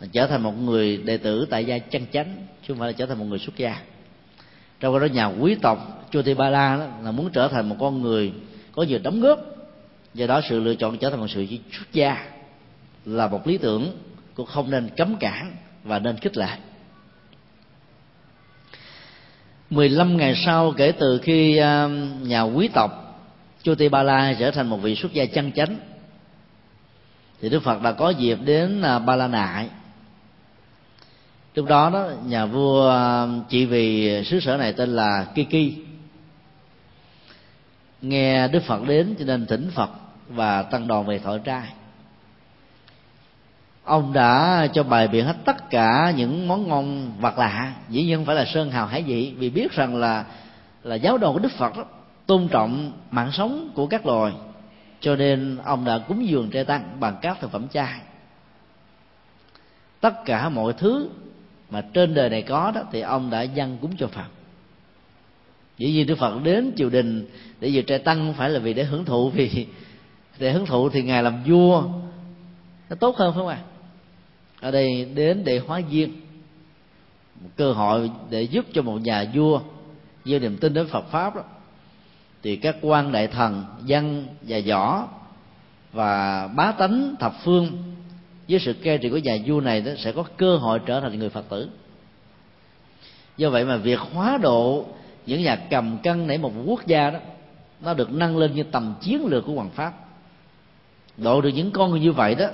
là 0.00 0.06
trở 0.12 0.26
thành 0.26 0.42
một 0.42 0.52
người 0.52 0.96
đệ 0.96 1.16
tử 1.16 1.46
tại 1.50 1.64
gia 1.64 1.78
chân 1.78 2.06
chánh, 2.12 2.34
chứ 2.62 2.68
không 2.68 2.78
phải 2.78 2.88
là 2.88 2.92
trở 2.92 3.06
thành 3.06 3.18
một 3.18 3.24
người 3.24 3.38
xuất 3.38 3.56
gia. 3.56 3.76
Trong 4.80 5.00
đó, 5.00 5.06
nhà 5.06 5.26
quý 5.26 5.54
tộc 5.54 6.08
Chotipala 6.10 6.76
đó 6.76 6.86
là 7.02 7.10
muốn 7.10 7.30
trở 7.32 7.48
thành 7.48 7.68
một 7.68 7.76
con 7.78 8.02
người 8.02 8.32
có 8.72 8.82
nhiều 8.82 8.98
đóng 9.02 9.20
góp, 9.20 9.40
do 10.14 10.26
đó 10.26 10.40
sự 10.48 10.60
lựa 10.60 10.74
chọn 10.74 10.98
trở 10.98 11.10
thành 11.10 11.20
một 11.20 11.30
sự 11.30 11.46
xuất 11.72 11.92
gia 11.92 12.26
là 13.04 13.28
một 13.28 13.46
lý 13.46 13.58
tưởng 13.58 13.98
cũng 14.34 14.46
không 14.46 14.70
nên 14.70 14.88
cấm 14.96 15.16
cản 15.16 15.56
và 15.84 15.98
nên 15.98 16.16
khích 16.16 16.36
lệ. 16.36 16.48
15 19.70 20.16
ngày 20.16 20.34
sau 20.46 20.74
kể 20.76 20.92
từ 20.92 21.20
khi 21.22 21.56
à, 21.56 21.88
nhà 22.22 22.42
quý 22.42 22.68
tộc 22.68 22.90
Chutibala 23.62 24.34
trở 24.38 24.50
thành 24.50 24.66
một 24.66 24.76
vị 24.76 24.94
xuất 24.94 25.12
gia 25.12 25.24
chân 25.24 25.52
chánh, 25.52 25.76
thì 27.40 27.48
Đức 27.48 27.62
Phật 27.62 27.82
đã 27.82 27.92
có 27.92 28.10
dịp 28.10 28.38
đến 28.44 28.82
à, 28.82 28.98
Ba 28.98 29.16
La 29.16 29.28
Nại. 29.28 29.68
Lúc 31.54 31.66
đó 31.66 31.90
đó, 31.90 32.10
nhà 32.26 32.46
vua 32.46 32.92
trị 33.36 33.44
chỉ 33.48 33.66
vì 33.66 34.24
xứ 34.24 34.40
sở 34.40 34.56
này 34.56 34.72
tên 34.72 34.88
là 34.96 35.26
Kiki 35.34 35.72
nghe 38.02 38.48
Đức 38.48 38.62
Phật 38.66 38.86
đến 38.86 39.14
cho 39.18 39.24
nên 39.24 39.46
thỉnh 39.46 39.70
Phật 39.74 39.90
và 40.28 40.62
tăng 40.62 40.88
đoàn 40.88 41.06
về 41.06 41.18
thọ 41.18 41.38
trai 41.38 41.68
ông 43.86 44.12
đã 44.12 44.66
cho 44.72 44.82
bài 44.82 45.08
biện 45.08 45.24
hết 45.24 45.36
tất 45.44 45.70
cả 45.70 46.12
những 46.16 46.48
món 46.48 46.68
ngon 46.68 47.12
vật 47.20 47.38
lạ 47.38 47.74
dĩ 47.88 48.02
nhiên 48.02 48.24
phải 48.24 48.36
là 48.36 48.44
sơn 48.44 48.70
hào 48.70 48.86
hải 48.86 49.02
vị 49.02 49.34
vì 49.38 49.50
biết 49.50 49.72
rằng 49.72 49.96
là 49.96 50.24
là 50.82 50.94
giáo 50.94 51.18
đồ 51.18 51.32
của 51.32 51.38
đức 51.38 51.52
phật 51.52 51.76
đó, 51.76 51.84
tôn 52.26 52.48
trọng 52.48 52.92
mạng 53.10 53.30
sống 53.32 53.70
của 53.74 53.86
các 53.86 54.06
loài. 54.06 54.32
Cho 55.00 55.16
nên 55.16 55.56
ông 55.64 55.84
đã 55.84 55.98
cúng 55.98 56.28
dường 56.28 56.50
trai 56.50 56.64
tăng 56.64 56.96
bằng 57.00 57.16
các 57.22 57.38
thực 57.40 57.50
phẩm 57.50 57.68
chay. 57.68 58.00
Tất 60.00 60.24
cả 60.24 60.48
mọi 60.48 60.72
thứ 60.72 61.08
mà 61.70 61.80
trên 61.80 62.14
đời 62.14 62.30
này 62.30 62.42
có 62.42 62.72
đó 62.74 62.80
thì 62.92 63.00
ông 63.00 63.30
đã 63.30 63.42
dâng 63.42 63.78
cúng 63.80 63.96
cho 63.98 64.06
phật. 64.06 64.26
Dĩ 65.78 65.92
nhiên 65.92 66.06
đức 66.06 66.18
phật 66.18 66.42
đến 66.42 66.72
triều 66.76 66.90
đình 66.90 67.28
để 67.60 67.68
dự 67.68 67.82
trai 67.82 67.98
tăng 67.98 68.18
không 68.18 68.34
phải 68.34 68.50
là 68.50 68.58
vì 68.58 68.74
để 68.74 68.84
hưởng 68.84 69.04
thụ 69.04 69.30
vì 69.30 69.66
để 70.38 70.52
hưởng 70.52 70.66
thụ 70.66 70.88
thì 70.88 71.02
ngài 71.02 71.22
làm 71.22 71.42
vua. 71.46 71.82
Nó 72.90 72.96
tốt 73.00 73.16
hơn 73.16 73.32
phải 73.32 73.38
không 73.38 73.48
ạ? 73.48 73.58
à? 73.62 73.75
Ở 74.66 74.70
đây 74.70 75.04
đến 75.14 75.44
để 75.44 75.58
hóa 75.58 75.78
duyên. 75.90 76.12
Một 77.40 77.48
cơ 77.56 77.72
hội 77.72 78.10
để 78.30 78.42
giúp 78.42 78.66
cho 78.72 78.82
một 78.82 79.00
nhà 79.00 79.24
vua 79.34 79.60
gieo 80.24 80.38
niềm 80.38 80.56
tin 80.56 80.74
đến 80.74 80.86
Phật 80.86 81.10
pháp 81.10 81.36
đó. 81.36 81.42
Thì 82.42 82.56
các 82.56 82.76
quan 82.82 83.12
đại 83.12 83.26
thần, 83.26 83.64
dân 83.84 84.26
và 84.42 84.58
võ 84.68 85.08
và 85.92 86.46
bá 86.46 86.72
tánh 86.72 87.14
thập 87.20 87.34
phương 87.44 87.94
với 88.48 88.58
sự 88.58 88.72
kê 88.72 88.98
trị 88.98 89.08
của 89.08 89.18
nhà 89.18 89.36
vua 89.46 89.60
này 89.60 89.80
đó 89.80 89.92
sẽ 89.98 90.12
có 90.12 90.24
cơ 90.36 90.56
hội 90.56 90.80
trở 90.86 91.00
thành 91.00 91.18
người 91.18 91.30
phật 91.30 91.48
tử. 91.48 91.68
Do 93.36 93.50
vậy 93.50 93.64
mà 93.64 93.76
việc 93.76 93.98
hóa 93.98 94.38
độ 94.42 94.86
những 95.26 95.42
nhà 95.42 95.56
cầm 95.70 95.98
cân 96.02 96.26
nảy 96.26 96.38
một 96.38 96.52
quốc 96.66 96.86
gia 96.86 97.10
đó, 97.10 97.18
nó 97.80 97.94
được 97.94 98.12
nâng 98.12 98.36
lên 98.36 98.54
như 98.54 98.62
tầm 98.62 98.94
chiến 99.00 99.26
lược 99.26 99.44
của 99.46 99.52
hoàng 99.52 99.70
pháp. 99.70 99.92
Độ 101.16 101.40
được 101.40 101.50
những 101.54 101.70
con 101.70 101.90
người 101.90 102.00
như 102.00 102.12
vậy 102.12 102.34
đó 102.34 102.46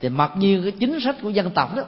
thì 0.00 0.08
mặc 0.08 0.32
nhiên 0.36 0.62
cái 0.62 0.72
chính 0.72 1.00
sách 1.00 1.16
của 1.22 1.30
dân 1.30 1.50
tộc 1.50 1.76
đó 1.76 1.82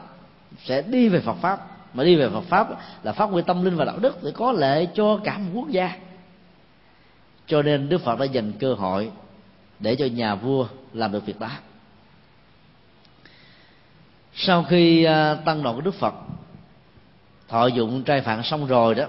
sẽ 0.65 0.83
đi 0.83 1.09
về 1.09 1.21
Phật 1.21 1.37
pháp. 1.41 1.67
Mà 1.95 2.05
đi 2.05 2.17
về 2.17 2.29
Phật 2.29 2.41
pháp 2.41 2.69
là 3.03 3.13
phát 3.13 3.25
huy 3.25 3.43
tâm 3.43 3.65
linh 3.65 3.77
và 3.77 3.85
đạo 3.85 3.99
đức 3.99 4.23
để 4.23 4.31
có 4.35 4.53
lệ 4.53 4.87
cho 4.95 5.21
cả 5.25 5.39
một 5.39 5.51
quốc 5.55 5.69
gia. 5.69 5.97
Cho 7.47 7.63
nên 7.63 7.89
Đức 7.89 7.99
Phật 7.99 8.19
đã 8.19 8.25
dành 8.25 8.53
cơ 8.53 8.75
hội 8.75 9.11
để 9.79 9.97
cho 9.97 10.07
nhà 10.07 10.35
vua 10.35 10.67
làm 10.93 11.13
được 11.13 11.27
việc 11.27 11.41
đó. 11.41 11.49
Sau 14.35 14.63
khi 14.63 15.05
à, 15.05 15.35
tăng 15.35 15.63
đoàn 15.63 15.77
của 15.77 15.83
Đức 15.83 15.95
Phật 15.95 16.15
thọ 17.49 17.67
dụng 17.67 18.03
trai 18.03 18.21
phạn 18.21 18.43
xong 18.43 18.67
rồi 18.67 18.95
đó, 18.95 19.05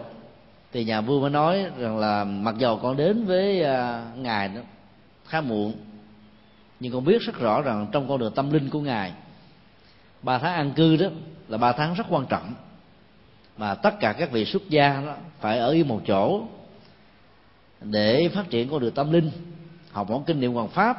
thì 0.72 0.84
nhà 0.84 1.02
vua 1.02 1.22
mới 1.22 1.30
nói 1.30 1.66
rằng 1.78 1.98
là 1.98 2.24
mặc 2.24 2.56
dầu 2.58 2.80
con 2.84 2.98
đến 2.98 3.26
với 3.26 3.64
à, 3.64 4.06
ngài 4.16 4.48
đó, 4.48 4.62
khá 5.28 5.42
muộn 5.42 5.74
nhưng 6.82 6.94
con 6.94 7.06
biết 7.06 7.22
rất 7.22 7.40
rõ 7.40 7.62
rằng 7.62 7.88
trong 7.92 8.08
con 8.08 8.20
đường 8.20 8.34
tâm 8.34 8.54
linh 8.54 8.70
của 8.70 8.82
ngài, 8.82 9.14
ba 10.22 10.38
tháng 10.38 10.54
an 10.54 10.72
cư 10.72 10.98
đó 10.98 11.08
là 11.48 11.58
ba 11.58 11.72
tháng 11.72 11.94
rất 11.94 12.04
quan 12.10 12.26
trọng. 12.26 12.54
Mà 13.58 13.76
tất 13.76 14.00
cả 14.00 14.14
các 14.14 14.32
vị 14.32 14.46
xuất 14.46 14.70
gia 14.70 15.02
đó 15.06 15.16
phải 15.40 15.60
ở 15.60 15.72
yên 15.72 15.88
một 15.88 16.02
chỗ 16.08 16.42
để 17.82 18.30
phát 18.34 18.50
triển 18.50 18.70
con 18.70 18.80
đường 18.80 18.94
tâm 18.94 19.12
linh, 19.12 19.32
học 19.92 20.10
món 20.10 20.24
kinh 20.24 20.40
niệm 20.40 20.54
hoàng 20.54 20.70
pháp 20.70 20.98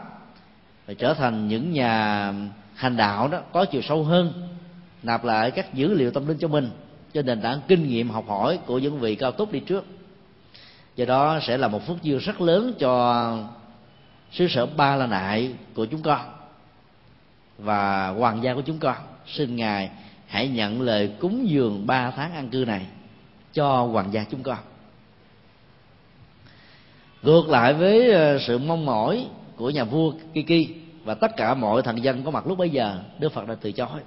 và 0.86 0.94
trở 0.94 1.14
thành 1.14 1.48
những 1.48 1.72
nhà 1.72 2.32
hành 2.74 2.96
đạo 2.96 3.28
đó 3.28 3.40
có 3.52 3.64
chiều 3.64 3.82
sâu 3.82 4.04
hơn, 4.04 4.48
nạp 5.02 5.24
lại 5.24 5.50
các 5.50 5.74
dữ 5.74 5.94
liệu 5.94 6.10
tâm 6.10 6.28
linh 6.28 6.38
cho 6.38 6.48
mình 6.48 6.70
cho 7.14 7.22
nền 7.22 7.42
tảng 7.42 7.60
kinh 7.68 7.88
nghiệm 7.88 8.10
học 8.10 8.24
hỏi 8.28 8.58
của 8.66 8.78
những 8.78 8.98
vị 8.98 9.14
cao 9.14 9.32
túc 9.32 9.52
đi 9.52 9.60
trước. 9.60 9.84
Do 10.96 11.04
đó 11.04 11.38
sẽ 11.42 11.58
là 11.58 11.68
một 11.68 11.86
phước 11.86 12.02
duyên 12.02 12.18
rất 12.18 12.40
lớn 12.40 12.72
cho 12.78 13.34
xứ 14.32 14.48
sở 14.48 14.66
ba 14.66 14.96
la 14.96 15.06
nại 15.06 15.54
của 15.74 15.86
chúng 15.86 16.02
con 16.02 16.20
và 17.58 18.08
hoàng 18.08 18.42
gia 18.42 18.54
của 18.54 18.60
chúng 18.60 18.78
con, 18.78 18.96
xin 19.26 19.56
ngài 19.56 19.90
hãy 20.26 20.48
nhận 20.48 20.80
lời 20.80 21.12
cúng 21.20 21.48
dường 21.48 21.86
ba 21.86 22.10
tháng 22.10 22.34
an 22.34 22.48
cư 22.48 22.64
này 22.64 22.86
cho 23.52 23.82
hoàng 23.82 24.12
gia 24.12 24.24
chúng 24.24 24.42
con. 24.42 24.58
Ngược 27.22 27.48
lại 27.48 27.74
với 27.74 28.12
ờ, 28.12 28.38
sự 28.38 28.58
mong 28.58 28.86
mỏi 28.86 29.26
của 29.56 29.70
nhà 29.70 29.84
vua 29.84 30.12
Kiki 30.34 30.70
và 31.04 31.14
tất 31.14 31.36
cả 31.36 31.54
mọi 31.54 31.82
thần 31.82 32.04
dân 32.04 32.24
có 32.24 32.30
mặt 32.30 32.46
lúc 32.46 32.58
bấy 32.58 32.70
giờ, 32.70 33.02
Đức 33.18 33.32
Phật 33.32 33.48
đã 33.48 33.54
từ 33.60 33.72
chối. 33.72 34.00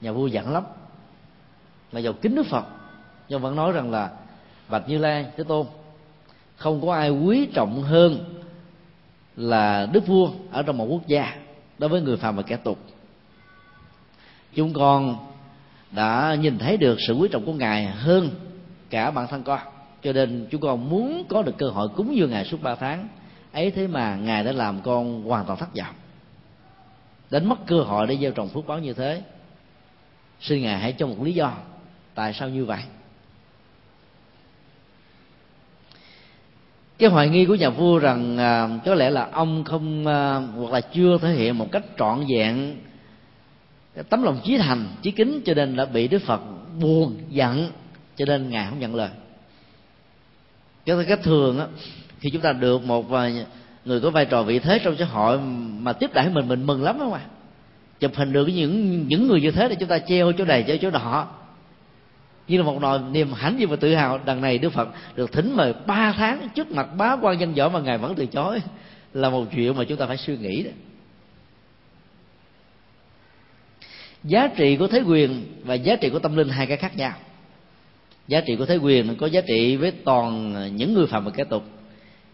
Nhà 0.00 0.12
vua 0.12 0.26
giận 0.26 0.52
lắm, 0.52 0.64
mà 1.92 2.00
giàu 2.00 2.12
kính 2.12 2.34
Đức 2.34 2.46
Phật, 2.46 2.64
nhưng 3.28 3.40
vẫn 3.40 3.56
nói 3.56 3.72
rằng 3.72 3.90
là 3.90 4.10
bạch 4.68 4.88
Như 4.88 4.98
Lai, 4.98 5.26
Thế 5.36 5.44
Tôn 5.44 5.66
không 6.56 6.80
có 6.80 6.94
ai 6.94 7.10
quý 7.10 7.46
trọng 7.54 7.82
hơn 7.82 8.24
là 9.36 9.86
đức 9.92 10.06
vua 10.06 10.30
ở 10.50 10.62
trong 10.62 10.76
một 10.76 10.84
quốc 10.84 11.06
gia 11.06 11.36
đối 11.78 11.88
với 11.90 12.00
người 12.00 12.16
phàm 12.16 12.36
và 12.36 12.42
kẻ 12.42 12.56
tục. 12.56 12.78
Chúng 14.54 14.72
con 14.72 15.16
đã 15.90 16.36
nhìn 16.40 16.58
thấy 16.58 16.76
được 16.76 16.98
sự 17.06 17.14
quý 17.14 17.28
trọng 17.32 17.44
của 17.46 17.52
ngài 17.52 17.86
hơn 17.86 18.30
cả 18.90 19.10
bản 19.10 19.26
thân 19.26 19.42
con. 19.42 19.60
Cho 20.02 20.12
nên 20.12 20.46
chúng 20.50 20.60
con 20.60 20.90
muốn 20.90 21.24
có 21.28 21.42
được 21.42 21.58
cơ 21.58 21.68
hội 21.68 21.88
cúng 21.88 22.16
dường 22.16 22.30
ngài 22.30 22.44
suốt 22.44 22.62
ba 22.62 22.74
tháng. 22.74 23.08
Ấy 23.52 23.70
thế 23.70 23.86
mà 23.86 24.16
ngài 24.16 24.44
đã 24.44 24.52
làm 24.52 24.80
con 24.82 25.22
hoàn 25.22 25.44
toàn 25.46 25.58
thất 25.58 25.76
vọng. 25.76 25.94
Đánh 27.30 27.48
mất 27.48 27.66
cơ 27.66 27.80
hội 27.80 28.06
để 28.06 28.18
gieo 28.20 28.30
trồng 28.30 28.48
phước 28.48 28.66
báo 28.66 28.78
như 28.78 28.92
thế, 28.92 29.22
xin 30.40 30.62
ngài 30.62 30.78
hãy 30.78 30.92
cho 30.92 31.06
một 31.06 31.22
lý 31.22 31.32
do 31.32 31.52
tại 32.14 32.32
sao 32.32 32.48
như 32.48 32.64
vậy. 32.64 32.80
Cái 36.98 37.10
hoài 37.10 37.28
nghi 37.28 37.44
của 37.44 37.54
nhà 37.54 37.70
vua 37.70 37.98
rằng 37.98 38.38
à, 38.38 38.68
có 38.84 38.94
lẽ 38.94 39.10
là 39.10 39.28
ông 39.32 39.64
không 39.64 40.06
à, 40.06 40.34
hoặc 40.34 40.72
là 40.72 40.80
chưa 40.80 41.18
thể 41.18 41.32
hiện 41.32 41.58
một 41.58 41.72
cách 41.72 41.84
trọn 41.98 42.24
vẹn 42.28 42.76
tấm 44.08 44.22
lòng 44.22 44.40
chí 44.44 44.58
thành 44.58 44.86
chí 45.02 45.10
kính 45.10 45.40
cho 45.44 45.54
nên 45.54 45.76
đã 45.76 45.84
bị 45.84 46.08
đức 46.08 46.22
phật 46.22 46.40
buồn 46.80 47.16
giận 47.30 47.70
cho 48.16 48.24
nên 48.24 48.50
ngài 48.50 48.66
không 48.70 48.78
nhận 48.78 48.94
lời. 48.94 49.08
Cái 50.86 50.96
cách 51.08 51.20
thường 51.22 51.58
á 51.58 51.66
khi 52.20 52.30
chúng 52.30 52.42
ta 52.42 52.52
được 52.52 52.84
một 52.84 53.06
người 53.84 54.00
có 54.00 54.10
vai 54.10 54.24
trò 54.24 54.42
vị 54.42 54.58
thế 54.58 54.78
trong 54.84 54.96
xã 54.98 55.04
hội 55.04 55.40
mà 55.80 55.92
tiếp 55.92 56.10
đãi 56.14 56.28
mình 56.28 56.48
mình 56.48 56.66
mừng 56.66 56.82
lắm 56.82 56.98
không 56.98 57.12
ạ 57.12 57.20
chụp 58.00 58.14
hình 58.14 58.32
được 58.32 58.46
những 58.46 59.08
những 59.08 59.26
người 59.26 59.40
như 59.40 59.50
thế 59.50 59.68
để 59.68 59.76
chúng 59.80 59.88
ta 59.88 59.98
treo 59.98 60.32
chỗ 60.32 60.44
này 60.44 60.64
treo 60.66 60.76
chỗ 60.82 60.90
nọ 60.90 61.26
như 62.48 62.58
là 62.58 62.64
một 62.64 62.78
nỗi 62.80 63.00
niềm 63.10 63.32
hãnh 63.32 63.58
diện 63.58 63.68
và 63.68 63.76
tự 63.76 63.94
hào. 63.94 64.20
Đằng 64.24 64.40
này 64.40 64.58
đức 64.58 64.72
phật 64.72 64.88
được 65.16 65.32
thỉnh 65.32 65.56
mời 65.56 65.74
ba 65.86 66.12
tháng 66.16 66.48
trước 66.54 66.70
mặt 66.70 66.88
bá 66.96 67.16
quan 67.22 67.40
dân 67.40 67.54
võ 67.54 67.68
mà 67.68 67.80
ngài 67.80 67.98
vẫn 67.98 68.14
từ 68.14 68.26
chối. 68.26 68.62
Là 69.12 69.30
một 69.30 69.44
chuyện 69.56 69.76
mà 69.76 69.84
chúng 69.84 69.98
ta 69.98 70.06
phải 70.06 70.16
suy 70.16 70.36
nghĩ 70.36 70.62
đó. 70.62 70.70
Giá 74.24 74.48
trị 74.56 74.76
của 74.76 74.88
thế 74.88 75.00
quyền 75.06 75.44
và 75.64 75.74
giá 75.74 75.96
trị 75.96 76.10
của 76.10 76.18
tâm 76.18 76.36
linh 76.36 76.48
hai 76.48 76.66
cái 76.66 76.76
khác 76.76 76.96
nhau. 76.96 77.12
Giá 78.28 78.40
trị 78.40 78.56
của 78.56 78.66
thế 78.66 78.76
quyền 78.76 79.16
có 79.16 79.26
giá 79.26 79.40
trị 79.40 79.76
với 79.76 79.90
toàn 79.90 80.54
những 80.76 80.94
người 80.94 81.06
phạm 81.06 81.24
và 81.24 81.30
kẻ 81.30 81.44
tục. 81.44 81.64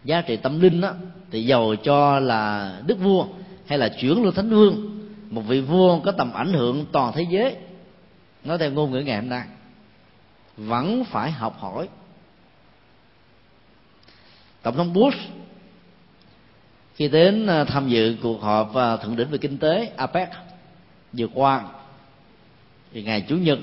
Giá 0.03 0.21
trị 0.21 0.37
tâm 0.37 0.61
linh 0.61 0.81
đó 0.81 0.93
thì 1.31 1.45
giàu 1.45 1.75
cho 1.83 2.19
là 2.19 2.73
đức 2.85 2.99
vua 2.99 3.25
hay 3.67 3.77
là 3.77 3.89
chuyển 3.89 4.23
lưu 4.23 4.31
thánh 4.31 4.49
vương. 4.49 4.99
Một 5.29 5.41
vị 5.41 5.61
vua 5.61 5.99
có 5.99 6.11
tầm 6.11 6.33
ảnh 6.33 6.53
hưởng 6.53 6.85
toàn 6.91 7.13
thế 7.15 7.25
giới. 7.29 7.55
Nói 8.43 8.57
theo 8.57 8.71
ngôn 8.71 8.91
ngữ 8.91 8.99
ngày 8.99 9.15
hôm 9.15 9.29
nay 9.29 9.43
vẫn 10.57 11.03
phải 11.03 11.31
học 11.31 11.57
hỏi. 11.59 11.89
Tổng 14.61 14.75
thống 14.75 14.93
bush 14.93 15.17
khi 16.95 17.07
đến 17.07 17.47
à, 17.47 17.63
tham 17.63 17.89
dự 17.89 18.15
cuộc 18.21 18.41
họp 18.41 18.75
à, 18.75 18.97
thượng 18.97 19.15
đỉnh 19.15 19.29
về 19.29 19.37
kinh 19.37 19.57
tế, 19.57 19.91
apec, 19.97 20.29
vừa 21.13 21.27
qua, 21.33 21.63
thì 22.93 23.03
ngày 23.03 23.25
chủ 23.29 23.35
nhật, 23.37 23.59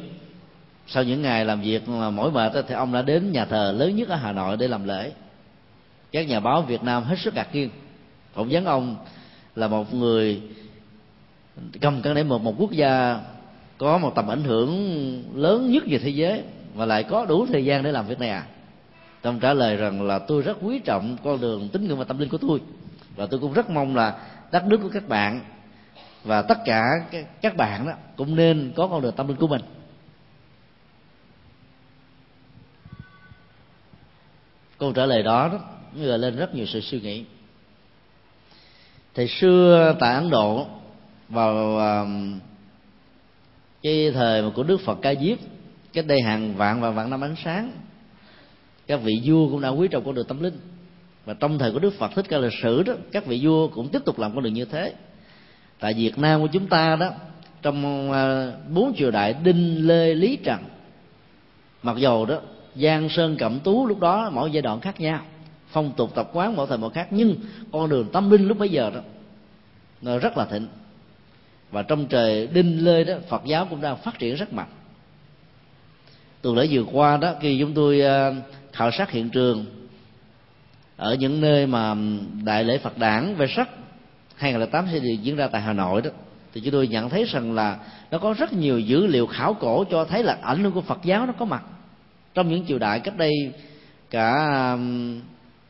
sau 0.87 1.03
những 1.03 1.23
ngày 1.23 1.45
làm 1.45 1.61
việc 1.61 1.83
à, 1.87 2.11
mỏi 2.11 2.31
mệt 2.31 2.53
thì 2.69 2.75
ông 2.75 2.93
đã 2.93 3.03
đến 3.03 3.33
nhà 3.33 3.45
thờ 3.45 3.75
lớn 3.77 3.97
nhất 3.97 4.09
ở 4.09 4.17
hà 4.17 4.33
nội 4.33 4.57
để 4.57 4.69
làm 4.69 4.85
lễ. 4.85 5.13
Các 6.13 6.29
nhà 6.29 6.41
báo 6.41 6.63
việt 6.63 6.83
nam 6.83 7.03
hết 7.03 7.17
sức 7.19 7.35
ngạc 7.35 7.55
nhiên. 7.55 7.71
Phỏng 8.33 8.49
vấn 8.51 8.65
ông 8.65 8.97
là 9.57 9.69
một 9.69 9.95
người 9.95 10.43
cầm 11.81 12.03
cân 12.03 12.15
để 12.15 12.23
một 12.23 12.43
một 12.43 12.55
quốc 12.59 12.71
gia 12.73 13.21
có 13.79 13.99
một 13.99 14.13
tầm 14.15 14.29
ảnh 14.29 14.45
hưởng 14.45 14.71
lớn 15.35 15.73
nhất 15.73 15.85
về 15.87 15.99
thế 15.99 16.09
giới 16.09 16.43
và 16.75 16.87
lại 16.87 17.03
có 17.03 17.27
đủ 17.27 17.47
thời 17.47 17.65
gian 17.65 17.83
để 17.83 17.93
làm 17.93 18.07
việc 18.07 18.19
này 18.19 18.31
à? 18.31 18.47
Ông 19.23 19.41
trả 19.41 19.55
lời 19.55 19.77
rằng 19.77 20.03
là 20.03 20.19
tôi 20.19 20.43
rất 20.43 20.57
quý 20.63 20.79
trọng 20.79 21.17
con 21.25 21.41
đường 21.41 21.69
tín 21.69 21.89
ngưỡng 21.89 21.99
và 21.99 22.05
tâm 22.05 22.19
linh 22.19 22.29
của 22.29 22.39
tôi. 22.39 22.61
Và 23.17 23.27
tôi 23.27 23.41
cũng 23.41 23.53
rất 23.53 23.71
mong 23.71 23.97
là 23.97 24.27
đất 24.53 24.67
nước 24.67 24.79
của 24.83 24.91
các 24.93 25.09
bạn 25.09 25.41
và 26.25 26.43
tất 26.43 26.59
cả 26.65 26.83
các 27.43 27.57
bạn 27.57 27.87
đó 27.87 27.93
cũng 28.17 28.37
nên 28.37 28.73
có 28.77 28.87
con 28.87 29.03
đường 29.03 29.15
tâm 29.17 29.29
linh 29.29 29.37
của 29.37 29.47
mình. 29.47 29.63
Câu 34.79 34.93
trả 34.93 35.07
lời 35.07 35.23
đó, 35.23 35.49
đó 35.49 35.59
gợi 35.95 36.19
lên 36.19 36.37
rất 36.37 36.55
nhiều 36.55 36.67
sự 36.67 36.81
suy 36.81 37.01
nghĩ. 37.01 37.25
Thì 39.15 39.27
xưa 39.27 39.97
tại 40.01 40.15
ấn 40.15 40.31
độ 40.31 40.67
vào 41.29 41.81
cái 43.83 44.11
thời 44.15 44.43
mà 44.43 44.51
của 44.55 44.63
đức 44.63 44.81
phật 44.85 44.99
ca 45.03 45.15
diếp 45.15 45.39
cách 45.93 46.07
đây 46.07 46.23
hàng 46.23 46.55
vạn 46.55 46.81
và 46.81 46.91
vạn 46.91 47.11
năm 47.11 47.25
ánh 47.25 47.35
sáng, 47.45 47.73
các 48.87 49.01
vị 49.03 49.23
vua 49.25 49.49
cũng 49.51 49.61
đã 49.61 49.69
quý 49.69 49.89
trọng 49.89 50.05
con 50.05 50.15
đường 50.15 50.27
tâm 50.27 50.43
linh. 50.43 50.59
Và 51.25 51.35
trong 51.35 51.59
thời 51.59 51.73
của 51.73 51.79
đức 51.79 51.95
phật 51.99 52.11
thích 52.15 52.27
ca 52.29 52.39
lịch 52.39 52.53
sử 52.63 52.83
đó, 52.83 52.93
các 53.13 53.27
vị 53.27 53.41
vua 53.43 53.69
cũng 53.69 53.89
tiếp 53.89 54.03
tục 54.05 54.19
làm 54.19 54.35
con 54.35 54.45
đường 54.45 54.55
như 54.55 54.65
thế. 54.65 54.95
Tại 55.79 55.95
việt 55.95 56.19
nam 56.19 56.41
của 56.41 56.47
chúng 56.47 56.67
ta 56.67 56.97
đó, 56.97 57.11
trong 57.63 58.13
à, 58.13 58.53
bốn 58.69 58.95
triều 58.97 59.11
đại 59.11 59.35
đinh, 59.45 59.87
lê, 59.87 60.15
lý, 60.15 60.37
trần, 60.37 60.59
mặc 61.83 61.97
dầu 61.97 62.27
đó, 62.27 62.41
giang 62.77 63.09
sơn, 63.09 63.37
cẩm 63.39 63.61
tú 63.61 63.87
lúc 63.87 64.01
đó 64.01 64.31
mỗi 64.33 64.51
giai 64.51 64.63
đoạn 64.63 64.81
khác 64.81 65.01
nhau. 65.01 65.21
Phong 65.69 65.93
tục 65.97 66.15
tập 66.15 66.31
quán 66.33 66.57
mỗi 66.57 66.67
thời 66.67 66.79
mỗi 66.79 66.91
khác, 66.91 67.09
nhưng 67.11 67.37
con 67.73 67.89
đường 67.89 68.09
tâm 68.13 68.31
linh 68.31 68.49
lúc 68.49 68.59
bấy 68.59 68.69
giờ 68.69 68.91
đó, 68.95 69.01
nó 70.03 70.19
rất 70.19 70.37
là 70.37 70.45
thịnh. 70.45 70.67
Và 71.71 71.83
trong 71.83 72.07
trời 72.07 72.47
đinh, 72.47 72.85
lê 72.85 73.05
đó, 73.05 73.15
phật 73.29 73.43
giáo 73.45 73.67
cũng 73.71 73.81
đang 73.81 73.97
phát 73.97 74.19
triển 74.19 74.37
rất 74.37 74.53
mạnh 74.53 74.69
tuần 76.43 76.57
lễ 76.57 76.69
vừa 76.71 76.85
qua 76.93 77.17
đó, 77.17 77.35
khi 77.41 77.57
chúng 77.61 77.75
tôi 77.75 78.01
ờ, 78.01 78.35
khảo 78.73 78.91
sát 78.91 79.11
hiện 79.11 79.31
trường, 79.31 79.67
ở 80.97 81.15
những 81.15 81.41
nơi 81.41 81.67
mà 81.67 81.95
đại 82.45 82.65
lễ 82.65 82.79
Phật 82.79 82.99
đản 82.99 83.35
về 83.35 83.47
sắc 83.57 83.69
2008 84.37 84.87
sẽ 84.93 84.99
được 84.99 85.15
diễn 85.23 85.37
ra 85.37 85.49
tại 85.49 85.63
Hà 85.63 85.73
Nội 85.73 86.03
đó, 86.03 86.11
thì 86.55 86.61
chúng 86.61 86.73
tôi 86.73 86.89
nhận 86.89 87.11
thấy 87.11 87.25
rằng 87.25 87.53
là 87.53 87.79
nó 88.11 88.19
có 88.19 88.35
rất 88.39 88.53
nhiều 88.53 88.79
dữ 88.79 89.07
liệu 89.07 89.27
khảo 89.27 89.55
cổ 89.55 89.85
cho 89.91 90.05
thấy 90.05 90.23
là 90.23 90.39
ảnh 90.43 90.63
hưởng 90.63 90.73
của 90.73 90.81
Phật 90.81 90.99
giáo 91.05 91.27
nó 91.27 91.33
có 91.33 91.45
mặt 91.45 91.63
trong 92.35 92.49
những 92.49 92.67
triều 92.67 92.79
đại 92.79 93.01
cách 93.01 93.17
đây 93.17 93.33
cả 94.11 94.33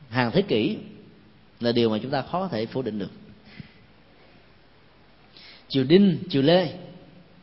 hàng 0.09 0.31
thế 0.31 0.41
kỷ, 0.41 0.77
là 1.59 1.71
điều 1.71 1.89
mà 1.89 1.97
chúng 2.01 2.11
ta 2.11 2.21
khó 2.21 2.39
có 2.39 2.47
thể 2.47 2.65
phủ 2.65 2.81
định 2.81 2.99
được. 2.99 3.11
Triều 5.67 5.83
đinh, 5.83 6.17
triều 6.29 6.41
lê 6.41 6.69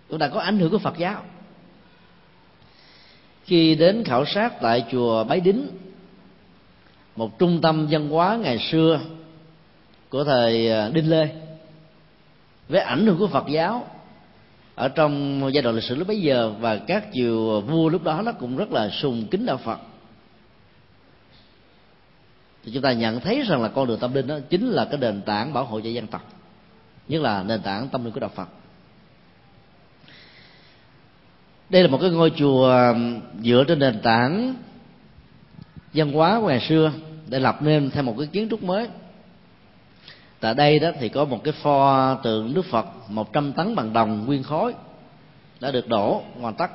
cũng 0.09 0.19
đã 0.19 0.29
có 0.29 0.41
ảnh 0.41 0.59
hưởng 0.59 0.71
của 0.71 0.79
phật 0.79 0.99
giáo 0.99 1.25
khi 3.49 3.75
đến 3.75 4.05
khảo 4.05 4.25
sát 4.27 4.61
tại 4.61 4.85
chùa 4.91 5.25
bái 5.25 5.41
đính, 5.41 5.69
một 7.17 7.39
trung 7.39 7.61
tâm 7.61 7.87
văn 7.91 8.09
hóa 8.09 8.37
ngày 8.37 8.59
xưa 8.59 9.01
của 10.09 10.25
thời 10.25 10.73
à, 10.73 10.89
đinh 10.89 11.11
lê, 11.11 11.29
với 12.69 12.81
ảnh 12.81 13.07
hưởng 13.07 13.19
của 13.19 13.27
phật 13.27 13.45
giáo 13.49 13.87
ở 14.75 14.89
trong 14.89 15.41
giai 15.55 15.63
đoạn 15.63 15.75
lịch 15.75 15.85
sử 15.85 15.95
lúc 15.95 16.09
bấy 16.09 16.21
giờ 16.21 16.53
và 16.61 16.77
các 16.77 17.05
triều 17.13 17.61
vua 17.61 17.89
lúc 17.89 18.05
đó, 18.05 18.23
nó 18.23 18.33
cũng 18.33 18.57
rất 18.57 18.73
là 18.73 18.91
sùng 18.91 19.27
kính 19.31 19.47
đạo 19.47 19.57
phật. 19.57 19.79
Thì 22.65 22.73
chúng 22.75 22.83
ta 22.83 22.93
nhận 22.93 23.21
thấy 23.21 23.43
rằng 23.43 23.63
là 23.63 23.69
con 23.69 23.87
đường 23.87 23.99
tâm 23.99 24.15
linh 24.15 24.27
đó 24.27 24.39
chính 24.51 24.69
là 24.69 24.85
cái 24.85 25.01
nền 25.01 25.23
tảng 25.23 25.53
bảo 25.53 25.65
hộ 25.65 25.81
cho 25.81 25.91
dân 25.91 26.07
tộc, 26.07 26.33
nhất 27.09 27.23
là 27.23 27.43
nền 27.43 27.63
tảng 27.63 27.89
tâm 27.89 28.05
linh 28.05 28.15
của 28.15 28.21
đạo 28.21 28.31
phật. 28.35 28.49
Đây 31.71 31.83
là 31.83 31.89
một 31.89 31.99
cái 32.01 32.11
ngôi 32.11 32.33
chùa 32.37 32.95
dựa 33.43 33.65
trên 33.69 33.79
nền 33.79 34.01
tảng 34.01 34.55
văn 35.95 36.13
hóa 36.13 36.41
của 36.41 36.49
ngày 36.49 36.61
xưa 36.61 36.93
để 37.29 37.39
lập 37.39 37.63
nên 37.63 37.91
theo 37.91 38.03
một 38.03 38.15
cái 38.19 38.27
kiến 38.27 38.49
trúc 38.51 38.63
mới. 38.63 38.89
Tại 40.41 40.55
đây 40.55 40.79
đó 40.79 40.91
thì 41.01 41.09
có 41.09 41.25
một 41.25 41.45
cái 41.45 41.55
pho 41.63 42.15
tượng 42.15 42.55
đức 42.55 42.65
phật 42.71 42.87
100 43.09 43.53
tấn 43.53 43.75
bằng 43.75 43.93
đồng 43.93 44.27
nguyên 44.27 44.43
khối 44.43 44.75
đã 45.61 45.71
được 45.71 45.89
đổ 45.89 46.23
hoàn 46.41 46.55
tất. 46.55 46.71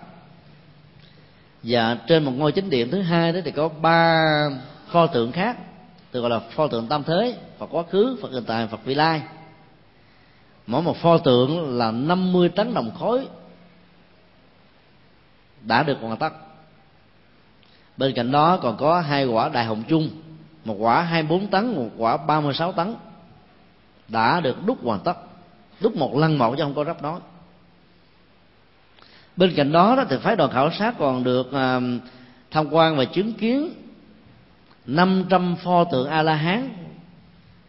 Và 1.63 1.97
trên 2.07 2.23
một 2.23 2.31
ngôi 2.37 2.51
chính 2.51 2.69
điện 2.69 2.91
thứ 2.91 3.01
hai 3.01 3.31
đó 3.31 3.39
thì 3.45 3.51
có 3.51 3.69
ba 3.69 4.19
pho 4.87 5.07
tượng 5.07 5.31
khác, 5.31 5.57
được 6.13 6.21
gọi 6.21 6.29
là 6.29 6.39
pho 6.39 6.67
tượng 6.67 6.87
tam 6.87 7.03
thế, 7.03 7.37
phật 7.59 7.67
quá 7.71 7.83
khứ, 7.89 8.17
phật 8.21 8.31
hiện 8.31 8.43
tại 8.47 8.67
phật 8.67 8.85
vị 8.85 8.95
lai. 8.95 9.21
Mỗi 10.67 10.81
một 10.81 10.97
pho 10.97 11.17
tượng 11.17 11.77
là 11.77 11.91
50 11.91 12.49
tấn 12.49 12.73
đồng 12.73 12.91
khối 12.99 13.27
đã 15.65 15.83
được 15.83 15.97
hoàn 16.01 16.17
tất. 16.17 16.33
Bên 17.97 18.13
cạnh 18.15 18.31
đó 18.31 18.57
còn 18.57 18.77
có 18.77 18.99
hai 18.99 19.25
quả 19.25 19.49
đại 19.49 19.65
hồng 19.65 19.83
chung 19.87 20.09
một 20.65 20.75
quả 20.79 21.01
24 21.01 21.47
tấn 21.47 21.75
một 21.75 21.89
quả 21.97 22.17
36 22.17 22.71
tấn 22.71 22.95
đã 24.07 24.39
được 24.39 24.65
đúc 24.65 24.77
hoàn 24.83 24.99
tất 24.99 25.17
đúc 25.79 25.95
một 25.95 26.17
lần 26.17 26.37
một 26.37 26.55
chứ 26.57 26.63
không 26.63 26.73
có 26.73 26.83
rắp 26.83 27.01
nói 27.01 27.19
bên 29.35 29.53
cạnh 29.55 29.71
đó, 29.71 29.95
đó 29.95 30.05
thì 30.09 30.17
phái 30.21 30.35
đoàn 30.35 30.51
khảo 30.51 30.71
sát 30.71 30.95
còn 30.99 31.23
được 31.23 31.47
uh, 31.47 32.01
tham 32.51 32.67
quan 32.71 32.97
và 32.97 33.05
chứng 33.05 33.33
kiến 33.33 33.69
500 34.85 35.55
pho 35.55 35.83
tượng 35.83 36.09
a 36.09 36.21
la 36.21 36.33
hán 36.35 36.69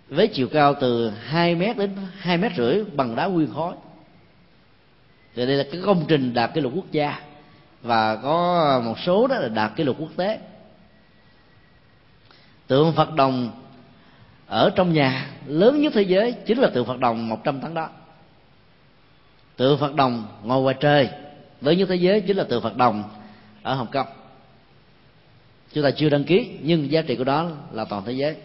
với 0.08 0.28
chiều 0.28 0.48
cao 0.52 0.74
từ 0.80 1.10
2 1.10 1.54
mét 1.54 1.76
đến 1.76 1.90
2 2.18 2.38
mét 2.38 2.52
rưỡi 2.56 2.84
bằng 2.84 3.16
đá 3.16 3.26
nguyên 3.26 3.54
khối 3.54 3.74
thì 5.34 5.46
đây 5.46 5.56
là 5.56 5.64
cái 5.72 5.80
công 5.84 6.04
trình 6.08 6.34
đạt 6.34 6.54
kỷ 6.54 6.60
lục 6.60 6.72
quốc 6.76 6.90
gia 6.90 7.20
và 7.84 8.16
có 8.16 8.80
một 8.84 8.98
số 8.98 9.26
đó 9.26 9.36
là 9.36 9.48
đạt 9.48 9.76
kỷ 9.76 9.84
lục 9.84 9.96
quốc 9.98 10.10
tế. 10.16 10.38
Tượng 12.66 12.92
phật 12.92 13.14
đồng 13.14 13.50
ở 14.46 14.70
trong 14.76 14.92
nhà 14.92 15.26
lớn 15.46 15.80
nhất 15.80 15.92
thế 15.96 16.02
giới 16.02 16.32
chính 16.46 16.58
là 16.58 16.70
tượng 16.74 16.86
phật 16.86 16.98
đồng 16.98 17.28
100 17.28 17.60
tấn 17.60 17.74
đó. 17.74 17.88
Tượng 19.56 19.78
phật 19.78 19.94
đồng 19.94 20.26
ngồi 20.42 20.62
ngoài 20.62 20.74
trời, 20.80 21.10
lớn 21.60 21.78
nhất 21.78 21.88
thế 21.88 21.96
giới 21.96 22.20
chính 22.20 22.36
là 22.36 22.44
tượng 22.44 22.62
phật 22.62 22.76
đồng 22.76 23.04
ở 23.62 23.74
hồng 23.74 23.88
kông. 23.92 24.06
Chúng 25.72 25.84
ta 25.84 25.90
chưa 25.90 26.08
đăng 26.08 26.24
ký, 26.24 26.58
nhưng 26.62 26.90
giá 26.90 27.02
trị 27.02 27.16
của 27.16 27.24
đó 27.24 27.50
là 27.72 27.84
toàn 27.84 28.02
thế 28.06 28.12
giới. 28.12 28.36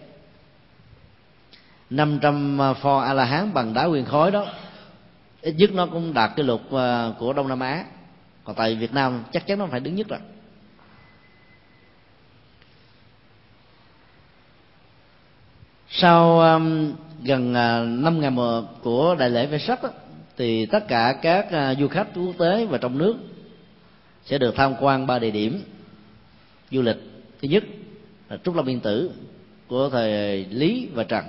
500 1.90 2.60
pho 2.82 3.00
a 3.00 3.14
la 3.14 3.26
hán 3.26 3.54
bằng 3.54 3.74
đá 3.74 3.86
nguyên 3.86 4.06
khối 4.06 4.32
đó, 4.32 4.46
ít 5.42 5.54
nhất 5.58 5.72
nó 5.74 5.86
cũng 5.86 6.14
đạt 6.14 6.32
cái 6.36 6.46
lục 6.46 6.62
ờ, 6.72 7.14
của 7.20 7.34
đông 7.34 7.48
nam 7.48 7.60
á 7.60 7.86
còn 8.50 8.56
tại 8.56 8.76
việt 8.76 8.94
nam 8.94 9.24
chắc 9.32 9.48
chắn 9.48 9.60
nó 9.60 9.66
phải 9.66 9.80
đứng 9.80 9.96
nhất 9.96 10.08
rồi. 10.08 10.20
Sau 15.90 16.40
um, 16.40 16.94
gần 17.24 17.50
uh, 17.50 18.04
năm 18.04 18.22
ngày 18.22 18.30
mùa 18.32 18.64
của 18.84 19.16
đại 19.20 19.30
lễ 19.30 19.46
về 19.46 19.60
sắc 19.60 19.80
thì 20.38 20.66
tất 20.66 20.88
cả 20.88 21.16
các 21.22 21.46
uh, 21.46 21.78
du 21.80 21.88
khách 21.88 22.08
quốc 22.16 22.36
tế 22.40 22.66
và 22.66 22.78
trong 22.78 22.98
nước 22.98 23.16
sẽ 24.26 24.38
được 24.38 24.56
tham 24.56 24.74
quan 24.80 25.08
ba 25.08 25.20
địa 25.20 25.32
điểm 25.32 25.64
du 26.72 26.82
lịch. 26.82 26.98
Thứ 27.42 27.48
nhất 27.48 27.64
là 28.30 28.38
trúc 28.38 28.56
lâm 28.56 28.70
yên 28.70 28.80
tử 28.80 29.12
của 29.68 29.90
thời 29.90 30.46
lý 30.46 30.88
và 30.94 31.04
trần 31.04 31.26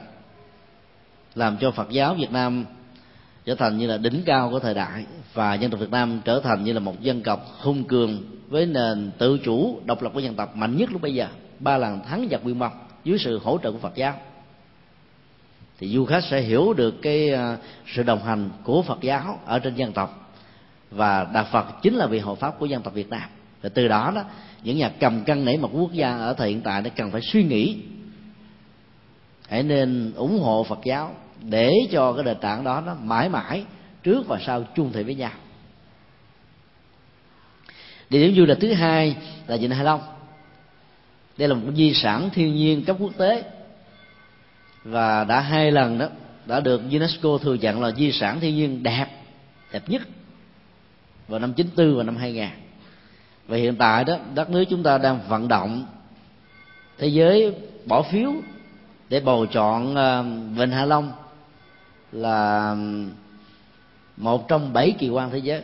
làm 1.34 1.56
cho 1.60 1.70
phật 1.70 1.90
giáo 1.90 2.14
việt 2.14 2.30
nam 2.30 2.64
trở 3.44 3.54
thành 3.54 3.78
như 3.78 3.86
là 3.86 3.96
đỉnh 3.96 4.22
cao 4.26 4.50
của 4.50 4.58
thời 4.58 4.74
đại, 4.74 5.04
và 5.34 5.54
dân 5.54 5.70
tộc 5.70 5.80
việt 5.80 5.90
nam 5.90 6.20
trở 6.24 6.40
thành 6.40 6.64
như 6.64 6.72
là 6.72 6.80
một 6.80 7.00
dân 7.00 7.22
tộc 7.22 7.46
hung 7.58 7.84
cường 7.84 8.22
với 8.48 8.66
nền 8.66 9.10
tự 9.18 9.38
chủ 9.44 9.80
độc 9.84 10.02
lập 10.02 10.10
của 10.14 10.20
dân 10.20 10.34
tộc 10.34 10.56
mạnh 10.56 10.76
nhất 10.76 10.92
lúc 10.92 11.02
bây 11.02 11.14
giờ. 11.14 11.26
Ba 11.58 11.76
lần 11.76 12.00
thắng 12.04 12.28
giặc 12.30 12.40
quy 12.44 12.54
mông 12.54 12.72
dưới 13.04 13.18
sự 13.18 13.38
hỗ 13.38 13.58
trợ 13.62 13.72
của 13.72 13.78
phật 13.78 13.94
giáo. 13.94 14.14
Thì 15.78 15.88
du 15.88 16.04
khách 16.04 16.24
sẽ 16.24 16.40
hiểu 16.40 16.72
được 16.72 17.02
cái 17.02 17.32
à, 17.32 17.56
sự 17.86 18.02
đồng 18.02 18.22
hành 18.22 18.50
của 18.64 18.82
phật 18.82 18.98
giáo 19.00 19.38
ở 19.46 19.58
trên 19.58 19.74
dân 19.74 19.92
tộc. 19.92 20.32
Và 20.90 21.24
đạo 21.34 21.46
phật 21.52 21.66
chính 21.82 21.94
là 21.94 22.06
vị 22.06 22.18
hộ 22.18 22.34
pháp 22.34 22.58
của 22.58 22.66
dân 22.66 22.82
tộc 22.82 22.94
việt 22.94 23.10
nam. 23.10 23.28
Và 23.62 23.68
từ 23.68 23.88
đó 23.88 24.12
đó, 24.14 24.24
những 24.62 24.78
nhà 24.78 24.90
cầm 25.00 25.24
cân 25.24 25.44
nảy 25.44 25.56
một 25.56 25.70
quốc 25.72 25.92
gia 25.92 26.18
ở 26.18 26.32
thời 26.32 26.48
hiện 26.48 26.60
tại 26.60 26.82
đã 26.82 26.90
cần 26.96 27.10
phải 27.10 27.20
suy 27.20 27.44
nghĩ. 27.44 27.76
Hãy 29.48 29.62
nên 29.62 30.12
ủng 30.16 30.38
hộ 30.38 30.64
phật 30.64 30.78
giáo 30.84 31.14
để 31.42 31.72
cho 31.90 32.12
cái 32.12 32.24
nền 32.24 32.38
tảng 32.38 32.64
đó 32.64 32.82
nó 32.86 32.94
mãi 32.94 33.28
mãi 33.28 33.64
trước 34.02 34.26
và 34.28 34.38
sau 34.46 34.64
chung 34.74 34.92
thủy 34.92 35.04
với 35.04 35.14
nhau. 35.14 35.32
Địa 38.10 38.20
điểm 38.20 38.36
du 38.36 38.44
lịch 38.44 38.60
thứ 38.60 38.72
hai 38.72 39.16
là 39.46 39.56
vịnh 39.56 39.70
Hạ 39.70 39.82
Long. 39.82 40.00
Đây 41.36 41.48
là 41.48 41.54
một 41.54 41.72
di 41.74 41.94
sản 41.94 42.30
thiên 42.32 42.54
nhiên 42.54 42.84
cấp 42.84 42.96
quốc 42.98 43.12
tế 43.16 43.44
và 44.84 45.24
đã 45.24 45.40
hai 45.40 45.72
lần 45.72 45.98
đó 45.98 46.06
đã 46.46 46.60
được 46.60 46.80
UNESCO 46.90 47.38
thừa 47.42 47.54
nhận 47.54 47.82
là 47.82 47.90
di 47.90 48.12
sản 48.12 48.40
thiên 48.40 48.54
nhiên 48.54 48.82
đẹp 48.82 49.06
đẹp 49.72 49.82
nhất 49.88 50.02
vào 51.28 51.40
năm 51.40 51.52
94 51.52 51.96
và 51.96 52.02
năm 52.02 52.16
2000 52.16 52.48
và 53.48 53.56
hiện 53.56 53.76
tại 53.76 54.04
đó 54.04 54.16
đất 54.34 54.50
nước 54.50 54.64
chúng 54.70 54.82
ta 54.82 54.98
đang 54.98 55.20
vận 55.28 55.48
động 55.48 55.86
thế 56.98 57.06
giới 57.06 57.54
bỏ 57.86 58.02
phiếu 58.02 58.32
để 59.08 59.20
bầu 59.20 59.46
chọn 59.46 59.92
uh, 59.92 60.56
Vịnh 60.58 60.70
Hạ 60.70 60.84
Long 60.84 61.12
là 62.12 62.76
một 64.16 64.48
trong 64.48 64.72
bảy 64.72 64.94
kỳ 64.98 65.08
quan 65.08 65.30
thế 65.30 65.38
giới. 65.38 65.62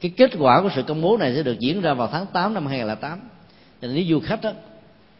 Cái 0.00 0.12
kết 0.16 0.30
quả 0.38 0.62
của 0.62 0.70
sự 0.74 0.82
công 0.82 1.02
bố 1.02 1.16
này 1.16 1.34
sẽ 1.34 1.42
được 1.42 1.58
diễn 1.58 1.80
ra 1.80 1.94
vào 1.94 2.08
tháng 2.12 2.26
8 2.26 2.54
năm 2.54 2.66
2008 2.66 3.20
nên 3.80 3.94
nếu 3.94 4.04
du 4.08 4.20
khách 4.20 4.42
đó, 4.42 4.52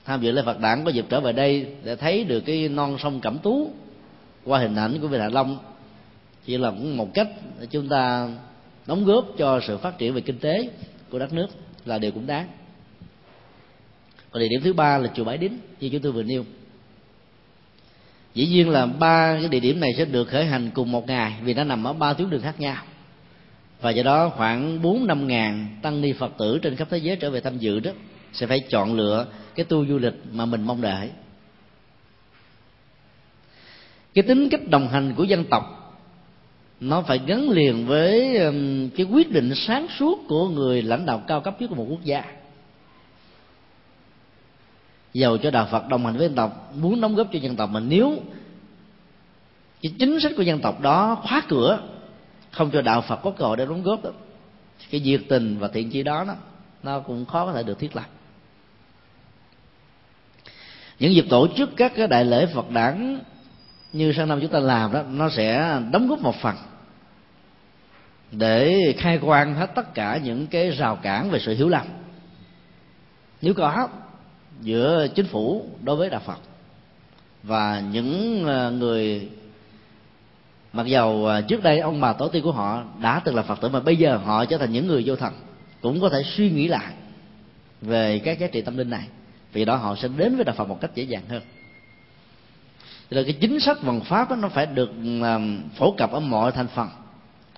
tham 0.04 0.20
dự 0.20 0.30
lễ 0.30 0.42
Phật 0.44 0.60
đản 0.60 0.84
có 0.84 0.90
dịp 0.90 1.04
trở 1.08 1.20
về 1.20 1.32
đây 1.32 1.66
để 1.84 1.96
thấy 1.96 2.24
được 2.24 2.40
cái 2.40 2.68
non 2.68 2.96
sông 3.02 3.20
Cẩm 3.20 3.38
Tú 3.38 3.70
qua 4.44 4.60
hình 4.60 4.76
ảnh 4.76 5.00
của 5.00 5.08
Vịnh 5.08 5.20
Hạ 5.20 5.28
Long 5.28 5.58
chỉ 6.46 6.58
là 6.58 6.70
cũng 6.70 6.96
một 6.96 7.14
cách 7.14 7.28
để 7.60 7.66
chúng 7.70 7.88
ta 7.88 8.28
đóng 8.86 9.04
góp 9.04 9.26
cho 9.38 9.60
sự 9.66 9.78
phát 9.78 9.98
triển 9.98 10.14
về 10.14 10.20
kinh 10.20 10.38
tế 10.38 10.70
của 11.10 11.18
đất 11.18 11.32
nước 11.32 11.46
là 11.84 11.98
điều 11.98 12.10
cũng 12.10 12.26
đáng. 12.26 12.48
Còn 14.30 14.40
địa 14.40 14.48
điểm 14.48 14.60
thứ 14.64 14.72
ba 14.72 14.98
là 14.98 15.10
chùa 15.14 15.24
Bái 15.24 15.38
Đính 15.38 15.58
như 15.80 15.88
chúng 15.88 16.02
tôi 16.02 16.12
vừa 16.12 16.22
nêu 16.22 16.44
dĩ 18.34 18.46
nhiên 18.46 18.68
là 18.68 18.86
ba 18.86 19.36
cái 19.40 19.48
địa 19.48 19.60
điểm 19.60 19.80
này 19.80 19.90
sẽ 19.98 20.04
được 20.04 20.28
khởi 20.28 20.44
hành 20.44 20.70
cùng 20.74 20.92
một 20.92 21.06
ngày, 21.06 21.32
vì 21.42 21.54
nó 21.54 21.64
nằm 21.64 21.84
ở 21.84 21.92
ba 21.92 22.12
tuyến 22.12 22.30
đường 22.30 22.42
khác 22.42 22.60
nhau. 22.60 22.76
Và 23.80 23.90
do 23.90 24.02
đó 24.02 24.28
khoảng 24.28 24.82
bốn 24.82 25.06
năm 25.06 25.26
ngàn 25.26 25.78
tăng 25.82 26.00
ni 26.00 26.12
phật 26.12 26.32
tử 26.38 26.58
trên 26.62 26.76
khắp 26.76 26.88
thế 26.90 26.98
giới 26.98 27.16
trở 27.16 27.30
về 27.30 27.40
tham 27.40 27.58
dự 27.58 27.80
đó, 27.80 27.90
sẽ 28.32 28.46
phải 28.46 28.60
chọn 28.60 28.94
lựa 28.94 29.26
cái 29.54 29.64
tour 29.64 29.88
du 29.88 29.98
lịch 29.98 30.14
mà 30.32 30.46
mình 30.46 30.62
mong 30.62 30.80
đợi. 30.80 31.10
Cái 34.14 34.22
tính 34.22 34.48
cách 34.48 34.68
đồng 34.68 34.88
hành 34.88 35.14
của 35.14 35.24
dân 35.24 35.44
tộc, 35.44 35.78
nó 36.80 37.02
phải 37.02 37.20
gắn 37.26 37.50
liền 37.50 37.86
với 37.86 38.38
cái 38.96 39.06
quyết 39.06 39.30
định 39.30 39.52
sáng 39.54 39.86
suốt 39.98 40.18
của 40.28 40.48
người 40.48 40.82
lãnh 40.82 41.06
đạo 41.06 41.22
cao 41.28 41.40
cấp 41.40 41.60
nhất 41.60 41.66
của 41.66 41.76
một 41.76 41.86
quốc 41.88 42.04
gia 42.04 42.24
giàu 45.14 45.36
cho 45.38 45.50
đạo 45.50 45.68
phật 45.70 45.88
đồng 45.88 46.06
hành 46.06 46.16
với 46.16 46.26
dân 46.26 46.34
tộc 46.34 46.72
muốn 46.74 47.00
đóng 47.00 47.14
góp 47.14 47.26
cho 47.32 47.38
dân 47.38 47.56
tộc. 47.56 47.70
Mà 47.70 47.80
nếu 47.80 48.16
cái 49.82 49.92
chính 49.98 50.20
sách 50.20 50.32
của 50.36 50.42
dân 50.42 50.60
tộc 50.60 50.80
đó 50.80 51.14
khóa 51.22 51.42
cửa 51.48 51.80
không 52.50 52.70
cho 52.70 52.82
đạo 52.82 53.00
phật 53.00 53.16
có 53.16 53.30
cơ 53.30 53.44
hội 53.44 53.56
để 53.56 53.66
đóng 53.66 53.82
góp 53.82 54.04
đó 54.04 54.10
cái 54.90 55.00
nhiệt 55.00 55.20
tình 55.28 55.58
và 55.58 55.68
thiện 55.68 55.90
chí 55.90 56.02
đó, 56.02 56.24
đó 56.24 56.34
nó 56.82 57.00
cũng 57.00 57.24
khó 57.24 57.46
có 57.46 57.52
thể 57.52 57.62
được 57.62 57.78
thiết 57.78 57.96
lập. 57.96 58.06
Những 60.98 61.14
dịp 61.14 61.24
tổ 61.30 61.48
chức 61.56 61.70
các 61.76 61.92
cái 61.96 62.06
đại 62.06 62.24
lễ 62.24 62.46
phật 62.46 62.70
đản 62.70 63.20
như 63.92 64.12
sang 64.12 64.28
năm 64.28 64.40
chúng 64.40 64.50
ta 64.50 64.58
làm 64.58 64.92
đó 64.92 65.02
nó 65.02 65.28
sẽ 65.30 65.80
đóng 65.90 66.08
góp 66.08 66.20
một 66.20 66.34
phần 66.40 66.56
để 68.30 68.94
khai 68.98 69.18
quang 69.18 69.54
hết 69.54 69.74
tất 69.74 69.94
cả 69.94 70.20
những 70.24 70.46
cái 70.46 70.70
rào 70.70 70.96
cản 70.96 71.30
về 71.30 71.38
sự 71.38 71.54
hiểu 71.54 71.68
lầm. 71.68 71.86
Nếu 73.42 73.54
có 73.54 73.88
giữa 74.62 75.06
chính 75.14 75.26
phủ 75.26 75.66
đối 75.82 75.96
với 75.96 76.10
đạo 76.10 76.20
phật. 76.26 76.38
Và 77.42 77.80
những 77.80 78.44
ờ, 78.46 78.70
người 78.70 79.28
mặc 80.72 80.86
dầu 80.86 81.26
ờ, 81.26 81.40
trước 81.40 81.62
đây 81.62 81.78
ông 81.78 82.00
bà 82.00 82.12
tổ 82.12 82.28
tiên 82.28 82.42
của 82.42 82.52
họ 82.52 82.84
đã 83.00 83.20
từng 83.24 83.34
là 83.34 83.42
phật 83.42 83.60
tử 83.60 83.68
mà 83.68 83.80
bây 83.80 83.96
giờ 83.96 84.16
họ 84.16 84.44
trở 84.44 84.58
thành 84.58 84.72
những 84.72 84.86
người 84.86 85.02
vô 85.06 85.16
thần 85.16 85.32
cũng 85.80 86.00
có 86.00 86.08
thể 86.08 86.22
suy 86.36 86.50
nghĩ 86.50 86.68
lại 86.68 86.92
về 87.80 88.18
các 88.24 88.38
giá 88.38 88.46
trị 88.46 88.62
tâm 88.62 88.76
linh 88.76 88.90
này. 88.90 89.06
Vì 89.52 89.64
đó 89.64 89.76
họ 89.76 89.96
sẽ 89.96 90.08
đến 90.16 90.36
với 90.36 90.44
đạo 90.44 90.54
phật 90.58 90.68
một 90.68 90.80
cách 90.80 90.90
dễ 90.94 91.04
dàng 91.04 91.22
hơn. 91.28 91.42
Là 93.10 93.22
cái 93.22 93.32
chính 93.32 93.60
sách 93.60 93.82
văn 93.82 94.00
pháp 94.00 94.30
đó, 94.30 94.36
nó 94.36 94.48
phải 94.48 94.66
được 94.66 94.90
ờ, 95.22 95.40
phổ 95.76 95.92
cập 95.92 96.12
ở 96.12 96.20
mọi 96.20 96.52
thành 96.52 96.68
phần. 96.68 96.88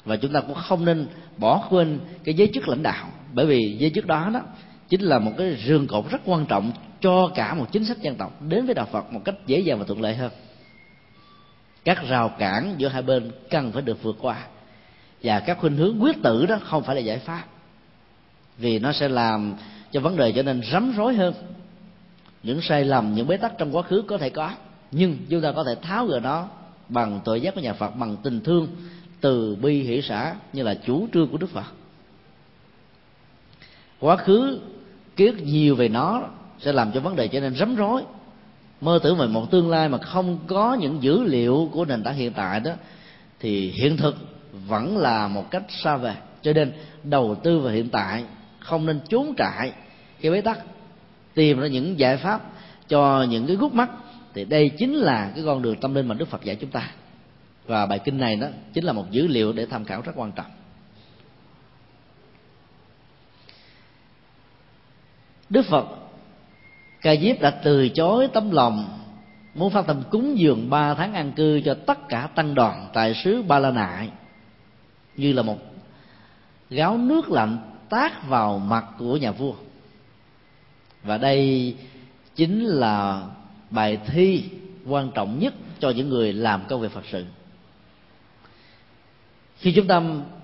Và 0.05 0.17
chúng 0.17 0.33
ta 0.33 0.41
cũng 0.41 0.55
không 0.55 0.85
nên 0.85 1.07
bỏ 1.37 1.67
quên 1.71 1.99
cái 2.25 2.35
giới 2.35 2.51
chức 2.55 2.69
lãnh 2.69 2.83
đạo. 2.83 3.09
Bởi 3.33 3.47
vì 3.47 3.77
giới 3.79 3.91
chức 3.95 4.07
đó 4.07 4.31
đó 4.35 4.41
chính 4.89 5.01
là 5.01 5.19
một 5.19 5.33
cái 5.39 5.57
rương 5.67 5.87
cột 5.87 6.11
rất 6.11 6.21
quan 6.25 6.47
trọng 6.47 6.73
cho 7.01 7.31
cả 7.35 7.55
một 7.55 7.67
chính 7.73 7.85
sách 7.85 8.03
dân 8.03 8.17
tộc 8.17 8.43
đến 8.43 8.67
với 8.67 8.75
đạo 8.75 8.89
phật 8.93 9.13
một 9.13 9.21
cách 9.25 9.35
dễ 9.47 9.61
dàng 9.61 9.79
và 9.79 9.85
thuận 9.85 10.01
lợi 10.01 10.15
hơn. 10.15 10.31
Các 11.85 12.09
rào 12.09 12.29
cản 12.39 12.75
giữa 12.79 12.89
hai 12.89 13.03
bên 13.03 13.31
cần 13.51 13.73
phải 13.73 13.83
được 13.83 14.03
vượt 14.03 14.17
qua 14.21 14.47
và 15.23 15.41
các 15.41 15.59
khuynh 15.59 15.77
hướng 15.77 16.03
quyết 16.03 16.23
tử 16.23 16.47
đó 16.47 16.59
không 16.65 16.83
phải 16.83 16.97
là 16.97 17.01
giải 17.01 17.19
pháp, 17.19 17.45
vì 18.59 18.79
nó 18.79 18.93
sẽ 18.93 19.09
làm 19.09 19.55
cho 19.93 20.01
vấn 20.01 20.17
đề 20.17 20.33
trở 20.33 20.43
nên 20.43 20.63
rắm 20.73 20.93
rối 20.97 21.15
hơn. 21.15 21.35
Những 22.43 22.61
sai 22.63 22.85
lầm, 22.85 23.15
những 23.15 23.27
bế 23.27 23.37
tắc 23.37 23.53
trong 23.59 23.77
quá 23.77 23.83
khứ 23.83 24.05
có 24.09 24.19
thể 24.19 24.31
có, 24.31 24.51
nhưng 24.91 25.17
chúng 25.29 25.41
ta 25.41 25.53
có 25.53 25.65
thể 25.65 25.75
tháo 25.83 26.07
gỡ 26.07 26.21
nó 26.23 26.49
bằng 26.89 27.21
tội 27.25 27.41
giác 27.41 27.55
của 27.55 27.61
nhà 27.61 27.73
phật, 27.73 27.91
bằng 27.97 28.17
tình 28.23 28.41
thương 28.41 28.69
từ 29.21 29.57
bi 29.57 29.83
hỷ 29.83 30.03
xã 30.03 30.35
như 30.53 30.63
là 30.63 30.75
chủ 30.75 31.09
trương 31.13 31.29
của 31.29 31.39
đức 31.39 31.51
phật. 31.51 31.65
Quá 33.99 34.17
khứ 34.17 34.61
ký 35.17 35.27
ức 35.27 35.37
nhiều 35.43 35.77
về 35.77 35.89
nó 35.89 36.23
sẽ 36.59 36.73
làm 36.73 36.93
cho 36.93 37.01
vấn 37.01 37.17
đề 37.17 37.29
trở 37.29 37.41
nên 37.41 37.55
rắm 37.57 37.77
rối. 37.77 38.03
Mơ 38.81 38.99
tưởng 39.03 39.19
về 39.19 39.27
một 39.27 39.51
tương 39.51 39.71
lai 39.71 39.89
mà 39.89 39.99
không 39.99 40.39
có 40.47 40.75
những 40.75 41.03
dữ 41.03 41.23
liệu 41.23 41.71
của 41.73 41.85
nền 41.85 42.03
tảng 42.03 42.15
hiện 42.15 42.33
tại 42.33 42.61
đó, 42.61 42.71
thì 43.41 43.71
hiện 43.71 43.97
thực 43.97 44.17
vẫn 44.67 44.99
là 44.99 45.29
một 45.29 45.51
cách 45.51 45.63
xa 45.69 45.97
về 45.97 46.15
cho 46.43 46.53
nên 46.53 46.73
đầu 47.05 47.35
tư 47.35 47.59
vào 47.59 47.73
hiện 47.73 47.89
tại 47.89 48.25
không 48.59 48.87
nên 48.87 49.01
trốn 49.09 49.35
trại. 49.39 49.73
Cái 50.21 50.33
bế 50.33 50.41
tắc, 50.41 50.59
tìm 51.35 51.61
ra 51.61 51.67
những 51.67 51.99
giải 51.99 52.17
pháp 52.17 52.41
cho 52.89 53.23
những 53.23 53.47
cái 53.47 53.57
gút 53.57 53.73
mắt, 53.73 53.91
thì 54.35 54.45
đây 54.45 54.69
chính 54.69 54.95
là 54.95 55.31
cái 55.35 55.45
con 55.45 55.63
đường 55.63 55.77
tâm 55.77 55.95
linh 55.95 56.09
mà 56.09 56.15
đức 56.15 56.29
phật 56.29 56.45
dạy 56.45 56.57
chúng 56.57 56.71
ta. 56.71 56.91
Và 57.67 57.87
bài 57.87 57.99
kinh 57.99 58.19
này 58.19 58.37
đó 58.37 58.47
chính 58.73 58.85
là 58.85 58.93
một 58.93 59.11
dữ 59.11 59.27
liệu 59.27 59.53
để 59.53 59.67
tham 59.67 59.85
khảo 59.85 60.01
rất 60.01 60.13
quan 60.17 60.33
trọng. 60.33 60.47
Đức 65.51 65.67
phật 65.67 65.87
ca 67.03 67.17
diếp 67.17 67.41
đã 67.41 67.51
từ 67.51 67.89
chối 67.89 68.29
tấm 68.33 68.51
lòng 68.51 68.99
muốn 69.55 69.71
phát 69.71 69.87
tâm 69.87 70.03
cúng 70.11 70.39
dường 70.39 70.71
ba 70.71 70.95
tháng 70.95 71.15
an 71.15 71.33
cư 71.33 71.61
cho 71.65 71.75
tất 71.87 72.09
cả 72.09 72.29
tăng 72.35 72.55
đoàn 72.55 72.89
tại 72.93 73.15
xứ 73.15 73.43
ba 73.43 73.59
la 73.59 73.71
nại 73.71 74.11
như 75.17 75.33
là 75.33 75.43
một 75.43 75.59
gáo 76.71 76.99
nước 76.99 77.31
lạnh 77.31 77.59
tác 77.89 78.29
vào 78.29 78.59
mặt 78.59 78.85
của 78.99 79.17
nhà 79.17 79.31
vua. 79.31 79.55
Và 81.03 81.19
đây 81.19 81.77
chính 82.35 82.65
là 82.65 83.25
bài 83.71 83.99
thi 84.07 84.45
quan 84.87 85.11
trọng 85.15 85.39
nhất 85.39 85.55
cho 85.79 85.91
những 85.91 86.09
người 86.09 86.33
làm 86.33 86.63
công 86.69 86.81
việc 86.81 86.93
phật 86.93 87.05
sự. 87.11 87.25
Khi 89.57 89.73
chúng 89.73 89.87
ta 89.87 90.03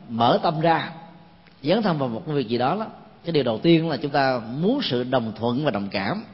mở 0.08 0.38
tâm 0.42 0.60
ra 0.60 0.92
dấn 1.62 1.82
thân 1.82 1.98
vào 1.98 2.08
một 2.08 2.22
công 2.26 2.34
việc 2.34 2.48
gì 2.48 2.58
đó, 2.58 2.76
đó 2.76 2.86
cái 3.24 3.32
điều 3.32 3.42
đầu 3.42 3.58
tiên 3.58 3.88
là 3.88 3.96
chúng 3.96 4.10
ta 4.10 4.40
muốn 4.60 4.82
sự 4.82 5.04
đồng 5.04 5.32
thuận 5.38 5.64
và 5.64 5.70
đồng 5.70 5.88
cảm. 5.88 6.24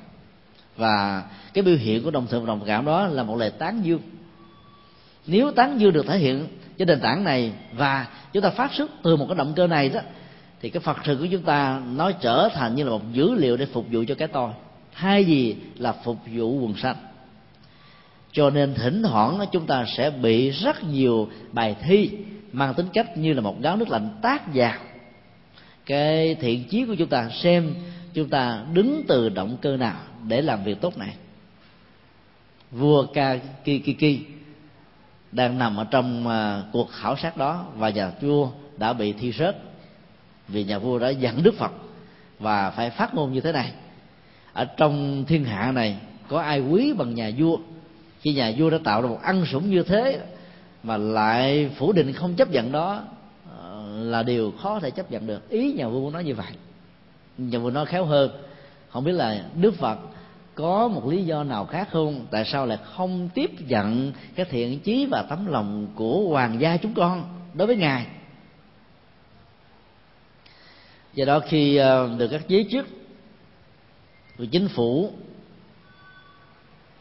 Và 0.77 1.25
cái 1.55 1.63
biểu 1.63 1.77
hiện 1.77 2.05
của 2.05 2.11
đồng 2.11 2.27
thuận 2.27 2.43
và 2.43 2.49
đồng 2.49 2.65
cảm 2.67 2.85
đó 2.85 3.07
là 3.07 3.23
một 3.23 3.37
lời 3.37 3.51
tán 3.51 3.81
dương. 3.85 4.01
Nếu 5.27 5.51
tán 5.51 5.81
dương 5.81 5.93
được 5.93 6.07
thể 6.07 6.19
hiện 6.19 6.47
trên 6.79 6.89
nền 6.89 7.01
tảng 7.01 7.25
này 7.25 7.53
và 7.73 8.07
chúng 8.33 8.43
ta 8.43 8.51
phát 8.51 8.73
xuất 8.75 8.91
từ 9.03 9.17
một 9.17 9.27
cái 9.29 9.37
động 9.37 9.53
cơ 9.57 9.67
này 9.67 9.89
đó, 9.89 10.01
thì 10.61 10.71
cái 10.71 10.81
phật 10.81 10.97
sự 11.05 11.17
của 11.21 11.27
chúng 11.31 11.43
ta 11.43 11.83
nó 11.95 12.13
trở 12.13 12.49
thành 12.55 12.75
như 12.75 12.85
là 12.85 12.91
một 12.91 13.13
dữ 13.13 13.35
liệu 13.35 13.57
để 13.57 13.67
phục 13.67 13.87
vụ 13.93 14.05
cho 14.09 14.15
cái 14.15 14.29
tôi. 14.29 14.51
Hay 14.93 15.25
gì 15.25 15.57
là 15.79 15.93
phục 15.93 16.17
vụ 16.35 16.61
quần 16.61 16.75
sanh. 16.77 16.97
Cho 18.33 18.51
nên 18.51 18.75
thỉnh 18.75 19.03
thoảng 19.03 19.39
chúng 19.53 19.67
ta 19.67 19.85
sẽ 19.97 20.11
bị 20.11 20.51
rất 20.51 20.85
nhiều 20.85 21.29
bài 21.53 21.77
thi 21.83 22.11
mang 22.53 22.75
tính 22.75 22.87
cách 22.93 23.17
như 23.17 23.33
là 23.33 23.41
một 23.41 23.61
gáo 23.61 23.77
nước 23.77 23.89
lạnh 23.89 24.09
tác 24.23 24.55
vào 24.55 24.79
cái 25.87 26.35
thiện 26.35 26.65
chí 26.65 26.85
của 26.85 26.95
chúng 26.95 27.09
ta 27.09 27.29
xem 27.29 27.75
chúng 28.15 28.29
ta 28.29 28.65
đứng 28.73 29.03
từ 29.09 29.29
động 29.29 29.57
cơ 29.63 29.77
nào 29.77 30.01
để 30.29 30.43
làm 30.43 30.65
việc 30.65 30.81
tốt 30.81 30.99
này. 30.99 31.15
Vua 32.71 33.07
Kakiki 33.07 34.21
đang 35.33 35.59
nằm 35.59 35.77
ở 35.77 35.87
trong 35.91 36.27
uh, 36.27 36.73
cuộc 36.73 36.91
khảo 36.91 37.17
sát 37.17 37.37
đó 37.37 37.67
và 37.77 37.91
nhà 37.91 38.13
vua 38.21 38.51
đã 38.77 38.93
bị 38.93 39.13
thi 39.13 39.33
rớt 39.33 39.57
vì 40.49 40.65
nhà 40.65 40.79
vua 40.79 40.99
đã 40.99 41.09
dẫn 41.09 41.43
đức 41.43 41.55
phật 41.59 41.73
và 42.39 42.71
phải 42.71 42.91
phát 42.91 43.15
ngôn 43.15 43.33
như 43.33 43.41
thế 43.41 43.53
này. 43.53 43.73
Ở 44.53 44.65
trong 44.65 45.25
thiên 45.29 45.45
hạ 45.45 45.73
này 45.73 45.97
có 46.29 46.41
ai 46.41 46.61
quý 46.61 46.93
bằng 46.93 47.15
nhà 47.15 47.31
vua? 47.39 47.57
Khi 48.21 48.33
nhà 48.33 48.53
vua 48.59 48.71
đã 48.71 48.79
tạo 48.85 49.03
ra 49.03 49.09
một 49.09 49.21
ăn 49.23 49.45
sủng 49.47 49.71
như 49.71 49.83
thế 49.83 50.21
mà 50.83 50.97
lại 50.97 51.71
phủ 51.77 51.93
định 51.93 52.13
không 52.13 52.35
chấp 52.35 52.51
nhận 52.51 52.73
đó 52.73 53.05
là 53.97 54.23
điều 54.23 54.53
khó 54.63 54.81
thể 54.81 54.91
chấp 54.91 55.11
nhận 55.11 55.27
được. 55.27 55.49
Ý 55.49 55.73
nhà 55.73 55.89
vua 55.89 56.11
nói 56.11 56.25
như 56.25 56.35
vậy. 56.35 56.53
Nhà 57.39 57.59
vua 57.59 57.71
nói 57.71 57.87
khéo 57.87 58.05
hơn. 58.05 58.31
Không 58.89 59.05
biết 59.05 59.13
là 59.13 59.45
đức 59.55 59.75
phật 59.75 59.99
có 60.55 60.89
một 60.89 61.09
lý 61.09 61.25
do 61.25 61.45
nào 61.45 61.67
khác 61.67 61.89
không? 61.91 62.27
Tại 62.31 62.45
sao 62.45 62.67
lại 62.67 62.79
không 62.85 63.29
tiếp 63.35 63.51
nhận 63.61 64.13
cái 64.35 64.47
thiện 64.51 64.81
chí 64.81 65.07
và 65.07 65.23
tấm 65.23 65.47
lòng 65.47 65.87
của 65.95 66.29
hoàng 66.29 66.61
gia 66.61 66.77
chúng 66.77 66.95
con 66.95 67.25
đối 67.55 67.67
với 67.67 67.77
ngài? 67.77 68.07
Do 71.15 71.25
đó 71.25 71.41
khi 71.49 71.77
ờ, 71.77 72.11
được 72.19 72.29
các 72.29 72.49
giới 72.49 72.67
chức 72.71 72.87
của 74.39 74.45
chính 74.45 74.69
phủ 74.69 75.13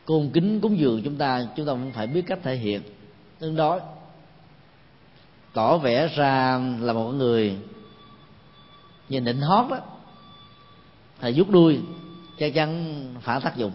cung 0.06 0.32
kính 0.32 0.62
cúng 0.62 0.80
dường 0.80 1.02
chúng 1.04 1.16
ta 1.16 1.48
chúng 1.56 1.66
ta 1.66 1.72
cũng 1.72 1.92
phải 1.92 2.08
biết 2.08 2.24
cách 2.28 2.40
thể 2.44 2.56
hiện. 2.56 2.82
Tương 3.40 3.56
đối 3.56 3.80
tỏ 5.56 5.77
vẻ 5.77 6.07
ra 6.15 6.60
là 6.80 6.94
một 6.94 7.11
người 7.11 7.57
như 9.10 9.22
nịnh 9.22 9.41
hót 9.41 9.72
đó 9.72 9.77
hay 11.19 11.34
rút 11.34 11.49
đuôi 11.49 11.80
chắc 12.40 12.53
chắn 12.53 12.95
phản 13.22 13.41
tác 13.41 13.57
dụng. 13.57 13.72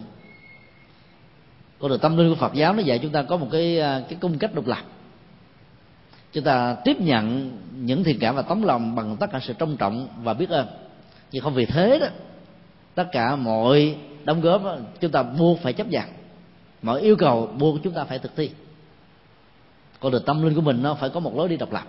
Con 1.79 1.89
đường 1.89 1.99
tâm 1.99 2.17
linh 2.17 2.29
của 2.29 2.35
Phật 2.35 2.53
giáo 2.53 2.73
nó 2.73 2.81
dạy 2.81 2.99
chúng 2.99 3.11
ta 3.11 3.23
có 3.23 3.37
một 3.37 3.47
cái 3.51 3.79
à, 3.79 4.01
cái 4.09 4.17
cung 4.21 4.37
cách 4.37 4.53
độc 4.53 4.67
lập. 4.67 4.83
Chúng 6.33 6.43
ta 6.43 6.75
tiếp 6.85 7.01
nhận 7.01 7.51
những 7.75 8.03
thiện 8.03 8.19
cảm 8.19 8.35
và 8.35 8.41
tấm 8.41 8.63
lòng 8.63 8.95
bằng 8.95 9.17
tất 9.19 9.27
cả 9.31 9.39
sự 9.39 9.53
trân 9.59 9.77
trọng 9.77 10.07
và 10.23 10.33
biết 10.33 10.49
ơn. 10.49 10.67
Nhưng 11.31 11.43
không 11.43 11.53
vì 11.53 11.65
thế 11.65 11.99
đó 11.99 12.07
tất 12.95 13.05
cả 13.11 13.35
mọi 13.35 13.95
đóng 14.23 14.41
góp 14.41 14.63
đó, 14.63 14.77
chúng 14.99 15.11
ta 15.11 15.23
buộc 15.23 15.59
phải 15.61 15.73
chấp 15.73 15.87
nhận. 15.87 16.05
Mọi 16.81 17.01
yêu 17.01 17.15
cầu 17.15 17.47
buộc 17.47 17.77
chúng 17.83 17.93
ta 17.93 18.03
phải 18.03 18.19
thực 18.19 18.35
thi 18.35 18.49
con 20.01 20.11
đường 20.11 20.23
tâm 20.25 20.43
linh 20.43 20.55
của 20.55 20.61
mình 20.61 20.83
nó 20.83 20.93
phải 20.93 21.09
có 21.09 21.19
một 21.19 21.35
lối 21.35 21.49
đi 21.49 21.57
độc 21.57 21.73
lập. 21.73 21.83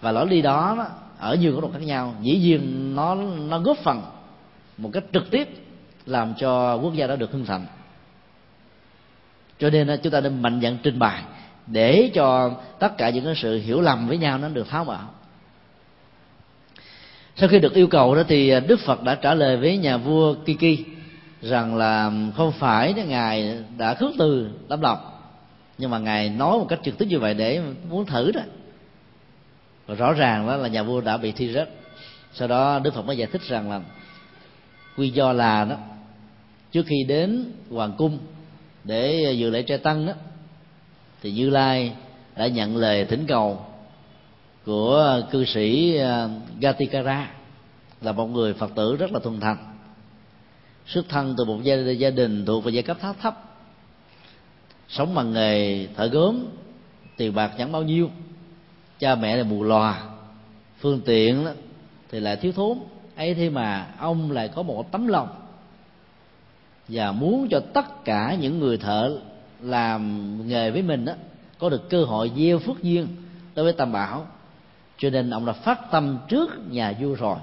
Và 0.00 0.12
lối 0.12 0.28
đi 0.28 0.42
đó, 0.42 0.86
ở 1.18 1.34
nhiều 1.34 1.52
góc 1.52 1.62
độ 1.62 1.70
khác 1.72 1.82
nhau. 1.82 2.14
Dĩ 2.20 2.38
nhiên 2.38 2.94
nó 2.94 3.14
nó 3.48 3.58
góp 3.58 3.78
phần 3.78 4.02
một 4.76 4.90
cách 4.92 5.04
trực 5.12 5.30
tiếp 5.30 5.48
làm 6.06 6.34
cho 6.34 6.74
quốc 6.76 6.94
gia 6.94 7.06
đó 7.06 7.16
được 7.16 7.32
hưng 7.32 7.46
thịnh. 7.46 7.66
Cho 9.58 9.70
nên 9.70 10.00
chúng 10.02 10.12
ta 10.12 10.20
nên 10.20 10.42
mạnh 10.42 10.60
dạn 10.62 10.78
trình 10.82 10.98
bày 10.98 11.22
để 11.66 12.10
cho 12.14 12.50
tất 12.78 12.98
cả 12.98 13.10
những 13.10 13.24
cái 13.24 13.34
sự 13.36 13.58
hiểu 13.58 13.80
lầm 13.80 14.08
với 14.08 14.18
nhau 14.18 14.38
nó 14.38 14.48
được 14.48 14.68
tháo 14.68 14.84
mở 14.84 14.98
sau 17.36 17.48
khi 17.48 17.58
được 17.58 17.74
yêu 17.74 17.86
cầu 17.86 18.14
đó 18.14 18.22
thì 18.28 18.60
đức 18.60 18.80
phật 18.80 19.02
đã 19.02 19.14
trả 19.14 19.34
lời 19.34 19.56
với 19.56 19.78
nhà 19.78 19.96
vua 19.96 20.34
kiki 20.34 20.84
rằng 21.42 21.76
là 21.76 22.12
không 22.36 22.52
phải 22.52 22.92
ngài 22.92 23.58
đã 23.78 23.94
khước 23.94 24.10
từ 24.18 24.50
tấm 24.68 24.80
lòng 24.80 24.98
nhưng 25.78 25.90
mà 25.90 25.98
ngài 25.98 26.30
nói 26.30 26.58
một 26.58 26.66
cách 26.68 26.80
trực 26.84 26.98
tiếp 26.98 27.06
như 27.08 27.18
vậy 27.18 27.34
để 27.34 27.60
muốn 27.90 28.06
thử 28.06 28.32
đó. 28.32 28.40
Và 29.86 29.94
rõ 29.94 30.12
ràng 30.12 30.46
đó 30.46 30.56
là 30.56 30.68
nhà 30.68 30.82
vua 30.82 31.00
đã 31.00 31.16
bị 31.16 31.32
thi 31.32 31.52
rớt. 31.52 31.70
Sau 32.32 32.48
đó 32.48 32.78
đức 32.78 32.94
phật 32.94 33.02
mới 33.02 33.16
giải 33.16 33.28
thích 33.32 33.42
rằng 33.42 33.70
là 33.70 33.80
quy 34.96 35.08
do 35.08 35.32
là 35.32 35.64
đó 35.64 35.76
trước 36.72 36.86
khi 36.86 37.04
đến 37.08 37.52
hoàng 37.70 37.92
cung 37.98 38.18
để 38.84 39.32
dự 39.38 39.50
lễ 39.50 39.62
trai 39.62 39.78
tăng 39.78 40.06
đó 40.06 40.12
thì 41.22 41.32
như 41.32 41.50
lai 41.50 41.92
đã 42.36 42.46
nhận 42.46 42.76
lời 42.76 43.04
thỉnh 43.04 43.24
cầu 43.28 43.66
của 44.66 45.22
cư 45.30 45.44
sĩ 45.44 45.96
à, 45.96 46.28
gatikara 46.60 47.30
là 48.00 48.12
một 48.12 48.26
người 48.26 48.54
phật 48.54 48.70
tử 48.74 48.96
rất 48.96 49.12
là 49.12 49.18
thuần 49.18 49.40
thành 49.40 49.56
xuất 50.86 51.08
thân 51.08 51.34
từ 51.38 51.44
một 51.44 51.58
gia, 51.62 51.76
gia 51.76 52.10
đình 52.10 52.46
thuộc 52.46 52.64
về 52.64 52.72
giai 52.72 52.82
cấp 52.82 52.96
thấp 53.00 53.16
thấp 53.20 53.53
sống 54.88 55.14
bằng 55.14 55.32
nghề 55.32 55.86
thợ 55.86 56.06
gốm 56.06 56.44
tiền 57.16 57.34
bạc 57.34 57.52
chẳng 57.58 57.72
bao 57.72 57.82
nhiêu. 57.82 58.10
Cha 58.98 59.14
mẹ 59.14 59.36
là 59.36 59.42
mù 59.42 59.62
lòa 59.62 60.02
phương 60.78 61.00
tiện 61.00 61.44
đó, 61.44 61.50
thì 62.10 62.20
lại 62.20 62.36
thiếu 62.36 62.52
thốn. 62.52 62.78
Ấy 63.16 63.34
thế 63.34 63.50
mà 63.50 63.86
ông 63.98 64.30
lại 64.30 64.48
có 64.48 64.62
một 64.62 64.92
tấm 64.92 65.06
lòng. 65.06 65.28
Và 66.88 67.12
muốn 67.12 67.48
cho 67.50 67.60
tất 67.60 68.04
cả 68.04 68.36
những 68.40 68.58
người 68.58 68.76
thợ 68.76 69.18
làm 69.60 70.38
nghề 70.48 70.70
với 70.70 70.82
mình 70.82 71.04
đó 71.04 71.12
có 71.58 71.68
được 71.68 71.90
cơ 71.90 72.04
hội 72.04 72.32
gieo 72.36 72.58
phước 72.58 72.82
duyên 72.82 73.06
đối 73.54 73.64
với 73.64 73.72
tam 73.72 73.92
bảo. 73.92 74.26
Cho 74.98 75.10
nên 75.10 75.30
ông 75.30 75.46
đã 75.46 75.52
phát 75.52 75.90
tâm 75.90 76.18
trước 76.28 76.70
nhà 76.70 76.94
vua 77.00 77.14
rồi 77.14 77.36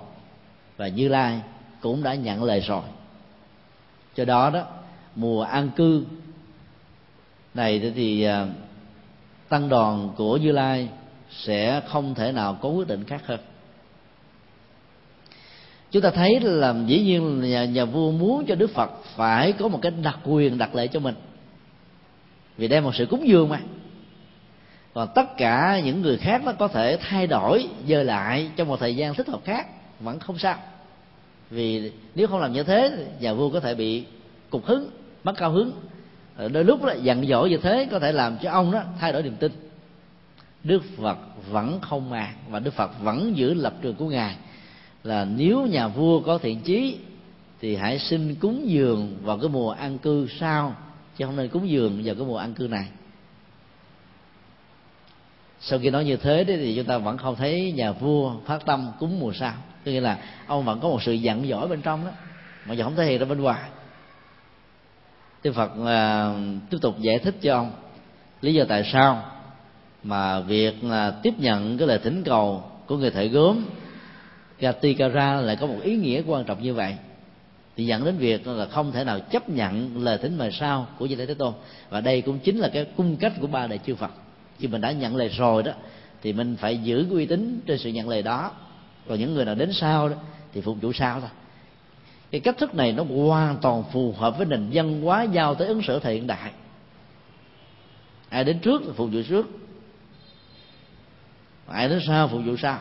và 0.77 0.87
như 0.87 1.07
lai 1.07 1.41
cũng 1.81 2.03
đã 2.03 2.15
nhận 2.15 2.43
lời 2.43 2.59
rồi. 2.59 2.83
Cho 4.15 4.25
đó 4.25 4.49
đó 4.49 4.63
mùa 5.15 5.43
an 5.43 5.69
cư 5.75 6.05
này 7.53 7.91
thì 7.95 8.23
à, 8.23 8.47
tăng 9.49 9.69
đoàn 9.69 10.09
của 10.17 10.37
như 10.37 10.51
lai 10.51 10.89
sẽ 11.29 11.81
không 11.87 12.15
thể 12.15 12.31
nào 12.31 12.57
có 12.61 12.69
quyết 12.69 12.87
định 12.87 13.03
khác 13.03 13.21
hơn. 13.25 13.39
Chúng 15.91 16.01
ta 16.01 16.09
thấy 16.09 16.39
là 16.39 16.75
dĩ 16.85 17.03
nhiên 17.03 17.41
nhà, 17.41 17.65
nhà 17.65 17.85
vua 17.85 18.11
muốn 18.11 18.45
cho 18.45 18.55
đức 18.55 18.73
phật 18.73 18.91
phải 19.15 19.51
có 19.51 19.67
một 19.67 19.79
cái 19.81 19.91
đặc 19.91 20.19
quyền 20.25 20.57
đặc 20.57 20.75
lệ 20.75 20.87
cho 20.87 20.99
mình. 20.99 21.15
Vì 22.57 22.67
đây 22.67 22.81
là 22.81 22.85
một 22.85 22.95
sự 22.95 23.05
cúng 23.05 23.27
dường 23.27 23.49
mà. 23.49 23.59
Còn 24.93 25.09
tất 25.15 25.37
cả 25.37 25.81
những 25.85 26.01
người 26.01 26.17
khác 26.17 26.41
nó 26.45 26.51
có 26.51 26.67
thể 26.67 26.97
thay 27.01 27.27
đổi 27.27 27.67
dời 27.87 28.05
lại 28.05 28.49
trong 28.55 28.67
một 28.67 28.79
thời 28.79 28.95
gian 28.95 29.13
thích 29.13 29.27
hợp 29.27 29.39
khác 29.43 29.67
vẫn 29.99 30.19
không 30.19 30.37
sao. 30.37 30.57
Vì 31.49 31.91
nếu 32.15 32.27
không 32.27 32.39
làm 32.39 32.53
như 32.53 32.63
thế 32.63 33.07
nhà 33.19 33.33
vua 33.33 33.49
có 33.49 33.59
thể 33.59 33.75
bị 33.75 34.03
cục 34.49 34.65
hứng 34.65 34.89
mất 35.23 35.33
cao 35.37 35.51
hứng. 35.51 35.71
Ờ, 36.35 36.49
đôi 36.49 36.63
lúc 36.63 36.83
đó, 36.83 36.93
dặn 37.03 37.25
dỗ 37.27 37.45
như 37.45 37.57
thế 37.57 37.87
có 37.91 37.99
thể 37.99 38.11
làm 38.11 38.37
cho 38.37 38.51
ông 38.51 38.71
đó 38.71 38.83
thay 38.99 39.13
đổi 39.13 39.23
niềm 39.23 39.35
tin. 39.35 39.51
Đức 40.63 40.83
phật 40.97 41.17
vẫn 41.49 41.79
không 41.81 42.09
màng 42.09 42.33
và 42.49 42.59
đức 42.59 42.73
phật 42.73 42.91
vẫn 43.01 43.37
giữ 43.37 43.53
lập 43.53 43.73
trường 43.81 43.95
của 43.95 44.09
ngài 44.09 44.35
là 45.03 45.25
nếu 45.25 45.65
nhà 45.65 45.87
vua 45.87 46.19
có 46.19 46.37
thiện 46.37 46.61
chí 46.61 46.97
thì 47.61 47.75
hãy 47.75 47.99
xin 47.99 48.35
cúng 48.35 48.63
dường 48.69 49.17
vào 49.23 49.37
cái 49.37 49.49
mùa 49.49 49.71
an 49.71 49.97
cư 49.97 50.27
sau, 50.39 50.75
chứ 51.17 51.25
không 51.25 51.35
nên 51.35 51.49
cúng 51.49 51.69
dường 51.69 52.01
vào 52.03 52.15
cái 52.15 52.25
mùa 52.25 52.37
an 52.37 52.53
cư 52.53 52.67
này. 52.67 52.85
Sau 55.59 55.79
khi 55.79 55.89
nói 55.89 56.05
như 56.05 56.17
thế 56.17 56.43
thì 56.47 56.75
chúng 56.75 56.85
ta 56.85 56.97
vẫn 56.97 57.17
không 57.17 57.35
thấy 57.35 57.71
nhà 57.71 57.91
vua 57.91 58.33
phát 58.45 58.65
tâm 58.65 58.91
cúng 58.99 59.19
mùa 59.19 59.33
sau. 59.33 59.53
Tức 59.83 59.91
nghĩa 59.91 60.01
là 60.01 60.17
ông 60.47 60.65
vẫn 60.65 60.79
có 60.79 60.89
một 60.89 61.03
sự 61.03 61.13
giận 61.13 61.47
dỗi 61.49 61.67
bên 61.67 61.81
trong 61.81 62.05
đó, 62.05 62.11
mà 62.65 62.73
giờ 62.73 62.83
không 62.83 62.95
thể 62.95 63.05
hiện 63.05 63.19
ra 63.19 63.25
bên 63.25 63.41
ngoài. 63.41 63.69
Đức 65.43 65.51
Phật 65.55 65.71
à, 65.85 66.33
tiếp 66.69 66.77
tục 66.81 66.99
giải 66.99 67.19
thích 67.19 67.35
cho 67.41 67.55
ông 67.55 67.71
lý 68.41 68.53
do 68.53 68.63
tại 68.69 68.89
sao 68.93 69.23
mà 70.03 70.39
việc 70.39 70.75
à, 70.89 71.11
tiếp 71.23 71.33
nhận 71.37 71.77
cái 71.77 71.87
lời 71.87 71.99
thỉnh 72.03 72.23
cầu 72.23 72.63
của 72.87 72.97
người 72.97 73.11
thợ 73.11 73.23
gốm 73.23 73.65
Gatikara 74.59 75.41
lại 75.41 75.55
có 75.55 75.67
một 75.67 75.77
ý 75.83 75.95
nghĩa 75.95 76.23
quan 76.27 76.43
trọng 76.43 76.63
như 76.63 76.73
vậy. 76.73 76.95
Thì 77.77 77.85
dẫn 77.85 78.05
đến 78.05 78.17
việc 78.17 78.47
là 78.47 78.65
không 78.65 78.91
thể 78.91 79.03
nào 79.03 79.19
chấp 79.19 79.49
nhận 79.49 80.03
lời 80.03 80.17
thỉnh 80.17 80.37
mời 80.37 80.51
sau 80.51 80.87
của 80.97 81.07
Di 81.07 81.15
Lê 81.15 81.25
Thế 81.25 81.33
Tôn. 81.33 81.53
Và 81.89 82.01
đây 82.01 82.21
cũng 82.21 82.39
chính 82.39 82.57
là 82.57 82.69
cái 82.69 82.85
cung 82.97 83.17
cách 83.17 83.33
của 83.41 83.47
ba 83.47 83.67
đại 83.67 83.79
chư 83.85 83.95
Phật. 83.95 84.11
Khi 84.59 84.67
mình 84.67 84.81
đã 84.81 84.91
nhận 84.91 85.15
lời 85.15 85.29
rồi 85.29 85.63
đó 85.63 85.71
thì 86.21 86.33
mình 86.33 86.55
phải 86.55 86.77
giữ 86.77 87.05
uy 87.09 87.25
tín 87.25 87.61
trên 87.65 87.77
sự 87.77 87.89
nhận 87.89 88.09
lời 88.09 88.21
đó. 88.21 88.51
Còn 89.07 89.19
những 89.19 89.33
người 89.33 89.45
nào 89.45 89.55
đến 89.55 89.73
sau 89.73 90.09
đó 90.09 90.15
thì 90.53 90.61
phục 90.61 90.81
vụ 90.81 90.93
sau 90.93 91.19
thôi 91.21 91.29
cái 92.31 92.41
cách 92.41 92.57
thức 92.57 92.75
này 92.75 92.91
nó 92.91 93.03
hoàn 93.03 93.57
toàn 93.61 93.83
phù 93.91 94.13
hợp 94.17 94.37
với 94.37 94.45
nền 94.45 94.69
văn 94.73 95.01
hóa 95.01 95.23
giao 95.23 95.55
tới 95.55 95.67
ứng 95.67 95.81
xử 95.81 95.99
thời 95.99 96.13
hiện 96.13 96.27
đại. 96.27 96.51
Ai 98.29 98.43
đến 98.43 98.59
trước 98.59 98.81
thì 98.85 98.91
phục 98.95 99.09
vụ 99.11 99.19
trước. 99.29 99.47
Ai 101.67 101.89
đến 101.89 101.99
sau 102.07 102.27
phục 102.27 102.41
vụ 102.45 102.57
sau. 102.57 102.79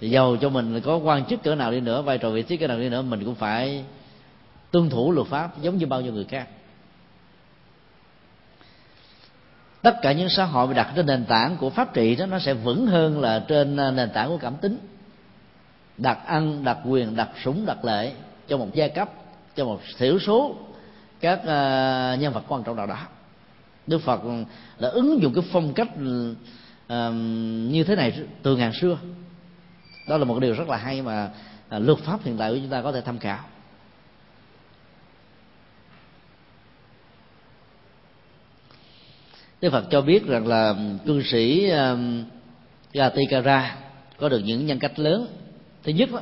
Thì 0.00 0.10
giàu 0.10 0.36
cho 0.40 0.48
mình 0.48 0.80
có 0.80 0.96
quan 0.96 1.24
chức 1.24 1.42
cỡ 1.42 1.54
nào 1.54 1.70
đi 1.70 1.80
nữa, 1.80 2.02
vai 2.02 2.18
trò 2.18 2.30
vị 2.30 2.42
trí 2.42 2.56
cỡ 2.56 2.66
nào 2.66 2.78
đi 2.78 2.88
nữa, 2.88 3.02
mình 3.02 3.24
cũng 3.24 3.34
phải 3.34 3.84
tuân 4.70 4.90
thủ 4.90 5.12
luật 5.12 5.26
pháp 5.26 5.62
giống 5.62 5.76
như 5.76 5.86
bao 5.86 6.00
nhiêu 6.00 6.12
người 6.12 6.24
khác. 6.24 6.48
Tất 9.82 9.96
cả 10.02 10.12
những 10.12 10.28
xã 10.28 10.44
hội 10.44 10.74
đặt 10.74 10.92
trên 10.96 11.06
nền 11.06 11.24
tảng 11.24 11.56
của 11.56 11.70
pháp 11.70 11.94
trị 11.94 12.16
đó, 12.16 12.26
nó 12.26 12.38
sẽ 12.38 12.54
vững 12.54 12.86
hơn 12.86 13.20
là 13.20 13.44
trên 13.48 13.76
à, 13.76 13.90
nền 13.90 14.10
tảng 14.10 14.28
của 14.28 14.38
cảm 14.38 14.56
tính 14.56 14.78
đặt 16.02 16.18
ăn 16.26 16.64
đặt 16.64 16.78
quyền 16.84 17.16
đặt 17.16 17.28
súng 17.44 17.66
đặt 17.66 17.84
lệ 17.84 18.12
cho 18.48 18.56
một 18.56 18.68
giai 18.74 18.88
cấp 18.88 19.10
cho 19.56 19.64
một 19.64 19.80
thiểu 19.98 20.18
số 20.18 20.56
các 21.20 21.38
uh, 21.38 22.20
nhân 22.20 22.32
vật 22.32 22.44
quan 22.48 22.62
trọng 22.62 22.76
nào 22.76 22.86
đó. 22.86 22.98
Đức 23.86 23.98
phật 23.98 24.20
đã 24.78 24.88
ứng 24.88 25.22
dụng 25.22 25.34
cái 25.34 25.44
phong 25.52 25.72
cách 25.74 25.88
uh, 25.88 27.14
như 27.70 27.84
thế 27.84 27.96
này 27.96 28.12
từ 28.42 28.56
ngàn 28.56 28.72
xưa. 28.80 28.98
Đó 30.08 30.16
là 30.16 30.24
một 30.24 30.40
điều 30.40 30.54
rất 30.54 30.68
là 30.68 30.76
hay 30.76 31.02
mà 31.02 31.30
uh, 31.76 31.82
luật 31.82 31.98
pháp 31.98 32.24
hiện 32.24 32.36
tại 32.38 32.50
của 32.50 32.56
chúng 32.56 32.70
ta 32.70 32.82
có 32.82 32.92
thể 32.92 33.00
tham 33.00 33.18
khảo. 33.18 33.44
Đức 39.60 39.70
Phật 39.70 39.84
cho 39.90 40.00
biết 40.00 40.26
rằng 40.26 40.46
là 40.46 40.74
cư 41.06 41.22
sĩ 41.22 41.72
uh, 41.72 41.98
Gatikara 42.92 43.76
có 44.18 44.28
được 44.28 44.38
những 44.38 44.66
nhân 44.66 44.78
cách 44.78 44.98
lớn 44.98 45.39
thứ 45.82 45.92
nhất 45.92 46.08
đó, 46.12 46.20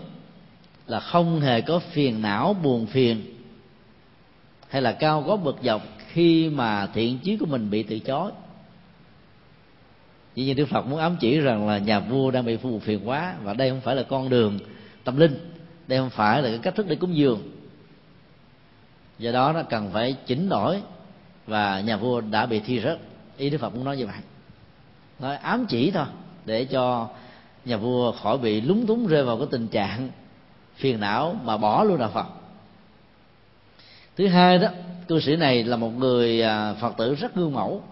là 0.87 1.01
không 1.01 1.41
hề 1.41 1.61
có 1.61 1.79
phiền 1.79 2.23
não 2.23 2.55
buồn 2.63 2.87
phiền 2.87 3.35
hay 4.69 4.83
là 4.83 4.93
cao 4.93 5.25
có 5.27 5.37
bực 5.37 5.57
dọc 5.63 5.83
khi 6.13 6.49
mà 6.49 6.87
thiện 6.87 7.19
chí 7.19 7.37
của 7.37 7.47
mình 7.47 7.71
bị 7.71 7.83
từ 7.83 7.99
chối. 7.99 8.31
Chỉ 10.35 10.45
như 10.45 10.55
Đức 10.55 10.69
Phật 10.69 10.87
muốn 10.87 10.99
ám 10.99 11.17
chỉ 11.21 11.41
rằng 11.41 11.69
là 11.69 11.79
nhà 11.79 12.01
vua 12.01 12.31
đang 12.31 12.45
bị 12.45 12.57
phù 12.57 12.79
phiền 12.79 13.09
quá 13.09 13.35
và 13.43 13.55
đây 13.55 13.71
không 13.71 13.81
phải 13.81 13.97
là 13.97 14.03
con 14.03 14.29
đường 14.29 14.59
tâm 15.05 15.17
linh 15.17 15.53
đây 15.89 15.99
không 15.99 16.11
phải 16.11 16.43
là 16.43 16.49
cái 16.49 16.59
cách 16.59 16.75
thức 16.75 16.87
để 16.89 16.97
cúng 16.97 17.17
dường. 17.17 17.51
Do 19.19 19.33
đó 19.33 19.53
nó 19.53 19.63
cần 19.63 19.91
phải 19.93 20.17
chỉnh 20.27 20.49
đổi 20.49 20.83
và 21.47 21.81
nhà 21.81 21.97
vua 21.97 22.21
đã 22.21 22.47
bị 22.47 22.61
thi 22.61 22.81
rớt. 22.81 22.99
Ý 23.37 23.51
đức 23.51 23.59
phật 23.59 23.75
muốn 23.75 23.85
nói 23.85 23.97
như 23.97 24.07
vậy. 24.07 24.17
Nói 25.19 25.37
ám 25.37 25.67
chỉ 25.69 25.91
thôi 25.91 26.07
để 26.45 26.65
cho 26.65 27.09
nhà 27.69 27.77
vua 27.77 28.13
khỏi 28.13 28.39
bị 28.39 28.61
lúng 28.61 28.87
túng 28.87 29.07
rơi 29.07 29.25
vào 29.25 29.37
cái 29.37 29.47
tình 29.51 29.69
trạng 29.69 30.11
phiền 30.77 31.01
não 31.01 31.37
mà 31.45 31.57
bỏ 31.57 31.85
luôn 31.85 31.99
đạo 31.99 32.11
phật. 32.15 32.27
Thứ 34.17 34.27
hai 34.27 34.59
đó, 34.59 34.69
cư 35.09 35.21
sĩ 35.21 35.37
này 35.37 35.65
là 35.65 35.77
một 35.77 35.91
người 35.99 36.43
à, 36.43 36.75
phật 36.75 36.97
tử 36.97 37.15
rất 37.15 37.35
gương 37.35 37.53
mẫu, 37.53 37.83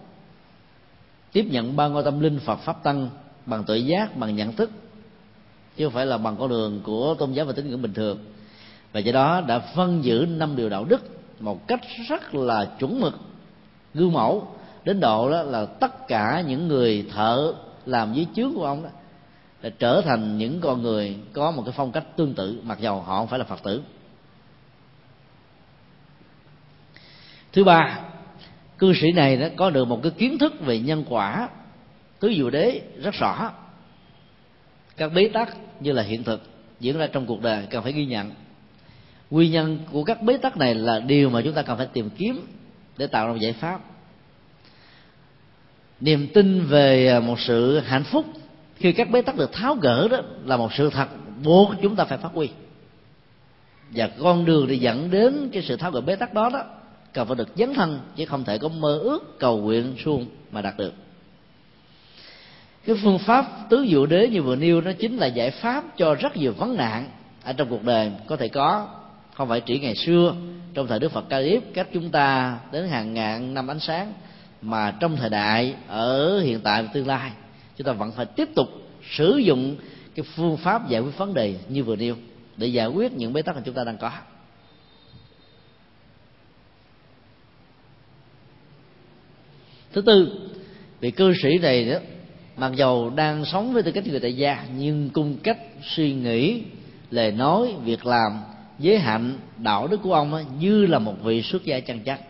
tiếp 1.31 1.45
nhận 1.49 1.75
ba 1.75 1.87
ngôi 1.87 2.03
tâm 2.03 2.19
linh 2.19 2.39
phật 2.39 2.55
pháp 2.55 2.83
tăng 2.83 3.09
bằng 3.45 3.63
tự 3.63 3.75
giác, 3.75 4.17
bằng 4.17 4.35
nhận 4.35 4.53
thức, 4.53 4.71
chứ 5.77 5.85
không 5.85 5.93
phải 5.93 6.05
là 6.05 6.17
bằng 6.17 6.35
con 6.39 6.49
đường 6.49 6.81
của 6.83 7.15
tôn 7.19 7.33
giáo 7.33 7.45
và 7.45 7.53
tín 7.53 7.69
ngưỡng 7.69 7.81
bình 7.81 7.93
thường. 7.93 8.19
Và 8.93 8.99
do 8.99 9.11
đó 9.11 9.41
đã 9.41 9.59
phân 9.59 10.03
giữ 10.03 10.25
năm 10.29 10.55
điều 10.55 10.69
đạo 10.69 10.85
đức 10.85 11.01
một 11.39 11.67
cách 11.67 11.81
rất 12.09 12.35
là 12.35 12.65
chuẩn 12.79 13.01
mực, 13.01 13.13
gương 13.93 14.13
mẫu, 14.13 14.47
đến 14.83 14.99
độ 14.99 15.31
đó 15.31 15.41
là 15.41 15.65
tất 15.65 16.07
cả 16.07 16.43
những 16.47 16.67
người 16.67 17.05
thợ 17.11 17.53
làm 17.85 18.13
dưới 18.13 18.27
chướng 18.35 18.53
của 18.55 18.65
ông 18.65 18.83
đó 18.83 18.89
trở 19.69 20.01
thành 20.05 20.37
những 20.37 20.61
con 20.61 20.81
người 20.81 21.15
có 21.33 21.51
một 21.51 21.63
cái 21.65 21.73
phong 21.77 21.91
cách 21.91 22.03
tương 22.15 22.33
tự, 22.33 22.59
mặc 22.63 22.79
dầu 22.79 23.01
họ 23.01 23.19
không 23.19 23.27
phải 23.27 23.39
là 23.39 23.45
phật 23.45 23.63
tử. 23.63 23.81
Thứ 27.53 27.63
ba, 27.63 27.99
cư 28.77 28.93
sĩ 29.01 29.11
này 29.11 29.37
đã 29.37 29.49
có 29.55 29.69
được 29.69 29.85
một 29.85 29.99
cái 30.03 30.11
kiến 30.11 30.37
thức 30.37 30.53
về 30.59 30.79
nhân 30.79 31.05
quả, 31.09 31.49
tứ 32.19 32.33
diệu 32.37 32.49
đế 32.49 32.81
rất 33.01 33.13
rõ. 33.13 33.51
Các 34.97 35.13
bế 35.13 35.29
tắc 35.33 35.57
như 35.79 35.91
là 35.91 36.03
hiện 36.03 36.23
thực 36.23 36.41
diễn 36.79 36.97
ra 36.97 37.07
trong 37.07 37.25
cuộc 37.25 37.41
đời 37.41 37.67
cần 37.69 37.83
phải 37.83 37.91
ghi 37.91 38.05
nhận. 38.05 38.31
Nguyên 39.29 39.51
nhân 39.51 39.79
của 39.91 40.03
các 40.03 40.21
bế 40.21 40.37
tắc 40.37 40.57
này 40.57 40.75
là 40.75 40.99
điều 40.99 41.29
mà 41.29 41.41
chúng 41.41 41.53
ta 41.53 41.61
cần 41.61 41.77
phải 41.77 41.87
tìm 41.93 42.09
kiếm 42.09 42.47
để 42.97 43.07
tạo 43.07 43.27
ra 43.27 43.33
một 43.33 43.39
giải 43.39 43.53
pháp. 43.53 43.81
Niềm 46.01 46.27
tin 46.33 46.65
về 46.65 47.19
một 47.19 47.39
sự 47.39 47.79
hạnh 47.79 48.03
phúc 48.03 48.25
khi 48.77 48.91
các 48.91 49.09
bế 49.09 49.21
tắc 49.21 49.35
được 49.35 49.53
tháo 49.53 49.75
gỡ 49.75 50.07
đó 50.07 50.17
là 50.45 50.57
một 50.57 50.73
sự 50.73 50.89
thật 50.89 51.07
buộc 51.43 51.71
chúng 51.81 51.95
ta 51.95 52.05
phải 52.05 52.17
phát 52.17 52.31
huy. 52.33 52.49
Và 53.91 54.09
con 54.19 54.45
đường 54.45 54.67
để 54.67 54.75
dẫn 54.75 55.11
đến 55.11 55.49
cái 55.53 55.63
sự 55.63 55.77
tháo 55.77 55.91
gỡ 55.91 56.01
bế 56.01 56.15
tắc 56.15 56.33
đó 56.33 56.49
đó, 56.53 56.63
cần 57.13 57.27
phải 57.27 57.35
được 57.35 57.47
dấn 57.55 57.73
thân, 57.73 57.99
chứ 58.15 58.25
không 58.25 58.43
thể 58.43 58.57
có 58.57 58.67
mơ 58.67 58.97
ước 58.97 59.39
cầu 59.39 59.57
nguyện 59.57 59.95
suông 60.05 60.25
mà 60.51 60.61
đạt 60.61 60.77
được. 60.77 60.93
Cái 62.85 62.95
phương 63.03 63.19
pháp 63.19 63.45
tứ 63.69 63.85
diệu 63.89 64.05
đế 64.05 64.27
như 64.27 64.41
vừa 64.41 64.55
nêu 64.55 64.81
nó 64.81 64.91
chính 64.99 65.17
là 65.17 65.27
giải 65.27 65.51
pháp 65.51 65.83
cho 65.97 66.15
rất 66.15 66.37
nhiều 66.37 66.53
vấn 66.53 66.77
nạn 66.77 67.09
ở 67.43 67.53
trong 67.53 67.69
cuộc 67.69 67.83
đời 67.83 68.11
có 68.27 68.35
thể 68.35 68.47
có. 68.47 68.87
Không 69.33 69.49
phải 69.49 69.61
chỉ 69.61 69.79
ngày 69.79 69.95
xưa, 69.95 70.35
trong 70.73 70.87
thời 70.87 70.99
đức 70.99 71.11
phật 71.11 71.25
ca 71.29 71.41
diếp 71.43 71.63
cách 71.73 71.87
chúng 71.93 72.09
ta 72.09 72.57
đến 72.71 72.87
hàng 72.87 73.13
ngàn 73.13 73.53
năm 73.53 73.67
ánh 73.71 73.79
sáng, 73.79 74.13
mà 74.61 74.91
trong 74.99 75.15
thời 75.15 75.29
đại 75.29 75.75
ở 75.87 76.39
hiện 76.39 76.59
tại 76.59 76.83
và 76.83 76.89
tương 76.93 77.07
lai 77.07 77.31
chúng 77.77 77.85
ta 77.85 77.93
vẫn 77.93 78.11
phải 78.11 78.25
tiếp 78.25 78.49
tục 78.55 78.67
sử 79.11 79.37
dụng 79.37 79.75
cái 80.15 80.25
phương 80.35 80.57
pháp 80.57 80.89
giải 80.89 81.01
quyết 81.01 81.17
vấn 81.17 81.33
đề 81.33 81.55
như 81.69 81.83
vừa 81.83 81.95
nêu 81.95 82.15
để 82.57 82.67
giải 82.67 82.87
quyết 82.87 83.13
những 83.13 83.33
bế 83.33 83.41
tắc 83.41 83.55
mà 83.55 83.61
chúng 83.65 83.75
ta 83.75 83.83
đang 83.83 83.97
có. 83.97 84.11
Thứ 89.93 90.01
tư 90.01 90.49
vị 90.99 91.11
cư 91.11 91.33
sĩ 91.43 91.57
này 91.61 91.85
đó 91.85 91.99
mặc 92.57 92.71
dầu 92.75 93.09
đang 93.09 93.45
sống 93.45 93.73
với 93.73 93.83
tư 93.83 93.91
cách 93.91 94.07
người 94.07 94.19
tại 94.19 94.37
gia 94.37 94.65
nhưng 94.77 95.09
cung 95.09 95.37
cách 95.43 95.57
suy 95.83 96.13
nghĩ 96.13 96.63
lời 97.11 97.31
nói 97.31 97.75
việc 97.83 98.05
làm 98.05 98.31
giới 98.79 98.99
hạnh 98.99 99.37
đạo 99.57 99.87
đức 99.87 99.99
của 100.03 100.13
ông 100.13 100.31
đó, 100.31 100.41
như 100.59 100.85
là 100.85 100.99
một 100.99 101.15
vị 101.23 101.41
xuất 101.41 101.63
gia 101.63 101.79
chân 101.79 101.99
chắc. 102.05 102.21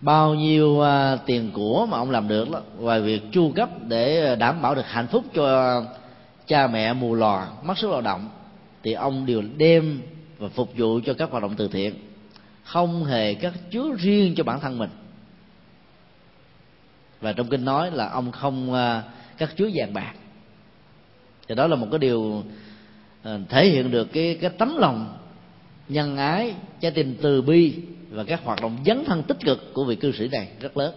Bao 0.00 0.34
nhiêu 0.34 0.80
à, 0.80 1.16
tiền 1.26 1.50
của 1.52 1.86
mà 1.86 1.98
ông 1.98 2.10
làm 2.10 2.28
được 2.28 2.50
đó 2.50 2.60
ngoài 2.78 3.00
việc 3.00 3.22
chu 3.32 3.52
cấp 3.52 3.70
để 3.88 4.36
đảm 4.36 4.62
bảo 4.62 4.74
được 4.74 4.86
hạnh 4.86 5.06
phúc 5.06 5.24
cho 5.34 5.82
cha 6.46 6.66
mẹ 6.66 6.92
mù 6.92 7.14
lòa, 7.14 7.48
mất 7.62 7.78
sức 7.78 7.90
lao 7.90 8.00
động, 8.00 8.28
thì 8.82 8.92
ông 8.92 9.26
đều 9.26 9.42
đem 9.56 10.00
và 10.38 10.48
phục 10.48 10.72
vụ 10.76 11.00
cho 11.06 11.14
các 11.14 11.30
hoạt 11.30 11.42
động 11.42 11.54
từ 11.56 11.68
thiện, 11.68 11.94
không 12.64 13.04
hề 13.04 13.34
các 13.34 13.54
chứa 13.70 13.90
riêng 13.98 14.34
cho 14.36 14.44
bản 14.44 14.60
thân 14.60 14.78
mình. 14.78 14.90
Và 17.20 17.32
trong 17.32 17.48
kinh 17.48 17.64
nói 17.64 17.90
là 17.90 18.08
ông 18.08 18.32
không 18.32 18.74
à, 18.74 19.02
các 19.38 19.46
cắt 19.48 19.56
chứa 19.56 19.70
vàng 19.74 19.94
bạc. 19.94 20.12
Thì 21.48 21.54
đó 21.54 21.66
là 21.66 21.76
một 21.76 21.86
cái 21.90 21.98
điều 21.98 22.42
à, 23.22 23.38
thể 23.48 23.66
hiện 23.66 23.90
được 23.90 24.12
cái 24.12 24.38
cái 24.40 24.50
tấm 24.50 24.76
lòng 24.78 25.18
nhân 25.88 26.16
ái, 26.16 26.54
trái 26.80 26.90
tim 26.90 27.16
từ 27.22 27.42
bi 27.42 27.74
và 28.10 28.24
các 28.24 28.40
hoạt 28.44 28.62
động 28.62 28.78
dấn 28.86 29.04
thân 29.04 29.22
tích 29.22 29.40
cực 29.40 29.74
của 29.74 29.84
vị 29.84 29.96
cư 29.96 30.12
sĩ 30.12 30.28
này 30.28 30.48
rất 30.60 30.76
lớn. 30.76 30.94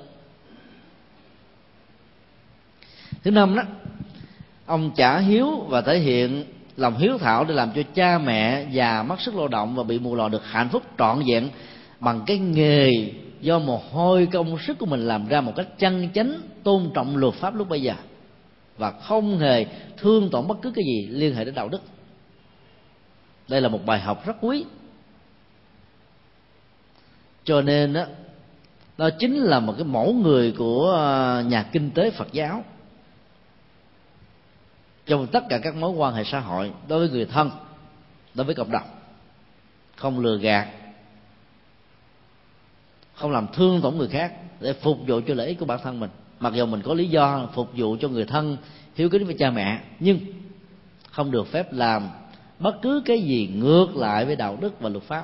Thứ 3.23 3.31
năm 3.31 3.55
đó, 3.55 3.63
ông 4.65 4.91
trả 4.95 5.19
hiếu 5.19 5.65
và 5.67 5.81
thể 5.81 5.99
hiện 5.99 6.45
lòng 6.77 6.97
hiếu 6.97 7.17
thảo 7.17 7.43
để 7.43 7.53
làm 7.53 7.71
cho 7.75 7.81
cha 7.93 8.17
mẹ 8.17 8.65
già 8.71 9.03
mất 9.03 9.21
sức 9.21 9.35
lao 9.35 9.47
động 9.47 9.75
và 9.75 9.83
bị 9.83 9.99
mù 9.99 10.15
lòa 10.15 10.29
được 10.29 10.45
hạnh 10.45 10.69
phúc 10.69 10.83
trọn 10.97 11.21
vẹn 11.27 11.49
bằng 11.99 12.21
cái 12.25 12.37
nghề 12.37 12.91
do 13.41 13.59
mồ 13.59 13.81
hôi 13.91 14.27
công 14.31 14.57
sức 14.59 14.79
của 14.79 14.85
mình 14.85 15.07
làm 15.07 15.27
ra 15.27 15.41
một 15.41 15.53
cách 15.55 15.67
chân 15.77 16.09
chánh, 16.13 16.41
tôn 16.63 16.91
trọng 16.93 17.17
luật 17.17 17.33
pháp 17.33 17.55
lúc 17.55 17.69
bây 17.69 17.81
giờ. 17.81 17.93
Và 18.77 18.91
không 18.91 19.37
hề 19.37 19.65
thương 19.97 20.29
tổn 20.29 20.47
bất 20.47 20.61
cứ 20.61 20.71
cái 20.75 20.83
gì 20.85 21.07
liên 21.09 21.35
hệ 21.35 21.45
đến 21.45 21.55
đạo 21.55 21.69
đức. 21.69 21.81
Đây 23.47 23.61
là 23.61 23.69
một 23.69 23.85
bài 23.85 23.99
học 23.99 24.25
rất 24.25 24.35
quý 24.41 24.65
cho 27.43 27.61
nên 27.61 27.93
đó 27.93 28.05
đó 28.97 29.09
chính 29.19 29.35
là 29.35 29.59
một 29.59 29.73
cái 29.77 29.85
mẫu 29.85 30.13
người 30.13 30.53
của 30.57 30.95
à, 30.97 31.41
nhà 31.41 31.63
kinh 31.63 31.91
tế 31.91 32.11
phật 32.11 32.27
giáo. 32.31 32.63
Trong 35.05 35.27
tất 35.27 35.43
cả 35.49 35.59
các 35.63 35.75
mối 35.75 35.91
quan 35.91 36.13
hệ 36.13 36.23
xã 36.23 36.39
hội, 36.39 36.71
đối 36.87 36.99
với 36.99 37.09
người 37.09 37.25
thân, 37.25 37.51
đối 38.33 38.45
với 38.45 38.55
cộng 38.55 38.71
đồng, 38.71 38.87
không 39.95 40.19
lừa 40.19 40.37
gạt, 40.37 40.67
không 43.13 43.31
làm 43.31 43.47
thương 43.53 43.81
tổn 43.81 43.97
người 43.97 44.07
khác 44.07 44.33
để 44.59 44.73
phục 44.73 44.97
vụ 45.07 45.21
cho 45.27 45.33
lợi 45.33 45.47
ích 45.47 45.59
của 45.59 45.65
bản 45.65 45.79
thân 45.83 45.99
mình. 45.99 46.09
Mặc 46.39 46.53
dù 46.53 46.65
mình 46.65 46.81
có 46.81 46.93
lý 46.93 47.07
do 47.07 47.47
phục 47.53 47.69
vụ 47.75 47.97
cho 48.01 48.07
người 48.07 48.25
thân 48.25 48.57
hiếu 48.95 49.09
kính 49.09 49.25
với 49.25 49.35
cha 49.39 49.51
mẹ, 49.51 49.79
nhưng 49.99 50.19
không 51.11 51.31
được 51.31 51.47
phép 51.47 51.73
làm 51.73 52.09
bất 52.59 52.81
cứ 52.81 53.01
cái 53.05 53.21
gì 53.21 53.49
ngược 53.55 53.87
lại 53.95 54.25
với 54.25 54.35
đạo 54.35 54.57
đức 54.61 54.79
và 54.79 54.89
luật 54.89 55.03
pháp 55.03 55.23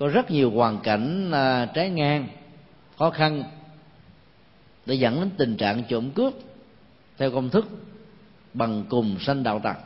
có 0.00 0.08
rất 0.08 0.30
nhiều 0.30 0.50
hoàn 0.50 0.78
cảnh 0.78 1.30
à, 1.32 1.66
trái 1.74 1.90
ngang, 1.90 2.28
khó 2.98 3.10
khăn 3.10 3.42
để 4.86 4.94
dẫn 4.94 5.20
đến 5.20 5.30
tình 5.36 5.56
trạng 5.56 5.84
trộm 5.84 6.10
cướp 6.10 6.34
theo 7.18 7.30
công 7.30 7.50
thức 7.50 7.68
bằng 8.54 8.84
cùng 8.88 9.16
sanh 9.20 9.42
đạo 9.42 9.60
tặc. 9.64 9.78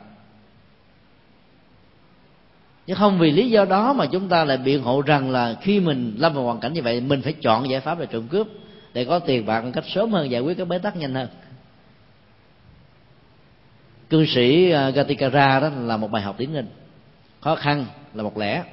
Chứ 2.87 2.93
không 2.93 3.19
vì 3.19 3.31
lý 3.31 3.49
do 3.49 3.65
đó 3.65 3.93
mà 3.93 4.05
chúng 4.05 4.29
ta 4.29 4.43
lại 4.43 4.57
biện 4.57 4.81
hộ 4.83 5.01
rằng 5.01 5.31
là 5.31 5.55
khi 5.61 5.79
mình 5.79 6.15
lâm 6.17 6.33
vào 6.33 6.43
hoàn 6.43 6.59
cảnh 6.59 6.73
như 6.73 6.81
vậy, 6.81 7.01
mình 7.01 7.21
phải 7.21 7.33
chọn 7.33 7.69
giải 7.69 7.81
pháp 7.81 7.99
là 7.99 8.05
trộm 8.05 8.27
cướp 8.27 8.47
để 8.93 9.05
có 9.05 9.19
tiền 9.19 9.45
bạc 9.45 9.61
một 9.61 9.71
cách 9.73 9.85
sớm 9.87 10.11
hơn, 10.11 10.31
giải 10.31 10.41
quyết 10.41 10.57
cái 10.57 10.65
bế 10.65 10.77
tắc 10.77 10.95
nhanh 10.95 11.13
hơn. 11.13 11.27
Cư 14.09 14.25
sĩ 14.25 14.71
à, 14.71 14.89
Gatikara 14.89 15.59
đó 15.59 15.69
là 15.69 15.97
một 15.97 16.11
bài 16.11 16.21
học 16.21 16.39
điển 16.39 16.49
hình. 16.49 16.67
Khó 17.41 17.55
khăn 17.55 17.85
là 18.13 18.23
một 18.23 18.37
lẽ 18.37 18.63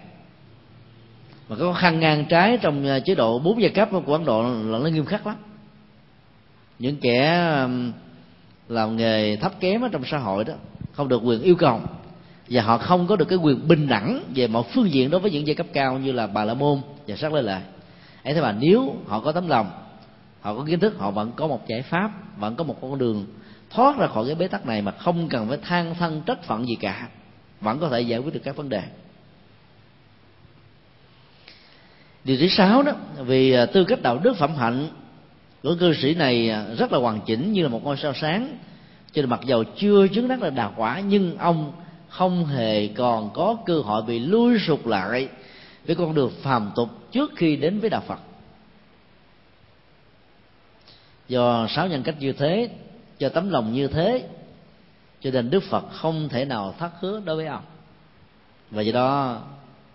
mà 1.52 1.58
cái 1.58 1.66
khó 1.66 1.72
khăn 1.72 2.00
ngang 2.00 2.24
trái 2.24 2.58
trong 2.62 2.86
à, 2.86 3.00
chế 3.00 3.14
độ 3.14 3.38
bốn 3.38 3.62
giai 3.62 3.70
cấp 3.70 3.88
của 4.06 4.12
Ấn 4.12 4.24
Độ 4.24 4.42
là 4.42 4.78
nó 4.78 4.88
nghiêm 4.88 5.04
khắc 5.04 5.26
lắm. 5.26 5.36
Những 6.78 6.96
kẻ 6.96 7.48
làm 8.68 8.96
nghề 8.96 9.36
thấp 9.36 9.60
kém 9.60 9.80
ở 9.80 9.88
trong 9.92 10.04
xã 10.04 10.18
hội 10.18 10.44
đó, 10.44 10.54
không 10.92 11.08
được 11.08 11.22
quyền 11.24 11.42
yêu 11.42 11.54
cầu. 11.54 11.80
Và 12.48 12.62
họ 12.62 12.78
không 12.78 13.06
có 13.06 13.16
được 13.16 13.28
cái 13.28 13.38
quyền 13.38 13.68
bình 13.68 13.88
đẳng 13.88 14.22
về 14.34 14.46
mọi 14.46 14.62
phương 14.74 14.90
diện 14.90 15.10
đối 15.10 15.20
với 15.20 15.30
những 15.30 15.46
giai 15.46 15.54
cấp 15.54 15.66
cao 15.72 15.98
như 15.98 16.12
là 16.12 16.26
bà 16.26 16.44
la 16.44 16.54
môn 16.54 16.78
và 17.06 17.16
sắc 17.16 17.32
lê 17.32 17.42
lệ. 17.42 17.60
Ấy 18.24 18.34
thế 18.34 18.40
mà 18.40 18.52
nếu 18.52 18.94
họ 19.06 19.20
có 19.20 19.32
tấm 19.32 19.48
lòng, 19.48 19.70
họ 20.40 20.54
có 20.54 20.64
kiến 20.64 20.80
thức, 20.80 20.98
họ 20.98 21.10
vẫn 21.10 21.32
có 21.36 21.46
một 21.46 21.68
giải 21.68 21.82
pháp, 21.82 22.10
vẫn 22.38 22.56
có 22.56 22.64
một 22.64 22.76
con 22.80 22.98
đường 22.98 23.26
thoát 23.70 23.98
ra 23.98 24.06
khỏi 24.06 24.26
cái 24.26 24.34
bế 24.34 24.48
tắc 24.48 24.66
này 24.66 24.82
mà 24.82 24.92
không 24.92 25.28
cần 25.28 25.48
phải 25.48 25.58
than 25.62 25.94
thân 25.94 26.22
trách 26.26 26.42
phận 26.42 26.66
gì 26.66 26.74
cả, 26.74 27.08
vẫn 27.60 27.78
có 27.78 27.88
thể 27.88 28.00
giải 28.00 28.18
quyết 28.18 28.34
được 28.34 28.40
các 28.44 28.56
vấn 28.56 28.68
đề. 28.68 28.82
Điều 32.24 32.36
thứ 32.36 32.48
sáu 32.48 32.82
đó, 32.82 32.92
vì 33.18 33.52
à, 33.52 33.66
tư 33.66 33.84
cách 33.84 34.02
đạo 34.02 34.18
đức 34.18 34.36
phẩm 34.36 34.54
hạnh 34.54 34.88
của 35.62 35.76
cư 35.80 35.94
sĩ 35.94 36.14
này 36.14 36.50
à, 36.50 36.66
rất 36.78 36.92
là 36.92 36.98
hoàn 36.98 37.20
chỉnh 37.20 37.52
như 37.52 37.62
là 37.62 37.68
một 37.68 37.84
ngôi 37.84 37.96
sao 37.96 38.12
sáng. 38.14 38.58
Cho 39.12 39.22
nên 39.22 39.30
mặc 39.30 39.40
dầu 39.44 39.64
chưa 39.64 40.08
chứng 40.08 40.28
đắc 40.28 40.42
là 40.42 40.50
đạo 40.50 40.72
quả, 40.76 41.00
nhưng 41.00 41.38
ông 41.38 41.72
không 42.08 42.46
hề 42.46 42.88
còn 42.88 43.30
có 43.34 43.56
cơ 43.66 43.80
hội 43.80 44.02
bị 44.02 44.18
lui 44.18 44.58
sụt 44.58 44.86
lại 44.86 45.28
với 45.86 45.96
con 45.96 46.14
đường 46.14 46.32
phàm 46.42 46.70
tục 46.74 46.88
trước 47.12 47.32
khi 47.36 47.56
đến 47.56 47.80
với 47.80 47.90
đạo 47.90 48.02
phật. 48.06 48.18
Do 51.28 51.66
sáu 51.68 51.88
nhân 51.88 52.02
cách 52.02 52.14
như 52.18 52.32
thế 52.32 52.68
cho 53.18 53.28
tấm 53.28 53.50
lòng 53.50 53.72
như 53.72 53.88
thế, 53.88 54.28
cho 55.20 55.30
nên 55.30 55.50
đức 55.50 55.62
phật 55.62 55.84
không 55.92 56.28
thể 56.28 56.44
nào 56.44 56.74
thất 56.78 56.90
hứa 57.00 57.20
đối 57.24 57.36
với 57.36 57.46
ông. 57.46 57.62
Và 58.70 58.82
do 58.82 58.92
đó, 58.92 59.40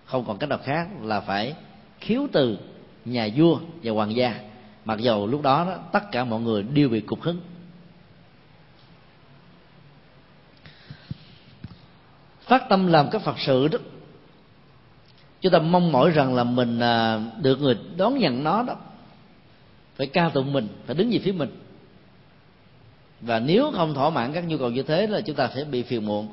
không 0.05 0.25
còn 0.25 0.37
cách 0.37 0.49
nào 0.49 0.59
khác 0.63 0.87
là 1.01 1.19
phải 1.19 1.55
khiếu 1.99 2.27
từ 2.31 2.57
nhà 3.05 3.29
vua 3.35 3.59
và 3.83 3.91
hoàng 3.91 4.15
gia. 4.15 4.39
Mặc 4.85 4.99
dầu 4.99 5.27
lúc 5.27 5.41
đó, 5.41 5.65
đó 5.65 5.77
tất 5.91 6.11
cả 6.11 6.23
mọi 6.23 6.41
người 6.41 6.63
đều 6.63 6.89
bị 6.89 6.99
cục 6.99 7.21
hứng. 7.21 7.39
Phát 12.41 12.63
tâm 12.69 12.87
làm 12.87 13.09
các 13.09 13.21
phật 13.21 13.39
sự 13.39 13.67
đó 13.67 13.79
chúng 15.41 15.51
ta 15.51 15.59
mong 15.59 15.91
mỏi 15.91 16.11
rằng 16.11 16.35
là 16.35 16.43
mình 16.43 16.79
à, 16.79 17.19
được 17.41 17.61
người 17.61 17.77
đón 17.97 18.17
nhận 18.17 18.43
nó 18.43 18.63
đó 18.63 18.75
phải 19.95 20.07
ca 20.07 20.29
tụng 20.29 20.53
mình 20.53 20.67
phải 20.85 20.95
đứng 20.95 21.09
về 21.09 21.19
phía 21.19 21.31
mình. 21.31 21.49
Và 23.21 23.39
nếu 23.39 23.71
không 23.71 23.93
thỏa 23.93 24.09
mãn 24.09 24.33
các 24.33 24.47
nhu 24.47 24.57
cầu 24.57 24.69
như 24.69 24.83
thế 24.83 25.07
là 25.07 25.21
chúng 25.21 25.35
ta 25.35 25.49
sẽ 25.55 25.63
bị 25.63 25.83
phiền 25.83 26.05
muộn. 26.05 26.27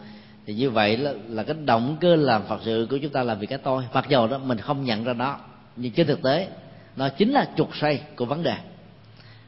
Thì 0.46 0.54
như 0.54 0.70
vậy 0.70 0.96
là, 0.96 1.12
là 1.28 1.42
cái 1.42 1.56
động 1.64 1.96
cơ 2.00 2.16
làm 2.16 2.42
phật 2.48 2.60
sự 2.64 2.86
của 2.90 2.98
chúng 3.02 3.12
ta 3.12 3.22
là 3.22 3.34
vì 3.34 3.46
cái 3.46 3.58
tôi. 3.58 3.84
Mặc 3.94 4.08
dầu 4.08 4.26
đó 4.26 4.38
mình 4.38 4.58
không 4.58 4.84
nhận 4.84 5.04
ra 5.04 5.12
đó 5.12 5.38
nhưng 5.76 5.92
trên 5.92 6.06
thực 6.06 6.22
tế, 6.22 6.48
nó 6.96 7.08
chính 7.08 7.32
là 7.32 7.48
trục 7.56 7.76
xoay 7.76 8.02
của 8.16 8.24
vấn 8.24 8.42
đề. 8.42 8.56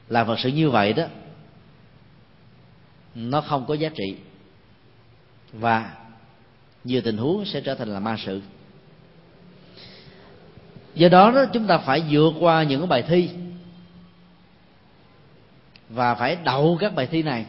Làm 0.09 0.27
phật 0.27 0.41
sự 0.41 0.49
như 0.49 0.71
vậy 0.71 0.93
đó, 0.93 1.05
nó 3.15 3.41
không 3.41 3.67
có 3.67 3.75
giá 3.75 3.89
trị. 3.89 4.17
Và 5.53 5.93
nhiều 6.85 7.01
tình 7.05 7.17
huống 7.17 7.45
sẽ 7.45 7.61
trở 7.61 7.75
thành 7.75 7.89
là 7.89 8.01
ma 8.01 8.17
sự. 8.27 8.43
Do 10.95 11.09
đó 11.09 11.31
đó, 11.31 11.45
chúng 11.53 11.67
ta 11.67 11.79
phải 11.79 12.03
vượt 12.11 12.33
qua 12.41 12.63
những 12.63 12.81
cái 12.81 12.89
bài 12.89 13.03
thi 13.03 13.31
và 15.89 16.15
phải 16.15 16.37
đậu 16.45 16.77
các 16.81 16.95
bài 16.95 17.07
thi 17.07 17.23
này 17.23 17.47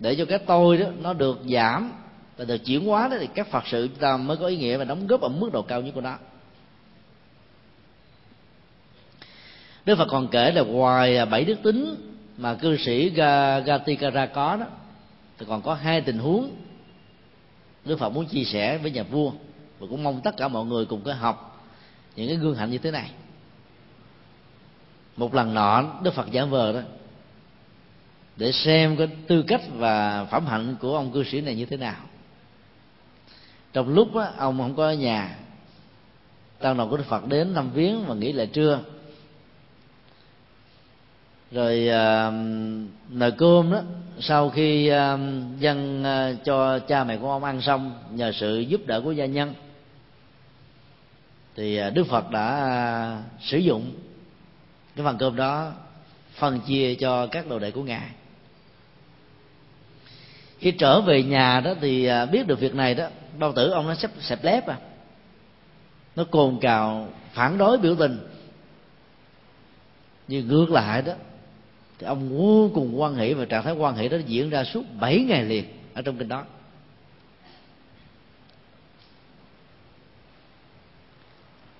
để 0.00 0.14
cho 0.14 0.24
cái 0.24 0.38
tôi 0.38 0.78
đó 0.78 0.86
nó 1.00 1.12
được 1.12 1.40
giảm 1.54 1.92
và 2.36 2.44
được 2.44 2.58
chuyển 2.64 2.86
hóa 2.86 3.08
đó, 3.08 3.16
thì 3.20 3.28
các 3.34 3.50
phật 3.50 3.66
sự 3.66 3.88
chúng 3.88 3.98
ta 3.98 4.16
mới 4.16 4.36
có 4.36 4.46
ý 4.46 4.56
nghĩa 4.56 4.76
và 4.76 4.84
đóng 4.84 5.06
góp 5.06 5.20
ở 5.20 5.28
mức 5.28 5.50
độ 5.52 5.62
cao 5.62 5.82
nhất 5.82 5.92
của 5.94 6.00
nó. 6.00 6.18
Đức 9.84 9.98
Phật 9.98 10.08
còn 10.10 10.28
kể 10.28 10.52
là 10.52 10.62
ngoài 10.62 11.16
à, 11.16 11.24
bảy 11.24 11.44
đức 11.44 11.62
tính 11.62 11.94
mà 12.36 12.54
cư 12.54 12.76
sĩ 12.76 13.10
Gatikara 13.64 14.26
có 14.26 14.56
đó 14.56 14.66
thì 15.38 15.46
còn 15.48 15.62
có 15.62 15.74
hai 15.74 16.00
tình 16.00 16.18
huống 16.18 16.50
Đức 17.84 17.98
Phật 17.98 18.10
muốn 18.10 18.26
chia 18.26 18.44
sẻ 18.44 18.78
với 18.78 18.90
nhà 18.90 19.02
vua 19.02 19.30
và 19.78 19.86
cũng 19.90 20.02
mong 20.02 20.20
tất 20.24 20.36
cả 20.36 20.48
mọi 20.48 20.64
người 20.64 20.84
cùng 20.84 21.00
có 21.04 21.12
học 21.12 21.66
những 22.16 22.28
cái 22.28 22.36
gương 22.36 22.56
hạnh 22.56 22.70
như 22.70 22.78
thế 22.78 22.90
này. 22.90 23.10
Một 25.16 25.34
lần 25.34 25.54
nọ 25.54 25.84
Đức 26.02 26.14
Phật 26.14 26.30
giả 26.30 26.44
vờ 26.44 26.72
đó 26.72 26.80
để 28.36 28.52
xem 28.52 28.96
cái 28.96 29.08
tư 29.26 29.42
cách 29.42 29.62
và 29.72 30.24
phẩm 30.24 30.46
hạnh 30.46 30.76
của 30.80 30.96
ông 30.96 31.12
cư 31.12 31.24
sĩ 31.24 31.40
này 31.40 31.54
như 31.54 31.66
thế 31.66 31.76
nào. 31.76 31.96
Trong 33.72 33.88
lúc 33.88 34.14
đó, 34.14 34.28
ông 34.36 34.58
không 34.58 34.74
có 34.76 34.86
ở 34.86 34.94
nhà 34.94 35.36
tăng 36.58 36.76
đoàn 36.76 36.90
của 36.90 36.96
đức 36.96 37.06
phật 37.06 37.26
đến 37.28 37.54
thăm 37.54 37.70
viếng 37.70 38.06
và 38.06 38.14
nghỉ 38.14 38.32
lại 38.32 38.46
trưa 38.46 38.80
rồi 41.54 41.88
à, 41.88 42.30
nồi 43.08 43.32
cơm 43.32 43.70
đó 43.70 43.82
sau 44.20 44.50
khi 44.50 44.88
à, 44.88 45.18
dân 45.58 46.04
à, 46.04 46.32
cho 46.44 46.78
cha 46.78 47.04
mẹ 47.04 47.16
của 47.16 47.30
ông 47.30 47.44
ăn 47.44 47.60
xong 47.60 47.92
nhờ 48.10 48.32
sự 48.32 48.60
giúp 48.60 48.80
đỡ 48.86 49.00
của 49.00 49.12
gia 49.12 49.26
nhân 49.26 49.54
thì 51.56 51.80
đức 51.94 52.06
phật 52.06 52.30
đã 52.30 53.22
sử 53.40 53.58
dụng 53.58 53.92
cái 54.96 55.04
phần 55.04 55.18
cơm 55.18 55.36
đó 55.36 55.72
phân 56.34 56.60
chia 56.60 56.94
cho 56.94 57.26
các 57.26 57.48
đồ 57.48 57.58
đệ 57.58 57.70
của 57.70 57.82
ngài. 57.82 58.10
Khi 60.58 60.70
trở 60.70 61.00
về 61.00 61.22
nhà 61.22 61.60
đó 61.60 61.74
thì 61.80 62.04
à, 62.04 62.26
biết 62.26 62.46
được 62.46 62.60
việc 62.60 62.74
này 62.74 62.94
đó 62.94 63.08
bao 63.38 63.52
tử 63.52 63.70
ông 63.70 63.86
nó 63.86 63.94
sắp 63.94 64.10
xẹp 64.20 64.44
lép 64.44 64.66
à. 64.66 64.78
Nó 66.16 66.24
cồn 66.24 66.58
cào 66.60 67.08
phản 67.32 67.58
đối 67.58 67.78
biểu 67.78 67.94
tình. 67.94 68.18
Nhưng 70.28 70.48
ngược 70.48 70.70
lại 70.70 71.02
đó 71.02 71.12
thì 72.04 72.08
ông 72.08 72.38
vô 72.38 72.70
cùng 72.74 73.00
quan 73.00 73.14
hệ 73.14 73.34
và 73.34 73.44
trạng 73.44 73.62
thái 73.62 73.74
quan 73.74 73.96
hệ 73.96 74.08
đó 74.08 74.16
diễn 74.26 74.50
ra 74.50 74.64
suốt 74.64 74.82
7 75.00 75.18
ngày 75.18 75.44
liền 75.44 75.64
ở 75.94 76.02
trong 76.02 76.16
kinh 76.16 76.28
đó. 76.28 76.44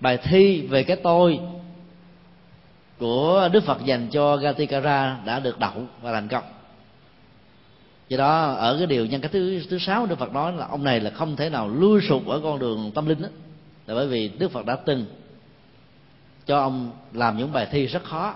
Bài 0.00 0.18
thi 0.24 0.66
về 0.66 0.82
cái 0.82 0.96
tôi 0.96 1.38
của 2.98 3.48
đức 3.52 3.64
phật 3.64 3.84
dành 3.84 4.08
cho 4.10 4.36
gatikara 4.36 5.20
đã 5.24 5.40
được 5.40 5.58
đậu 5.58 5.86
và 6.02 6.12
thành 6.12 6.28
công. 6.28 6.44
Do 8.08 8.18
đó, 8.18 8.52
ở 8.52 8.76
cái 8.78 8.86
điều 8.86 9.06
nhân 9.06 9.20
cách 9.20 9.32
thứ 9.32 9.62
thứ 9.70 9.78
sáu 9.78 10.06
đức 10.06 10.18
phật 10.18 10.32
nói 10.32 10.52
là 10.52 10.66
ông 10.66 10.84
này 10.84 11.00
là 11.00 11.10
không 11.10 11.36
thể 11.36 11.50
nào 11.50 11.68
lui 11.68 12.00
sụp 12.08 12.26
ở 12.26 12.40
con 12.42 12.58
đường 12.58 12.92
tâm 12.94 13.06
linh 13.06 13.22
đó. 13.22 13.28
Là 13.86 13.94
bởi 13.94 14.06
vì 14.06 14.28
đức 14.28 14.50
phật 14.50 14.66
đã 14.66 14.76
từng 14.76 15.06
cho 16.46 16.58
ông 16.58 16.90
làm 17.12 17.38
những 17.38 17.52
bài 17.52 17.68
thi 17.70 17.86
rất 17.86 18.04
khó 18.04 18.34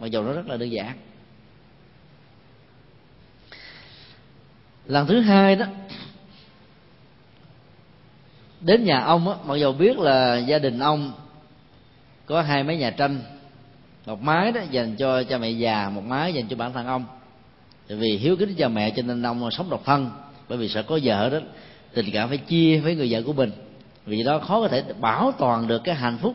mặc 0.00 0.06
dù 0.06 0.22
nó 0.22 0.32
rất 0.32 0.46
là 0.46 0.56
đơn 0.56 0.70
giản. 0.70 0.96
Lần 4.90 5.06
thứ 5.06 5.20
hai 5.20 5.56
đó, 5.56 5.66
đến 8.60 8.84
nhà 8.84 9.00
ông 9.00 9.28
á, 9.28 9.34
mặc 9.46 9.56
dù 9.56 9.72
biết 9.72 9.98
là 9.98 10.38
gia 10.38 10.58
đình 10.58 10.78
ông 10.78 11.12
có 12.26 12.42
hai 12.42 12.64
mấy 12.64 12.76
nhà 12.76 12.90
tranh, 12.90 13.20
một 14.06 14.22
mái 14.22 14.52
đó 14.52 14.60
dành 14.70 14.96
cho 14.96 15.22
cha 15.22 15.38
mẹ 15.38 15.50
già, 15.50 15.90
một 15.94 16.02
mái 16.06 16.34
dành 16.34 16.48
cho 16.48 16.56
bản 16.56 16.72
thân 16.72 16.86
ông. 16.86 17.04
Tại 17.88 17.96
vì 17.96 18.16
hiếu 18.16 18.36
kính 18.36 18.54
cha 18.54 18.68
mẹ 18.68 18.90
cho 18.90 19.02
nên 19.02 19.22
ông 19.22 19.50
sống 19.50 19.70
độc 19.70 19.82
thân, 19.84 20.10
bởi 20.48 20.58
vì 20.58 20.68
sợ 20.68 20.82
có 20.82 20.98
vợ 21.02 21.30
đó, 21.30 21.38
tình 21.94 22.10
cảm 22.12 22.28
phải 22.28 22.38
chia 22.38 22.80
với 22.80 22.94
người 22.94 23.08
vợ 23.10 23.22
của 23.26 23.32
mình. 23.32 23.52
Vì 24.06 24.22
đó, 24.22 24.38
khó 24.38 24.60
có 24.60 24.68
thể 24.68 24.84
bảo 25.00 25.32
toàn 25.38 25.66
được 25.66 25.84
cái 25.84 25.94
hạnh 25.94 26.18
phúc, 26.18 26.34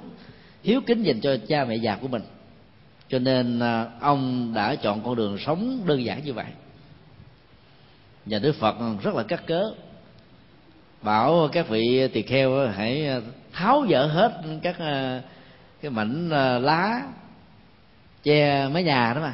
hiếu 0.63 0.81
kính 0.81 1.03
dành 1.03 1.19
cho 1.21 1.37
cha 1.47 1.65
mẹ 1.65 1.75
già 1.75 1.95
của 1.95 2.07
mình. 2.07 2.21
Cho 3.09 3.19
nên 3.19 3.59
à, 3.59 3.85
ông 3.99 4.53
đã 4.53 4.75
chọn 4.75 5.01
con 5.03 5.15
đường 5.15 5.37
sống 5.45 5.79
đơn 5.85 6.05
giản 6.05 6.23
như 6.23 6.33
vậy 6.33 6.45
và 8.25 8.39
đức 8.39 8.55
phật 8.55 8.75
rất 9.03 9.15
là 9.15 9.23
cắt 9.23 9.43
cớ. 9.47 9.63
Bảo 11.01 11.49
các 11.51 11.69
vị 11.69 12.07
tỳ 12.13 12.21
kheo 12.21 12.67
hãy 12.67 13.07
ờ, 13.07 13.21
tháo 13.53 13.85
dỡ 13.89 14.05
hết 14.07 14.41
các 14.61 14.75
ờ, 14.79 15.21
cái 15.81 15.91
mảnh 15.91 16.29
ờ, 16.29 16.59
lá 16.59 17.01
che 18.23 18.67
mái 18.67 18.83
nhà 18.83 19.13
đó 19.13 19.21
mà 19.21 19.33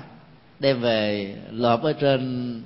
đem 0.60 0.82
về 0.82 1.36
lợp 1.52 1.84
ở 1.84 1.94
trên 1.94 2.58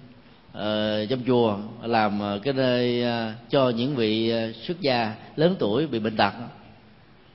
uh, 0.51 1.09
trong 1.09 1.19
chùa 1.27 1.57
làm 1.83 2.39
cái 2.43 2.53
nơi 2.53 3.03
uh, 3.03 3.49
cho 3.49 3.69
những 3.69 3.95
vị 3.95 4.33
uh, 4.33 4.55
xuất 4.55 4.81
gia 4.81 5.15
lớn 5.35 5.55
tuổi 5.59 5.87
bị 5.87 5.99
bệnh 5.99 6.17
tật 6.17 6.33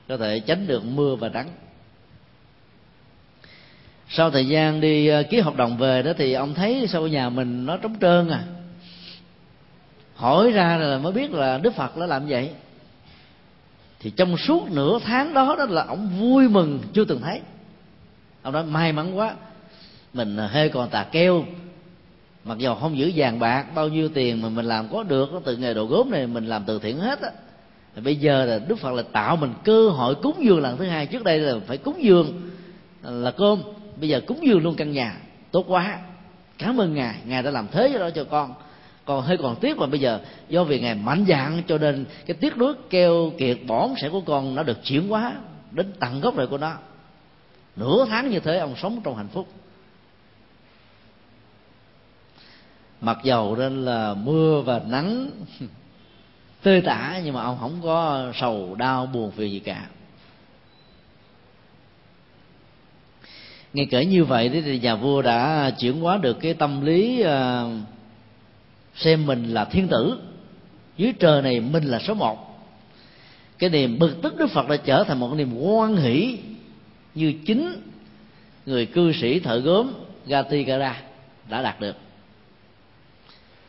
có 0.07 0.17
thể 0.17 0.39
tránh 0.39 0.67
được 0.67 0.85
mưa 0.85 1.15
và 1.15 1.29
nắng. 1.29 1.49
Sau 4.09 4.31
thời 4.31 4.47
gian 4.47 4.81
đi 4.81 5.19
uh, 5.19 5.29
ký 5.29 5.39
hợp 5.39 5.55
đồng 5.55 5.77
về 5.77 6.01
đó 6.01 6.11
thì 6.17 6.33
ông 6.33 6.53
thấy 6.53 6.87
sau 6.89 7.07
nhà 7.07 7.29
mình 7.29 7.65
nó 7.65 7.77
trống 7.77 7.95
trơn 8.01 8.29
à 8.29 8.43
hỏi 10.21 10.51
ra 10.51 10.77
là 10.77 10.97
mới 10.97 11.11
biết 11.11 11.31
là 11.31 11.57
đức 11.57 11.75
phật 11.75 11.97
đã 11.97 12.05
làm 12.05 12.27
vậy. 12.27 12.49
Thì 13.99 14.09
trong 14.09 14.37
suốt 14.37 14.71
nửa 14.71 14.99
tháng 14.99 15.33
đó 15.33 15.55
đó 15.57 15.65
là 15.69 15.85
ông 15.87 16.09
vui 16.19 16.49
mừng, 16.49 16.79
chưa 16.93 17.05
từng 17.05 17.21
thấy. 17.21 17.41
Ông 18.41 18.53
nói, 18.53 18.63
may 18.63 18.91
mắn 18.93 19.17
quá, 19.17 19.33
mình 20.13 20.37
hơi 20.37 20.69
còn 20.69 20.89
tà 20.89 21.03
keo. 21.03 21.45
Mặc 22.43 22.57
dù 22.57 22.75
không 22.75 22.97
giữ 22.97 23.11
vàng 23.15 23.39
bạc, 23.39 23.65
bao 23.75 23.87
nhiêu 23.87 24.09
tiền 24.09 24.41
mà 24.41 24.49
mình 24.49 24.65
làm 24.65 24.87
có 24.91 25.03
được 25.03 25.29
từ 25.45 25.57
nghề 25.57 25.73
đồ 25.73 25.85
gốm 25.85 26.11
này 26.11 26.27
mình 26.27 26.45
làm 26.45 26.63
từ 26.67 26.79
thiện 26.79 26.99
hết 26.99 27.21
á. 27.21 27.29
Bây 28.03 28.15
giờ 28.15 28.45
là 28.45 28.59
đức 28.59 28.79
phật 28.79 28.93
là 28.93 29.03
tạo 29.11 29.35
mình 29.35 29.53
cơ 29.63 29.89
hội 29.89 30.15
cúng 30.15 30.35
dường 30.43 30.61
lần 30.61 30.77
thứ 30.77 30.85
hai. 30.85 31.05
Trước 31.05 31.23
đây 31.23 31.39
là 31.39 31.53
phải 31.67 31.77
cúng 31.77 32.03
dường 32.03 32.49
là 33.03 33.31
cơm, 33.31 33.61
bây 33.99 34.09
giờ 34.09 34.21
cúng 34.27 34.47
dường 34.47 34.63
luôn 34.63 34.75
căn 34.75 34.91
nhà, 34.91 35.17
tốt 35.51 35.65
quá. 35.67 35.99
Cảm 36.57 36.81
ơn 36.81 36.93
ngài 36.93 37.15
ngài 37.25 37.43
đã 37.43 37.51
làm 37.51 37.67
thế 37.71 37.97
đó 37.99 38.09
cho 38.09 38.23
con 38.23 38.53
còn 39.05 39.21
hơi 39.21 39.37
còn 39.37 39.55
tiếc 39.55 39.77
mà 39.77 39.85
bây 39.85 39.99
giờ 39.99 40.19
do 40.49 40.63
vì 40.63 40.79
ngài 40.79 40.95
mạnh 40.95 41.25
dạng 41.27 41.63
cho 41.67 41.77
nên 41.77 42.05
cái 42.25 42.37
tiếc 42.39 42.57
nuối 42.57 42.73
keo 42.89 43.31
kiệt 43.37 43.57
bỏng 43.67 43.95
sẽ 44.01 44.09
của 44.09 44.21
con 44.21 44.55
nó 44.55 44.63
được 44.63 44.83
chuyển 44.83 45.07
hóa 45.07 45.35
đến 45.71 45.93
tận 45.99 46.21
gốc 46.21 46.33
rễ 46.37 46.45
của 46.45 46.57
nó. 46.57 46.77
Nửa 47.75 48.05
tháng 48.09 48.29
như 48.29 48.39
thế 48.39 48.57
ông 48.57 48.75
sống 48.81 49.01
trong 49.03 49.15
hạnh 49.15 49.27
phúc. 49.27 49.47
Mặc 53.01 53.17
dầu 53.23 53.55
nên 53.55 53.85
là 53.85 54.13
mưa 54.13 54.61
và 54.61 54.81
nắng 54.87 55.29
tơi 56.63 56.81
tả 56.81 57.21
nhưng 57.23 57.33
mà 57.33 57.43
ông 57.43 57.57
không 57.59 57.79
có 57.83 58.25
sầu 58.33 58.75
đau 58.75 59.05
buồn 59.05 59.31
phiền 59.31 59.51
gì 59.51 59.59
cả. 59.59 59.87
Nghe 63.73 63.85
kể 63.91 64.05
như 64.05 64.23
vậy 64.23 64.49
thì 64.49 64.79
nhà 64.79 64.95
vua 64.95 65.21
đã 65.21 65.71
chuyển 65.79 66.01
hóa 66.01 66.17
được 66.17 66.37
cái 66.39 66.53
tâm 66.53 66.81
lý 66.81 67.23
uh, 67.23 67.71
xem 68.95 69.25
mình 69.25 69.53
là 69.53 69.65
thiên 69.65 69.87
tử. 69.87 70.19
Dưới 70.97 71.13
trời 71.19 71.41
này 71.41 71.59
mình 71.59 71.83
là 71.83 71.99
số 71.99 72.13
một. 72.13 72.47
Cái 73.59 73.69
niềm 73.69 73.99
bực 73.99 74.21
tức 74.21 74.37
đức 74.37 74.51
phật 74.51 74.67
đã 74.69 74.77
trở 74.77 75.03
thành 75.03 75.19
một 75.19 75.33
niềm 75.35 75.59
quan 75.59 75.95
hỷ 75.95 76.37
như 77.15 77.33
chính 77.45 77.81
người 78.65 78.85
cư 78.85 79.13
sĩ 79.13 79.39
thợ 79.39 79.59
gốm 79.59 79.93
gati 80.25 80.63
gara 80.63 81.01
đã 81.49 81.61
đạt 81.61 81.79
được. 81.79 81.95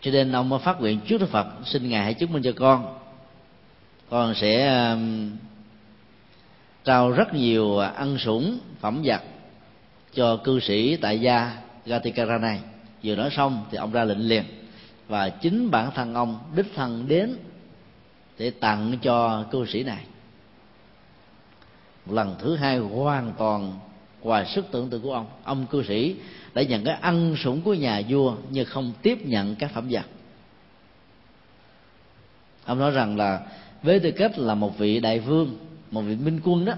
Cho 0.00 0.10
nên 0.10 0.32
ông 0.32 0.48
mới 0.48 0.58
phát 0.58 0.80
nguyện 0.80 1.00
trước 1.08 1.18
đức 1.18 1.28
phật, 1.28 1.46
xin 1.64 1.88
ngài 1.88 2.02
hãy 2.04 2.14
chứng 2.14 2.32
minh 2.32 2.42
cho 2.42 2.52
con. 2.56 2.98
Con 4.10 4.34
sẽ 4.34 4.78
um, 4.90 5.30
trao 6.84 7.10
rất 7.10 7.34
nhiều 7.34 7.78
ăn 7.78 8.18
sủng 8.18 8.58
phẩm 8.80 9.02
vật 9.04 9.22
cho 10.14 10.36
cư 10.36 10.60
sĩ 10.60 10.96
tại 10.96 11.20
gia 11.20 11.56
Gatikara 11.86 12.38
này. 12.38 12.60
Vừa 13.04 13.16
nói 13.16 13.30
xong 13.36 13.64
thì 13.70 13.78
ông 13.78 13.92
ra 13.92 14.04
lệnh 14.04 14.28
liền 14.28 14.44
và 15.12 15.28
chính 15.28 15.70
bản 15.70 15.90
thân 15.94 16.14
ông, 16.14 16.38
đích 16.56 16.66
thân 16.74 17.04
đến 17.08 17.36
để 18.38 18.50
tặng 18.50 18.98
cho 19.02 19.44
cư 19.50 19.66
sĩ 19.66 19.82
này. 19.82 20.04
Một 22.06 22.14
lần 22.14 22.36
thứ 22.38 22.56
hai 22.56 22.78
hoàn 22.78 23.32
toàn 23.38 23.78
ngoài 24.22 24.46
sức 24.54 24.66
tưởng 24.70 24.90
tượng 24.90 25.02
của 25.02 25.14
ông. 25.14 25.26
Ông 25.44 25.66
cư 25.66 25.82
sĩ 25.82 26.16
đã 26.54 26.62
nhận 26.62 26.84
cái 26.84 26.94
ăn 26.94 27.34
sủng 27.38 27.62
của 27.62 27.74
nhà 27.74 28.02
vua 28.08 28.36
nhưng 28.50 28.64
không 28.64 28.92
tiếp 29.02 29.26
nhận 29.26 29.56
các 29.56 29.70
phẩm 29.74 29.86
vật. 29.90 30.04
Ông 32.64 32.78
nói 32.78 32.90
rằng 32.90 33.16
là 33.16 33.46
với 33.82 34.00
tư 34.00 34.10
cách 34.10 34.38
là 34.38 34.54
một 34.54 34.78
vị 34.78 35.00
đại 35.00 35.20
vương, 35.20 35.58
một 35.90 36.02
vị 36.02 36.16
minh 36.16 36.40
quân 36.44 36.64
đó, 36.64 36.74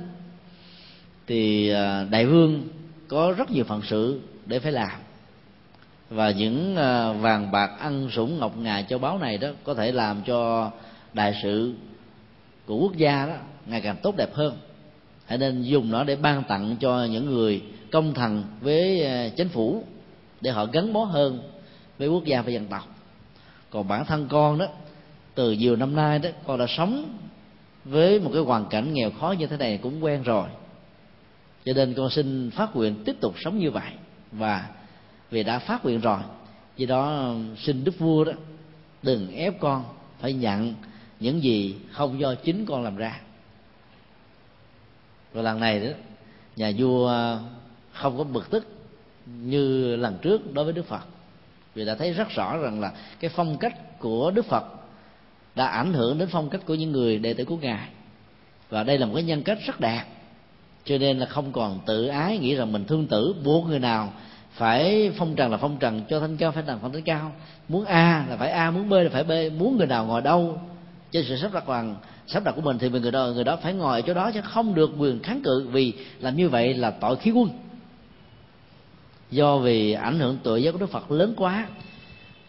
thì 1.26 1.68
à, 1.68 2.04
đại 2.10 2.26
vương 2.26 2.68
có 3.08 3.34
rất 3.36 3.50
nhiều 3.50 3.64
phận 3.64 3.82
sự 3.88 4.20
để 4.46 4.58
phải 4.58 4.72
làm 4.72 5.03
và 6.14 6.30
những 6.30 6.76
à, 6.76 7.12
vàng 7.12 7.50
bạc 7.50 7.70
ăn 7.78 8.08
sủng 8.10 8.38
ngọc 8.38 8.56
ngà 8.56 8.82
châu 8.82 8.98
báu 8.98 9.18
này 9.18 9.38
đó 9.38 9.48
có 9.64 9.74
thể 9.74 9.92
làm 9.92 10.22
cho 10.22 10.70
đại 11.12 11.40
sự 11.42 11.74
của 12.66 12.76
quốc 12.76 12.96
gia 12.96 13.26
đó 13.26 13.34
ngày 13.66 13.80
càng 13.80 13.96
tốt 14.02 14.16
đẹp 14.16 14.34
hơn. 14.34 14.56
Hãy 15.26 15.38
nên 15.38 15.62
dùng 15.62 15.90
nó 15.90 16.04
để 16.04 16.16
ban 16.16 16.42
tặng 16.42 16.76
cho 16.80 17.04
những 17.04 17.26
người 17.26 17.62
công 17.92 18.14
thần 18.14 18.44
với 18.60 19.04
à, 19.04 19.28
chính 19.36 19.48
phủ 19.48 19.84
để 20.40 20.50
họ 20.50 20.66
gắn 20.66 20.92
bó 20.92 21.04
hơn 21.04 21.42
với 21.98 22.08
quốc 22.08 22.24
gia 22.24 22.42
và 22.42 22.50
dân 22.50 22.66
tộc. 22.66 22.88
Còn 23.70 23.88
bản 23.88 24.04
thân 24.04 24.26
con 24.30 24.58
đó, 24.58 24.66
từ 25.34 25.52
nhiều 25.52 25.76
năm 25.76 25.96
nay 25.96 26.18
đó, 26.18 26.30
con 26.46 26.58
đã 26.58 26.66
sống 26.68 27.18
với 27.84 28.20
một 28.20 28.30
cái 28.34 28.42
hoàn 28.42 28.66
cảnh 28.66 28.94
nghèo 28.94 29.10
khó 29.10 29.34
như 29.38 29.46
thế 29.46 29.56
này 29.56 29.78
cũng 29.82 30.04
quen 30.04 30.22
rồi. 30.22 30.48
Cho 31.64 31.72
nên 31.72 31.94
con 31.94 32.10
xin 32.10 32.50
phát 32.50 32.76
nguyện 32.76 32.94
tiếp 33.04 33.16
tục 33.20 33.34
sống 33.44 33.58
như 33.58 33.70
vậy 33.70 33.90
và 34.32 34.66
vì 35.30 35.42
đã 35.42 35.58
phát 35.58 35.84
nguyện 35.84 36.00
rồi. 36.00 36.18
Vì 36.76 36.86
đó, 36.86 37.34
xin 37.58 37.84
đức 37.84 37.98
vua 37.98 38.24
đó, 38.24 38.32
đừng 39.02 39.34
ép 39.34 39.60
con 39.60 39.84
phải 40.20 40.32
nhận 40.32 40.74
những 41.20 41.42
gì 41.42 41.76
không 41.90 42.20
do 42.20 42.34
chính 42.34 42.66
con 42.66 42.82
làm 42.82 42.96
ra. 42.96 43.20
Rồi 45.34 45.44
lần 45.44 45.60
này 45.60 45.80
đó, 45.80 45.92
nhà 46.56 46.72
vua 46.78 47.36
không 47.92 48.18
có 48.18 48.24
bực 48.24 48.50
tức 48.50 48.66
như 49.26 49.96
lần 49.96 50.18
trước 50.22 50.52
đối 50.52 50.64
với 50.64 50.74
đức 50.74 50.86
phật. 50.86 51.02
Vì 51.74 51.84
đã 51.84 51.94
thấy 51.94 52.12
rất 52.12 52.28
rõ 52.30 52.56
rằng 52.56 52.80
là 52.80 52.92
cái 53.20 53.30
phong 53.34 53.56
cách 53.56 53.98
của 53.98 54.30
đức 54.30 54.44
phật 54.44 54.64
đã 55.54 55.66
ảnh 55.66 55.92
hưởng 55.92 56.18
đến 56.18 56.28
phong 56.32 56.50
cách 56.50 56.60
của 56.66 56.74
những 56.74 56.92
người 56.92 57.18
đệ 57.18 57.34
tử 57.34 57.44
của 57.44 57.56
ngài. 57.56 57.88
Và 58.70 58.82
đây 58.82 58.98
là 58.98 59.06
một 59.06 59.12
cái 59.14 59.24
nhân 59.24 59.42
cách 59.42 59.58
rất 59.66 59.80
đẹp. 59.80 60.04
Cho 60.84 60.98
nên 60.98 61.18
là 61.18 61.26
không 61.26 61.52
còn 61.52 61.80
tự 61.86 62.06
ái 62.06 62.38
nghĩ 62.38 62.54
rằng 62.54 62.72
mình 62.72 62.84
thương 62.84 63.06
tử, 63.06 63.34
buộc 63.44 63.66
người 63.66 63.78
nào 63.78 64.12
phải 64.54 65.12
phong 65.18 65.34
trần 65.36 65.50
là 65.50 65.56
phong 65.56 65.76
trần, 65.76 66.02
cho 66.08 66.20
thanh 66.20 66.36
cao 66.36 66.52
phải 66.52 66.62
trần 66.66 66.78
phong 66.82 66.92
thanh 66.92 67.02
cao 67.02 67.32
muốn 67.68 67.84
a 67.84 68.26
là 68.28 68.36
phải 68.36 68.50
a, 68.50 68.70
muốn 68.70 68.88
b 68.88 68.92
là 68.92 69.08
phải 69.12 69.24
b, 69.24 69.30
muốn 69.58 69.76
người 69.76 69.86
nào 69.86 70.06
ngồi 70.06 70.22
đâu? 70.22 70.60
Trên 71.10 71.24
sự 71.28 71.36
sắp 71.36 71.52
đặt 71.52 71.66
bằng, 71.66 71.96
sắp 72.26 72.44
đặt 72.44 72.52
của 72.52 72.60
mình 72.60 72.78
thì 72.78 72.88
người 72.88 73.10
đó 73.10 73.26
người 73.34 73.44
đó 73.44 73.56
phải 73.56 73.74
ngồi 73.74 74.00
ở 74.00 74.06
chỗ 74.06 74.14
đó 74.14 74.30
chứ 74.34 74.40
không 74.44 74.74
được 74.74 74.90
quyền 74.98 75.22
kháng 75.22 75.42
cự 75.42 75.68
vì 75.72 75.92
làm 76.20 76.36
như 76.36 76.48
vậy 76.48 76.74
là 76.74 76.90
tội 76.90 77.16
khí 77.16 77.30
quân. 77.30 77.48
Do 79.30 79.58
vì 79.58 79.92
ảnh 79.92 80.18
hưởng 80.18 80.38
tội 80.42 80.62
giác 80.62 80.72
của 80.72 80.78
đức 80.78 80.90
phật 80.90 81.10
lớn 81.10 81.34
quá, 81.36 81.66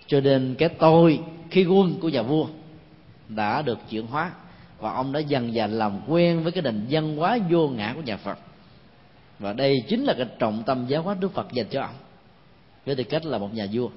cho 0.08 0.22
nên 0.22 0.56
cái 0.58 0.70
tôi 0.70 1.20
khi 1.52 1.66
quân 1.66 1.94
của 2.00 2.10
nhà 2.10 2.22
vua 2.22 2.48
đã 3.30 3.62
được 3.62 3.78
chuyển 3.90 4.08
hóa 4.08 4.32
và 4.80 4.94
ông 4.94 5.12
đã 5.12 5.20
dần 5.20 5.54
dần 5.54 5.74
làm 5.74 6.00
quen 6.08 6.44
với 6.44 6.52
cái 6.52 6.64
nền 6.64 6.86
văn 6.90 7.18
hóa 7.18 7.38
vô 7.50 7.68
ngã 7.68 7.94
của 7.96 8.02
nhà 8.02 8.18
phật 8.18 8.40
và 9.40 9.54
đây 9.54 9.84
chính 9.88 10.04
là 10.04 10.14
cái 10.14 10.28
trọng 10.40 10.64
tâm 10.66 10.86
giáo 10.88 11.02
hóa 11.02 11.16
đức 11.20 11.34
phật 11.34 11.52
dành 11.52 11.68
cho 11.70 11.82
ông. 11.82 11.96
Với 12.86 12.96
tư 12.96 13.04
cách 13.04 13.26
là 13.26 13.38
một 13.38 13.54
nhà 13.54 13.68
vua. 13.72 13.90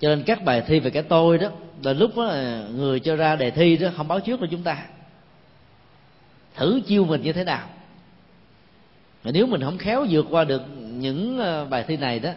Cho 0.00 0.08
nên 0.08 0.22
các 0.22 0.44
bài 0.44 0.62
thi 0.66 0.80
về 0.80 0.90
cái 0.90 1.02
tôi 1.02 1.38
đó, 1.38 1.48
là 1.82 1.92
lúc 1.92 2.16
đó 2.16 2.24
là 2.24 2.66
người 2.74 3.00
cho 3.00 3.16
ra 3.16 3.36
đề 3.36 3.50
thi 3.50 3.76
đó 3.76 3.88
không 3.96 4.08
báo 4.08 4.20
trước 4.20 4.40
cho 4.40 4.46
chúng 4.50 4.62
ta. 4.62 4.86
Thử 6.54 6.80
chiêu 6.86 7.04
mình 7.04 7.22
như 7.22 7.32
thế 7.32 7.44
nào? 7.44 7.68
Mà 9.24 9.30
nếu 9.30 9.46
mình 9.46 9.60
không 9.60 9.78
khéo 9.78 10.06
vượt 10.10 10.26
qua 10.30 10.44
được 10.44 10.62
những 10.78 11.38
ờ, 11.38 11.64
bài 11.64 11.84
thi 11.88 11.96
này 11.96 12.20
đó, 12.20 12.30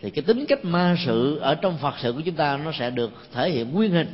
thì 0.00 0.10
cái 0.10 0.22
tính 0.22 0.46
cách 0.48 0.64
ma 0.64 0.96
sự 1.06 1.38
ở 1.38 1.54
trong 1.54 1.78
phật 1.78 1.94
sự 1.98 2.12
của 2.12 2.20
chúng 2.20 2.34
ta 2.34 2.56
nó 2.56 2.72
sẽ 2.72 2.90
được 2.90 3.10
thể 3.32 3.50
hiện 3.50 3.72
nguyên 3.72 3.92
hình. 3.92 4.08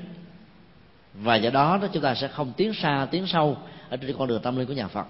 Và 1.15 1.37
do 1.37 1.51
đó 1.51 1.79
đó 1.83 1.89
chúng 1.93 2.03
ta 2.03 2.15
sẽ 2.15 2.29
không 2.29 2.53
tiến 2.57 2.75
xa, 2.75 3.07
tiến 3.11 3.27
sâu 3.27 3.57
ở 3.91 3.97
trên 3.97 4.17
con 4.19 4.29
đường 4.29 4.43
tâm 4.43 4.57
linh 4.57 4.67
của 4.67 4.73
nhà 4.73 4.89
phật. 4.89 5.07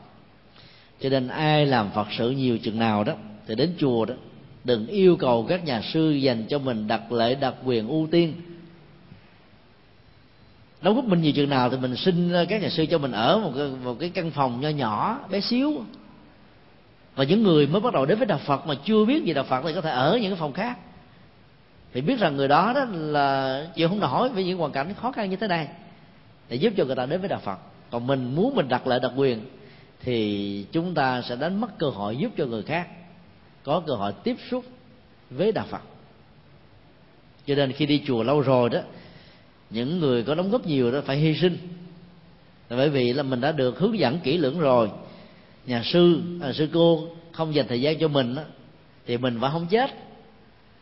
Cho 1.01 1.09
nên 1.09 1.28
ai 1.28 1.66
làm 1.66 1.90
phật 1.94 2.07
sự 2.19 2.31
nhiều 2.31 2.59
chừng 2.59 2.78
nào 2.78 3.05
đó 3.05 3.12
thì 3.47 3.55
đến 3.55 3.74
chùa 3.78 4.05
đó 4.05 4.15
đừng 4.65 4.86
yêu 4.86 5.16
cầu 5.16 5.47
các 5.48 5.65
nhà 5.65 5.82
sư 5.93 6.11
dành 6.11 6.44
cho 6.48 6.59
mình 6.59 6.89
đặc 6.89 7.12
lệ 7.12 7.35
đặc 7.35 7.55
quyền 7.65 7.89
ưu 7.89 8.09
tiên. 8.11 8.35
Đóng 10.82 10.94
góp 10.94 11.05
mình 11.05 11.23
nhiều 11.23 11.32
chừng 11.32 11.51
nào 11.51 11.70
thì 11.70 11.77
mình 11.77 11.97
xin 11.97 12.32
ờ, 12.32 12.44
các 12.48 12.62
nhà 12.62 12.69
sư 12.69 12.86
cho 12.90 12.98
mình 12.98 13.12
ở 13.12 13.39
một 13.39 13.53
cái, 13.57 13.69
một 13.85 13.97
cái 14.01 14.11
căn 14.11 14.31
phòng 14.31 14.61
nho 14.61 14.69
nhỏ 14.69 15.19
bé 15.31 15.40
xíu. 15.40 15.85
Và 17.15 17.24
những 17.24 17.43
người 17.43 17.66
mới 17.66 17.81
bắt 17.81 17.93
đầu 17.93 18.07
đến 18.07 18.19
với 18.19 18.27
đạo 18.27 18.40
phật 18.47 18.66
mà 18.66 18.74
chưa 18.85 19.05
biết 19.05 19.24
gì 19.24 19.32
đạo 19.32 19.44
phật 19.44 19.62
thì 19.66 19.74
có 19.74 19.81
thể 19.81 19.90
ở 19.90 20.19
những 20.23 20.31
cái 20.31 20.40
phòng 20.40 20.53
khác. 20.53 20.78
Thì 21.93 22.01
biết 22.01 22.19
rằng 22.19 22.36
người 22.36 22.48
đó 22.48 22.73
đó 22.74 22.85
là 22.90 23.66
chịu 23.74 23.89
không 23.89 24.01
nổi 24.01 24.28
với 24.28 24.44
những 24.44 24.59
hoàn 24.59 24.73
cảnh 24.73 24.94
khó 24.94 25.12
khăn 25.12 25.31
như 25.31 25.36
thế 25.36 25.48
này 25.48 25.69
để 26.48 26.57
giúp 26.57 26.73
cho 26.77 26.85
người 26.85 26.97
ta 26.97 27.07
đến 27.07 27.20
với 27.20 27.28
đạo 27.28 27.40
phật 27.44 27.59
còn 27.90 28.06
mình 28.06 28.34
muốn 28.34 28.54
mình 28.54 28.68
đặt 28.68 28.86
lại 28.86 29.00
đặc 29.02 29.12
quyền 29.16 29.40
thì 30.00 30.66
chúng 30.72 30.94
ta 30.94 31.22
sẽ 31.22 31.36
đánh 31.36 31.60
mất 31.60 31.78
cơ 31.78 31.88
hội 31.88 32.16
giúp 32.16 32.32
cho 32.36 32.46
người 32.46 32.62
khác 32.62 32.88
có 33.62 33.82
cơ 33.86 33.94
hội 33.94 34.12
tiếp 34.24 34.36
xúc 34.50 34.64
với 35.30 35.52
đạo 35.52 35.66
phật. 35.70 35.82
Cho 37.46 37.54
nên 37.54 37.72
khi 37.72 37.86
đi 37.86 38.02
chùa 38.06 38.22
lâu 38.22 38.40
rồi 38.40 38.70
đó 38.70 38.80
những 39.70 39.98
người 39.98 40.22
có 40.22 40.34
đóng 40.34 40.50
góp 40.50 40.66
nhiều 40.66 40.92
đó 40.92 41.00
phải 41.06 41.16
hy 41.16 41.34
sinh. 41.34 41.58
Là 42.68 42.76
bởi 42.76 42.90
vì 42.90 43.12
là 43.12 43.22
mình 43.22 43.40
đã 43.40 43.52
được 43.52 43.78
hướng 43.78 43.98
dẫn 43.98 44.18
kỹ 44.18 44.38
lưỡng 44.38 44.60
rồi. 44.60 44.90
Nhà 45.66 45.82
sư 45.84 46.22
à, 46.42 46.52
sư 46.52 46.68
cô 46.72 47.08
không 47.32 47.54
dành 47.54 47.66
thời 47.68 47.80
gian 47.80 47.98
cho 47.98 48.08
mình 48.08 48.34
đó, 48.34 48.42
thì 49.06 49.18
mình 49.18 49.38
vẫn 49.38 49.52
không 49.52 49.66
chết. 49.66 49.90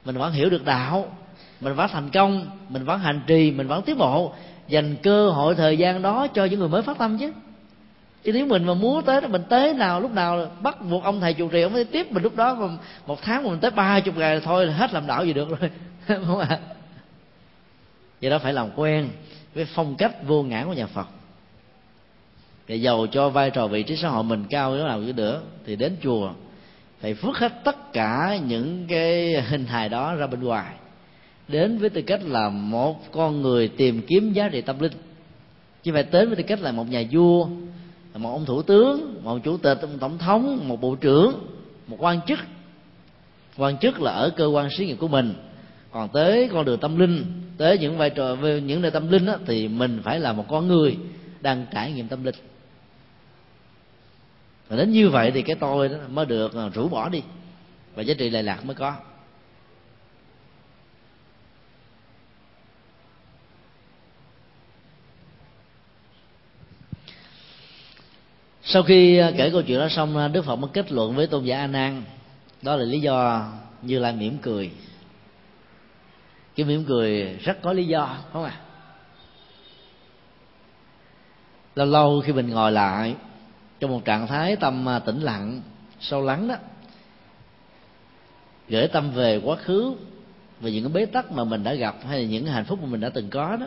Mình 0.05 0.17
vẫn 0.17 0.33
hiểu 0.33 0.51
được 0.51 0.65
đạo 0.65 1.17
mình 1.61 1.75
vẫn 1.75 1.89
thành 1.93 2.11
công 2.11 2.47
mình 2.69 2.85
vẫn 2.85 3.01
hành 3.01 3.21
trì 3.27 3.51
mình 3.51 3.67
vẫn 3.67 3.83
tiến 3.83 3.99
bộ 3.99 4.33
dành 4.69 4.97
cơ 5.03 5.31
hội 5.31 5.55
thời 5.55 5.79
gian 5.79 6.03
đó 6.03 6.27
cho 6.35 6.45
những 6.45 6.61
người 6.61 6.69
mới 6.69 6.83
phát 6.83 6.99
tâm 6.99 7.19
chứ. 7.19 7.33
Chứ 8.25 8.33
nếu 8.33 8.47
mình 8.47 8.65
mà 8.65 8.75
muốn 8.75 9.03
tới 9.03 9.21
mình 9.21 9.43
tới 9.49 9.75
nào, 9.75 10.01
lúc 10.01 10.13
nào 10.13 10.51
bắt 10.63 10.81
buộc 10.91 11.05
ông 11.05 11.21
thầy 11.21 11.35
chủ 11.35 11.49
trì, 11.49 11.63
ông 11.63 11.73
phải 11.73 11.85
tiếp 11.85 12.13
mình 12.13 12.23
lúc 12.23 12.37
đó 12.37 12.55
mà 12.55 12.69
một 13.07 13.23
tháng 13.23 13.45
mà 13.45 13.51
mình 13.51 13.61
tới 13.61 13.71
ba 13.71 14.01
chục 14.01 14.17
ngày 14.17 14.35
là 14.35 14.41
thôi, 14.41 14.67
là 14.67 14.73
hết 14.73 14.93
làm 14.93 15.07
đạo 15.07 15.25
gì 15.25 15.33
được 15.33 15.49
rồi. 15.49 15.71
Không 16.27 16.39
ạ? 16.39 16.59
Vậy 18.21 18.31
đó 18.31 18.39
phải 18.39 18.53
làm 18.53 18.71
quen 18.77 19.09
với 19.55 19.65
phong 19.65 19.97
cách 19.97 20.13
vô 20.27 20.43
ngã 20.43 20.65
của 20.65 20.73
nhà 20.73 20.87
phật. 20.87 21.07
Để 22.69 22.77
giàu 22.77 23.07
cho 23.07 23.29
vai 23.29 23.51
trò 23.51 23.67
vị 23.67 23.83
trí 23.83 23.97
xã 23.97 24.09
hội 24.09 24.25
mình 24.25 24.45
cao 24.51 24.77
thế 24.77 24.85
nào 24.85 25.03
chứ 25.07 25.13
nữa 25.13 25.41
thì 25.67 25.77
đến 25.77 25.97
chùa 26.03 26.33
phải 27.01 27.15
phước 27.15 27.39
hết 27.39 27.53
tất 27.65 27.93
cả 27.93 28.39
những 28.47 28.87
cái 28.89 29.41
hình 29.41 29.67
hài 29.67 29.89
đó 29.89 30.15
ra 30.15 30.27
bên 30.27 30.43
ngoài 30.43 30.73
đến 31.49 31.79
với 31.79 31.91
tư 31.91 32.03
cách 32.03 32.21
là 32.25 32.49
một 32.49 33.13
con 33.13 33.43
người 33.43 33.69
tìm 33.69 34.03
kiếm 34.07 34.33
giá 34.33 34.49
trị 34.49 34.61
tâm 34.61 34.81
linh. 34.81 34.93
Chứ 35.83 35.93
phải 35.93 36.05
đến 36.13 36.29
với 36.29 36.37
tư 36.37 36.43
cách 36.43 36.61
là 36.61 36.73
một 36.73 36.91
nhà 36.91 37.03
vua 37.11 37.47
một 38.15 38.31
ông 38.31 38.45
thủ 38.45 38.63
tướng 38.63 39.21
một 39.23 39.39
chủ 39.45 39.57
tịch 39.57 39.79
một 39.83 39.97
tổng 40.01 40.19
thống 40.19 40.69
một 40.69 40.81
bộ 40.81 40.95
trưởng 40.95 41.47
một 41.87 41.97
quan 42.01 42.21
chức. 42.27 42.39
Quan 43.57 43.79
chức 43.79 44.01
là 44.01 44.13
ở 44.13 44.31
cơ 44.37 44.47
quan 44.47 44.69
xí 44.71 44.87
nghiệp 44.87 44.97
của 44.97 45.09
mình. 45.09 45.35
Còn 45.91 46.09
tới 46.09 46.49
con 46.53 46.65
đường 46.65 46.81
tâm 46.81 46.99
linh 46.99 47.25
tới 47.57 47.79
những 47.79 47.99
vai 47.99 48.11
trò 48.11 48.35
về 48.35 48.61
những 48.61 48.83
nơi 48.83 48.91
tâm 48.91 49.11
linh 49.11 49.27
đó, 49.27 49.37
thì 49.47 49.69
mình 49.69 50.01
phải 50.05 50.21
là 50.21 50.33
một 50.33 50.45
con 50.49 50.69
người 50.69 50.97
đang 51.41 51.67
trải 51.73 51.93
nghiệm 51.93 52.09
tâm 52.09 52.25
linh. 52.25 52.35
Và 54.69 54.77
đến 54.77 54.91
như 54.91 55.09
vậy 55.09 55.31
thì 55.35 55.43
cái 55.43 55.57
tôi 55.61 55.89
đó 55.89 55.97
mới 56.09 56.27
được 56.27 56.55
à, 56.55 56.69
rũ 56.75 56.89
bỏ 56.89 57.09
đi. 57.09 57.23
Và 57.95 58.03
giá 58.03 58.15
trị 58.15 58.31
lệ 58.31 58.43
lạc 58.43 58.65
mới 58.65 58.75
có. 58.75 58.95
Sau 68.65 68.83
khi 68.83 69.19
à, 69.19 69.33
kể 69.37 69.51
câu 69.51 69.63
chuyện 69.63 69.79
đó 69.79 69.89
xong 69.89 70.17
à, 70.17 70.29
đức 70.29 70.45
phật 70.45 70.57
mới 70.57 70.71
kết 70.73 70.93
luận 70.93 71.15
với 71.15 71.27
tôn 71.27 71.45
giả 71.45 71.59
a 71.59 71.67
nan. 71.67 72.03
Đó 72.63 72.77
là 72.77 72.85
lý 72.85 73.01
do 73.01 73.49
như 73.83 73.99
lai 73.99 74.13
mỉm 74.13 74.39
cười. 74.43 74.71
Cái 76.57 76.67
mỉm 76.67 76.85
cười 76.85 77.39
rất 77.43 77.63
có 77.63 77.73
lý 77.73 77.85
do 77.85 78.17
không 78.33 78.45
à 78.45 78.61
lâu 81.75 81.87
lâu 81.87 82.23
khi 82.25 82.33
mình 82.33 82.51
ngồi 82.51 82.73
lại 82.73 83.15
trong 83.81 83.91
một 83.91 84.05
trạng 84.05 84.27
thái 84.27 84.57
tâm 84.57 84.89
à, 84.89 84.99
tĩnh 84.99 85.21
lặng, 85.21 85.61
sâu 86.01 86.23
lắng 86.23 86.49
đó, 86.49 86.55
gửi 88.69 88.89
tâm 88.89 89.11
về 89.11 89.41
quá 89.45 89.57
khứ 89.57 89.95
về 90.61 90.71
những 90.71 90.85
cái 90.85 90.93
bế 90.93 91.07
tắc 91.07 91.33
mà 91.33 91.45
mình 91.45 91.65
đã 91.65 91.75
gặp 91.75 91.97
hay 92.09 92.21
là 92.21 92.29
những 92.29 92.47
hạnh 92.47 92.65
phúc 92.65 92.79
mà 92.83 92.89
mình 92.89 93.01
đã 93.01 93.09
từng 93.09 93.31
có 93.31 93.57
đó, 93.57 93.67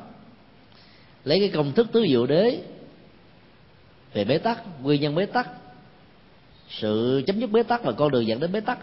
lấy 1.25 1.39
cái 1.39 1.49
công 1.49 1.71
thức 1.71 1.87
tứ 1.91 2.05
diệu 2.09 2.27
đế 2.27 2.61
về 4.13 4.25
bế 4.25 4.37
tắc, 4.37 4.63
nguyên 4.81 5.01
nhân 5.01 5.15
bế 5.15 5.25
tắc. 5.25 5.49
Sự 6.69 7.23
chấm 7.27 7.39
dứt 7.39 7.51
bế 7.51 7.63
tắc 7.63 7.83
và 7.83 7.91
con 7.91 8.11
đường 8.11 8.27
dẫn 8.27 8.39
đến 8.39 8.51
bế 8.51 8.59
tắc. 8.59 8.79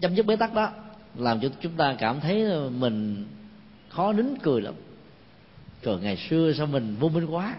Chấm 0.00 0.14
dứt 0.14 0.26
bế 0.26 0.36
tắc 0.36 0.54
đó 0.54 0.70
làm 1.14 1.40
cho 1.40 1.48
chúng 1.60 1.72
ta 1.72 1.96
cảm 1.98 2.20
thấy 2.20 2.46
mình 2.70 3.26
khó 3.88 4.12
nín 4.12 4.26
cười 4.42 4.62
lắm. 4.62 4.74
Rồi 5.82 6.00
ngày 6.00 6.16
xưa 6.16 6.52
sao 6.52 6.66
mình 6.66 6.96
vô 7.00 7.08
minh 7.08 7.26
quá. 7.26 7.54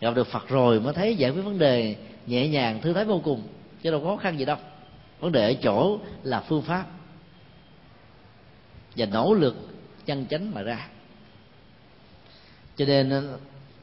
Gặp 0.00 0.14
được 0.14 0.26
phật 0.26 0.48
rồi 0.48 0.80
mới 0.80 0.94
thấy 0.94 1.16
giải 1.16 1.30
quyết 1.30 1.42
vấn 1.42 1.58
đề 1.58 1.96
nhẹ 2.26 2.48
nhàng, 2.48 2.80
thư 2.80 2.92
thái 2.92 3.04
vô 3.04 3.20
cùng, 3.24 3.42
chứ 3.82 3.90
đâu 3.90 4.00
có 4.00 4.06
khó 4.06 4.16
khăn 4.16 4.38
gì 4.38 4.44
đâu. 4.44 4.56
Vấn 5.20 5.32
đề 5.32 5.44
ở 5.44 5.54
chỗ 5.62 5.98
là 6.22 6.40
phương 6.40 6.62
pháp 6.62 6.86
và 8.96 9.06
nỗ 9.06 9.34
lực 9.34 9.56
chân 10.06 10.26
chánh 10.26 10.54
mà 10.54 10.62
ra. 10.62 10.88
Cho 12.76 12.84
nên 12.84 13.28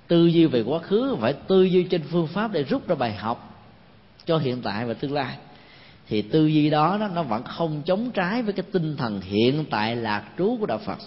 tư 0.07 0.25
duy 0.25 0.45
về 0.45 0.61
quá 0.61 0.79
khứ 0.79 1.15
phải 1.19 1.33
tư 1.33 1.63
duy 1.63 1.83
trên 1.83 2.01
phương 2.09 2.27
pháp 2.27 2.51
để 2.51 2.63
rút 2.63 2.87
ra 2.87 2.95
bài 2.95 3.13
học 3.13 3.65
cho 4.25 4.37
hiện 4.37 4.61
tại 4.61 4.85
và 4.85 4.93
tương 4.93 5.13
lai. 5.13 5.37
Thì 6.07 6.21
tư 6.21 6.45
duy 6.45 6.69
đó, 6.69 7.09
nó 7.15 7.23
vẫn 7.23 7.43
không 7.43 7.81
chống 7.85 8.11
trái 8.11 8.41
với 8.41 8.53
cái 8.53 8.65
tinh 8.71 8.97
thần 8.97 9.21
hiện 9.21 9.65
tại 9.69 9.95
lạc 9.95 10.23
trú 10.37 10.57
của 10.59 10.65
đạo 10.65 10.77
phật. 10.77 10.97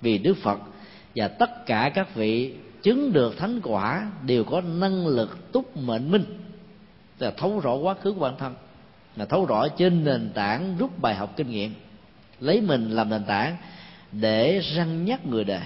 Vì 0.00 0.18
đức 0.18 0.34
phật 0.42 0.58
và 1.16 1.28
tất 1.28 1.66
cả 1.66 1.90
các 1.94 2.14
vị 2.14 2.54
chứng 2.82 3.12
được 3.12 3.38
thánh 3.38 3.60
quả 3.62 4.10
đều 4.26 4.44
có 4.44 4.60
năng 4.60 5.06
lực 5.06 5.52
túc 5.52 5.76
mệnh 5.76 6.10
minh 6.10 6.24
là 7.18 7.30
thấu 7.30 7.60
rõ 7.60 7.74
quá 7.74 7.94
khứ 7.94 8.12
của 8.12 8.20
bản 8.20 8.34
thân 8.38 8.54
là 9.16 9.24
thấu 9.24 9.46
rõ 9.46 9.68
trên 9.68 10.04
nền 10.04 10.30
tảng 10.34 10.76
rút 10.78 10.98
bài 10.98 11.14
học 11.14 11.32
kinh 11.36 11.50
nghiệm 11.50 11.74
lấy 12.40 12.60
mình 12.60 12.90
làm 12.90 13.10
nền 13.10 13.24
tảng 13.24 13.56
để 14.12 14.58
răng 14.58 15.04
nhắc 15.04 15.26
người 15.26 15.44
đời 15.44 15.62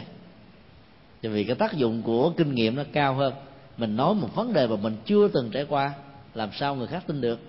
vì 1.30 1.44
cái 1.44 1.56
tác 1.56 1.72
dụng 1.72 2.02
của 2.02 2.30
kinh 2.30 2.54
nghiệm 2.54 2.76
nó 2.76 2.82
cao 2.92 3.14
hơn. 3.14 3.34
Mình 3.76 3.96
nói 3.96 4.14
một 4.14 4.34
vấn 4.34 4.52
đề 4.52 4.66
mà 4.66 4.76
mình 4.76 4.96
chưa 5.04 5.28
từng 5.28 5.50
trải 5.50 5.66
qua, 5.68 5.92
làm 6.34 6.50
sao 6.52 6.74
người 6.74 6.86
khác 6.86 7.04
tin 7.06 7.20
được? 7.20 7.40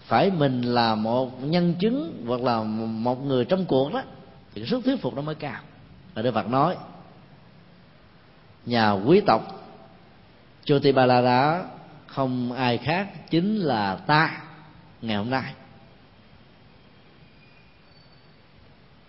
Phải 0.00 0.30
mình 0.30 0.62
là 0.62 0.94
một 0.94 1.42
nhân 1.44 1.74
chứng 1.80 2.24
hoặc 2.26 2.40
là 2.40 2.62
một 2.62 3.24
người 3.24 3.44
trong 3.44 3.64
cuộc 3.64 3.92
đó, 3.92 4.02
thì 4.54 4.66
sức 4.66 4.84
thuyết 4.84 5.00
phục 5.02 5.14
nó 5.14 5.22
mới 5.22 5.34
cao. 5.34 5.60
Và 6.14 6.22
đức 6.22 6.34
phật 6.34 6.48
nói, 6.48 6.76
nhà 8.66 8.90
quý 8.90 9.20
tộc 9.26 9.56
Chotibalara 10.64 11.64
không 12.06 12.52
ai 12.52 12.78
khác 12.78 13.30
chính 13.30 13.56
là 13.56 13.96
ta 13.96 14.42
ngày 15.02 15.16
hôm 15.16 15.30
nay. 15.30 15.54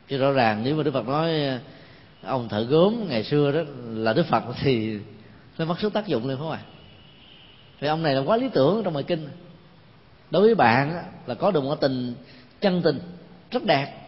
Chứ 0.07 0.17
rõ 0.17 0.31
ràng 0.31 0.61
nếu 0.63 0.75
mà 0.75 0.83
đức 0.83 0.91
phật 0.91 1.07
nói 1.07 1.31
ông 2.23 2.49
thợ 2.49 2.63
gốm 2.63 2.95
ngày 3.09 3.23
xưa 3.23 3.51
đó 3.51 3.59
là 3.87 4.13
đức 4.13 4.25
phật 4.25 4.43
thì 4.61 4.99
nó 5.57 5.65
mất 5.65 5.79
sức 5.79 5.93
tác 5.93 6.07
dụng 6.07 6.27
luôn 6.27 6.37
không 6.37 6.51
ạ 6.51 6.59
vì 7.79 7.87
ông 7.87 8.03
này 8.03 8.15
là 8.15 8.21
quá 8.21 8.37
lý 8.37 8.49
tưởng 8.53 8.83
trong 8.83 8.93
bài 8.93 9.03
kinh 9.03 9.27
đối 10.31 10.41
với 10.41 10.55
bạn 10.55 11.03
là 11.25 11.35
có 11.35 11.51
được 11.51 11.63
một 11.63 11.75
tình 11.75 12.13
chân 12.61 12.81
tình 12.81 12.99
rất 13.51 13.65
đẹp 13.65 14.01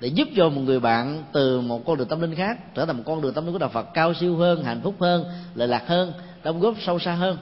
để 0.00 0.08
giúp 0.08 0.28
cho 0.36 0.48
một 0.48 0.60
người 0.60 0.80
bạn 0.80 1.24
từ 1.32 1.60
một 1.60 1.86
con 1.86 1.98
đường 1.98 2.08
tâm 2.08 2.20
linh 2.20 2.34
khác 2.34 2.74
trở 2.74 2.86
thành 2.86 2.96
một 2.96 3.02
con 3.06 3.22
đường 3.22 3.34
tâm 3.34 3.44
linh 3.44 3.52
của 3.52 3.58
đạo 3.58 3.70
Phật 3.72 3.94
cao 3.94 4.14
siêu 4.14 4.36
hơn, 4.36 4.64
hạnh 4.64 4.80
phúc 4.84 4.94
hơn, 5.00 5.24
lợi 5.54 5.68
lạc 5.68 5.82
hơn, 5.86 6.12
đóng 6.42 6.60
góp 6.60 6.74
sâu 6.80 6.98
xa 6.98 7.12
hơn. 7.12 7.38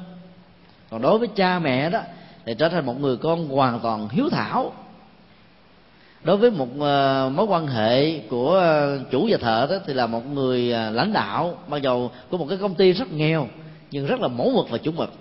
Còn 0.91 1.03
đối 1.03 1.19
với 1.19 1.29
cha 1.29 1.59
mẹ 1.59 1.91
đó 1.91 2.01
thì 2.45 2.55
trở 2.59 2.69
thành 2.69 2.87
một 2.87 3.01
người 3.01 3.17
con 3.17 3.49
hoàn 3.49 3.81
toàn 3.81 4.09
hiếu 4.09 4.29
thảo. 4.31 4.73
Đối 6.25 6.37
với 6.37 6.51
một 6.51 6.69
ờ, 6.81 7.31
mối 7.35 7.47
quan 7.47 7.67
hệ 7.67 8.19
của 8.19 8.55
ờ, 8.55 9.01
chủ 9.11 9.29
và 9.31 9.39
thợ 9.39 9.67
đó 9.71 9.77
thì 9.87 9.95
là 9.95 10.07
một 10.07 10.27
người 10.27 10.73
ờ, 10.73 10.91
lãnh 10.91 11.13
đạo, 11.13 11.59
mặc 11.69 11.83
dầu 11.83 12.11
của 12.31 12.39
một 12.39 12.47
cái 12.49 12.59
công 12.59 12.75
ty 12.75 12.93
rất 12.93 13.13
nghèo, 13.13 13.49
nhưng 13.91 14.07
rất 14.07 14.21
là 14.21 14.29
mẫu 14.29 14.53
mực 14.57 14.71
và 14.71 14.79
chuẩn 14.79 14.97
mực. 14.97 15.13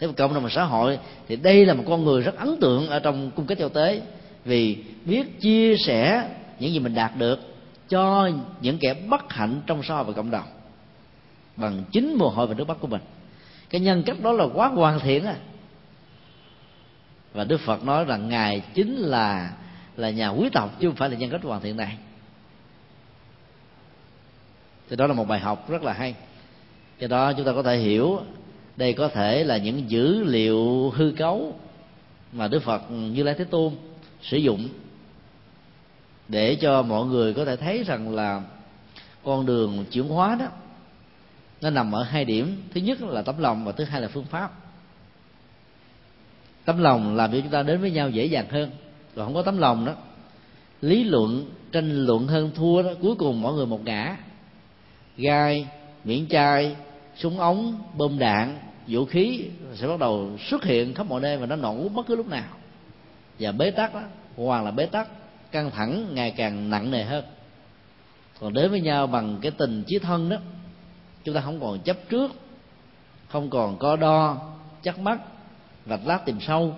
Thế 0.00 0.06
mà 0.06 0.12
cộng 0.16 0.34
đồng 0.34 0.50
xã 0.50 0.64
hội 0.64 0.98
thì 1.28 1.36
đây 1.36 1.66
là 1.66 1.74
một 1.74 1.84
con 1.88 2.04
người 2.04 2.22
rất 2.22 2.38
ấn 2.38 2.56
tượng 2.60 2.88
ở 2.88 2.98
trong 2.98 3.30
cung 3.30 3.46
cách 3.46 3.58
giao 3.58 3.68
tế, 3.68 4.02
vì 4.44 4.76
biết 5.04 5.40
chia 5.40 5.76
sẻ 5.76 6.28
những 6.58 6.72
gì 6.72 6.78
mình 6.78 6.94
đạt 6.94 7.16
được 7.18 7.40
cho 7.88 8.30
những 8.60 8.78
kẻ 8.78 8.94
bất 8.94 9.32
hạnh 9.32 9.60
trong 9.66 9.82
xã 9.82 9.94
hội 9.94 10.04
và 10.04 10.12
cộng 10.12 10.30
đồng, 10.30 10.46
bằng 11.56 11.84
chính 11.92 12.14
mồ 12.14 12.28
hôi 12.28 12.46
và 12.46 12.54
nước 12.54 12.68
mắt 12.68 12.76
của 12.80 12.86
mình. 12.86 13.00
Cái 13.70 13.80
nhân 13.80 14.02
cách 14.02 14.20
đó 14.20 14.32
là 14.32 14.44
quá 14.54 14.68
hoàn 14.68 15.00
thiện 15.00 15.24
à 15.24 15.36
và 17.32 17.44
đức 17.44 17.60
phật 17.60 17.84
nói 17.84 18.04
rằng 18.04 18.28
ngài 18.28 18.62
chính 18.74 18.96
là 18.96 19.50
là 19.96 20.10
nhà 20.10 20.28
quý 20.28 20.48
tộc 20.52 20.80
chứ 20.80 20.88
không 20.88 20.96
phải 20.96 21.10
là 21.10 21.16
nhân 21.16 21.30
cách 21.30 21.42
hoàn 21.42 21.60
thiện 21.60 21.76
này. 21.76 21.96
Thì 24.90 24.96
đó 24.96 25.06
là 25.06 25.14
một 25.14 25.28
bài 25.28 25.40
học 25.40 25.70
rất 25.70 25.82
là 25.82 25.92
hay. 25.92 26.14
Do 26.98 27.06
đó 27.06 27.32
chúng 27.32 27.46
ta 27.46 27.52
có 27.52 27.62
thể 27.62 27.76
hiểu 27.76 28.20
đây 28.76 28.92
có 28.92 29.08
thể 29.08 29.44
là 29.44 29.56
những 29.56 29.90
dữ 29.90 30.24
liệu 30.24 30.90
hư 30.90 31.12
cấu 31.16 31.54
mà 32.32 32.48
đức 32.48 32.62
phật 32.62 32.90
như 32.90 33.22
lai 33.22 33.34
thế 33.38 33.44
tôn 33.44 33.72
sử 34.22 34.36
dụng 34.36 34.68
để 36.28 36.54
cho 36.54 36.82
mọi 36.82 37.06
người 37.06 37.34
có 37.34 37.44
thể 37.44 37.56
thấy 37.56 37.84
rằng 37.84 38.14
là 38.14 38.42
con 39.24 39.46
đường 39.46 39.84
chuyển 39.90 40.08
hóa 40.08 40.36
đó, 40.40 40.46
nó 41.60 41.70
nằm 41.70 41.92
ở 41.92 42.02
hai 42.02 42.24
điểm. 42.24 42.62
Thứ 42.74 42.80
nhất 42.80 43.02
là 43.02 43.22
tấm 43.22 43.38
lòng 43.38 43.64
và 43.64 43.72
thứ 43.72 43.84
hai 43.84 44.00
là 44.00 44.08
phương 44.08 44.24
pháp. 44.24 44.52
Tấm 46.64 46.78
lòng 46.78 47.16
làm 47.16 47.32
cho 47.32 47.38
chúng 47.40 47.50
ta 47.50 47.62
đến 47.62 47.80
với 47.80 47.90
nhau 47.90 48.10
dễ 48.10 48.24
dàng 48.24 48.48
hơn 48.48 48.70
rồi 49.14 49.26
không 49.26 49.34
có 49.34 49.42
tấm 49.42 49.58
lòng 49.58 49.84
đó. 49.84 49.92
Lý 50.80 51.04
luận, 51.04 51.50
tranh 51.72 52.06
luận 52.06 52.26
hơn 52.26 52.50
thua 52.54 52.82
đó, 52.82 52.90
cuối 53.02 53.14
cùng 53.14 53.42
mọi 53.42 53.54
người 53.54 53.66
một 53.66 53.84
ngã. 53.84 54.16
Gai, 55.16 55.66
miễn 56.04 56.28
chai, 56.28 56.76
súng 57.16 57.40
ống, 57.40 57.82
bom 57.96 58.18
đạn, 58.18 58.58
vũ 58.86 59.04
khí 59.04 59.44
sẽ 59.74 59.86
bắt 59.86 59.98
đầu 59.98 60.30
xuất 60.50 60.64
hiện 60.64 60.94
khắp 60.94 61.06
mọi 61.06 61.20
nơi 61.20 61.36
và 61.36 61.46
nó 61.46 61.56
nổ 61.56 61.88
bất 61.88 62.06
cứ 62.06 62.16
lúc 62.16 62.28
nào. 62.28 62.48
Và 63.38 63.52
bế 63.52 63.70
tắc 63.70 63.94
đó, 63.94 64.00
hoàn 64.36 64.64
là 64.64 64.70
bế 64.70 64.86
tắc, 64.86 65.08
căng 65.52 65.70
thẳng, 65.70 66.06
ngày 66.14 66.30
càng 66.30 66.70
nặng 66.70 66.90
nề 66.90 67.04
hơn. 67.04 67.24
Còn 68.40 68.52
đến 68.52 68.70
với 68.70 68.80
nhau 68.80 69.06
bằng 69.06 69.38
cái 69.42 69.52
tình 69.58 69.84
chí 69.86 69.98
thân 69.98 70.28
đó, 70.28 70.36
chúng 71.24 71.34
ta 71.34 71.40
không 71.40 71.60
còn 71.60 71.80
chấp 71.80 71.96
trước, 72.08 72.30
không 73.28 73.50
còn 73.50 73.78
có 73.78 73.96
đo 73.96 74.36
chắc 74.82 74.98
mắt 74.98 75.18
vạch 75.86 76.00
lát 76.06 76.18
tìm 76.24 76.40
sâu 76.40 76.74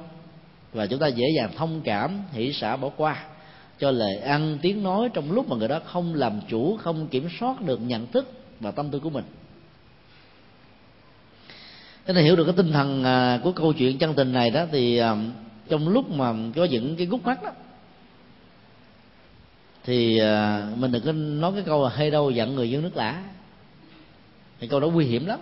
và 0.74 0.86
chúng 0.86 0.98
ta 0.98 1.06
dễ 1.06 1.26
dàng 1.36 1.50
thông 1.56 1.80
cảm 1.84 2.22
hỷ 2.32 2.52
xả 2.52 2.76
bỏ 2.76 2.90
qua. 2.96 3.24
Cho 3.78 3.90
lời 3.90 4.16
ăn 4.16 4.58
tiếng 4.62 4.82
nói 4.82 5.08
trong 5.14 5.32
lúc 5.32 5.48
mà 5.48 5.56
người 5.56 5.68
đó 5.68 5.80
không 5.84 6.14
làm 6.14 6.40
chủ 6.48 6.76
không 6.76 7.06
kiểm 7.06 7.28
soát 7.40 7.60
được 7.60 7.80
nhận 7.82 8.06
thức 8.06 8.32
và 8.60 8.70
tâm 8.70 8.90
tư 8.90 8.98
của 8.98 9.10
mình. 9.10 9.24
Thế 12.06 12.14
nên 12.14 12.24
hiểu 12.24 12.36
được 12.36 12.44
cái 12.44 12.54
tinh 12.56 12.72
thần 12.72 13.04
à, 13.04 13.40
của 13.42 13.52
câu 13.52 13.72
chuyện 13.72 13.98
chân 13.98 14.14
tình 14.14 14.32
này 14.32 14.50
đó 14.50 14.66
thì 14.72 14.98
à, 14.98 15.16
trong 15.68 15.88
lúc 15.88 16.10
mà 16.10 16.34
có 16.56 16.64
những 16.64 16.96
cái 16.96 17.06
gút 17.06 17.22
mắt 17.22 17.42
đó 17.42 17.50
thì 19.84 20.18
à, 20.18 20.66
mình 20.76 20.92
đừng 20.92 21.02
có 21.04 21.12
nói 21.12 21.52
cái 21.54 21.62
câu 21.62 21.84
là 21.84 21.90
hay 21.90 22.10
đâu 22.10 22.30
giận 22.30 22.54
người 22.54 22.70
dân 22.70 22.82
nước 22.82 22.96
lã. 22.96 23.22
Thì 24.60 24.66
câu 24.66 24.80
đó 24.80 24.88
nguy 24.88 25.04
hiểm 25.04 25.26
lắm 25.26 25.38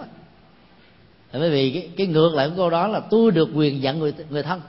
bởi 1.32 1.50
vì 1.50 1.70
cái, 1.70 1.90
cái 1.96 2.06
ngược 2.06 2.34
lại 2.34 2.48
của 2.48 2.56
câu 2.56 2.70
đó 2.70 2.88
là 2.88 3.00
tôi 3.00 3.30
được 3.30 3.48
quyền 3.54 3.82
giận 3.82 3.98
người 3.98 4.12
người 4.30 4.42
thân 4.42 4.60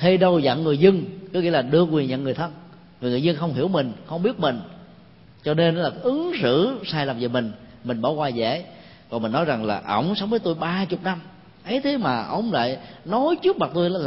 hay 0.00 0.16
đâu 0.16 0.38
dặn 0.38 0.64
người 0.64 0.78
dân, 0.78 1.04
có 1.34 1.40
nghĩa 1.40 1.50
là 1.50 1.62
đưa 1.62 1.82
quyền 1.82 2.08
nhận 2.08 2.24
người 2.24 2.34
thân. 2.34 2.52
Vì 3.00 3.10
người 3.10 3.22
dân 3.22 3.36
không 3.36 3.54
hiểu 3.54 3.68
mình, 3.68 3.92
không 4.06 4.22
biết 4.22 4.40
mình. 4.40 4.60
Cho 5.44 5.54
nên 5.54 5.76
là 5.76 5.90
ứng 6.02 6.32
xử 6.42 6.78
sai 6.86 7.06
lầm 7.06 7.18
về 7.20 7.28
mình 7.28 7.52
mình 7.84 8.00
bỏ 8.00 8.10
qua 8.10 8.28
dễ. 8.28 8.64
Còn 9.10 9.22
mình 9.22 9.32
nói 9.32 9.44
rằng 9.44 9.64
là, 9.64 9.82
ổng 9.86 10.14
sống 10.14 10.30
với 10.30 10.38
tôi 10.38 10.54
ba 10.54 10.84
chục 10.84 11.04
năm, 11.04 11.20
ấy 11.64 11.80
thế 11.80 11.96
mà 11.96 12.22
ổng 12.22 12.52
lại 12.52 12.78
nói 13.04 13.36
trước 13.42 13.58
mặt 13.58 13.70
tôi 13.74 13.90
là 13.90 13.98
làm 13.98 14.04